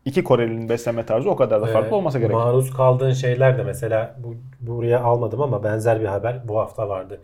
iki 0.09 0.25
Koreli'nin 0.25 0.69
beslenme 0.69 1.07
tarzı 1.07 1.31
o 1.31 1.37
kadar 1.37 1.63
da 1.63 1.67
farklı 1.67 1.91
Ee, 1.91 1.95
olmasa 1.95 2.19
gerek. 2.19 2.33
Maruz 2.33 2.73
kaldığın 2.73 3.13
şeyler 3.13 3.59
de 3.59 3.63
mesela 3.63 4.15
bu 4.19 4.35
buraya 4.61 5.01
almadım 5.01 5.43
ama 5.43 5.65
benzer 5.65 6.01
bir 6.01 6.07
haber 6.07 6.41
bu 6.49 6.59
hafta 6.59 6.89
vardı. 6.89 7.21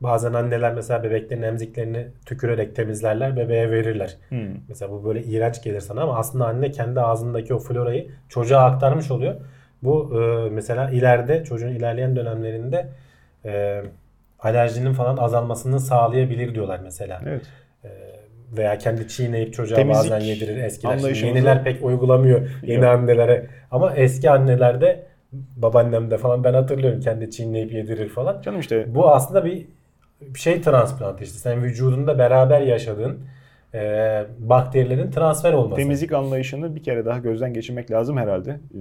Bazen 0.00 0.32
anneler 0.32 0.74
mesela 0.74 1.02
bebeklerin 1.02 1.42
emziklerini 1.42 2.06
tükürerek 2.26 2.76
temizlerler, 2.76 3.36
bebeğe 3.36 3.70
verirler. 3.70 4.16
Hmm. 4.28 4.38
Mesela 4.68 4.92
bu 4.92 5.04
böyle 5.04 5.22
iğrenç 5.22 5.62
gelir 5.62 5.80
sana 5.80 6.02
ama 6.02 6.16
aslında 6.16 6.46
anne 6.46 6.70
kendi 6.70 7.00
ağzındaki 7.00 7.54
o 7.54 7.58
florayı 7.58 8.10
çocuğa 8.28 8.60
aktarmış 8.62 9.10
oluyor. 9.10 9.34
Bu 9.82 10.20
e, 10.20 10.50
mesela 10.50 10.90
ileride 10.90 11.44
çocuğun 11.44 11.68
ilerleyen 11.68 12.16
dönemlerinde 12.16 12.88
e, 13.44 13.82
alerjinin 14.40 14.92
falan 14.92 15.16
azalmasını 15.16 15.80
sağlayabilir 15.80 16.54
diyorlar 16.54 16.80
mesela. 16.84 17.20
Evet. 17.26 17.42
Veya 18.56 18.78
kendi 18.78 19.08
çiğneyip 19.08 19.54
çocuğa 19.54 19.76
Temizlik 19.76 20.12
bazen 20.12 20.20
yedirir 20.26 20.56
eskiler. 20.56 20.98
Şimdi 20.98 21.26
yeniler 21.26 21.64
pek 21.64 21.84
uygulamıyor 21.84 22.48
yeni 22.62 22.84
Yok. 22.84 22.94
annelere. 22.94 23.46
Ama 23.70 23.94
eski 23.94 24.30
annelerde 24.30 25.06
babaannemde 25.32 26.18
falan 26.18 26.44
ben 26.44 26.54
hatırlıyorum 26.54 27.00
kendi 27.00 27.30
çiğneyip 27.30 27.72
yedirir 27.72 28.08
falan. 28.08 28.42
Canım 28.42 28.60
işte 28.60 28.94
Bu 28.94 29.10
aslında 29.10 29.44
bir 29.44 29.66
bir 30.20 30.38
şey 30.38 30.60
transplantı 30.60 31.24
işte. 31.24 31.38
Sen 31.38 31.62
vücudunda 31.62 32.18
beraber 32.18 32.60
yaşadığın 32.60 33.18
e, 33.74 34.24
bakterilerin 34.38 35.10
transfer 35.10 35.52
olması. 35.52 35.76
temizlik 35.76 36.12
anlayışını 36.12 36.76
bir 36.76 36.82
kere 36.82 37.04
daha 37.04 37.18
gözden 37.18 37.54
geçirmek 37.54 37.90
lazım 37.90 38.16
herhalde. 38.16 38.50
Ee, 38.50 38.78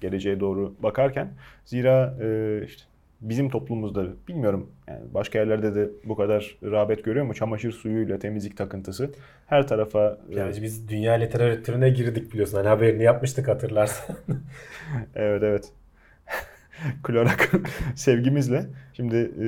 geleceğe 0.00 0.40
doğru 0.40 0.74
bakarken. 0.82 1.28
Zira 1.64 2.14
e, 2.22 2.60
işte 2.64 2.82
bizim 3.22 3.50
toplumumuzda 3.50 4.06
bilmiyorum 4.28 4.70
yani 4.88 5.00
başka 5.14 5.38
yerlerde 5.38 5.74
de 5.74 5.90
bu 6.04 6.16
kadar 6.16 6.58
rağbet 6.62 7.04
görüyor 7.04 7.26
mu? 7.26 7.34
Çamaşır 7.34 7.72
suyuyla 7.72 8.18
temizlik 8.18 8.56
takıntısı 8.56 9.12
her 9.46 9.68
tarafa 9.68 10.18
e, 10.30 10.38
Yani 10.38 10.62
biz 10.62 10.88
dünya 10.88 11.12
literatürüne 11.12 11.90
girdik 11.90 12.32
biliyorsun. 12.32 12.56
Hani 12.56 12.68
haberini 12.68 13.02
yapmıştık 13.02 13.48
hatırlarsan. 13.48 14.16
Evet 15.14 15.42
evet. 15.42 15.72
Klorak 17.02 17.52
sevgimizle. 17.96 18.66
Şimdi 18.92 19.16
e, 19.16 19.46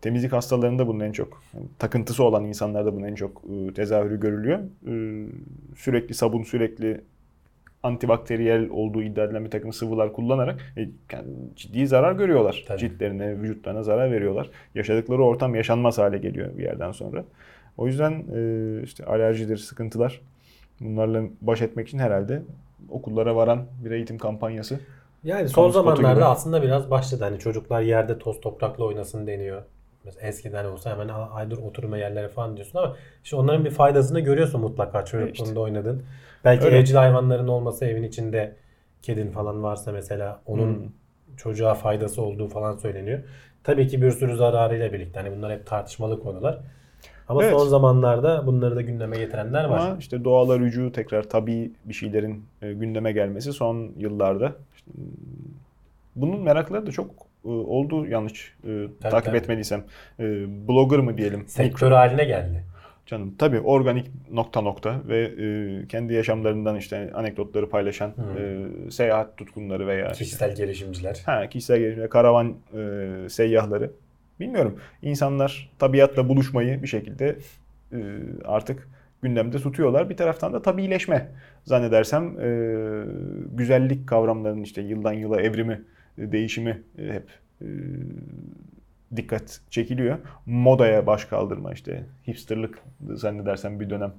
temizlik 0.00 0.32
hastalarında 0.32 0.86
bunun 0.86 1.00
en 1.00 1.12
çok 1.12 1.42
yani 1.54 1.66
takıntısı 1.78 2.24
olan 2.24 2.44
insanlarda 2.44 2.94
bunun 2.94 3.04
en 3.06 3.14
çok 3.14 3.42
e, 3.70 3.74
tezahürü 3.74 4.20
görülüyor. 4.20 4.58
E, 4.86 4.92
sürekli 5.76 6.14
sabun, 6.14 6.42
sürekli 6.42 7.00
antibakteriyel 7.82 8.68
olduğu 8.70 9.02
iddia 9.02 9.24
edilen 9.24 9.44
bir 9.44 9.50
takım 9.50 9.72
sıvılar 9.72 10.12
kullanarak 10.12 10.60
e, 10.76 10.88
ciddi 11.56 11.86
zarar 11.86 12.12
görüyorlar. 12.12 12.64
Tabii. 12.68 12.78
Ciltlerine, 12.78 13.42
vücutlarına 13.42 13.82
zarar 13.82 14.12
veriyorlar. 14.12 14.50
Yaşadıkları 14.74 15.24
ortam 15.24 15.54
yaşanmaz 15.54 15.98
hale 15.98 16.18
geliyor 16.18 16.58
bir 16.58 16.62
yerden 16.62 16.92
sonra. 16.92 17.24
O 17.76 17.86
yüzden 17.86 18.24
e, 18.34 18.82
işte 18.82 19.04
alerjidir, 19.04 19.56
sıkıntılar 19.56 20.20
bunlarla 20.80 21.22
baş 21.40 21.62
etmek 21.62 21.88
için 21.88 21.98
herhalde 21.98 22.42
okullara 22.88 23.36
varan 23.36 23.66
bir 23.84 23.90
eğitim 23.90 24.18
kampanyası. 24.18 24.80
Yani 25.24 25.48
son 25.48 25.70
zamanlarda 25.70 26.14
gibi. 26.14 26.24
aslında 26.24 26.62
biraz 26.62 26.90
başladı. 26.90 27.24
Hani 27.24 27.38
çocuklar 27.38 27.80
yerde 27.80 28.18
toz 28.18 28.40
toprakla 28.40 28.84
oynasın 28.84 29.26
deniyor. 29.26 29.62
Mesela 30.04 30.26
eskiden 30.28 30.64
olsa 30.64 30.90
hemen 30.90 31.08
"Aa, 31.08 31.30
aydır 31.30 31.58
oturma 31.58 31.98
yerleri 31.98 32.28
falan 32.28 32.56
diyorsun 32.56 32.78
ama 32.78 32.96
işte 33.24 33.36
onların 33.36 33.64
bir 33.64 33.70
faydasını 33.70 34.20
görüyorsun 34.20 34.60
mutlaka 34.60 35.04
çocukluğunda 35.04 35.50
işte. 35.50 35.60
oynadın. 35.60 36.02
Belki 36.44 36.64
Öyle. 36.64 36.78
evcil 36.78 36.94
hayvanların 36.94 37.48
olması 37.48 37.84
evin 37.84 38.02
içinde 38.02 38.56
kedin 39.02 39.30
falan 39.30 39.62
varsa 39.62 39.92
mesela 39.92 40.40
onun 40.46 40.74
Hmm. 40.74 40.90
çocuğa 41.36 41.74
faydası 41.74 42.22
olduğu 42.22 42.48
falan 42.48 42.76
söyleniyor. 42.76 43.20
Tabii 43.64 43.88
ki 43.88 44.02
bir 44.02 44.10
sürü 44.10 44.36
zararıyla 44.36 44.92
birlikte. 44.92 45.20
Hani 45.20 45.36
bunlar 45.36 45.52
hep 45.52 45.66
tartışmalı 45.66 46.20
konular. 46.22 46.58
Ama 47.28 47.44
Evet. 47.44 47.52
son 47.52 47.68
zamanlarda 47.68 48.46
bunları 48.46 48.76
da 48.76 48.82
gündeme 48.82 49.18
getirenler 49.18 49.64
var. 49.64 49.78
Ama 49.78 49.96
işte 50.00 50.24
doğala 50.24 50.58
rücu 50.58 50.92
tekrar 50.92 51.22
tabii 51.22 51.72
bir 51.84 51.94
şeylerin 51.94 52.44
e, 52.62 52.72
gündeme 52.72 53.12
gelmesi 53.12 53.52
son 53.52 53.92
yıllarda. 53.96 54.52
işte, 54.74 54.90
m, 54.94 55.02
bunun 56.16 56.40
merakları 56.40 56.86
da 56.86 56.90
çok 56.90 57.10
oldu 57.44 58.06
yanlış 58.06 58.54
e, 58.64 58.86
takip 59.00 59.24
tabii. 59.24 59.36
etmediysem. 59.36 59.84
E, 60.20 60.24
blogger 60.68 60.98
mı 61.00 61.18
diyelim? 61.18 61.44
Sektör 61.48 61.90
haline 61.92 62.24
geldi. 62.24 62.64
Canım 63.06 63.34
tabii 63.38 63.60
organik 63.60 64.10
nokta 64.30 64.60
nokta 64.60 65.00
ve 65.08 65.18
e, 65.22 65.86
kendi 65.86 66.14
yaşamlarından 66.14 66.76
işte 66.76 67.10
anekdotları 67.14 67.68
paylaşan 67.68 68.10
e, 68.38 68.90
seyahat 68.90 69.36
tutkunları 69.36 69.86
veya 69.86 70.10
işte- 70.10 70.24
Kişisel 70.24 70.54
gelişimciler. 70.54 71.22
Ha, 71.26 71.48
kişisel 71.48 71.78
gelişim, 71.78 72.08
karavan 72.08 72.54
e, 72.74 73.08
seyyahları. 73.28 73.90
Bilmiyorum. 74.40 74.78
İnsanlar 75.02 75.70
tabiatla 75.78 76.28
buluşmayı 76.28 76.82
bir 76.82 76.88
şekilde 76.88 77.36
e, 77.92 77.98
artık 78.44 78.88
gündemde 79.22 79.58
tutuyorlar. 79.58 80.10
Bir 80.10 80.16
taraftan 80.16 80.52
da 80.52 80.62
tabiileşme 80.62 81.28
zannedersem 81.64 82.40
e, 82.40 82.48
güzellik 83.52 84.06
kavramlarının 84.08 84.62
işte 84.62 84.82
yıldan 84.82 85.12
yıla 85.12 85.40
evrimi, 85.40 85.72
e, 85.72 85.82
değişimi 86.18 86.82
e, 86.98 87.12
hep 87.12 87.28
e, 87.62 87.66
dikkat 89.16 89.60
çekiliyor. 89.70 90.18
Modaya 90.46 91.06
baş 91.06 91.24
kaldırma 91.24 91.72
işte 91.72 92.04
hipsterlık 92.28 92.78
zannedersem 93.14 93.80
bir 93.80 93.90
dönem 93.90 94.12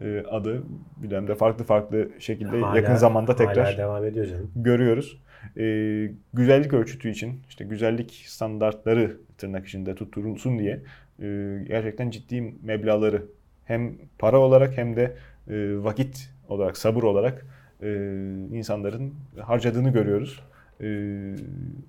e, 0.00 0.20
adı 0.30 0.62
bir 0.96 1.10
dönemde 1.10 1.34
farklı 1.34 1.64
farklı 1.64 2.08
şekilde 2.18 2.60
Hala- 2.60 2.76
yakın 2.76 2.94
zamanda 2.94 3.36
tekrar 3.36 3.64
Hala 3.66 3.78
devam 3.78 4.04
ediyor 4.04 4.26
canım. 4.26 4.50
görüyoruz. 4.56 5.18
Ee, 5.56 6.10
güzellik 6.34 6.72
ölçütü 6.72 7.10
için 7.10 7.40
işte 7.48 7.64
güzellik 7.64 8.24
standartları 8.26 9.16
tırnak 9.38 9.66
içinde 9.66 9.94
tutturulsun 9.94 10.58
diye 10.58 10.80
e, 11.22 11.58
gerçekten 11.68 12.10
ciddi 12.10 12.54
meblağları 12.62 13.22
hem 13.64 13.92
para 14.18 14.38
olarak 14.38 14.76
hem 14.76 14.96
de 14.96 15.16
e, 15.48 15.54
vakit 15.84 16.30
olarak, 16.48 16.76
sabır 16.76 17.02
olarak 17.02 17.46
e, 17.82 17.88
insanların 18.52 19.14
harcadığını 19.40 19.92
görüyoruz. 19.92 20.40
E, 20.80 20.88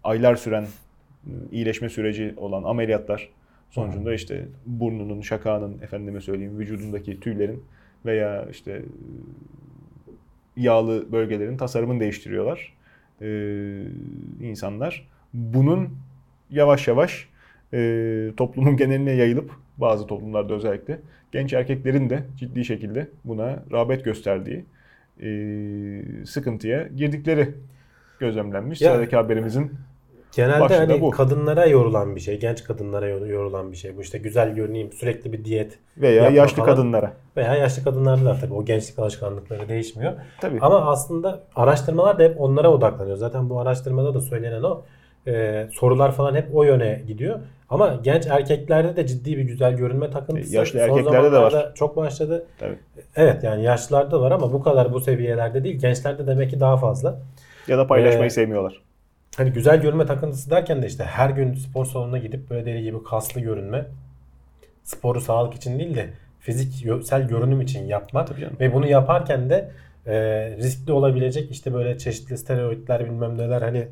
aylar 0.03 0.36
süren 0.36 0.63
e, 0.63 1.31
iyileşme 1.51 1.89
süreci 1.89 2.33
olan 2.38 2.63
ameliyatlar 2.63 3.29
sonucunda 3.69 4.13
işte 4.13 4.45
burnunun, 4.65 5.21
şakağının, 5.21 5.81
efendime 5.81 6.21
söyleyeyim 6.21 6.59
vücudundaki 6.59 7.19
tüylerin 7.19 7.63
veya 8.05 8.45
işte 8.51 8.71
e, 8.71 8.81
yağlı 10.57 11.11
bölgelerin 11.11 11.57
tasarımını 11.57 11.99
değiştiriyorlar 11.99 12.75
insanlar. 14.41 15.07
Bunun 15.33 15.89
yavaş 16.49 16.88
yavaş 16.88 17.29
e, 17.73 18.31
toplumun 18.38 18.77
geneline 18.77 19.11
yayılıp 19.11 19.51
bazı 19.77 20.07
toplumlarda 20.07 20.53
özellikle 20.53 20.99
genç 21.31 21.53
erkeklerin 21.53 22.09
de 22.09 22.23
ciddi 22.38 22.65
şekilde 22.65 23.07
buna 23.25 23.63
rağbet 23.71 24.05
gösterdiği 24.05 24.65
e, 25.21 25.29
sıkıntıya 26.25 26.88
girdikleri 26.88 27.49
gözlemlenmiş. 28.20 28.82
Ya- 28.82 28.91
Sıradaki 28.91 29.16
haberimizin 29.16 29.72
Genelde 30.36 30.78
hani 30.78 31.01
bu. 31.01 31.09
kadınlara 31.09 31.66
yorulan 31.66 32.16
bir 32.16 32.22
şey, 32.22 32.39
genç 32.39 32.63
kadınlara 32.63 33.07
yor- 33.07 33.26
yorulan 33.28 33.72
bir 33.72 33.78
şey. 33.78 33.97
Bu 33.97 34.01
işte 34.01 34.18
güzel 34.18 34.55
görüneyim, 34.55 34.91
sürekli 34.91 35.34
bir 35.34 35.45
diyet 35.45 35.80
veya 35.97 36.30
yaşlı 36.30 36.57
falan. 36.57 36.70
kadınlara. 36.76 37.13
veya 37.38 37.55
yaşlı 37.55 37.84
kadınlarda 37.84 38.26
da 38.26 38.38
tabii 38.41 38.53
o 38.53 38.66
gençlik 38.66 38.99
alışkanlıkları 38.99 39.70
değişmiyor. 39.70 40.13
Tabii. 40.41 40.57
Ama 40.61 40.82
aslında 40.91 41.43
araştırmalar 41.55 42.20
da 42.20 42.24
hep 42.24 42.41
onlara 42.41 42.70
odaklanıyor. 42.72 43.18
Zaten 43.18 43.49
bu 43.49 43.59
araştırmada 43.59 44.13
da 44.13 44.22
söylenen 44.22 44.63
o. 44.63 44.84
Ee, 45.28 45.68
sorular 45.72 46.11
falan 46.11 46.36
hep 46.36 46.55
o 46.55 46.63
yöne 46.63 47.01
gidiyor. 47.07 47.39
Ama 47.70 47.99
genç 48.03 48.28
erkeklerde 48.28 48.95
de 48.95 49.07
ciddi 49.07 49.38
bir 49.38 49.41
güzel 49.43 49.74
görünme 49.74 50.09
takıntısı. 50.11 50.53
E, 50.55 50.57
yaşlı 50.57 50.80
son 50.80 50.89
erkeklerde 50.89 51.32
de 51.32 51.38
var. 51.39 51.72
Çok 51.76 51.95
başladı. 51.97 52.45
Tabii. 52.59 52.78
Evet 53.16 53.43
yani 53.43 53.63
yaşlılarda 53.63 54.22
var 54.22 54.32
ama 54.32 54.53
bu 54.53 54.63
kadar 54.63 54.93
bu 54.93 54.99
seviyelerde 55.01 55.63
değil. 55.63 55.80
Gençlerde 55.80 56.28
demek 56.28 56.49
ki 56.49 56.59
daha 56.59 56.78
fazla. 56.78 57.20
Ya 57.68 57.78
da 57.78 57.88
paylaşmayı 57.88 58.28
Ee, 58.28 58.30
sevmiyorlar. 58.30 58.82
Hani 59.38 59.51
güzel 59.51 59.82
görünme 59.82 60.05
takıntısı 60.05 60.49
derken 60.49 60.82
de 60.82 60.88
işte 60.88 61.03
her 61.03 61.30
gün 61.30 61.53
spor 61.53 61.86
salonuna 61.86 62.18
gidip 62.18 62.49
böyle 62.49 62.66
deli 62.66 62.84
gibi 62.84 63.03
kaslı 63.03 63.41
görünme. 63.41 63.86
Sporu 64.84 65.22
sağlık 65.22 65.53
için 65.53 65.80
değil 65.80 65.95
de 65.95 66.09
fiziksel 66.39 67.28
görünüm 67.28 67.61
için 67.61 67.86
yapmak. 67.88 68.30
Ve 68.59 68.74
bunu 68.74 68.88
yaparken 68.88 69.49
de 69.49 69.72
e, 70.05 70.13
riskli 70.57 70.91
olabilecek 70.91 71.51
işte 71.51 71.74
böyle 71.74 71.97
çeşitli 71.97 72.38
steroidler 72.38 73.05
bilmem 73.05 73.38
neler 73.38 73.61
hani 73.61 73.88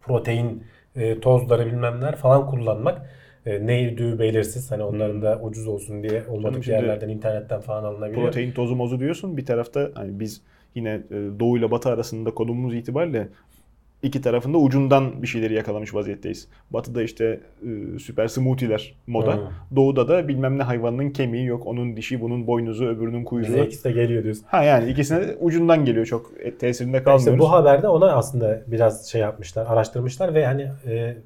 protein 0.00 0.64
e, 0.96 1.20
tozları 1.20 1.66
bilmem 1.66 2.00
neler 2.00 2.16
falan 2.16 2.46
kullanmak. 2.46 3.10
E, 3.46 3.66
neydi 3.66 4.18
belirsiz 4.18 4.70
hani 4.70 4.82
onların 4.82 5.22
da 5.22 5.40
ucuz 5.42 5.66
olsun 5.68 6.02
diye 6.02 6.22
olmadık 6.28 6.66
Hmm. 6.66 6.72
yerlerden 6.72 7.08
internetten 7.08 7.60
falan 7.60 7.84
alınabiliyor. 7.84 8.22
Protein 8.22 8.52
tozu 8.52 8.76
mozu 8.76 9.00
diyorsun. 9.00 9.36
Bir 9.36 9.46
tarafta 9.46 9.90
hani 9.94 10.20
biz 10.20 10.42
yine 10.74 10.90
e, 11.10 11.16
Doğu 11.40 11.58
ile 11.58 11.70
Batı 11.70 11.88
arasında 11.88 12.30
konumumuz 12.30 12.74
itibariyle 12.74 13.28
iki 14.02 14.22
tarafında 14.22 14.58
ucundan 14.58 15.22
bir 15.22 15.26
şeyleri 15.26 15.54
yakalamış 15.54 15.94
vaziyetteyiz. 15.94 16.48
Batı'da 16.70 17.02
işte 17.02 17.40
e, 17.62 17.98
süper 17.98 18.28
smoothie'ler 18.28 18.94
moda. 19.06 19.32
Hı. 19.32 19.48
Doğu'da 19.76 20.08
da 20.08 20.28
bilmem 20.28 20.58
ne 20.58 20.62
hayvanının 20.62 21.10
kemiği 21.10 21.46
yok. 21.46 21.66
Onun 21.66 21.96
dişi, 21.96 22.20
bunun 22.20 22.46
boynuzu, 22.46 22.84
öbürünün 22.86 23.24
kuyruğu. 23.24 23.46
Bize 23.46 23.64
ikisi 23.64 23.84
de 23.84 23.92
geliyor 23.92 24.24
diyorsun. 24.24 24.44
Ha 24.46 24.62
yani 24.62 24.90
ikisine 24.90 25.34
ucundan 25.40 25.84
geliyor 25.84 26.06
çok 26.06 26.30
e, 26.40 26.54
tesirinde 26.54 27.02
kalmıyoruz. 27.02 27.26
İşte 27.26 27.38
bu 27.38 27.52
haberde 27.52 27.88
ona 27.88 28.12
aslında 28.12 28.62
biraz 28.66 29.06
şey 29.06 29.20
yapmışlar, 29.20 29.66
araştırmışlar 29.66 30.34
ve 30.34 30.46
hani 30.46 30.68
e, 30.86 31.16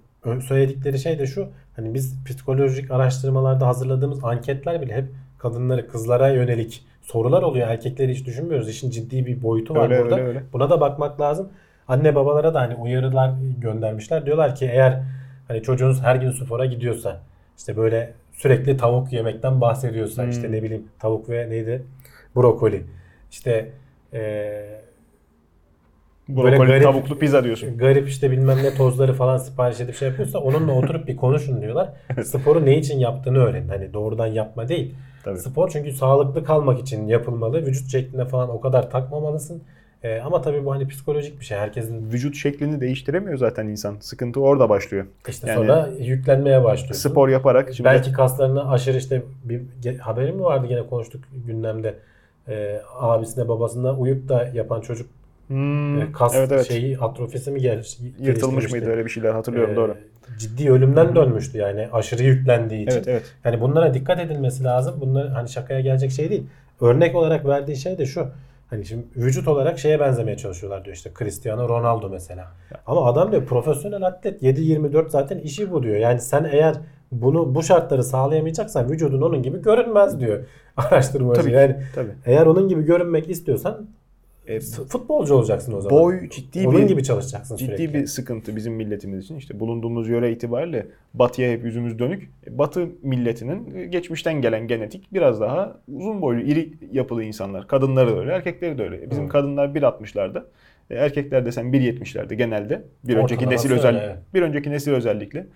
söyledikleri 0.40 0.98
şey 0.98 1.18
de 1.18 1.26
şu. 1.26 1.48
Hani 1.76 1.94
biz 1.94 2.24
psikolojik 2.26 2.90
araştırmalarda 2.90 3.66
hazırladığımız 3.66 4.24
anketler 4.24 4.82
bile 4.82 4.94
hep 4.94 5.04
kadınları, 5.38 5.88
kızlara 5.88 6.28
yönelik 6.28 6.84
sorular 7.04 7.42
oluyor. 7.42 7.68
Erkekleri 7.68 8.12
hiç 8.14 8.26
düşünmüyoruz. 8.26 8.68
İşin 8.68 8.90
ciddi 8.90 9.26
bir 9.26 9.42
boyutu 9.42 9.74
var 9.74 9.90
Öyle, 9.90 10.02
burada. 10.02 10.14
öyle, 10.16 10.26
öyle. 10.28 10.42
Buna 10.52 10.70
da 10.70 10.80
bakmak 10.80 11.20
lazım. 11.20 11.48
Anne 11.88 12.14
babalara 12.14 12.54
da 12.54 12.60
hani 12.60 12.74
uyarılar 12.74 13.32
göndermişler. 13.60 14.26
Diyorlar 14.26 14.54
ki 14.54 14.64
eğer 14.72 15.02
hani 15.48 15.62
çocuğunuz 15.62 16.02
her 16.02 16.16
gün 16.16 16.30
spora 16.30 16.66
gidiyorsa 16.66 17.20
işte 17.58 17.76
böyle 17.76 18.12
sürekli 18.32 18.76
tavuk 18.76 19.12
yemekten 19.12 19.60
bahsediyorsa 19.60 20.22
Hmm. 20.22 20.30
işte 20.30 20.52
ne 20.52 20.62
bileyim 20.62 20.88
tavuk 20.98 21.28
ve 21.28 21.50
neydi? 21.50 21.82
Brokoli. 22.36 22.82
İşte 23.30 23.68
eee 24.12 24.80
Brokoli, 26.28 26.58
böyle 26.58 26.66
garip- 26.72 26.82
tavuklu 26.82 27.18
pizza 27.18 27.44
diyorsun. 27.44 27.78
garip 27.78 28.08
işte 28.08 28.30
bilmem 28.30 28.58
ne 28.62 28.74
tozları 28.74 29.12
falan 29.12 29.36
sipariş 29.36 29.80
edip 29.80 29.94
şey 29.94 30.08
yapıyorsa 30.08 30.38
onunla 30.38 30.72
oturup 30.72 31.08
bir 31.08 31.16
konuşun 31.16 31.62
diyorlar. 31.62 31.88
Sporu 32.24 32.64
ne 32.66 32.78
için 32.78 32.98
yaptığını 32.98 33.38
öğrenin. 33.38 33.68
Hani 33.68 33.92
doğrudan 33.92 34.26
yapma 34.26 34.68
değil. 34.68 34.94
Tabii. 35.24 35.38
Spor 35.38 35.70
çünkü 35.70 35.92
sağlıklı 35.92 36.44
kalmak 36.44 36.80
için 36.80 37.08
yapılmalı. 37.08 37.66
Vücut 37.66 37.90
şekline 37.90 38.24
falan 38.24 38.50
o 38.50 38.60
kadar 38.60 38.90
takmamalısın. 38.90 39.62
E, 40.02 40.20
ama 40.20 40.42
tabii 40.42 40.64
bu 40.64 40.72
hani 40.72 40.88
psikolojik 40.88 41.40
bir 41.40 41.44
şey. 41.44 41.58
Herkesin 41.58 42.12
Vücut 42.12 42.36
şeklini 42.36 42.80
değiştiremiyor 42.80 43.38
zaten 43.38 43.66
insan. 43.66 43.96
Sıkıntı 44.00 44.40
orada 44.40 44.68
başlıyor. 44.68 45.06
işte 45.28 45.48
Yani 45.48 45.58
sonra 45.58 45.88
yüklenmeye 45.98 46.64
başlıyorsun. 46.64 47.10
Spor 47.10 47.28
yaparak 47.28 47.74
şimdi 47.74 47.84
Belki 47.84 48.12
kaslarını 48.12 48.70
aşırı 48.70 48.96
işte 48.96 49.22
bir 49.44 49.98
haberi 49.98 50.32
mi 50.32 50.42
vardı 50.42 50.66
gene 50.66 50.86
konuştuk 50.86 51.24
gündemde. 51.46 51.94
E, 52.48 52.80
abisine 52.98 53.48
babasına 53.48 53.94
uyup 53.94 54.28
da 54.28 54.50
yapan 54.54 54.80
çocuk 54.80 55.06
Hmm, 55.48 56.02
e, 56.02 56.12
kas 56.12 56.34
evet 56.34 56.52
evet. 56.52 56.68
şeyi 56.68 56.98
atrofisi 56.98 57.50
mi 57.50 57.60
gel 57.60 57.76
Yırtılmış 57.76 58.20
geliştirmişti? 58.20 58.76
mıydı 58.76 58.90
öyle 58.90 59.04
bir 59.04 59.10
şeyler 59.10 59.30
hatırlıyorum 59.32 59.72
E, 59.72 59.76
doğru. 59.76 59.96
Ciddi 60.38 60.70
ölümden 60.70 61.14
dönmüştü 61.16 61.58
yani 61.58 61.88
aşırı 61.92 62.22
yüklendiği 62.22 62.82
için. 62.82 62.96
Evet 62.96 63.08
evet. 63.08 63.34
Yani 63.44 63.60
bunlara 63.60 63.94
dikkat 63.94 64.20
edilmesi 64.20 64.64
lazım. 64.64 64.94
Bunlar 65.00 65.28
hani 65.28 65.48
şakaya 65.48 65.80
gelecek 65.80 66.10
şey 66.10 66.30
değil. 66.30 66.46
Örnek 66.80 67.14
olarak 67.14 67.46
verdiği 67.46 67.76
şey 67.76 67.98
de 67.98 68.06
şu. 68.06 68.28
Hani 68.70 68.84
şimdi 68.84 69.04
vücut 69.16 69.48
olarak 69.48 69.78
şeye 69.78 70.00
benzemeye 70.00 70.36
çalışıyorlar 70.36 70.84
diyor 70.84 70.96
işte 70.96 71.10
Cristiano 71.18 71.68
Ronaldo 71.68 72.08
mesela. 72.08 72.52
Ama 72.86 73.06
adam 73.06 73.32
diyor 73.32 73.46
profesyonel 73.46 74.02
atlet 74.02 74.42
7-24 74.42 75.08
zaten 75.08 75.38
işi 75.38 75.72
bu 75.72 75.82
diyor. 75.82 75.96
Yani 75.96 76.20
sen 76.20 76.48
eğer 76.52 76.74
bunu 77.12 77.54
bu 77.54 77.62
şartları 77.62 78.04
sağlayamayacaksan 78.04 78.90
vücudun 78.90 79.22
onun 79.22 79.42
gibi 79.42 79.62
görünmez 79.62 80.20
diyor 80.20 80.44
araştırmacı. 80.76 81.40
Tabii 81.40 81.52
yani 81.52 81.76
tabii. 81.94 82.10
eğer 82.26 82.46
onun 82.46 82.68
gibi 82.68 82.82
görünmek 82.84 83.30
istiyorsan 83.30 83.86
E, 84.46 84.60
futbolcu 84.60 85.34
olacaksın 85.34 85.72
o 85.72 85.80
zaman. 85.80 85.98
boy 86.00 86.28
ciddi 86.28 86.68
onun 86.68 86.82
bir 86.82 86.86
gibi 86.88 87.02
çalışacaksın 87.04 87.56
ciddi 87.56 87.76
sürekli. 87.76 87.94
bir 87.94 88.06
sıkıntı 88.06 88.56
bizim 88.56 88.72
milletimiz 88.74 89.24
için. 89.24 89.36
İşte 89.36 89.60
bulunduğumuz 89.60 90.08
yöre 90.08 90.32
itibariyle 90.32 90.86
batıya 91.14 91.52
hep 91.52 91.64
yüzümüz 91.64 91.98
dönük. 91.98 92.30
E, 92.46 92.58
Batı 92.58 92.88
milletinin 93.02 93.90
geçmişten 93.90 94.40
gelen 94.40 94.66
genetik 94.68 95.12
biraz 95.12 95.40
daha 95.40 95.80
uzun 95.94 96.22
boylu, 96.22 96.40
iri 96.40 96.72
yapılı 96.92 97.24
insanlar. 97.24 97.68
Kadınları 97.68 98.10
da 98.16 98.20
öyle, 98.20 98.32
erkekleri 98.32 98.78
de 98.78 98.82
öyle. 98.82 99.02
E, 99.02 99.10
Bizim 99.10 99.24
Hı. 99.24 99.28
kadınlar 99.28 99.68
1.60'larda. 99.68 100.42
e, 100.90 100.94
Erkekler 100.94 101.46
desen 101.46 101.66
1.70'lerde 101.72 102.34
genelde. 102.34 102.82
Bir 103.04 103.16
önceki 103.16 103.34
Ortalaması 103.44 103.68
nesil 103.68 103.72
özel 103.78 103.94
öyle, 104.02 104.16
bir 104.34 104.42
önceki 104.42 104.70
nesil 104.70 104.92
özellikle. 104.92 105.46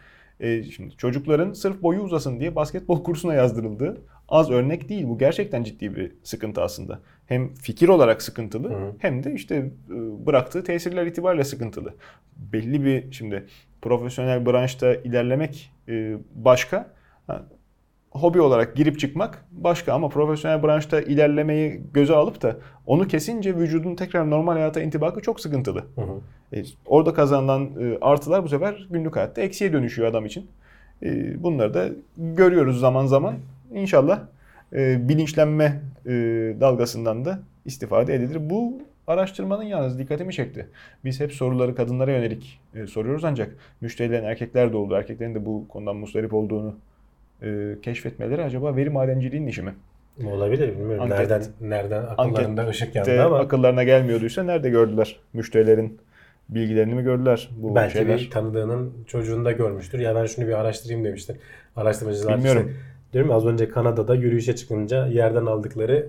E, 0.41 0.63
şimdi 0.63 0.97
çocukların 0.97 1.53
sırf 1.53 1.83
boyu 1.83 2.01
uzasın 2.01 2.41
diye 2.41 2.57
basketbol 2.57 3.03
kursuna 3.05 3.35
yazdırıldığı 3.35 4.03
az 4.29 4.51
örnek 4.51 4.89
değil. 4.89 5.09
Bu 5.09 5.19
gerçekten 5.19 5.65
ciddi 5.65 5.97
bir 5.97 6.13
sıkıntı 6.23 6.63
aslında. 6.63 7.01
Hem 7.27 7.55
fikir 7.55 7.89
olarak 7.89 8.23
sıkıntılı 8.23 8.69
Hı 8.69 8.95
hem 8.99 9.25
de 9.25 9.33
işte 9.35 9.55
e, 9.91 10.27
bıraktığı 10.27 10.65
tesirler 10.65 11.07
itibariyle 11.07 11.45
sıkıntılı. 11.45 11.95
Belli 12.37 12.85
bir 12.85 13.13
şimdi 13.13 13.47
profesyonel 13.83 14.47
branşta 14.47 14.95
ilerlemek 14.95 15.73
e, 15.89 16.17
başka. 16.35 16.91
Hobi 18.11 18.41
olarak 18.41 18.77
girip 18.77 18.99
çıkmak 18.99 19.45
başka 19.53 19.93
ama 19.93 20.09
profesyonel 20.09 20.63
branşta 20.63 21.01
ilerlemeyi 21.01 21.81
göze 21.95 22.15
alıp 22.15 22.43
da 22.43 22.57
onu 22.87 23.09
kesince 23.09 23.57
vücudun 23.57 23.95
tekrar 23.95 24.31
normal 24.31 24.53
hayata 24.53 24.81
intibakı 24.83 25.21
çok 25.21 25.41
sıkıntılı. 25.41 25.85
Hı 25.95 26.01
hı. 26.01 26.21
E, 26.59 26.63
orada 26.87 27.15
kazanılan 27.15 27.71
e, 27.81 27.99
artılar 28.01 28.45
bu 28.45 28.49
sefer 28.49 28.89
günlük 28.91 29.17
hayatta 29.17 29.41
eksiye 29.41 29.73
dönüşüyor 29.73 30.09
adam 30.09 30.27
için. 30.27 30.47
E, 31.03 31.43
bunları 31.43 31.75
da 31.75 31.89
görüyoruz 32.17 32.81
zaman 32.81 33.07
zaman. 33.07 33.35
İnşallah 33.75 34.21
e, 34.73 35.09
bilinçlenme 35.09 35.81
e, 36.07 36.13
dalgasından 36.61 37.25
da 37.25 37.41
istifade 37.65 38.15
edilir. 38.15 38.51
Bu 38.51 38.73
araştırmanın 39.07 39.63
yalnız 39.63 39.99
dikkatimi 39.99 40.33
çekti. 40.33 40.69
Biz 41.05 41.21
hep 41.21 41.33
soruları 41.33 41.75
kadınlara 41.75 42.13
yönelik 42.13 42.61
e, 42.75 42.87
soruyoruz 42.87 43.25
ancak 43.25 43.57
müşterilerin 43.81 44.25
erkekler 44.25 44.73
de 44.73 44.77
oldu. 44.77 44.95
Erkeklerin 44.95 45.35
de 45.35 45.47
bu 45.47 45.69
konudan 45.69 45.97
mustarip 45.97 46.35
olduğunu 46.35 46.75
e, 47.43 47.75
keşfetmeleri 47.83 48.43
acaba 48.43 48.77
veri 48.77 48.91
madenciliğinin 48.91 49.47
işi 49.47 49.63
mi? 49.63 49.75
Olabilir 50.27 50.69
bilmiyorum. 50.79 51.05
Anket- 51.05 51.19
nereden 51.19 51.43
nereden 51.61 52.03
akıllarında 52.03 52.69
ışık 52.69 52.95
yandı 52.95 53.23
ama 53.25 53.39
akıllarına 53.39 53.85
gelmiyorduysa 53.85 54.43
nerede 54.43 54.71
gördüler? 54.71 55.17
Müşterilerin 55.33 55.99
bilgilerini 56.49 56.95
mi 56.95 57.03
gördüler 57.03 57.49
bu 57.57 57.75
Belki 57.75 57.93
şeyler? 57.93 58.19
bir 58.19 58.31
tanıdığının 58.31 58.93
çocuğunda 59.07 59.53
görmüştür. 59.53 59.99
Ya 59.99 60.15
ben 60.15 60.27
şunu 60.27 60.47
bir 60.49 60.53
araştırayım 60.61 61.05
demiştir. 61.05 61.37
Araştırmacılar 61.77 62.37
Bilmiyorum. 62.37 62.67
işte, 62.69 62.81
diyorum 63.13 63.31
az 63.31 63.47
önce 63.47 63.69
Kanada'da 63.69 64.15
yürüyüşe 64.15 64.57
çıkınca 64.57 65.07
yerden 65.07 65.47
aldıkları 65.47 66.07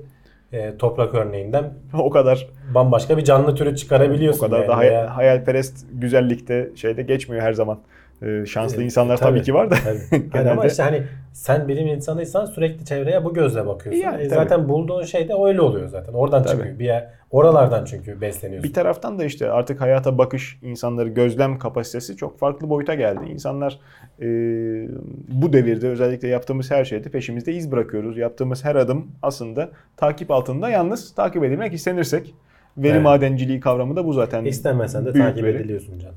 e, 0.54 0.78
toprak 0.78 1.16
örneğinden 1.16 1.74
o 1.94 2.10
kadar 2.10 2.48
bambaşka 2.76 3.18
bir 3.18 3.24
canlı 3.24 3.56
türü 3.56 3.70
o 3.70 3.76
çıkarabiliyorsun. 3.76 4.40
kadar 4.48 4.60
yani. 4.60 4.68
da 4.68 4.78
hay- 4.78 5.06
hayalperest 5.06 5.86
güzellikte 5.94 6.70
şeyde 6.76 7.02
geçmiyor 7.02 7.44
her 7.44 7.54
zaman. 7.54 7.80
Ee, 8.22 8.46
şanslı 8.46 8.82
E, 8.82 8.86
insanlar 8.86 9.18
tabii, 9.18 9.30
tabii, 9.30 9.42
ki 9.46 9.54
var 9.54 9.72
da. 9.72 9.76
Tabii. 9.84 10.00
Hayır 10.32 10.46
ama 10.46 10.54
Genelde- 10.54 10.68
işte 10.68 10.84
hani 10.84 11.04
sen 11.34 11.68
bilim 11.68 11.88
insanıysan 11.88 12.46
sürekli 12.46 12.86
çevreye 12.86 13.26
bu 13.26 13.34
gözle 13.34 13.66
bakıyorsun. 13.68 14.02
Yani 14.02 14.22
E, 14.22 14.28
tabii. 14.28 14.40
zaten 14.40 14.70
bulduğun 14.70 15.04
şey 15.04 15.30
de 15.30 15.34
öyle 15.46 15.62
oluyor 15.62 15.88
zaten. 15.88 16.14
Oradan 16.14 16.44
Tabii. 16.44 16.58
çıkıyor. 16.58 16.80
Bir 16.80 16.86
yer, 16.86 17.10
oralardan 17.32 17.86
çünkü 17.86 18.22
besleniyorsun. 18.22 18.70
Bir 18.70 18.74
taraftan 18.74 19.20
da 19.20 19.24
işte 19.26 19.52
artık 19.52 19.82
hayata 19.82 20.18
bakış, 20.18 20.60
insanları 20.62 21.10
gözlem 21.10 21.60
kapasitesi 21.60 22.16
çok 22.18 22.40
farklı 22.40 22.70
boyuta 22.70 22.96
geldi. 22.96 23.20
İnsanlar 23.30 23.80
e, 24.22 24.26
bu 25.28 25.54
devirde 25.54 25.88
özellikle 25.90 26.28
yaptığımız 26.28 26.72
her 26.72 26.86
şeyde 26.86 27.10
peşimizde 27.10 27.54
iz 27.54 27.72
bırakıyoruz. 27.72 28.18
Yaptığımız 28.18 28.66
her 28.66 28.76
adım 28.76 29.08
aslında 29.22 29.70
takip 29.98 30.32
altında 30.32 30.70
yalnız 30.70 31.14
takip 31.16 31.44
edilmek 31.44 31.74
istenirsek. 31.74 32.36
Veri 32.84 32.92
Evet. 32.94 33.04
madenciliği 33.04 33.60
kavramı 33.60 33.96
da 33.96 34.06
bu 34.06 34.14
zaten. 34.14 34.46
İstemesen 34.46 35.06
de 35.06 35.14
takip 35.14 35.44
veri. 35.44 35.58
ediliyorsun 35.58 36.00
can. 36.00 36.12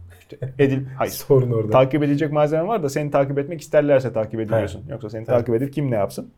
Edil, 0.58 0.80
hayır. 0.98 1.12
Sorun 1.12 1.50
orada. 1.50 1.70
takip 1.70 2.02
edilecek 2.02 2.32
malzeme 2.32 2.68
var 2.68 2.82
da 2.82 2.88
seni 2.88 3.10
takip 3.10 3.38
etmek 3.38 3.60
isterlerse 3.60 4.12
takip 4.12 4.40
ediliyorsun. 4.40 4.82
Yoksa 4.90 5.10
seni 5.10 5.18
Evet. 5.18 5.26
takip 5.28 5.54
edip 5.54 5.72
kim 5.72 5.90
ne 5.90 5.94
yapsın? 5.94 6.30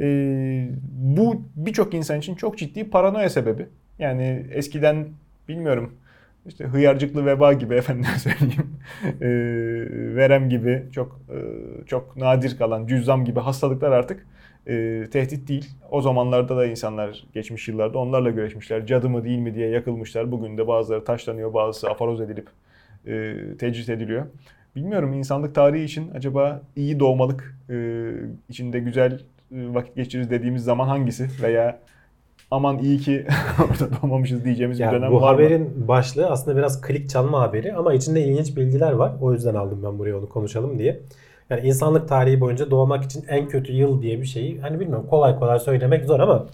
Ee, 0.00 0.68
bu 0.92 1.42
birçok 1.56 1.94
insan 1.94 2.18
için 2.18 2.34
çok 2.34 2.58
ciddi 2.58 2.90
paranoya 2.90 3.30
sebebi. 3.30 3.66
Yani 3.98 4.46
eskiden 4.52 5.06
bilmiyorum 5.48 5.92
işte 6.46 6.64
hıyarcıklı 6.64 7.26
veba 7.26 7.52
gibi 7.52 7.74
efendim 7.80 8.04
söyleyeyim. 8.18 8.66
Ee, 9.20 9.26
verem 10.16 10.48
gibi 10.48 10.82
çok 10.92 11.20
e, 11.30 11.38
çok 11.86 12.16
nadir 12.16 12.58
kalan 12.58 12.86
cüzzam 12.86 13.24
gibi 13.24 13.40
hastalıklar 13.40 13.92
artık 13.92 14.26
e, 14.66 15.04
tehdit 15.12 15.48
değil. 15.48 15.70
O 15.90 16.00
zamanlarda 16.02 16.56
da 16.56 16.66
insanlar 16.66 17.24
geçmiş 17.34 17.68
yıllarda 17.68 17.98
onlarla 17.98 18.30
güreşmişler. 18.30 18.86
Cadı 18.86 19.08
mı 19.08 19.24
değil 19.24 19.38
mi 19.38 19.54
diye 19.54 19.68
yakılmışlar. 19.68 20.32
Bugün 20.32 20.58
de 20.58 20.66
bazıları 20.68 21.04
taşlanıyor, 21.04 21.54
bazısı 21.54 21.90
afaroz 21.90 22.20
edilip 22.20 22.48
e, 23.06 23.34
tecrit 23.58 23.88
ediliyor. 23.88 24.26
Bilmiyorum 24.76 25.12
insanlık 25.12 25.54
tarihi 25.54 25.84
için 25.84 26.10
acaba 26.14 26.62
iyi 26.76 27.00
doğmalık 27.00 27.58
e, 27.70 27.74
içinde 28.48 28.80
güzel 28.80 29.12
e, 29.12 29.74
vakit 29.74 29.96
geçiririz 29.96 30.30
dediğimiz 30.30 30.64
zaman 30.64 30.88
hangisi 30.88 31.28
veya 31.42 31.80
aman 32.50 32.78
iyi 32.78 32.98
ki 32.98 33.26
orada 33.70 34.02
doğmamışız 34.02 34.44
diyeceğimiz 34.44 34.78
bir 34.78 34.84
Ya 34.84 34.92
dönem 34.92 35.10
bu 35.10 35.20
var 35.20 35.20
mı? 35.20 35.26
haberin 35.26 35.88
başlığı 35.88 36.30
aslında 36.30 36.56
biraz 36.56 36.80
klik 36.80 37.10
çalma 37.10 37.40
haberi 37.40 37.74
ama 37.74 37.94
içinde 37.94 38.22
ilginç 38.24 38.56
bilgiler 38.56 38.92
var. 38.92 39.12
O 39.20 39.32
yüzden 39.32 39.54
aldım 39.54 39.80
ben 39.84 39.98
buraya 39.98 40.18
onu 40.18 40.28
konuşalım 40.28 40.78
diye. 40.78 41.00
Yani 41.50 41.66
insanlık 41.66 42.08
tarihi 42.08 42.40
boyunca 42.40 42.70
doğmak 42.70 43.04
için 43.04 43.24
en 43.28 43.48
kötü 43.48 43.72
yıl 43.72 44.02
diye 44.02 44.20
bir 44.20 44.26
şeyi 44.26 44.60
hani 44.60 44.80
bilmiyorum 44.80 45.06
kolay 45.10 45.38
kolay 45.38 45.58
söylemek 45.58 46.04
zor 46.04 46.20
ama 46.20 46.46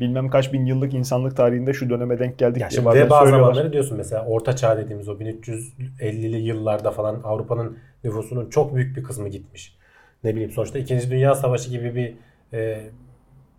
Bilmem 0.00 0.28
kaç 0.30 0.52
bin 0.52 0.66
yıllık 0.66 0.94
insanlık 0.94 1.36
tarihinde 1.36 1.72
şu 1.72 1.90
döneme 1.90 2.18
denk 2.18 2.38
geldik 2.38 2.62
ya 2.62 2.70
diye 2.70 2.84
bazen 2.84 3.06
veba 3.06 3.18
söylüyorlar. 3.18 3.44
zamanları 3.44 3.72
diyorsun 3.72 3.96
mesela 3.96 4.24
orta 4.24 4.56
çağ 4.56 4.76
dediğimiz 4.76 5.08
o 5.08 5.12
1350'li 5.12 6.36
yıllarda 6.36 6.90
falan 6.90 7.20
Avrupa'nın 7.24 7.78
nüfusunun 8.04 8.50
çok 8.50 8.74
büyük 8.74 8.96
bir 8.96 9.02
kısmı 9.02 9.28
gitmiş. 9.28 9.76
Ne 10.24 10.32
bileyim 10.32 10.50
sonuçta 10.50 10.78
2. 10.78 11.10
Dünya 11.10 11.34
Savaşı 11.34 11.70
gibi 11.70 11.94
bir 11.94 12.14
e, 12.58 12.80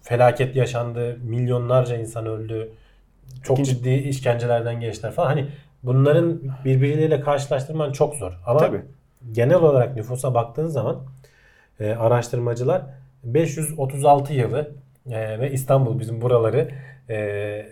felaket 0.01 0.55
yaşandı. 0.55 1.17
Milyonlarca 1.23 1.95
insan 1.95 2.25
öldü. 2.25 2.71
Çok 3.43 3.59
İkinci- 3.59 3.75
ciddi 3.75 3.89
işkencelerden 3.89 4.79
geçtiler 4.79 5.11
falan. 5.11 5.27
Hani 5.27 5.47
bunların 5.83 6.41
birbirleriyle 6.65 7.21
karşılaştırman 7.21 7.91
çok 7.91 8.15
zor. 8.15 8.39
Ama 8.45 8.59
Tabii. 8.59 8.81
Genel 9.31 9.55
olarak 9.55 9.95
nüfusa 9.95 10.33
baktığın 10.33 10.67
zaman 10.67 11.05
e, 11.79 11.91
araştırmacılar 11.91 12.81
536 13.23 14.33
yılı 14.33 14.71
e, 15.11 15.39
ve 15.39 15.51
İstanbul 15.51 15.99
bizim 15.99 16.21
buraları 16.21 16.69
e, 17.09 17.65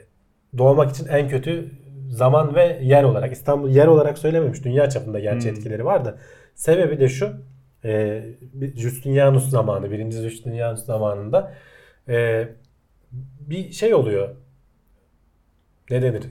doğmak 0.58 0.92
için 0.92 1.08
en 1.08 1.28
kötü 1.30 1.72
zaman 2.10 2.56
ve 2.56 2.80
yer 2.84 3.04
olarak 3.04 3.32
İstanbul 3.34 3.70
yer 3.70 3.88
olarak 3.88 4.18
söylememiş. 4.18 4.64
Dünya 4.66 4.90
çapında 4.90 5.20
gerçi 5.20 5.50
Hmm. 5.50 5.56
etkileri 5.58 5.86
var 5.86 6.06
da. 6.06 6.18
Sebebi 6.56 7.00
de 7.00 7.08
şu. 7.10 7.34
E, 7.86 8.24
Justinianus 8.76 9.50
zamanı, 9.50 9.92
birinci 9.92 10.18
Justinianus 10.18 10.86
zamanında 10.86 11.54
e, 12.10 12.48
bir 13.40 13.72
şey 13.72 13.94
oluyor. 13.94 14.36
Ne 15.90 16.02
denir? 16.02 16.24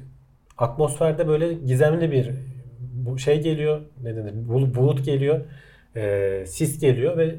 Atmosferde 0.58 1.28
böyle 1.28 1.52
gizemli 1.54 2.12
bir 2.12 2.30
bu 3.06 3.18
şey 3.18 3.40
geliyor. 3.42 3.80
Ne 4.02 4.16
denir? 4.16 4.32
Bul- 4.48 4.74
Bulut 4.74 5.04
geliyor. 5.04 5.40
E, 5.96 6.44
sis 6.46 6.80
geliyor 6.80 7.16
ve 7.16 7.34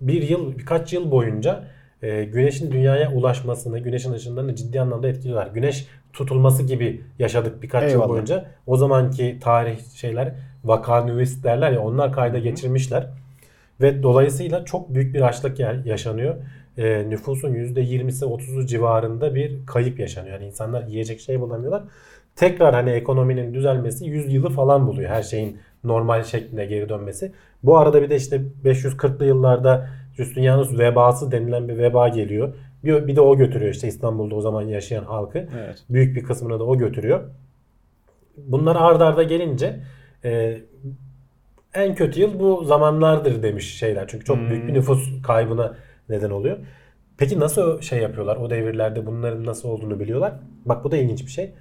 bir 0.00 0.22
yıl, 0.28 0.58
birkaç 0.58 0.92
yıl 0.92 1.10
boyunca 1.10 1.64
e, 2.02 2.24
güneşin 2.24 2.72
dünyaya 2.72 3.12
ulaşmasını, 3.12 3.78
güneşin 3.78 4.12
ışınlarını 4.12 4.54
ciddi 4.56 4.80
anlamda 4.80 5.08
etkiliyorlar. 5.08 5.46
Güneş 5.54 5.86
tutulması 6.12 6.62
gibi 6.62 7.00
yaşadık 7.18 7.62
birkaç 7.62 7.82
Eyvallah. 7.84 8.02
yıl 8.06 8.08
boyunca. 8.14 8.44
O 8.66 8.76
zamanki 8.76 9.38
tarih 9.40 9.78
şeyler 9.94 10.32
vakanüvist 10.64 11.44
derler 11.44 11.72
ya 11.72 11.80
onlar 11.82 12.12
kayda 12.12 12.38
geçirmişler. 12.38 13.06
Ve 13.80 14.02
dolayısıyla 14.02 14.64
çok 14.64 14.94
büyük 14.94 15.14
bir 15.14 15.20
açlık 15.20 15.58
ya- 15.58 15.82
yaşanıyor. 15.84 16.34
e, 16.78 17.10
nüfusun 17.10 17.54
%20'si 17.54 18.24
30'u 18.24 18.66
civarında 18.66 19.34
bir 19.34 19.66
kayıp 19.66 20.00
yaşanıyor. 20.00 20.34
Yani 20.34 20.46
insanlar 20.46 20.86
yiyecek 20.86 21.20
şey 21.20 21.40
bulamıyorlar. 21.40 21.82
Tekrar 22.36 22.74
hani 22.74 22.90
ekonominin 22.90 23.54
düzelmesi 23.54 24.06
100 24.06 24.32
yılı 24.32 24.50
falan 24.50 24.86
buluyor. 24.86 25.10
Her 25.10 25.22
şeyin 25.22 25.58
normal 25.84 26.22
şekline 26.22 26.66
geri 26.66 26.88
dönmesi. 26.88 27.32
Bu 27.62 27.78
arada 27.78 28.02
bir 28.02 28.10
de 28.10 28.16
işte 28.16 28.42
540'lı 28.64 29.26
yıllarda 29.26 29.88
Justinianus 30.16 30.78
vebası 30.78 31.32
denilen 31.32 31.68
bir 31.68 31.78
veba 31.78 32.08
geliyor. 32.08 32.54
Bir, 32.84 33.06
bir 33.06 33.16
de 33.16 33.20
o 33.20 33.36
götürüyor 33.36 33.72
işte 33.74 33.88
İstanbul'da 33.88 34.34
o 34.34 34.40
zaman 34.40 34.62
yaşayan 34.62 35.04
halkı. 35.04 35.38
Evet. 35.38 35.84
Büyük 35.90 36.16
bir 36.16 36.22
kısmını 36.22 36.60
da 36.60 36.64
o 36.64 36.78
götürüyor. 36.78 37.20
Bunlar 38.36 38.76
ard 38.76 39.00
arda 39.00 39.22
gelince 39.22 39.80
e, 40.24 40.60
en 41.74 41.94
kötü 41.94 42.20
yıl 42.20 42.40
bu 42.40 42.64
zamanlardır 42.64 43.42
demiş 43.42 43.78
şeyler. 43.78 44.08
Çünkü 44.08 44.24
çok 44.24 44.38
büyük 44.38 44.68
bir 44.68 44.74
nüfus 44.74 45.22
kaybına 45.22 45.76
neden 46.08 46.30
oluyor. 46.30 46.58
Peki 47.16 47.40
nasıl 47.40 47.80
şey 47.80 47.98
yapıyorlar? 47.98 48.36
O 48.36 48.50
devirlerde 48.50 49.06
bunların 49.06 49.46
nasıl 49.46 49.68
olduğunu 49.68 50.00
biliyorlar. 50.00 50.32
Bak 50.64 50.84
bu 50.84 50.90
da 50.90 50.96
ilginç 50.96 51.26
bir 51.26 51.30
şey. 51.30 51.52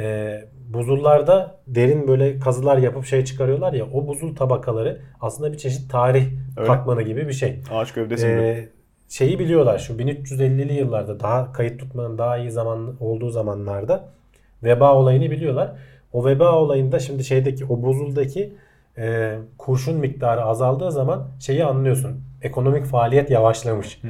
Ee, 0.00 0.44
buzullarda 0.68 1.60
derin 1.66 2.08
böyle 2.08 2.38
kazılar 2.38 2.78
yapıp 2.78 3.04
şey 3.04 3.24
çıkarıyorlar 3.24 3.72
ya 3.72 3.84
o 3.92 4.06
buzul 4.06 4.36
tabakaları 4.36 5.00
aslında 5.20 5.52
bir 5.52 5.58
çeşit 5.58 5.90
tarih 5.90 6.26
Öyle. 6.56 6.66
katmanı 6.66 7.02
gibi 7.02 7.28
bir 7.28 7.32
şey. 7.32 7.60
Ağaç 7.70 7.92
gövdesi 7.92 8.26
gibi. 8.26 8.36
Ee, 8.36 8.68
şeyi 9.08 9.38
biliyorlar 9.38 9.78
şu 9.78 9.92
1350'li 9.92 10.72
yıllarda 10.72 11.20
daha 11.20 11.52
kayıt 11.52 11.80
tutmanın 11.80 12.18
daha 12.18 12.38
iyi 12.38 12.50
zaman 12.50 12.96
olduğu 13.00 13.30
zamanlarda 13.30 14.08
veba 14.62 14.94
olayını 14.94 15.30
biliyorlar. 15.30 15.72
O 16.12 16.24
veba 16.26 16.52
olayında 16.52 16.98
şimdi 16.98 17.24
şeydeki 17.24 17.64
o 17.64 17.82
buzuldaki 17.82 18.52
e, 18.98 19.36
kurşun 19.58 19.96
miktarı 19.96 20.42
azaldığı 20.42 20.92
zaman 20.92 21.28
şeyi 21.40 21.64
anlıyorsun. 21.64 22.20
Ekonomik 22.42 22.84
faaliyet 22.84 23.30
yavaşlamış. 23.30 24.00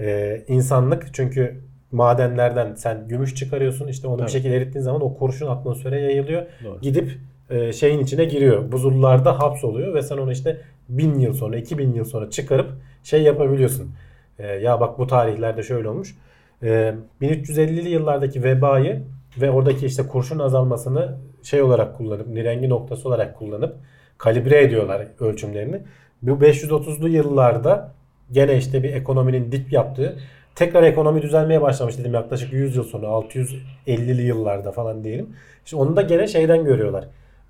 E, 0.00 0.42
insanlık 0.48 1.14
çünkü 1.14 1.60
madenlerden 1.92 2.74
sen 2.74 3.08
gümüş 3.08 3.34
çıkarıyorsun 3.34 3.88
işte 3.88 4.08
onu 4.08 4.16
Tabii. 4.16 4.26
bir 4.26 4.32
şekilde 4.32 4.56
erittiğin 4.56 4.84
zaman 4.84 5.02
o 5.02 5.14
kurşun 5.14 5.46
atmosfere 5.46 6.00
yayılıyor. 6.00 6.46
Doğru. 6.64 6.80
Gidip 6.80 7.18
e, 7.50 7.72
şeyin 7.72 7.98
içine 7.98 8.24
giriyor. 8.24 8.72
Buzullarda 8.72 9.38
hapsoluyor 9.38 9.94
ve 9.94 10.02
sen 10.02 10.16
onu 10.16 10.32
işte 10.32 10.60
bin 10.88 11.18
yıl 11.18 11.32
sonra 11.32 11.56
2000 11.56 11.94
yıl 11.94 12.04
sonra 12.04 12.30
çıkarıp 12.30 12.70
şey 13.04 13.22
yapabiliyorsun. 13.22 13.90
E, 14.38 14.46
ya 14.46 14.80
bak 14.80 14.98
bu 14.98 15.06
tarihlerde 15.06 15.62
şöyle 15.62 15.88
olmuş. 15.88 16.16
E, 16.62 16.94
1350'li 17.22 17.88
yıllardaki 17.88 18.44
vebayı 18.44 19.02
ve 19.40 19.50
oradaki 19.50 19.86
işte 19.86 20.06
kurşun 20.06 20.38
azalmasını 20.38 21.16
şey 21.42 21.62
olarak 21.62 21.96
kullanıp 21.96 22.26
nirengi 22.26 22.68
noktası 22.68 23.08
olarak 23.08 23.38
kullanıp 23.38 23.76
kalibre 24.18 24.62
ediyorlar 24.62 25.06
ölçümlerini. 25.20 25.80
Bu 26.22 26.30
530'lu 26.30 27.08
yıllarda 27.08 27.92
gene 28.32 28.56
işte 28.56 28.82
bir 28.82 28.94
ekonominin 28.94 29.52
dip 29.52 29.72
yaptığı 29.72 30.16
tekrar 30.60 30.82
ekonomi 30.82 31.22
düzelmeye 31.22 31.62
başlamış 31.62 31.98
dedim 31.98 32.14
yaklaşık 32.14 32.52
100 32.52 32.76
yıl 32.76 32.84
sonra 32.84 33.06
650'li 33.06 34.22
yıllarda 34.22 34.72
falan 34.72 35.04
diyelim. 35.04 35.36
İşte 35.64 35.76
onu 35.76 35.96
da 35.96 36.02
gene 36.02 36.26
şeyden 36.26 36.64
görüyorlar. 36.64 37.04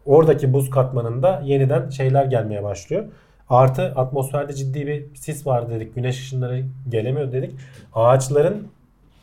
Oradaki 0.07 0.53
buz 0.53 0.71
katmanında 0.71 1.43
yeniden 1.45 1.89
şeyler 1.89 2.25
gelmeye 2.25 2.63
başlıyor. 2.63 3.05
Artı 3.49 3.83
atmosferde 3.83 4.53
ciddi 4.53 4.87
bir 4.87 5.15
sis 5.15 5.47
var 5.47 5.71
dedik. 5.71 5.95
Güneş 5.95 6.19
ışınları 6.19 6.63
gelemiyor 6.89 7.33
dedik. 7.33 7.51
Ağaçların 7.95 8.69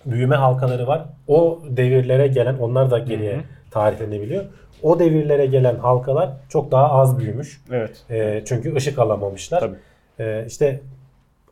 büyüme 0.06 0.36
halkaları 0.36 0.88
var. 0.88 1.06
O 1.28 1.62
devirlere 1.70 2.28
gelen 2.28 2.58
onlar 2.58 2.92
da 2.92 3.00
geriye 3.00 3.42
tarihlenebiliyor. 3.72 4.46
O 4.84 5.00
devirlere 5.00 5.46
gelen 5.46 5.76
halkalar 5.76 6.30
çok 6.50 6.72
daha 6.72 6.92
az 6.92 7.20
büyümüş. 7.20 7.62
Evet. 7.72 8.04
E, 8.10 8.44
çünkü 8.46 8.76
ışık 8.76 9.00
alamamışlar. 9.00 9.60
Tabii. 9.60 9.78
E, 10.20 10.46
işte 10.48 10.82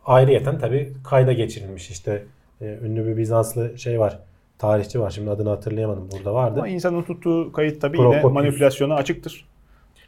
ayrıyeten 0.06 0.60
tabii 0.60 0.94
kayda 1.03 1.34
geçirilmiş 1.34 1.90
işte 1.90 2.23
e, 2.61 2.77
ünlü 2.84 3.07
bir 3.07 3.18
Bizanslı 3.18 3.80
şey 3.80 3.99
var. 3.99 4.19
Tarihçi 4.60 4.99
var. 4.99 5.10
Şimdi 5.10 5.30
adını 5.30 5.49
hatırlayamadım. 5.49 6.10
Burada 6.11 6.34
vardı. 6.34 6.60
Ama 6.60 6.68
insanın 6.68 7.03
tuttuğu 7.03 7.52
kayıt 7.52 7.82
tabii 7.82 7.98
yine 8.02 8.22
manipülasyona 8.22 8.95
açıktır. 8.95 9.45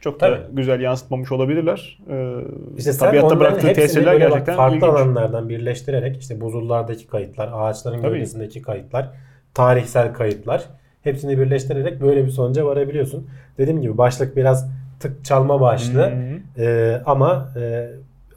Çok 0.00 0.20
da 0.20 0.26
Tabii. 0.26 0.56
güzel 0.56 0.80
yansıtmamış 0.80 1.32
olabilirlar. 1.32 1.98
Ee, 2.10 2.34
İşte 2.76 2.92
tabiatta 2.92 3.40
bıraktığı 3.40 3.72
tesirler 3.72 4.14
gerçekten 4.14 4.56
farklı 4.56 4.76
ilginç. 4.76 4.90
alanlardan 4.90 5.48
birleştirerek 5.48 6.20
işte 6.20 6.40
buzullardaki 6.40 7.06
kayıtlar, 7.06 7.50
ağaçların 7.52 8.02
Tabii. 8.02 8.12
gövdesindeki 8.14 8.62
kayıtlar, 8.62 9.10
tarihsel 9.54 10.12
kayıtlar 10.14 10.64
hepsini 11.02 11.38
birleştirerek 11.38 12.00
böyle 12.00 12.24
bir 12.24 12.30
sonuca 12.30 12.66
varabiliyorsun. 12.66 13.26
Dediğim 13.58 13.80
gibi 13.82 13.98
başlık 13.98 14.36
biraz 14.36 14.68
tık 15.00 15.24
çalma 15.24 15.60
başlı. 15.60 16.12
Ee, 16.58 17.00
ama 17.06 17.48
e, 17.56 17.88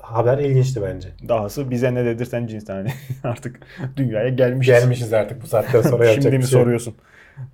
haber 0.02 0.38
ilginçti 0.38 0.82
bence. 0.82 1.10
Dahası 1.28 1.72
bize 1.72 1.94
ne 1.94 2.06
dedirsen 2.06 2.48
cinsten 2.48 2.76
hani 2.76 2.90
artık 3.24 3.60
dünyaya 3.98 4.30
gelmişiz. 4.30 4.76
Gelmişiz 4.76 5.14
artık 5.14 5.42
bu 5.42 5.48
saatten 5.48 5.82
sonra 5.82 6.06
yapacak 6.06 6.24
Şimdi 6.24 6.38
mi 6.38 6.44
şey 6.44 6.60
soruyorsun? 6.60 6.96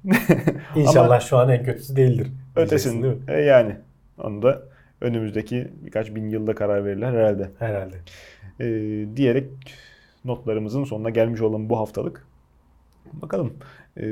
İnşallah 0.75 1.05
Ama- 1.05 1.19
şu 1.19 1.37
an 1.37 1.49
en 1.49 1.63
kötüsü 1.63 1.95
değildir. 1.95 2.27
Diyeceksin, 2.55 3.03
değil 3.03 3.13
mi? 3.13 3.21
e, 3.27 3.41
yani 3.41 3.75
onu 4.23 4.41
da 4.41 4.61
önümüzdeki 5.01 5.67
birkaç 5.85 6.15
bin 6.15 6.29
yılda 6.29 6.55
karar 6.55 6.85
verirler 6.85 7.13
herhalde. 7.13 7.49
Herhalde. 7.59 7.95
Ee, 8.59 9.05
diyerek 9.17 9.45
notlarımızın 10.25 10.83
sonuna 10.83 11.09
gelmiş 11.09 11.41
olan 11.41 11.69
bu 11.69 11.79
haftalık. 11.79 12.27
Bakalım. 13.13 13.53
Ee, 13.97 14.03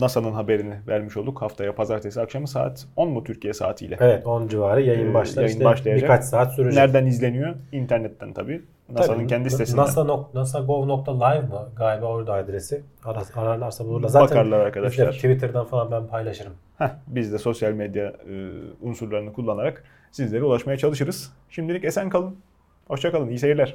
NASA'nın 0.00 0.32
haberini 0.32 0.74
vermiş 0.88 1.16
olduk. 1.16 1.42
Haftaya 1.42 1.74
pazartesi 1.74 2.20
akşamı 2.20 2.48
saat 2.48 2.86
10 2.96 3.08
mu 3.08 3.24
Türkiye 3.24 3.52
saatiyle? 3.54 3.96
Evet 4.00 4.26
10 4.26 4.48
civarı 4.48 4.82
yayın 4.82 5.10
Ee, 5.10 5.14
başlar. 5.14 5.42
yayın 5.42 5.52
işte 5.54 5.64
başlayacak. 5.64 6.02
birkaç 6.02 6.24
saat 6.24 6.54
sürecek. 6.54 6.78
Nereden 6.78 7.06
izleniyor? 7.06 7.54
İnternetten 7.72 8.32
tabii. 8.32 8.62
NASA'nın 8.92 9.26
kendi 9.26 9.50
sitesinden. 9.50 9.82
NASA 9.82 10.06
NASA.gov.live 10.34 11.40
mı? 11.46 11.68
Galiba 11.76 12.06
orada 12.06 12.32
adresi. 12.32 12.82
Arar, 13.04 13.22
ararlarsa 13.36 13.84
bulurlar. 13.84 14.08
Zaten 14.08 14.28
Bakarlar 14.30 14.60
arkadaşlar. 14.60 15.12
Twitter'dan 15.12 15.64
falan 15.64 15.90
ben 15.90 16.06
paylaşırım. 16.06 16.52
Heh, 16.78 16.88
biz 17.06 17.32
de 17.32 17.38
sosyal 17.38 17.72
medya 17.72 18.04
e, 18.06 18.50
unsurlarını 18.82 19.32
kullanarak 19.32 19.84
sizlere 20.10 20.44
ulaşmaya 20.44 20.76
çalışırız. 20.78 21.32
Şimdilik 21.50 21.84
esen 21.84 22.08
kalın. 22.10 22.36
Hoşça 22.88 23.12
kalın. 23.12 23.28
İyi 23.28 23.38
seyirler. 23.38 23.74